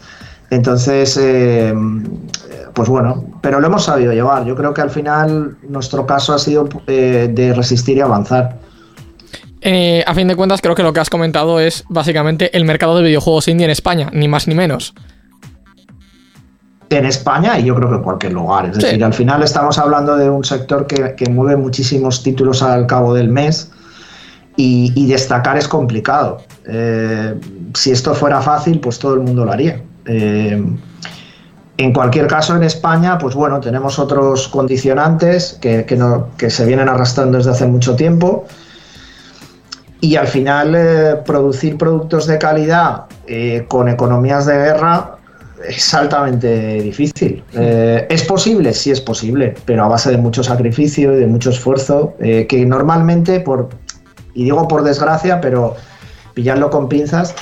Entonces, 0.51 1.17
eh, 1.21 1.75
pues 2.75 2.89
bueno, 2.89 3.25
pero 3.43 3.61
lo 3.61 3.67
hemos 3.67 3.85
sabido 3.85 4.13
llevar. 4.13 4.45
Yo 4.45 4.55
creo 4.57 4.73
que 4.75 4.81
al 4.81 4.91
final 4.91 5.57
nuestro 5.69 6.07
caso 6.07 6.33
ha 6.35 6.39
sido 6.39 6.69
eh, 6.87 7.31
de 7.33 7.53
resistir 7.55 7.97
y 7.97 8.01
avanzar. 8.01 8.59
Eh, 9.61 10.03
a 10.07 10.15
fin 10.15 10.27
de 10.27 10.35
cuentas, 10.35 10.61
creo 10.61 10.75
que 10.75 10.83
lo 10.83 10.93
que 10.93 11.01
has 11.01 11.11
comentado 11.11 11.61
es 11.61 11.85
básicamente 11.89 12.57
el 12.57 12.65
mercado 12.65 12.97
de 12.97 13.03
videojuegos 13.05 13.47
indie 13.49 13.65
en 13.65 13.71
España, 13.71 14.11
ni 14.13 14.27
más 14.27 14.49
ni 14.49 14.55
menos. 14.55 14.95
En 16.91 17.07
España 17.07 17.59
y 17.59 17.65
yo 17.65 17.75
creo 17.75 17.89
que 17.89 17.95
en 17.97 18.03
cualquier 18.03 18.33
lugar. 18.35 18.67
Es 18.67 18.77
Sí. 18.77 18.83
decir, 18.83 19.05
al 19.05 19.15
final 19.15 19.43
estamos 19.43 19.79
hablando 19.79 20.17
de 20.17 20.29
un 20.29 20.45
sector 20.45 20.87
que, 20.87 21.15
que 21.17 21.31
mueve 21.31 21.57
muchísimos 21.57 22.23
títulos 22.23 22.63
al 22.63 22.87
cabo 22.87 23.15
del 23.15 23.29
mes 23.29 23.71
y, 24.57 24.93
y 24.95 25.07
destacar 25.07 25.57
es 25.57 25.69
complicado. 25.69 26.43
Eh, 26.67 27.35
si 27.75 27.93
esto 27.93 28.15
fuera 28.15 28.43
fácil, 28.43 28.79
pues 28.81 28.99
todo 28.99 29.15
el 29.15 29.21
mundo 29.21 29.45
lo 29.47 29.53
haría. 29.53 29.81
Eh, 30.05 30.63
en 31.83 31.93
cualquier 31.93 32.27
caso, 32.27 32.55
en 32.57 32.63
España, 32.63 33.19
pues 33.19 33.35
bueno, 33.35 33.61
tenemos 33.61 33.99
otros 33.99 34.49
condicionantes 34.49 35.59
que, 35.61 35.85
que 35.85 35.97
no- 35.97 36.29
que 36.37 36.51
se 36.51 36.65
vienen 36.67 36.89
arrastrando 36.89 37.39
desde 37.39 37.51
hace 37.51 37.67
mucho 37.67 37.95
tiempo. 37.97 38.45
Y 40.01 40.17
al 40.17 40.27
final, 40.27 40.75
eh, 40.75 41.15
producir 41.25 41.79
productos 41.79 42.27
de 42.27 42.39
calidad 42.39 43.05
eh, 43.27 43.65
con 43.69 43.89
economías 43.89 44.47
de 44.47 44.55
guerra 44.55 45.17
es 45.67 45.95
altamente 45.95 46.83
difícil. 46.83 47.45
Eh, 47.55 48.07
¿Es 48.11 48.25
posible? 48.25 48.73
Sí 48.75 48.91
es 48.91 49.01
posible, 49.01 49.55
pero 49.65 49.85
a 49.85 49.89
base 49.89 50.11
de 50.11 50.19
mucho 50.19 50.43
sacrificio 50.43 51.13
y 51.17 51.21
de 51.21 51.27
mucho 51.29 51.51
esfuerzo, 51.51 52.15
que 52.19 52.65
normalmente, 52.67 53.39
por, 53.39 53.69
y 54.35 54.43
digo 54.45 54.67
por 54.67 54.83
desgracia, 54.83 55.41
pero 55.41 55.77
pillarlo 56.35 56.69
con 56.71 56.89
pinzas, 56.89 57.35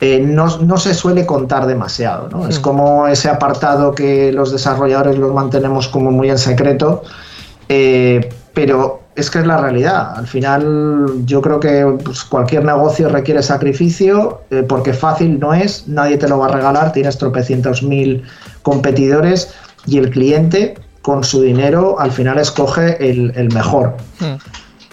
eh, 0.00 0.20
no, 0.20 0.58
no 0.58 0.76
se 0.76 0.92
suele 0.92 1.24
contar 1.24 1.66
demasiado. 1.66 2.28
¿no? 2.28 2.48
Es 2.48 2.58
como 2.58 3.06
ese 3.06 3.28
apartado 3.28 3.94
que 3.94 4.30
los 4.32 4.52
desarrolladores 4.52 5.18
los 5.18 5.32
mantenemos 5.32 5.88
como 5.88 6.10
muy 6.10 6.28
en 6.28 6.38
secreto, 6.38 7.02
eh, 7.68 8.28
pero 8.52 9.00
es 9.14 9.30
que 9.30 9.38
es 9.38 9.46
la 9.46 9.56
realidad. 9.56 10.14
Al 10.16 10.26
final 10.26 11.24
yo 11.24 11.40
creo 11.40 11.58
que 11.60 11.96
pues, 12.04 12.24
cualquier 12.24 12.64
negocio 12.64 13.08
requiere 13.08 13.42
sacrificio 13.42 14.42
eh, 14.50 14.62
porque 14.68 14.92
fácil 14.92 15.40
no 15.40 15.54
es, 15.54 15.88
nadie 15.88 16.18
te 16.18 16.28
lo 16.28 16.38
va 16.38 16.46
a 16.46 16.50
regalar, 16.50 16.92
tienes 16.92 17.16
tropecientos 17.16 17.82
mil 17.82 18.22
competidores 18.62 19.54
y 19.86 19.96
el 19.96 20.10
cliente 20.10 20.74
con 21.00 21.24
su 21.24 21.40
dinero 21.40 21.98
al 21.98 22.12
final 22.12 22.38
escoge 22.38 22.96
el, 23.08 23.32
el 23.34 23.52
mejor. 23.54 23.96
Hmm. 24.20 24.36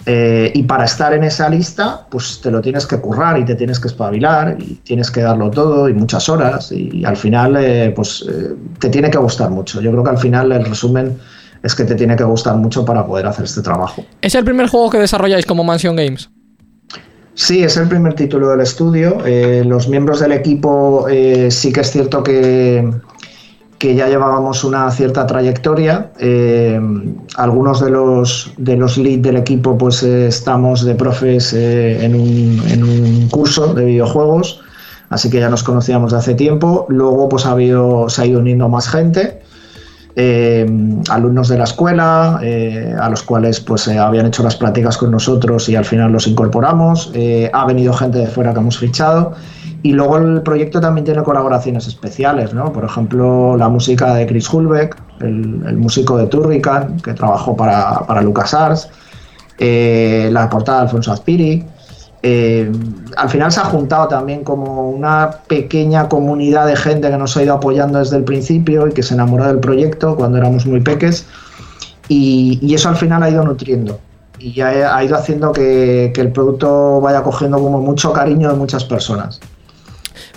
Eh, 0.06 0.52
y 0.54 0.62
para 0.64 0.84
estar 0.84 1.14
en 1.14 1.24
esa 1.24 1.48
lista, 1.48 2.06
pues 2.10 2.40
te 2.42 2.50
lo 2.50 2.60
tienes 2.60 2.86
que 2.86 2.98
currar 2.98 3.38
y 3.38 3.44
te 3.44 3.54
tienes 3.54 3.80
que 3.80 3.88
espabilar 3.88 4.56
y 4.58 4.74
tienes 4.84 5.10
que 5.10 5.22
darlo 5.22 5.50
todo 5.50 5.88
y 5.88 5.94
muchas 5.94 6.28
horas 6.28 6.72
y, 6.72 7.04
al 7.04 7.16
final 7.16 7.56
eh, 7.56 7.92
pues 7.94 8.24
eh, 8.28 8.54
te 8.78 8.90
tiene 8.90 9.10
que 9.10 9.18
gustar 9.18 9.50
mucho. 9.50 9.80
Yo 9.80 9.90
creo 9.92 10.04
que 10.04 10.10
al 10.10 10.18
final 10.18 10.52
el 10.52 10.64
resumen 10.64 11.16
es 11.62 11.74
que 11.74 11.84
te 11.84 11.94
tiene 11.94 12.16
que 12.16 12.24
gustar 12.24 12.56
mucho 12.56 12.84
para 12.84 13.06
poder 13.06 13.26
hacer 13.26 13.46
este 13.46 13.62
trabajo. 13.62 14.04
¿Es 14.20 14.34
el 14.34 14.44
primer 14.44 14.68
juego 14.68 14.90
que 14.90 14.98
desarrolláis 14.98 15.46
como 15.46 15.64
Mansion 15.64 15.96
Games? 15.96 16.28
Sí, 17.32 17.64
es 17.64 17.76
el 17.78 17.88
primer 17.88 18.14
título 18.14 18.50
del 18.50 18.60
estudio. 18.60 19.18
Los 19.64 19.88
miembros 19.88 20.20
del 20.20 20.32
equipo 20.32 21.06
sí 21.48 21.72
que 21.72 21.80
es 21.80 21.90
cierto 21.90 22.22
que, 22.22 22.88
que 23.84 23.94
ya 23.94 24.08
llevábamos 24.08 24.64
una 24.64 24.90
cierta 24.90 25.26
trayectoria. 25.26 26.10
Eh, 26.18 26.80
algunos 27.36 27.84
de 27.84 27.90
los, 27.90 28.50
de 28.56 28.78
los 28.78 28.96
lead 28.96 29.18
del 29.18 29.36
equipo 29.36 29.76
pues 29.76 30.02
eh, 30.02 30.28
estamos 30.28 30.86
de 30.86 30.94
profes 30.94 31.52
eh, 31.52 32.02
en, 32.02 32.14
un, 32.14 32.62
en 32.66 32.82
un 32.82 33.28
curso 33.28 33.74
de 33.74 33.84
videojuegos, 33.84 34.62
así 35.10 35.28
que 35.28 35.38
ya 35.38 35.50
nos 35.50 35.62
conocíamos 35.62 36.12
de 36.12 36.18
hace 36.18 36.34
tiempo. 36.34 36.86
Luego 36.88 37.28
pues 37.28 37.44
ha 37.44 37.50
habido, 37.50 38.08
se 38.08 38.22
ha 38.22 38.26
ido 38.26 38.40
uniendo 38.40 38.70
más 38.70 38.88
gente. 38.88 39.42
alumnos 41.10 41.48
de 41.48 41.58
la 41.58 41.64
escuela, 41.64 42.40
a 43.06 43.10
los 43.10 43.22
cuales 43.22 43.60
pues 43.60 43.86
habían 43.88 44.24
hecho 44.24 44.42
las 44.42 44.56
prácticas 44.56 44.96
con 44.96 45.10
nosotros 45.10 45.68
y 45.68 45.76
al 45.76 45.84
final 45.84 46.10
los 46.10 46.26
incorporamos. 46.26 47.12
Ha 47.52 47.66
venido 47.66 47.92
gente 47.92 48.16
de 48.18 48.28
fuera 48.28 48.54
que 48.54 48.60
hemos 48.60 48.78
fichado. 48.78 49.34
Y 49.84 49.92
luego 49.92 50.16
el 50.16 50.40
proyecto 50.40 50.80
también 50.80 51.04
tiene 51.04 51.22
colaboraciones 51.22 51.86
especiales, 51.86 52.54
¿no? 52.54 52.72
Por 52.72 52.86
ejemplo, 52.86 53.54
la 53.54 53.68
música 53.68 54.14
de 54.14 54.26
Chris 54.26 54.50
Hulbeck, 54.50 54.96
el, 55.20 55.76
músico 55.76 56.16
de 56.16 56.26
Turrican, 56.26 56.96
que 57.00 57.12
trabajó 57.12 57.54
para, 57.54 57.98
para 58.06 58.22
LucasArts, 58.22 58.88
eh, 59.58 60.30
la 60.32 60.48
portada 60.48 60.78
de 60.78 60.84
Alfonso 60.84 61.12
Azpiri. 61.12 61.66
Eh, 62.22 62.72
al 63.18 63.28
final 63.28 63.52
se 63.52 63.60
ha 63.60 63.64
juntado 63.64 64.08
también 64.08 64.42
como 64.42 64.88
una 64.88 65.30
pequeña 65.48 66.08
comunidad 66.08 66.66
de 66.66 66.76
gente 66.76 67.10
que 67.10 67.18
nos 67.18 67.36
ha 67.36 67.42
ido 67.42 67.52
apoyando 67.52 67.98
desde 67.98 68.16
el 68.16 68.24
principio 68.24 68.86
y 68.86 68.92
que 68.92 69.02
se 69.02 69.12
enamoró 69.12 69.48
del 69.48 69.60
proyecto 69.60 70.16
cuando 70.16 70.38
éramos 70.38 70.64
muy 70.64 70.80
peques 70.80 71.26
y, 72.08 72.74
eso 72.74 72.88
al 72.88 72.96
final 72.96 73.22
ha 73.22 73.28
ido 73.28 73.44
nutriendo 73.44 74.00
y 74.38 74.62
ha, 74.62 74.96
ha 74.96 75.04
ido 75.04 75.14
haciendo 75.14 75.52
que, 75.52 76.10
que 76.14 76.22
el 76.22 76.32
producto 76.32 77.02
vaya 77.02 77.22
cogiendo 77.22 77.58
como 77.58 77.82
mucho 77.82 78.14
cariño 78.14 78.50
de 78.50 78.56
muchas 78.56 78.84
personas. 78.84 79.42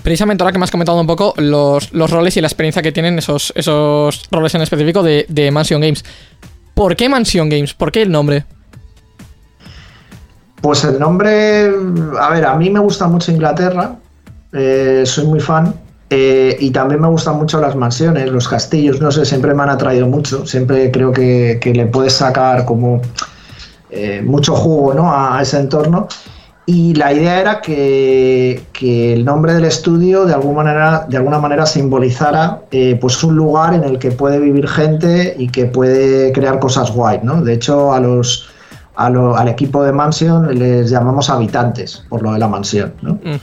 Precisamente 0.08 0.41
ahora 0.41 0.53
que 0.53 0.58
me 0.58 0.64
has 0.64 0.72
comentado 0.72 1.01
un 1.01 1.05
poco 1.05 1.34
los, 1.36 1.91
los 1.91 2.10
roles 2.10 2.38
y 2.38 2.39
la 2.39 2.47
experiencia 2.47 2.82
que 2.82 2.93
tienen 2.93 3.20
esos, 3.20 3.51
esos 3.58 4.24
roles 4.32 4.55
en 4.55 4.62
específico 4.62 5.03
de, 5.03 5.49
Mansion 5.51 5.82
Games. 5.82 6.05
¿Por 6.74 6.95
qué 6.95 7.10
Mansion 7.10 7.49
Games? 7.49 7.74
¿Por 7.74 7.91
qué 7.91 8.03
el 8.03 8.10
nombre? 8.10 8.45
Pues 10.62 10.86
el 10.86 10.97
nombre, 10.97 11.74
a 12.22 12.30
ver, 12.30 12.45
a 12.45 12.55
mí 12.55 12.70
me 12.70 12.80
gusta 12.80 13.10
mucho 13.10 13.34
Inglaterra, 13.34 13.97
eh, 14.53 15.03
soy 15.05 15.26
muy 15.26 15.41
fan. 15.41 15.76
eh, 16.10 16.55
y 16.58 16.72
también 16.72 17.01
me 17.01 17.10
gustan 17.10 17.36
mucho 17.36 17.60
las 17.60 17.76
mansiones, 17.76 18.32
los 18.32 18.47
castillos, 18.47 19.01
no 19.01 19.12
sé, 19.12 19.26
siempre 19.26 19.53
me 19.53 19.64
han 19.64 19.72
atraído 19.72 20.08
mucho. 20.08 20.47
Siempre 20.47 20.89
creo 20.89 21.12
que, 21.12 21.59
le 21.75 21.86
puedes 21.88 22.13
sacar 22.13 22.63
como 22.63 23.01
eh, 23.89 24.21
mucho 24.25 24.55
jugo 24.55 24.93
¿no? 24.93 25.13
a 25.13 25.42
ese 25.42 25.59
entorno. 25.59 26.08
Y 26.69 26.93
la 26.95 27.13
idea 27.13 27.39
era 27.39 27.61
que, 27.61 28.61
que 28.73 29.13
el 29.13 29.23
nombre 29.23 29.53
del 29.53 29.63
estudio 29.63 30.25
de 30.25 30.33
alguna 30.33 30.63
manera, 30.63 31.05
de 31.09 31.15
alguna 31.15 31.39
manera 31.39 31.65
simbolizara 31.65 32.59
eh, 32.71 32.97
pues 32.99 33.23
un 33.23 33.37
lugar 33.37 33.73
en 33.73 33.85
el 33.85 33.97
que 33.99 34.11
puede 34.11 34.37
vivir 34.39 34.67
gente 34.67 35.33
y 35.39 35.47
que 35.47 35.65
puede 35.65 36.33
crear 36.33 36.59
cosas 36.59 36.91
guay. 36.91 37.21
¿no? 37.23 37.41
De 37.41 37.53
hecho, 37.53 37.93
a 37.93 38.01
los, 38.01 38.49
a 38.97 39.09
lo- 39.09 39.37
al 39.37 39.47
equipo 39.47 39.81
de 39.81 39.93
Mansion 39.93 40.59
les 40.59 40.89
llamamos 40.89 41.29
habitantes 41.29 42.03
por 42.09 42.21
lo 42.21 42.33
de 42.33 42.39
la 42.39 42.49
mansión. 42.49 42.91
¿no? 43.01 43.13
Mm. 43.13 43.39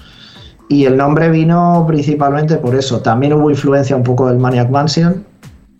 Y 0.69 0.85
el 0.85 0.99
nombre 0.99 1.31
vino 1.31 1.85
principalmente 1.89 2.57
por 2.57 2.75
eso. 2.75 3.01
También 3.01 3.33
hubo 3.33 3.49
influencia 3.49 3.97
un 3.97 4.03
poco 4.03 4.29
del 4.29 4.39
Maniac 4.39 4.69
Mansion, 4.69 5.25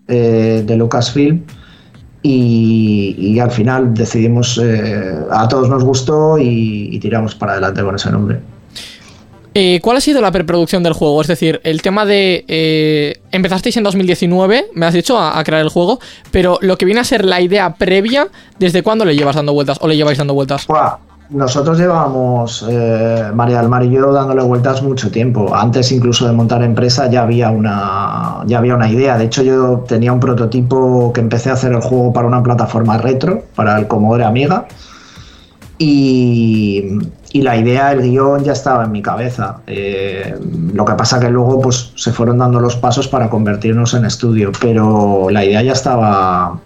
eh, 0.07 0.63
de 0.65 0.75
Lucasfilm. 0.75 1.43
Y, 2.27 3.15
y 3.19 3.39
al 3.39 3.51
final 3.51 3.93
decidimos, 3.93 4.59
eh, 4.63 5.13
a 5.29 5.47
todos 5.47 5.69
nos 5.69 5.83
gustó 5.83 6.39
y, 6.39 6.89
y 6.91 6.99
tiramos 6.99 7.35
para 7.35 7.51
adelante 7.51 7.83
con 7.83 7.93
ese 7.93 8.09
nombre. 8.09 8.39
Eh, 9.53 9.79
¿Cuál 9.81 9.97
ha 9.97 10.01
sido 10.01 10.21
la 10.21 10.31
preproducción 10.31 10.81
del 10.81 10.93
juego? 10.93 11.21
Es 11.21 11.27
decir, 11.27 11.61
el 11.63 11.83
tema 11.83 12.03
de... 12.03 12.43
eh, 12.47 13.21
empezasteis 13.31 13.77
en 13.77 13.83
2019, 13.83 14.65
me 14.73 14.87
has 14.87 14.95
dicho, 14.95 15.19
a, 15.19 15.37
a 15.37 15.43
crear 15.43 15.61
el 15.61 15.69
juego, 15.69 15.99
pero 16.31 16.57
lo 16.61 16.77
que 16.79 16.85
viene 16.85 16.99
a 16.99 17.03
ser 17.03 17.23
la 17.23 17.41
idea 17.41 17.75
previa, 17.75 18.27
¿desde 18.57 18.81
cuándo 18.81 19.05
le 19.05 19.15
llevas 19.15 19.35
dando 19.35 19.53
vueltas 19.53 19.77
o 19.81 19.87
le 19.87 19.95
lleváis 19.95 20.17
dando 20.17 20.33
vueltas? 20.33 20.65
Nosotros 21.29 21.77
llevábamos, 21.77 22.65
eh, 22.69 23.31
María 23.33 23.59
del 23.59 23.69
Mar 23.69 23.83
y 23.83 23.89
yo, 23.89 24.11
dándole 24.11 24.43
vueltas 24.43 24.81
mucho 24.83 25.09
tiempo. 25.11 25.55
Antes 25.55 25.91
incluso 25.91 26.27
de 26.27 26.33
montar 26.33 26.61
empresa 26.63 27.09
ya 27.09 27.23
había, 27.23 27.49
una, 27.49 28.43
ya 28.45 28.59
había 28.59 28.75
una 28.75 28.89
idea. 28.89 29.17
De 29.17 29.25
hecho, 29.25 29.41
yo 29.41 29.83
tenía 29.87 30.13
un 30.13 30.19
prototipo 30.19 31.11
que 31.13 31.21
empecé 31.21 31.49
a 31.49 31.53
hacer 31.53 31.71
el 31.71 31.81
juego 31.81 32.13
para 32.13 32.27
una 32.27 32.43
plataforma 32.43 32.97
retro, 32.97 33.43
para 33.55 33.77
el 33.79 33.87
Commodore 33.87 34.23
Amiga. 34.23 34.67
Y, 35.77 36.99
la 37.33 37.57
idea, 37.57 37.91
el 37.91 38.01
guion 38.01 38.45
ya 38.45 38.53
estaba 38.53 38.85
en 38.85 38.91
mi 38.93 39.01
cabeza. 39.01 39.57
Eh, 39.67 40.35
lo 40.73 40.85
que 40.85 40.93
pasa 40.93 41.19
que 41.19 41.29
luego 41.29 41.59
pues, 41.59 41.91
se 41.95 42.13
fueron 42.13 42.37
dando 42.37 42.61
los 42.61 42.77
pasos 42.77 43.09
para 43.09 43.29
convertirnos 43.29 43.93
en 43.93 44.05
estudio, 44.05 44.51
pero 44.61 45.27
la 45.29 45.43
idea 45.43 45.61
ya 45.61 45.73
estaba, 45.73 46.61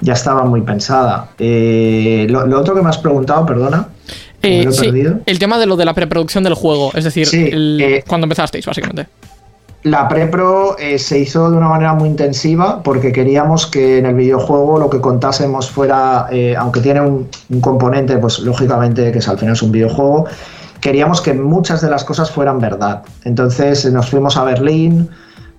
ya 0.00 0.12
estaba 0.14 0.44
muy 0.44 0.60
pensada. 0.62 1.28
Eh, 1.38 2.26
lo, 2.28 2.46
lo 2.46 2.60
otro 2.60 2.74
que 2.74 2.82
me 2.82 2.88
has 2.90 2.98
preguntado, 2.98 3.44
perdona. 3.46 3.88
Eh, 4.42 4.58
me 4.58 4.64
lo 4.64 4.70
he 4.70 4.74
sí, 4.74 4.84
perdido. 4.86 5.18
el 5.24 5.38
tema 5.38 5.58
de 5.58 5.66
lo 5.66 5.76
de 5.76 5.84
la 5.84 5.94
preproducción 5.94 6.44
del 6.44 6.54
juego, 6.54 6.90
es 6.94 7.04
decir, 7.04 7.26
Sí, 7.26 7.48
el- 7.50 7.80
eh, 7.80 8.04
cuando 8.06 8.26
empezasteis, 8.26 8.66
básicamente. 8.66 9.06
La 9.84 10.08
prepro 10.08 10.76
se 10.96 11.18
hizo 11.18 11.50
de 11.50 11.56
una 11.58 11.68
manera 11.68 11.92
muy 11.92 12.08
intensiva 12.08 12.82
porque 12.82 13.12
queríamos 13.12 13.66
que 13.66 13.98
en 13.98 14.06
el 14.06 14.14
videojuego 14.14 14.78
lo 14.78 14.88
que 14.88 14.98
contásemos 14.98 15.70
fuera, 15.70 16.26
aunque 16.58 16.80
tiene 16.80 17.02
un, 17.02 17.28
un 17.50 17.60
componente, 17.60 18.16
pues 18.16 18.38
lógicamente 18.38 19.12
que 19.12 19.18
es, 19.18 19.28
al 19.28 19.38
final 19.38 19.52
es 19.52 19.60
un 19.62 19.72
videojuego, 19.72 20.24
queríamos 20.80 21.20
que 21.20 21.34
muchas 21.34 21.82
de 21.82 21.90
las 21.90 22.02
cosas 22.02 22.30
fueran 22.30 22.60
verdad. 22.60 23.02
Entonces 23.24 23.84
nos 23.92 24.08
fuimos 24.08 24.38
a 24.38 24.44
Berlín, 24.44 25.10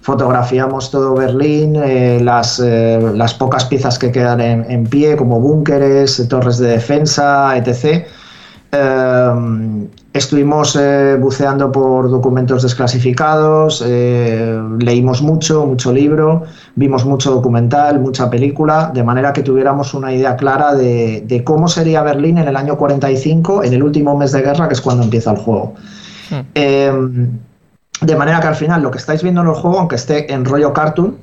fotografiamos 0.05 0.91
todo 0.91 1.15
Berlín, 1.15 1.75
eh, 1.77 2.19
las, 2.21 2.59
eh, 2.59 2.99
las 3.15 3.33
pocas 3.33 3.65
piezas 3.65 3.97
que 3.97 4.11
quedan 4.11 4.39
en, 4.39 4.63
en 4.69 4.83
pie, 4.85 5.15
como 5.17 5.39
búnkeres, 5.39 6.19
eh, 6.19 6.27
torres 6.27 6.59
de 6.59 6.67
defensa, 6.67 7.57
etc. 7.57 8.05
Eh, 8.71 9.87
estuvimos 10.13 10.77
buceando 11.19 11.71
por 11.71 12.11
documentos 12.11 12.61
desclasificados, 12.61 13.83
leímos 14.79 15.23
mucho, 15.23 15.65
mucho 15.65 15.91
libro, 15.91 16.43
vimos 16.75 17.03
mucho 17.03 17.31
documental, 17.31 17.99
mucha 17.99 18.29
película, 18.29 18.91
de 18.93 19.03
manera 19.03 19.33
que 19.33 19.41
tuviéramos 19.41 19.95
una 19.95 20.13
idea 20.13 20.35
clara 20.35 20.75
de, 20.75 21.23
de 21.25 21.43
cómo 21.43 21.67
sería 21.67 22.03
Berlín 22.03 22.37
en 22.37 22.47
el 22.47 22.55
año 22.55 22.77
45, 22.77 23.63
en 23.63 23.73
el 23.73 23.81
último 23.81 24.15
mes 24.15 24.31
de 24.33 24.43
guerra, 24.43 24.67
que 24.67 24.75
es 24.75 24.81
cuando 24.81 25.03
empieza 25.03 25.31
el 25.31 25.37
juego. 25.37 25.73
Hmm. 26.29 26.41
De 28.01 28.15
manera 28.15 28.39
que 28.41 28.47
al 28.47 28.55
final 28.55 28.81
lo 28.81 28.91
que 28.91 28.97
estáis 28.97 29.23
viendo 29.23 29.41
en 29.41 29.47
el 29.47 29.53
juego, 29.53 29.79
aunque 29.79 29.95
esté 29.95 30.31
en 30.33 30.45
rollo 30.45 30.73
cartoon, 30.73 31.17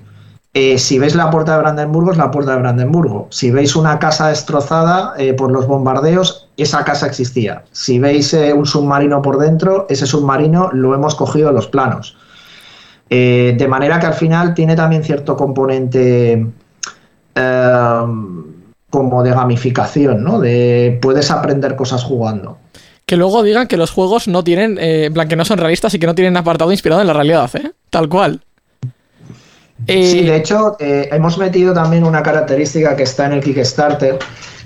eh, 0.55 0.77
si 0.77 0.99
veis 0.99 1.15
la 1.15 1.31
puerta 1.31 1.53
de 1.53 1.63
Brandenburgo, 1.63 2.13
es 2.13 2.19
la 2.19 2.31
puerta 2.31 2.53
de 2.53 2.59
Brandenburgo. 2.59 3.27
Si 3.31 3.51
veis 3.51 3.75
una 3.75 3.99
casa 3.99 4.29
destrozada 4.29 5.15
eh, 5.17 5.33
por 5.33 5.51
los 5.51 5.67
bombardeos, 5.67 6.49
esa 6.59 6.85
casa 6.85 7.07
existía. 7.07 7.65
Si 7.73 7.99
veis 7.99 8.35
eh, 8.35 8.53
un 8.53 8.67
submarino 8.67 9.23
por 9.23 9.39
dentro, 9.39 9.87
ese 9.89 10.07
submarino 10.07 10.71
lo 10.73 10.95
hemos 10.95 11.15
cogido 11.15 11.49
de 11.49 11.55
los 11.55 11.69
planos. 11.69 12.17
De 13.09 13.67
manera 13.69 14.01
que 14.01 14.07
al 14.07 14.15
final 14.15 14.55
tiene 14.55 14.75
también 14.75 15.05
cierto 15.05 15.37
componente 15.37 16.47
como 18.89 19.23
de 19.23 19.31
gamificación, 19.31 20.25
¿no? 20.25 20.41
De 20.41 20.99
puedes 21.03 21.31
aprender 21.31 21.77
cosas 21.77 22.03
jugando. 22.05 22.57
Que 23.07 23.17
luego 23.17 23.43
digan 23.43 23.67
que 23.67 23.77
los 23.77 23.91
juegos 23.91 24.29
no 24.29 24.45
tienen, 24.45 24.79
eh, 24.79 25.07
en 25.07 25.15
plan, 25.15 25.29
que 25.29 25.37
no 25.37 25.45
son 25.45 25.59
realistas 25.59 25.93
y 25.95 25.99
que 25.99 26.07
no 26.07 26.15
tienen 26.15 26.37
apartado 26.37 26.73
inspirado 26.73 27.01
en 27.01 27.07
la 27.07 27.13
realidad, 27.13 27.51
¿eh? 27.55 27.73
Tal 27.91 28.09
cual. 28.09 28.41
Eh, 29.87 30.07
Sí, 30.07 30.23
de 30.23 30.37
hecho, 30.37 30.77
eh, 30.79 31.09
hemos 31.11 31.39
metido 31.39 31.75
también 31.75 32.05
una 32.05 32.23
característica 32.23 32.95
que 32.97 33.03
está 33.03 33.27
en 33.27 33.33
el 33.33 33.41
Kickstarter, 33.43 34.19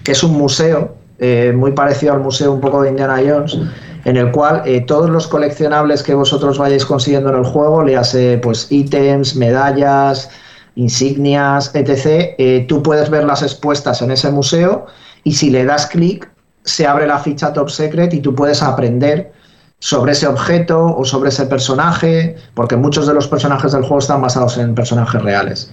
que 0.04 0.12
es 0.12 0.22
un 0.22 0.32
museo, 0.32 0.94
eh, 1.18 1.52
muy 1.56 1.72
parecido 1.72 2.12
al 2.12 2.20
museo 2.20 2.52
un 2.52 2.60
poco 2.60 2.82
de 2.82 2.90
Indiana 2.90 3.20
Jones, 3.26 3.58
en 4.04 4.16
el 4.16 4.30
cual 4.30 4.62
todos 4.86 5.10
los 5.10 5.26
coleccionables 5.26 6.02
que 6.02 6.14
vosotros 6.14 6.58
vayáis 6.58 6.84
consiguiendo 6.84 7.30
en 7.30 7.36
el 7.36 7.44
juego, 7.44 7.82
le 7.82 7.96
hace 7.96 8.38
pues 8.38 8.70
ítems, 8.70 9.34
medallas, 9.34 10.30
insignias, 10.76 11.74
etc., 11.74 12.66
tú 12.68 12.82
puedes 12.84 13.10
verlas 13.10 13.42
expuestas 13.42 14.02
en 14.02 14.12
ese 14.12 14.30
museo 14.30 14.86
y 15.24 15.32
si 15.32 15.50
le 15.50 15.64
das 15.64 15.86
clic, 15.86 16.30
se 16.66 16.86
abre 16.86 17.06
la 17.06 17.18
ficha 17.18 17.52
Top 17.52 17.70
Secret 17.70 18.12
y 18.12 18.20
tú 18.20 18.34
puedes 18.34 18.62
aprender 18.62 19.32
sobre 19.78 20.12
ese 20.12 20.26
objeto 20.26 20.84
o 20.84 21.05
sobre 21.05 21.28
ese 21.28 21.47
personaje, 21.47 22.36
porque 22.55 22.76
muchos 22.76 23.06
de 23.06 23.14
los 23.14 23.28
personajes 23.28 23.72
del 23.72 23.82
juego 23.82 23.98
están 23.98 24.20
basados 24.20 24.59
en 24.59 24.74
personajes 24.74 25.22
reales. 25.22 25.70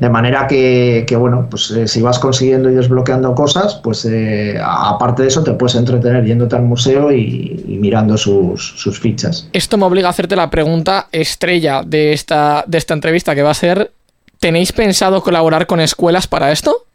De 0.00 0.08
manera 0.08 0.46
que, 0.46 1.04
que, 1.06 1.14
bueno, 1.14 1.46
pues 1.48 1.70
eh, 1.70 1.86
si 1.86 2.02
vas 2.02 2.18
consiguiendo 2.18 2.70
y 2.70 2.74
desbloqueando 2.74 3.34
cosas, 3.34 3.76
pues 3.76 4.04
eh, 4.04 4.58
aparte 4.64 5.22
de 5.22 5.28
eso 5.28 5.44
te 5.44 5.52
puedes 5.52 5.76
entretener 5.76 6.24
yéndote 6.24 6.56
al 6.56 6.62
museo 6.62 7.12
y, 7.12 7.64
y 7.68 7.76
mirando 7.78 8.16
sus, 8.16 8.74
sus 8.76 8.98
fichas. 8.98 9.48
Esto 9.52 9.76
me 9.76 9.84
obliga 9.84 10.08
a 10.08 10.10
hacerte 10.10 10.36
la 10.36 10.50
pregunta 10.50 11.08
estrella 11.12 11.82
de 11.84 12.12
esta, 12.12 12.64
de 12.66 12.78
esta 12.78 12.94
entrevista, 12.94 13.34
que 13.34 13.42
va 13.42 13.50
a 13.50 13.54
ser, 13.54 13.92
¿tenéis 14.40 14.72
pensado 14.72 15.22
colaborar 15.22 15.66
con 15.66 15.80
escuelas 15.80 16.26
para 16.26 16.50
esto? 16.50 16.86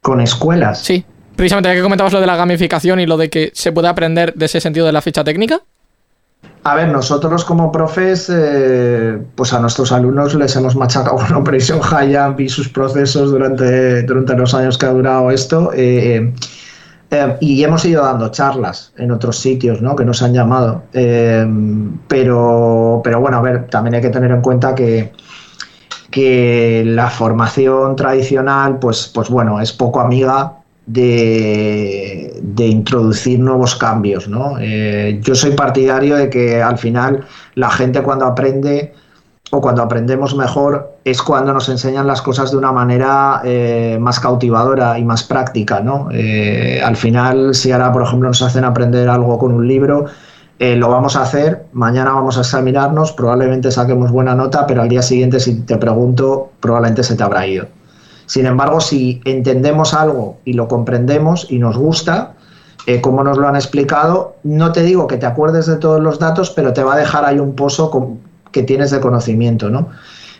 Con 0.00 0.20
escuelas. 0.20 0.80
Sí. 0.80 1.04
Precisamente 1.36 1.70
ya 1.70 1.74
que 1.74 1.82
comentabas 1.82 2.12
lo 2.12 2.20
de 2.20 2.26
la 2.26 2.36
gamificación 2.36 3.00
y 3.00 3.06
lo 3.06 3.16
de 3.16 3.30
que 3.30 3.50
se 3.54 3.72
puede 3.72 3.88
aprender 3.88 4.34
de 4.34 4.46
ese 4.46 4.60
sentido 4.60 4.86
de 4.86 4.92
la 4.92 5.02
ficha 5.02 5.24
técnica. 5.24 5.60
A 6.64 6.76
ver, 6.76 6.88
nosotros 6.88 7.44
como 7.44 7.72
profes, 7.72 8.30
eh, 8.32 9.18
pues 9.34 9.52
a 9.52 9.58
nuestros 9.58 9.90
alumnos 9.90 10.34
les 10.36 10.54
hemos 10.54 10.76
machacado 10.76 11.16
con 11.16 11.34
Operation 11.34 11.80
High 11.80 12.14
Jump 12.14 12.40
y 12.40 12.48
sus 12.48 12.68
procesos 12.68 13.32
durante, 13.32 14.04
durante 14.04 14.36
los 14.36 14.54
años 14.54 14.78
que 14.78 14.86
ha 14.86 14.90
durado 14.90 15.30
esto. 15.32 15.72
eh, 15.74 16.32
eh, 17.10 17.36
y 17.40 17.62
hemos 17.62 17.84
ido 17.84 18.02
dando 18.02 18.30
charlas 18.30 18.92
en 18.96 19.10
otros 19.10 19.38
sitios, 19.38 19.82
¿no? 19.82 19.96
Que 19.96 20.04
nos 20.04 20.22
han 20.22 20.32
llamado. 20.32 20.84
Pero, 20.92 23.00
pero 23.04 23.20
bueno, 23.20 23.36
a 23.36 23.42
ver, 23.42 23.66
también 23.66 23.96
hay 23.96 24.00
que 24.00 24.08
tener 24.08 24.30
en 24.30 24.40
cuenta 24.40 24.74
que, 24.74 25.12
que 26.10 26.84
la 26.86 27.10
formación 27.10 27.96
tradicional, 27.96 28.78
pues, 28.78 29.10
pues 29.12 29.28
bueno, 29.28 29.60
es 29.60 29.72
poco 29.72 30.00
amiga 30.00 30.61
de, 30.86 32.42
introducir 32.56 33.38
nuevos 33.38 33.76
cambios. 33.76 34.28
¿no? 34.28 34.56
Eh, 34.60 35.20
yo 35.22 35.34
soy 35.34 35.52
partidario 35.52 36.16
de 36.16 36.30
que 36.30 36.62
al 36.62 36.78
final 36.78 37.24
la 37.54 37.70
gente 37.70 38.02
cuando 38.02 38.26
aprende 38.26 38.94
o 39.50 39.60
cuando 39.60 39.82
aprendemos 39.82 40.34
mejor 40.34 40.96
es 41.04 41.20
cuando 41.20 41.52
nos 41.52 41.68
enseñan 41.68 42.06
las 42.06 42.22
cosas 42.22 42.50
de 42.52 42.56
una 42.56 42.72
manera 42.72 43.42
eh, 43.44 43.98
más 44.00 44.18
cautivadora 44.18 44.98
y 44.98 45.04
más 45.04 45.24
práctica. 45.24 45.80
¿no? 45.80 46.08
Eh, 46.10 46.80
al 46.82 46.96
final, 46.96 47.54
si 47.54 47.70
ahora, 47.70 47.92
por 47.92 48.02
ejemplo, 48.02 48.28
nos 48.28 48.40
hacen 48.40 48.64
aprender 48.64 49.08
algo 49.08 49.38
con 49.38 49.52
un 49.52 49.66
libro, 49.68 50.06
lo 50.58 50.90
vamos 50.90 51.16
a 51.16 51.22
hacer, 51.22 51.64
mañana 51.72 52.12
vamos 52.12 52.38
a 52.38 52.42
examinarnos, 52.42 53.10
probablemente 53.10 53.72
saquemos 53.72 54.12
buena 54.12 54.36
nota, 54.36 54.64
pero 54.64 54.82
al 54.82 54.88
día 54.88 55.02
siguiente, 55.02 55.40
si 55.40 55.62
te 55.62 55.76
pregunto, 55.76 56.52
probablemente 56.60 57.02
se 57.02 57.16
te 57.16 57.22
habrá 57.24 57.44
ido. 57.44 57.66
Sin 58.32 58.46
embargo, 58.46 58.80
si 58.80 59.20
entendemos 59.26 59.92
algo 59.92 60.38
y 60.46 60.54
lo 60.54 60.66
comprendemos 60.66 61.48
y 61.50 61.58
nos 61.58 61.76
gusta, 61.76 62.32
eh, 62.86 63.02
como 63.02 63.22
nos 63.22 63.36
lo 63.36 63.46
han 63.46 63.56
explicado, 63.56 64.36
no 64.42 64.72
te 64.72 64.82
digo 64.82 65.06
que 65.06 65.18
te 65.18 65.26
acuerdes 65.26 65.66
de 65.66 65.76
todos 65.76 66.00
los 66.00 66.18
datos, 66.18 66.48
pero 66.48 66.72
te 66.72 66.82
va 66.82 66.94
a 66.94 66.96
dejar 66.96 67.26
ahí 67.26 67.38
un 67.38 67.54
pozo 67.54 68.16
que 68.50 68.62
tienes 68.62 68.90
de 68.90 69.00
conocimiento, 69.00 69.68
¿no? 69.68 69.90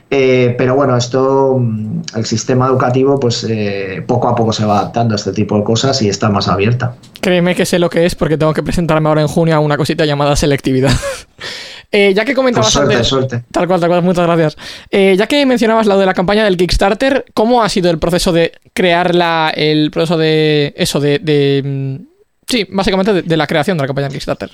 Eh, 0.09 0.55
pero 0.56 0.74
bueno, 0.74 0.97
esto, 0.97 1.59
mm, 1.60 2.01
el 2.16 2.24
sistema 2.24 2.66
educativo, 2.66 3.20
pues 3.20 3.44
eh, 3.47 4.02
poco 4.06 4.27
a 4.28 4.35
poco 4.35 4.55
se 4.55 4.64
va 4.64 4.78
adaptando 4.78 5.14
a 5.14 5.16
este 5.16 5.32
tipo 5.32 5.59
de 5.59 5.64
cosas 5.64 6.01
y 6.01 6.09
está 6.09 6.31
más 6.31 6.48
abierta. 6.48 6.94
Créeme 7.20 7.55
que 7.55 7.66
sé 7.66 7.78
lo 7.78 7.90
que 7.90 8.06
es 8.06 8.14
porque 8.14 8.39
tengo 8.39 8.55
que 8.55 8.62
presentarme 8.62 9.10
ahora 9.10 9.20
en 9.20 9.28
junio 9.28 9.55
a 9.55 9.59
una 9.59 9.77
cosita 9.77 10.06
llamada 10.06 10.35
selectividad. 10.35 10.93
Eh, 11.93 12.14
ya 12.14 12.24
que 12.24 12.32
Pues 12.32 12.36
comentabas 12.36 12.73
suerte, 12.73 12.94
antes... 12.94 13.06
suerte. 13.06 13.44
Tal 13.52 13.66
cual, 13.66 13.78
tal 13.78 13.90
cual, 13.90 14.02
muchas 14.02 14.27
gracias. 14.27 14.56
Eh, 14.90 15.14
ya 15.16 15.27
que 15.27 15.44
mencionabas 15.44 15.86
lo 15.86 15.98
de 15.98 16.06
la 16.06 16.14
campaña 16.14 16.44
del 16.44 16.56
Kickstarter, 16.56 17.27
¿cómo 17.35 17.62
ha 17.62 17.69
sido 17.69 17.90
el 17.90 17.98
proceso 17.98 18.32
de 18.32 18.52
crear 18.73 19.14
la, 19.14 19.52
el 19.55 19.90
proceso 19.90 20.16
de 20.16 20.73
eso, 20.77 21.01
de... 21.01 21.19
de, 21.19 21.62
mm, 21.62 22.06
sí, 22.48 22.66
básicamente 22.70 23.12
de, 23.12 23.23
de 23.23 23.36
la 23.36 23.47
creación 23.47 23.77
de 23.77 23.82
la 23.82 23.86
campaña 23.86 24.06
del 24.06 24.14
Kickstarter? 24.14 24.51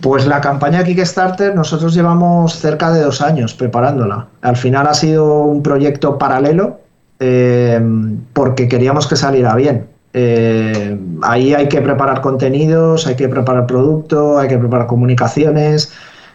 Pues 0.00 0.26
la 0.26 0.40
campaña 0.40 0.82
Kickstarter 0.82 1.54
nosotros 1.54 1.94
llevamos 1.94 2.56
cerca 2.56 2.90
de 2.90 3.02
dos 3.02 3.20
años 3.20 3.54
preparándola. 3.54 4.26
Al 4.42 4.56
final 4.56 4.86
ha 4.86 4.94
sido 4.94 5.42
un 5.44 5.62
proyecto 5.62 6.18
paralelo 6.18 6.80
eh, 7.20 7.80
porque 8.32 8.68
queríamos 8.68 9.06
que 9.06 9.16
saliera 9.16 9.54
bien. 9.54 9.86
Eh, 10.12 10.98
ahí 11.22 11.54
hay 11.54 11.68
que 11.68 11.80
preparar 11.80 12.20
contenidos, 12.20 13.06
hay 13.06 13.16
que 13.16 13.28
preparar 13.28 13.66
producto, 13.66 14.38
hay 14.38 14.48
que 14.48 14.58
preparar 14.58 14.86
comunicaciones, 14.86 15.92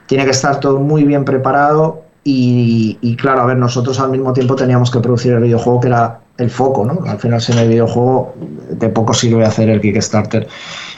tiene 0.10 0.26
que 0.26 0.32
estar 0.32 0.60
todo 0.60 0.80
muy 0.80 1.04
bien 1.04 1.24
preparado 1.24 2.02
y, 2.24 3.16
claro, 3.18 3.42
a 3.42 3.46
ver, 3.46 3.58
nosotros 3.58 4.00
al 4.00 4.10
mismo 4.10 4.34
tiempo 4.34 4.56
teníamos 4.56 4.90
que 4.90 5.00
producir 5.00 5.34
el 5.34 5.40
videojuego 5.40 5.80
que 5.80 5.88
era 5.88 6.20
el 6.38 6.50
foco, 6.50 6.84
¿no? 6.84 7.00
Al 7.08 7.20
final 7.20 7.40
sin 7.40 7.60
el 7.60 7.70
videojuego 7.70 8.34
de 8.72 8.90
poco 8.90 9.14
sirve 9.14 9.46
hacer 9.46 9.70
el 9.70 9.80
Kickstarter. 9.80 10.48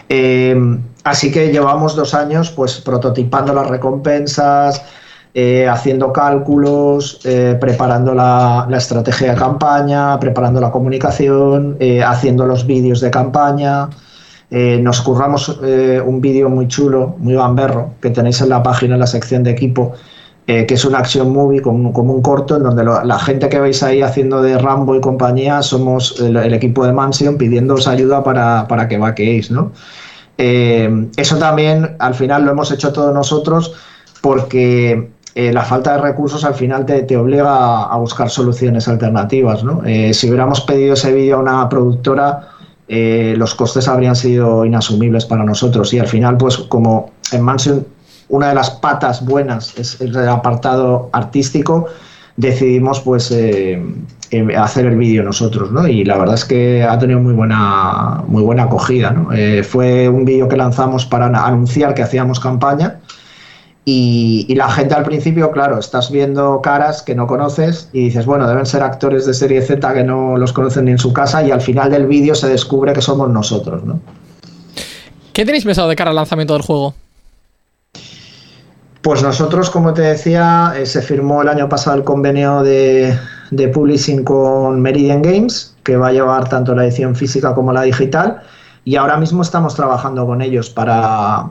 Eh, 0.08 0.56
así 1.04 1.30
que 1.30 1.52
llevamos 1.52 1.96
dos 1.96 2.14
años 2.14 2.52
pues 2.52 2.80
prototipando 2.80 3.54
las 3.54 3.68
recompensas, 3.68 4.82
eh, 5.34 5.68
haciendo 5.68 6.14
cálculos, 6.14 7.20
eh, 7.26 7.58
preparando 7.60 8.14
la, 8.14 8.66
la, 8.70 8.78
estrategia 8.78 9.34
de 9.34 9.38
campaña, 9.38 10.20
preparando 10.22 10.62
la 10.62 10.72
comunicación, 10.72 11.78
haciendo 12.06 12.46
los 12.46 12.66
vídeos 12.66 13.02
de 13.02 13.12
campaña. 13.12 13.90
Nos 14.52 15.00
curramos 15.02 15.48
un 16.06 16.20
vídeo 16.20 16.50
muy 16.50 16.68
chulo, 16.68 17.16
muy 17.20 17.36
gamberro, 17.36 17.94
que 18.02 18.10
tenéis 18.10 18.42
en 18.42 18.50
la 18.50 18.62
página, 18.62 18.96
en 18.96 19.00
la 19.00 19.08
sección 19.08 19.44
de 19.44 19.52
equipo, 19.52 19.94
que 20.46 20.68
es 20.70 20.84
una 20.84 20.98
action 20.98 21.32
movie 21.32 21.62
como, 21.62 21.90
un 21.90 22.22
corto, 22.22 22.58
en 22.58 22.64
donde 22.64 22.84
la 22.84 23.20
gente 23.20 23.48
que 23.48 23.62
veis 23.62 23.82
ahí 23.82 24.02
haciendo 24.02 24.42
de 24.42 24.58
Rambo 24.58 24.94
y 24.96 25.00
compañía 25.00 25.62
somos 25.62 26.20
el, 26.20 26.54
equipo 26.54 26.86
de 26.86 26.92
Mansion 26.92 27.38
pidiéndoos 27.38 27.88
ayuda 27.88 28.26
para, 28.26 28.68
para 28.68 28.90
que 28.90 28.98
vaqueéis, 28.98 29.52
¿no? 29.52 29.72
eso 30.38 31.38
también 31.38 31.96
al 32.00 32.16
final 32.16 32.44
lo 32.44 32.52
hemos 32.52 32.72
hecho 32.72 32.92
todos 32.92 33.14
nosotros 33.14 33.74
porque 34.22 35.12
eh, 35.34 35.54
la 35.54 35.64
falta 35.64 35.94
de 35.94 36.02
recursos 36.02 36.44
al 36.44 36.56
final 36.56 36.86
te, 36.86 37.04
te 37.04 37.16
obliga 37.16 37.84
a, 37.84 37.98
buscar 37.98 38.30
soluciones 38.30 38.88
alternativas. 38.88 39.64
¿no? 39.64 39.82
Eh, 39.86 40.14
si 40.14 40.28
hubiéramos 40.28 40.62
pedido 40.62 40.94
ese 40.94 41.14
vídeo 41.14 41.38
a 41.38 41.40
una 41.40 41.70
productora, 41.70 42.50
eh, 42.94 43.36
los 43.38 43.56
costes 43.56 43.88
habrían 43.88 44.16
sido 44.18 44.66
inasumibles 44.66 45.26
para 45.26 45.46
nosotros 45.46 45.94
y 45.94 46.00
al 46.00 46.08
final, 46.08 46.36
pues 46.38 46.58
como 46.58 47.12
en 47.32 47.42
Mansion 47.42 47.86
una 48.28 48.50
de 48.50 48.56
las 48.56 48.70
patas 48.70 49.26
buenas 49.26 49.78
es 49.78 50.00
el 50.02 50.18
apartado 50.28 51.10
artístico, 51.14 51.88
decidimos 52.38 53.02
pues 53.02 53.26
hacer 54.58 54.86
el 54.86 54.96
vídeo 54.98 55.22
nosotros, 55.24 55.70
¿no? 55.72 55.86
Y 55.86 56.06
la 56.06 56.18
verdad 56.18 56.36
es 56.36 56.46
que 56.46 56.82
ha 56.84 56.98
tenido 56.98 57.20
muy 57.20 57.34
buena, 57.34 58.24
muy 58.28 58.42
buena 58.42 58.64
acogida, 58.64 59.12
¿no? 59.12 59.32
fue 59.64 60.08
un 60.08 60.24
vídeo 60.24 60.48
que 60.48 60.56
lanzamos 60.56 61.06
para 61.06 61.26
anunciar 61.28 61.94
que 61.94 62.04
hacíamos 62.04 62.40
campaña 62.40 63.01
y, 63.84 64.54
la 64.56 64.70
gente 64.70 64.94
al 64.94 65.04
principio, 65.04 65.52
claro, 65.52 65.80
estás 65.80 66.12
viendo 66.12 66.62
caras 66.62 67.02
que 67.02 67.16
no 67.16 67.26
conoces 67.26 67.90
y 67.94 68.06
dices, 68.06 68.26
bueno, 68.26 68.48
deben 68.48 68.66
ser 68.66 68.84
actores 68.84 69.26
de 69.26 69.34
serie 69.34 69.62
Z 69.62 69.94
que 69.94 70.04
no 70.04 70.38
los 70.38 70.54
conocen 70.54 70.86
ni 70.86 70.92
en 70.92 71.00
su 71.00 71.12
casa 71.14 71.42
y 71.44 71.50
al 71.50 71.62
final 71.62 71.90
del 71.90 72.06
vídeo 72.06 72.36
se 72.36 72.48
descubre 72.48 72.94
que 72.94 73.02
somos 73.02 73.30
nosotros, 73.30 73.84
¿no? 73.84 74.00
¿Qué 75.34 75.46
tenéis 75.46 75.66
pensado 75.66 75.90
de 75.90 75.96
cara 75.96 76.12
al 76.12 76.16
lanzamiento 76.16 76.54
del 76.54 76.62
juego? 76.62 76.94
Pues 79.02 79.24
nosotros, 79.24 79.72
como 79.72 79.94
te 79.94 80.04
decía, 80.04 80.74
eh, 80.78 80.86
se 80.86 81.02
firmó 81.02 81.42
el 81.42 81.48
año 81.48 81.68
pasado 81.68 81.98
el 81.98 82.04
convenio 82.04 82.62
de, 82.62 83.18
de 83.50 83.68
publishing 83.70 84.24
con 84.24 84.80
Meridian 84.80 85.24
Games, 85.24 85.76
que 85.84 85.98
va 85.98 86.10
a 86.10 86.12
llevar 86.12 86.48
tanto 86.50 86.76
la 86.76 86.84
edición 86.84 87.16
física 87.16 87.56
como 87.56 87.74
la 87.74 87.82
digital, 87.82 88.44
y 88.86 88.98
ahora 88.98 89.18
mismo 89.18 89.42
estamos 89.42 89.74
trabajando 89.74 90.28
con 90.28 90.42
ellos 90.44 90.70
para, 90.70 91.50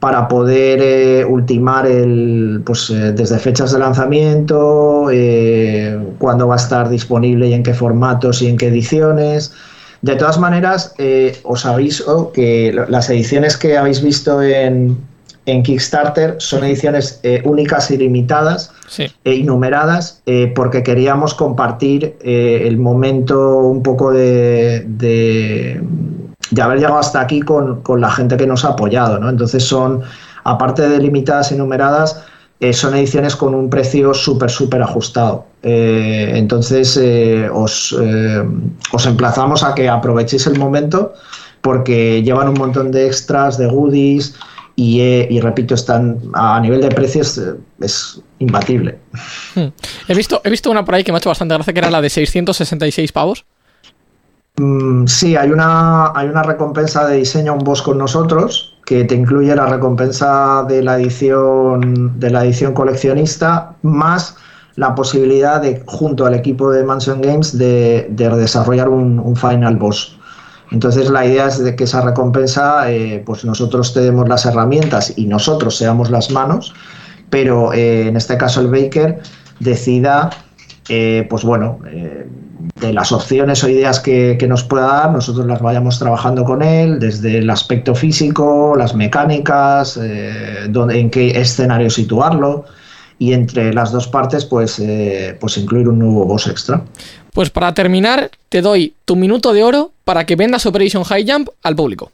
para 0.00 0.28
poder 0.28 0.80
eh, 0.82 1.24
ultimar 1.26 1.86
el, 1.86 2.62
pues, 2.64 2.88
eh, 2.88 3.12
desde 3.12 3.38
fechas 3.38 3.72
de 3.72 3.78
lanzamiento, 3.78 5.08
eh, 5.12 5.96
cuándo 6.18 6.48
va 6.48 6.54
a 6.54 6.56
estar 6.56 6.88
disponible 6.88 7.48
y 7.48 7.52
en 7.52 7.62
qué 7.62 7.74
formatos 7.74 8.40
y 8.40 8.48
en 8.48 8.56
qué 8.56 8.68
ediciones. 8.68 9.52
De 10.00 10.16
todas 10.16 10.38
maneras, 10.38 10.94
os 11.42 11.66
aviso 11.66 12.32
que 12.32 12.74
las 12.88 13.10
ediciones 13.10 13.58
que 13.58 13.76
habéis 13.76 14.02
visto 14.02 14.40
en, 14.40 14.96
en 15.44 15.62
Kickstarter 15.62 16.36
son 16.38 16.64
ediciones 16.64 17.20
únicas 17.44 17.90
y 17.90 17.98
limitadas 17.98 18.72
e 19.24 19.44
numeradas 19.44 20.22
porque 20.54 20.82
queríamos 20.82 21.34
compartir 21.34 22.16
el 22.24 22.78
momento 22.78 23.58
un 23.58 23.82
poco 23.82 24.10
de 24.10 24.86
de 24.86 25.82
haber 26.60 26.78
llegado 26.78 26.98
hasta 26.98 27.20
aquí 27.20 27.40
con, 27.40 27.82
la 27.98 28.10
gente 28.10 28.36
que 28.36 28.46
nos 28.46 28.64
ha 28.64 28.68
apoyado. 28.68 29.18
¿no? 29.18 29.28
Entonces 29.28 29.62
son, 29.64 30.02
aparte 30.44 30.88
de 30.88 30.98
limitadas 30.98 31.52
y 31.52 31.56
numeradas, 31.56 32.24
eh, 32.60 32.72
son 32.72 32.94
ediciones 32.94 33.36
con 33.36 33.54
un 33.54 33.70
precio 33.70 34.12
súper, 34.12 34.50
súper 34.50 34.82
ajustado. 34.82 35.46
Eh, 35.62 36.32
entonces 36.34 36.96
eh, 37.00 37.48
os, 37.52 37.96
os, 38.92 39.06
emplazamos 39.06 39.62
a 39.62 39.74
que 39.74 39.88
aprovechéis 39.88 40.46
el 40.46 40.58
momento 40.58 41.14
porque 41.60 42.22
llevan 42.22 42.48
un 42.48 42.54
montón 42.54 42.90
de 42.90 43.06
extras, 43.06 43.58
de 43.58 43.66
goodies 43.66 44.34
y, 44.76 45.00
y 45.00 45.40
repito, 45.40 45.74
están 45.74 46.18
a 46.32 46.58
nivel 46.60 46.80
de 46.80 46.88
precios 46.88 47.40
es 47.80 48.20
imbatible. 48.38 48.98
Hmm. 49.54 49.68
He, 50.08 50.14
visto, 50.14 50.40
he 50.44 50.50
visto 50.50 50.70
una 50.70 50.84
por 50.84 50.94
ahí 50.94 51.04
que 51.04 51.12
me 51.12 51.16
ha 51.16 51.20
hecho 51.20 51.28
bastante 51.28 51.54
gracia 51.54 51.72
que 51.72 51.78
era 51.78 51.90
la 51.90 52.00
de 52.00 52.10
666 52.10 53.12
pavos. 53.12 53.44
Mm, 54.60 55.06
sí, 55.06 55.36
hay 55.36 55.50
una, 55.50 56.12
hay 56.14 56.28
una 56.28 56.42
recompensa 56.42 57.06
de 57.06 57.16
diseño 57.16 57.54
un 57.54 57.60
boss 57.60 57.80
con 57.80 57.96
nosotros 57.96 58.76
que 58.84 59.04
te 59.04 59.14
incluye 59.14 59.56
la 59.56 59.64
recompensa 59.64 60.66
de 60.68 60.82
la 60.82 61.00
edición 61.00 62.20
de 62.20 62.28
la 62.28 62.44
edición 62.44 62.74
coleccionista 62.74 63.74
más 63.80 64.36
la 64.76 64.94
posibilidad 64.94 65.62
de 65.62 65.82
junto 65.86 66.26
al 66.26 66.34
equipo 66.34 66.70
de 66.70 66.84
Mansion 66.84 67.22
Games 67.22 67.56
de, 67.56 68.06
desarrollar 68.10 68.90
un, 68.90 69.34
final 69.34 69.76
boss. 69.76 70.18
Entonces 70.70 71.08
la 71.08 71.24
idea 71.24 71.46
es 71.48 71.64
de 71.64 71.74
que 71.74 71.84
esa 71.84 72.02
recompensa, 72.02 72.92
eh, 72.92 73.22
pues 73.24 73.46
nosotros 73.46 73.94
tenemos 73.94 74.28
las 74.28 74.44
herramientas 74.44 75.14
y 75.16 75.24
nosotros 75.26 75.78
seamos 75.78 76.10
las 76.10 76.30
manos, 76.30 76.74
pero 77.30 77.72
eh, 77.72 78.08
en 78.08 78.16
este 78.16 78.36
caso 78.36 78.60
el 78.60 78.66
Baker 78.68 79.20
decida, 79.58 80.28
eh, 80.90 81.26
pues 81.30 81.44
bueno, 81.44 81.78
de 82.80 82.92
las 82.92 83.12
opciones 83.12 83.62
o 83.64 83.68
ideas 83.68 84.00
que, 84.00 84.36
nos 84.48 84.64
pueda 84.64 84.86
dar, 84.86 85.12
nosotros 85.12 85.46
las 85.46 85.60
vayamos 85.60 85.98
trabajando 85.98 86.44
con 86.44 86.62
él, 86.62 86.98
desde 86.98 87.38
el 87.38 87.50
aspecto 87.50 87.94
físico, 87.94 88.74
las 88.76 88.94
mecánicas, 88.94 89.98
eh, 90.02 90.64
en 90.66 91.10
qué 91.10 91.40
escenario 91.40 91.90
situarlo 91.90 92.64
y 93.18 93.34
entre 93.34 93.72
las 93.72 93.92
dos 93.92 94.08
partes 94.08 94.44
pues, 94.44 94.78
eh, 94.78 95.36
pues 95.38 95.58
incluir 95.58 95.88
un 95.88 95.98
nuevo 95.98 96.24
boss 96.24 96.46
extra. 96.46 96.82
Pues 97.32 97.50
para 97.50 97.72
terminar, 97.74 98.30
te 98.48 98.62
doy 98.62 98.94
tu 99.04 99.14
minuto 99.14 99.52
de 99.52 99.62
oro 99.62 99.92
para 100.04 100.24
que 100.26 100.36
vendas 100.36 100.66
Operation 100.66 101.04
High 101.04 101.30
Jump 101.30 101.48
al 101.62 101.76
público. 101.76 102.10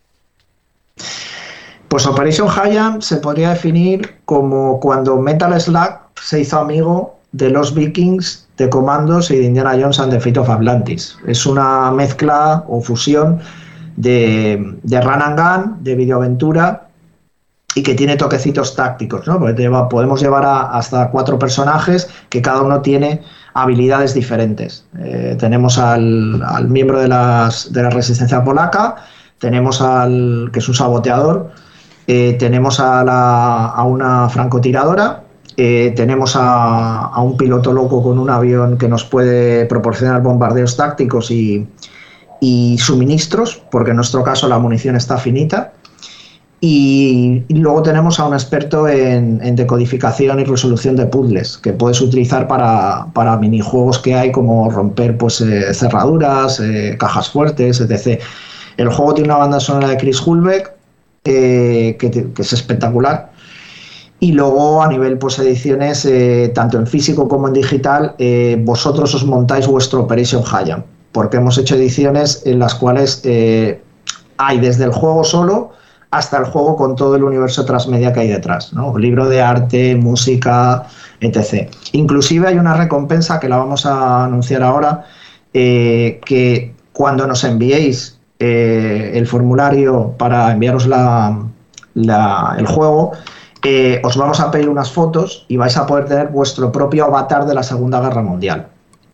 Pues 1.88 2.06
Operation 2.06 2.48
High 2.48 2.76
Jump 2.76 3.02
se 3.02 3.16
podría 3.18 3.50
definir 3.50 4.16
como 4.24 4.80
cuando 4.80 5.16
Metal 5.16 5.58
Slug 5.60 6.00
se 6.20 6.40
hizo 6.40 6.58
amigo 6.58 7.15
de 7.36 7.50
los 7.50 7.74
vikings 7.74 8.48
de 8.56 8.70
Comandos 8.70 9.30
y 9.30 9.36
de 9.36 9.44
Indiana 9.44 9.76
Jones 9.78 10.00
and 10.00 10.10
the 10.10 10.20
Fate 10.20 10.38
of 10.38 10.48
Atlantis. 10.48 11.16
Es 11.26 11.44
una 11.44 11.90
mezcla 11.90 12.64
o 12.66 12.80
fusión 12.80 13.38
de, 13.96 14.78
de 14.82 15.00
run 15.00 15.22
and 15.22 15.38
gun, 15.38 15.84
de 15.84 15.94
videoaventura 15.94 16.88
y 17.74 17.82
que 17.82 17.94
tiene 17.94 18.16
toquecitos 18.16 18.74
tácticos, 18.74 19.26
¿no? 19.26 19.38
Porque 19.38 19.70
podemos 19.90 20.22
llevar 20.22 20.46
hasta 20.46 21.10
cuatro 21.10 21.38
personajes 21.38 22.08
que 22.30 22.40
cada 22.40 22.62
uno 22.62 22.80
tiene 22.80 23.20
habilidades 23.52 24.14
diferentes. 24.14 24.86
Eh, 24.98 25.36
tenemos 25.38 25.76
al, 25.76 26.42
miembro 26.68 26.98
de, 27.00 27.08
las, 27.08 27.70
de 27.70 27.82
la 27.82 27.90
resistencia 27.90 28.42
polaca, 28.42 28.96
tenemos 29.38 29.82
al 29.82 30.48
que 30.54 30.60
es 30.60 30.68
un 30.68 30.74
saboteador, 30.74 31.50
eh, 32.06 32.36
tenemos 32.38 32.80
a, 32.80 33.04
la, 33.04 33.66
a 33.66 33.84
una 33.84 34.30
francotiradora 34.30 35.25
eh, 35.58 35.94
tenemos 35.96 36.34
a, 36.36 37.12
un 37.22 37.36
piloto 37.36 37.72
loco 37.72 38.02
con 38.02 38.18
un 38.18 38.28
avión 38.28 38.76
que 38.76 38.88
nos 38.88 39.04
puede 39.04 39.64
proporcionar 39.64 40.22
bombardeos 40.22 40.76
tácticos 40.76 41.30
y, 41.30 41.66
suministros, 42.78 43.62
porque 43.70 43.90
en 43.90 43.96
nuestro 43.96 44.22
caso 44.22 44.48
la 44.48 44.58
munición 44.58 44.96
está 44.96 45.16
finita. 45.16 45.72
Y, 46.60 47.44
luego 47.48 47.82
tenemos 47.82 48.20
a 48.20 48.26
un 48.26 48.34
experto 48.34 48.86
en, 48.86 49.56
decodificación 49.56 50.40
y 50.40 50.44
resolución 50.44 50.94
de 50.96 51.06
puzzles, 51.06 51.56
que 51.58 51.72
puedes 51.72 52.00
utilizar 52.00 52.46
para, 52.46 53.36
minijuegos 53.38 53.98
que 53.98 54.14
hay 54.14 54.32
como 54.32 54.70
romper 54.70 55.16
pues, 55.16 55.40
eh, 55.40 55.72
cerraduras, 55.72 56.60
eh, 56.60 56.96
cajas 56.98 57.30
fuertes, 57.30 57.80
etc. 57.80 58.20
El 58.76 58.90
juego 58.90 59.14
tiene 59.14 59.30
una 59.30 59.38
banda 59.38 59.60
sonora 59.60 59.88
de 59.88 59.96
Chris 59.96 60.20
Hulbeck, 60.20 60.72
que 61.22 61.96
es 62.38 62.52
espectacular 62.52 63.35
y 64.18 64.32
luego 64.32 64.82
a 64.82 64.88
nivel 64.88 65.18
pues 65.18 65.38
ediciones, 65.38 66.04
eh, 66.06 66.50
tanto 66.54 66.78
en 66.78 66.86
físico 66.86 67.28
como 67.28 67.48
en 67.48 67.54
digital, 67.54 68.14
eh, 68.18 68.60
vosotros 68.64 69.14
os 69.14 69.24
montáis 69.24 69.66
vuestro 69.66 70.00
Operation 70.02 70.42
Hayam, 70.50 70.82
porque 71.12 71.36
hemos 71.36 71.58
hecho 71.58 71.74
ediciones 71.74 72.42
en 72.46 72.58
las 72.58 72.74
cuales 72.74 73.20
eh, 73.24 73.80
hay 74.38 74.58
desde 74.58 74.84
el 74.84 74.92
juego 74.92 75.22
solo 75.22 75.72
hasta 76.10 76.38
el 76.38 76.44
juego 76.44 76.76
con 76.76 76.96
todo 76.96 77.16
el 77.16 77.24
universo 77.24 77.64
transmedia 77.66 78.12
que 78.12 78.20
hay 78.20 78.28
detrás, 78.28 78.72
¿no? 78.72 78.96
libro 78.96 79.28
de 79.28 79.42
arte, 79.42 79.96
música, 79.96 80.86
etc. 81.20 81.68
Inclusive 81.92 82.48
hay 82.48 82.56
una 82.56 82.74
recompensa 82.74 83.38
que 83.38 83.48
la 83.48 83.58
vamos 83.58 83.84
a 83.84 84.24
anunciar 84.24 84.62
ahora, 84.62 85.04
que 85.52 86.74
cuando 86.92 87.26
nos 87.26 87.42
enviéis 87.44 88.18
el 88.38 89.26
formulario 89.26 90.14
para 90.16 90.52
enviaros 90.52 90.86
la, 90.86 91.38
el 91.94 92.66
juego, 92.66 93.12
eh, 93.68 94.00
os 94.04 94.16
vamos 94.16 94.38
a 94.38 94.52
pedir 94.52 94.68
unas 94.68 94.92
fotos 94.92 95.44
y 95.48 95.56
vais 95.56 95.76
a 95.76 95.86
poder 95.86 96.04
tener 96.04 96.28
vuestro 96.28 96.70
propio 96.70 97.06
avatar 97.06 97.46
de 97.46 97.52
la 97.52 97.64
Segunda 97.64 98.00
Guerra 98.00 98.22
Mundial, 98.22 98.68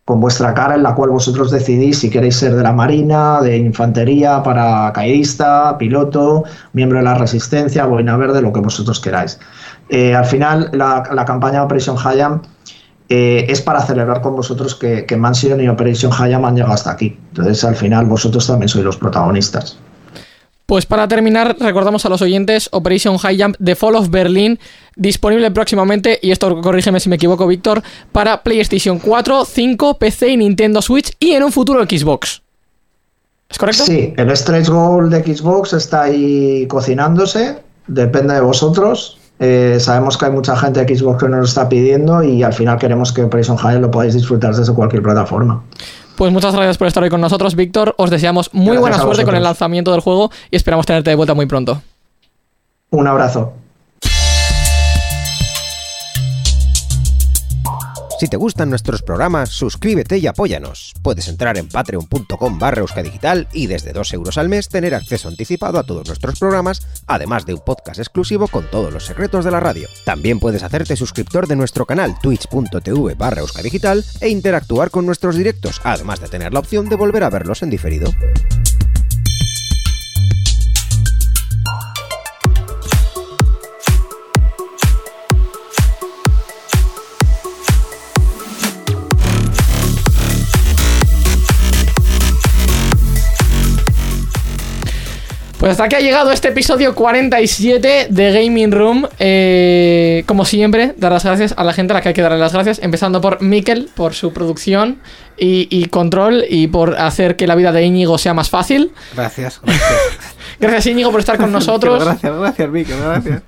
con 0.04 0.20
vuestra 0.20 0.52
cara 0.52 0.74
en 0.74 0.82
la 0.82 0.94
cual 0.94 1.08
vosotros 1.08 1.50
decidís 1.50 2.00
si 2.00 2.10
queréis 2.10 2.36
ser 2.36 2.54
de 2.54 2.62
la 2.62 2.74
Marina, 2.74 3.40
de 3.40 3.56
Infantería, 3.56 4.42
paracaidista, 4.42 5.78
piloto, 5.78 6.44
miembro 6.74 6.98
de 6.98 7.04
la 7.04 7.14
Resistencia, 7.14 7.86
boina 7.86 8.18
verde, 8.18 8.42
lo 8.42 8.52
que 8.52 8.60
vosotros 8.60 9.00
queráis. 9.00 9.40
Eh, 9.88 10.14
al 10.14 10.26
final, 10.26 10.68
la, 10.74 11.02
la 11.10 11.24
campaña 11.24 11.64
Operation 11.64 11.96
Hayam 12.04 12.42
eh, 13.08 13.46
es 13.48 13.62
para 13.62 13.80
celebrar 13.80 14.20
con 14.20 14.36
vosotros 14.36 14.74
que, 14.74 15.06
que 15.06 15.16
Mansion 15.16 15.62
y 15.62 15.68
Operation 15.68 16.12
Hayam 16.12 16.44
han 16.44 16.56
llegado 16.56 16.74
hasta 16.74 16.90
aquí. 16.90 17.18
Entonces, 17.28 17.64
al 17.64 17.74
final, 17.74 18.04
vosotros 18.04 18.46
también 18.46 18.68
sois 18.68 18.84
los 18.84 18.98
protagonistas. 18.98 19.78
Pues 20.72 20.86
para 20.86 21.06
terminar, 21.06 21.54
recordamos 21.60 22.06
a 22.06 22.08
los 22.08 22.22
oyentes 22.22 22.70
Operation 22.72 23.18
High 23.18 23.42
Jump 23.42 23.56
The 23.62 23.76
Fall 23.76 23.94
of 23.94 24.08
Berlin, 24.08 24.58
disponible 24.96 25.50
próximamente, 25.50 26.18
y 26.22 26.30
esto 26.30 26.62
corrígeme 26.62 26.98
si 26.98 27.10
me 27.10 27.16
equivoco, 27.16 27.46
Víctor, 27.46 27.82
para 28.10 28.42
PlayStation 28.42 28.98
4, 28.98 29.44
5, 29.44 29.98
PC 29.98 30.30
y 30.30 30.36
Nintendo 30.38 30.80
Switch 30.80 31.14
y 31.20 31.32
en 31.32 31.42
un 31.42 31.52
futuro 31.52 31.84
Xbox. 31.84 32.40
¿Es 33.50 33.58
correcto? 33.58 33.84
Sí, 33.84 34.14
el 34.16 34.34
stretch 34.34 34.70
goal 34.70 35.10
de 35.10 35.22
Xbox 35.22 35.74
está 35.74 36.04
ahí 36.04 36.66
cocinándose, 36.68 37.58
depende 37.86 38.32
de 38.32 38.40
vosotros. 38.40 39.18
Eh, 39.40 39.76
sabemos 39.78 40.16
que 40.16 40.24
hay 40.24 40.32
mucha 40.32 40.56
gente 40.56 40.82
de 40.82 40.96
Xbox 40.96 41.22
que 41.22 41.28
nos 41.28 41.38
lo 41.38 41.44
está 41.44 41.68
pidiendo 41.68 42.22
y 42.22 42.42
al 42.42 42.54
final 42.54 42.78
queremos 42.78 43.12
que 43.12 43.24
Operation 43.24 43.58
High 43.58 43.78
lo 43.78 43.90
podáis 43.90 44.14
disfrutar 44.14 44.54
desde 44.54 44.72
cualquier 44.72 45.02
plataforma. 45.02 45.62
Pues 46.16 46.32
muchas 46.32 46.54
gracias 46.54 46.78
por 46.78 46.86
estar 46.86 47.02
hoy 47.02 47.10
con 47.10 47.20
nosotros, 47.20 47.54
Víctor. 47.56 47.94
Os 47.98 48.10
deseamos 48.10 48.52
muy 48.52 48.76
Gracias 48.76 48.80
buena 48.80 48.98
suerte 48.98 49.24
con 49.24 49.34
el 49.34 49.42
lanzamiento 49.42 49.92
del 49.92 50.00
juego 50.00 50.30
y 50.50 50.56
esperamos 50.56 50.86
tenerte 50.86 51.10
de 51.10 51.16
vuelta 51.16 51.34
muy 51.34 51.46
pronto. 51.46 51.82
Un 52.90 53.06
abrazo. 53.06 53.54
Si 58.22 58.28
te 58.28 58.36
gustan 58.36 58.70
nuestros 58.70 59.02
programas, 59.02 59.48
suscríbete 59.48 60.16
y 60.16 60.28
apóyanos. 60.28 60.94
Puedes 61.02 61.26
entrar 61.26 61.58
en 61.58 61.68
patreon.com 61.68 62.56
barra 62.56 62.82
euskadigital 62.82 63.48
y 63.52 63.66
desde 63.66 63.92
2 63.92 64.12
euros 64.12 64.38
al 64.38 64.48
mes 64.48 64.68
tener 64.68 64.94
acceso 64.94 65.26
anticipado 65.26 65.76
a 65.76 65.82
todos 65.82 66.06
nuestros 66.06 66.38
programas, 66.38 66.86
además 67.08 67.46
de 67.46 67.54
un 67.54 67.60
podcast 67.66 67.98
exclusivo 67.98 68.46
con 68.46 68.70
todos 68.70 68.92
los 68.92 69.06
secretos 69.06 69.44
de 69.44 69.50
la 69.50 69.58
radio. 69.58 69.88
También 70.04 70.38
puedes 70.38 70.62
hacerte 70.62 70.94
suscriptor 70.94 71.48
de 71.48 71.56
nuestro 71.56 71.84
canal 71.84 72.14
twitch.tv 72.22 73.14
barra 73.16 73.40
euskadigital 73.40 74.04
e 74.20 74.28
interactuar 74.28 74.92
con 74.92 75.04
nuestros 75.04 75.34
directos, 75.34 75.80
además 75.82 76.20
de 76.20 76.28
tener 76.28 76.52
la 76.52 76.60
opción 76.60 76.88
de 76.88 76.94
volver 76.94 77.24
a 77.24 77.30
verlos 77.30 77.64
en 77.64 77.70
diferido. 77.70 78.08
Pues 95.62 95.70
hasta 95.70 95.84
aquí 95.84 95.94
ha 95.94 96.00
llegado 96.00 96.32
este 96.32 96.48
episodio 96.48 96.92
47 96.92 98.08
de 98.10 98.32
Gaming 98.32 98.72
Room. 98.72 99.06
Eh, 99.20 100.24
como 100.26 100.44
siempre, 100.44 100.92
dar 100.96 101.12
las 101.12 101.24
gracias 101.24 101.54
a 101.56 101.62
la 101.62 101.72
gente 101.72 101.92
a 101.92 101.94
la 101.94 102.00
que 102.00 102.08
hay 102.08 102.14
que 102.14 102.20
darle 102.20 102.38
las 102.38 102.52
gracias, 102.52 102.80
empezando 102.82 103.20
por 103.20 103.40
Mikel, 103.42 103.88
por 103.94 104.12
su 104.12 104.32
producción 104.32 104.98
y, 105.38 105.68
y 105.70 105.84
control 105.84 106.44
y 106.50 106.66
por 106.66 106.96
hacer 106.96 107.36
que 107.36 107.46
la 107.46 107.54
vida 107.54 107.70
de 107.70 107.84
Íñigo 107.84 108.18
sea 108.18 108.34
más 108.34 108.50
fácil. 108.50 108.90
Gracias, 109.14 109.60
gracias. 109.62 109.92
Gracias 110.58 110.86
Íñigo 110.86 111.12
por 111.12 111.20
estar 111.20 111.36
con 111.36 111.52
nosotros. 111.52 112.04
gracias, 112.04 112.36
gracias, 112.36 112.68
Mikel, 112.68 112.96
gracias. 112.98 113.42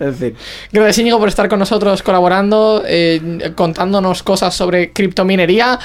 En 0.00 0.14
fin. 0.16 0.34
Gracias 0.72 0.98
Íñigo 0.98 1.20
por 1.20 1.28
estar 1.28 1.48
con 1.48 1.60
nosotros 1.60 2.02
colaborando, 2.02 2.82
eh, 2.84 3.52
contándonos 3.54 4.24
cosas 4.24 4.56
sobre 4.56 4.92
criptominería 4.92 5.78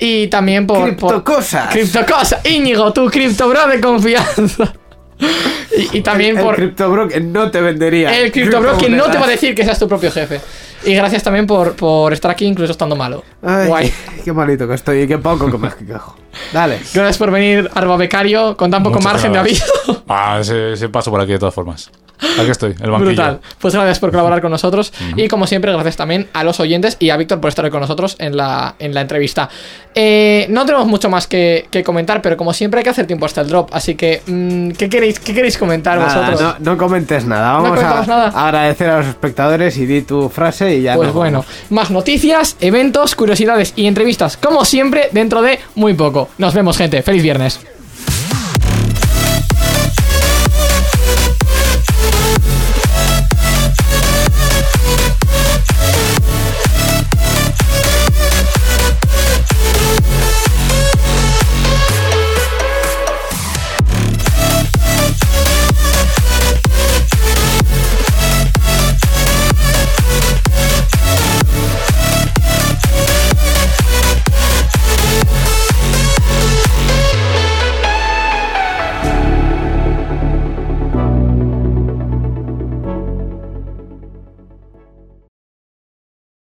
y 0.00 0.26
también 0.26 0.66
por... 0.66 0.96
por 0.96 1.10
Criptocosas. 1.22 1.70
Criptocosas. 1.70 2.44
Íñigo, 2.44 2.92
tu 2.92 3.08
criptobro 3.08 3.68
de 3.68 3.80
confianza. 3.80 4.74
Y, 5.18 5.98
y 5.98 6.00
también 6.02 6.36
el, 6.38 6.44
por... 6.44 6.54
El 6.54 6.60
CryptoBro 6.60 7.08
que 7.08 7.20
no 7.20 7.50
te 7.50 7.60
vendería. 7.60 8.18
El 8.18 8.32
criptobro 8.32 8.76
que 8.78 8.88
no 8.88 9.04
te 9.10 9.18
va 9.18 9.26
a 9.26 9.28
decir 9.28 9.54
que 9.54 9.64
seas 9.64 9.78
tu 9.78 9.88
propio 9.88 10.10
jefe. 10.10 10.40
Y 10.84 10.94
gracias 10.94 11.22
también 11.22 11.46
por, 11.46 11.74
por 11.74 12.12
estar 12.12 12.30
aquí 12.30 12.44
incluso 12.44 12.72
estando 12.72 12.96
malo. 12.96 13.24
Ay, 13.42 13.66
Guay. 13.66 13.92
Qué, 14.24 14.32
malito 14.32 14.68
que 14.68 14.74
estoy 14.74 15.02
y 15.02 15.06
qué 15.06 15.18
poco 15.18 15.50
que 15.50 15.58
me 15.58 15.68
quejo. 15.70 16.16
Dale. 16.52 16.78
Gracias 16.94 17.18
por 17.18 17.30
venir, 17.30 17.68
Arba 17.74 17.96
Becario, 17.96 18.56
con 18.56 18.70
tan 18.70 18.82
poco 18.82 18.98
Muchas 18.98 19.12
margen 19.12 19.32
de 19.32 19.38
aviso. 19.38 19.64
Ah, 20.08 20.38
ese, 20.40 20.74
ese 20.74 20.88
paso 20.88 21.10
por 21.10 21.20
aquí 21.20 21.32
de 21.32 21.38
todas 21.38 21.54
formas. 21.54 21.90
Aquí 22.18 22.50
estoy, 22.50 22.70
el 22.80 22.90
banquillo. 22.90 23.10
Brutal. 23.10 23.40
Pues 23.60 23.74
gracias 23.74 23.98
por 23.98 24.10
colaborar 24.10 24.40
con 24.40 24.50
nosotros. 24.50 24.92
Y 25.16 25.28
como 25.28 25.46
siempre, 25.46 25.72
gracias 25.72 25.96
también 25.96 26.28
a 26.32 26.44
los 26.44 26.60
oyentes 26.60 26.96
y 26.98 27.10
a 27.10 27.16
Víctor 27.16 27.40
por 27.40 27.48
estar 27.48 27.64
hoy 27.64 27.70
con 27.70 27.80
nosotros 27.80 28.16
en 28.18 28.36
la, 28.36 28.74
en 28.78 28.94
la 28.94 29.02
entrevista. 29.02 29.48
Eh, 29.94 30.46
no 30.50 30.64
tenemos 30.66 30.86
mucho 30.86 31.08
más 31.08 31.26
que, 31.26 31.66
que 31.70 31.82
comentar, 31.82 32.22
pero 32.22 32.36
como 32.36 32.52
siempre 32.52 32.78
hay 32.78 32.84
que 32.84 32.90
hacer 32.90 33.06
tiempo 33.06 33.26
hasta 33.26 33.40
el 33.40 33.48
drop. 33.48 33.70
Así 33.72 33.94
que, 33.94 34.22
mm, 34.26 34.70
¿qué, 34.72 34.88
queréis, 34.88 35.18
¿qué 35.20 35.34
queréis 35.34 35.56
comentar 35.58 35.98
Nada, 35.98 36.30
vosotros? 36.30 36.56
no, 36.60 36.72
no 36.72 36.78
comentes 36.78 37.24
nada. 37.26 37.52
Vamos 37.52 37.70
comentamos 37.70 38.08
a 38.08 38.10
nada. 38.10 38.46
agradecer 38.46 38.90
a 38.90 38.98
los 38.98 39.06
espectadores 39.06 39.76
y 39.78 39.86
di 39.86 40.02
tu 40.02 40.28
frase 40.28 40.76
y 40.76 40.82
ya. 40.82 40.94
Pues 40.94 41.08
nos 41.08 41.14
bueno, 41.14 41.38
vamos. 41.40 41.70
más 41.70 41.90
noticias, 41.90 42.56
eventos, 42.60 43.14
curiosidades 43.14 43.72
y 43.76 43.86
entrevistas, 43.86 44.36
como 44.36 44.64
siempre, 44.64 45.08
dentro 45.12 45.42
de 45.42 45.58
muy 45.74 45.94
poco. 45.94 46.28
Nos 46.38 46.54
vemos, 46.54 46.76
gente. 46.76 47.02
Feliz 47.02 47.22
viernes. 47.22 47.60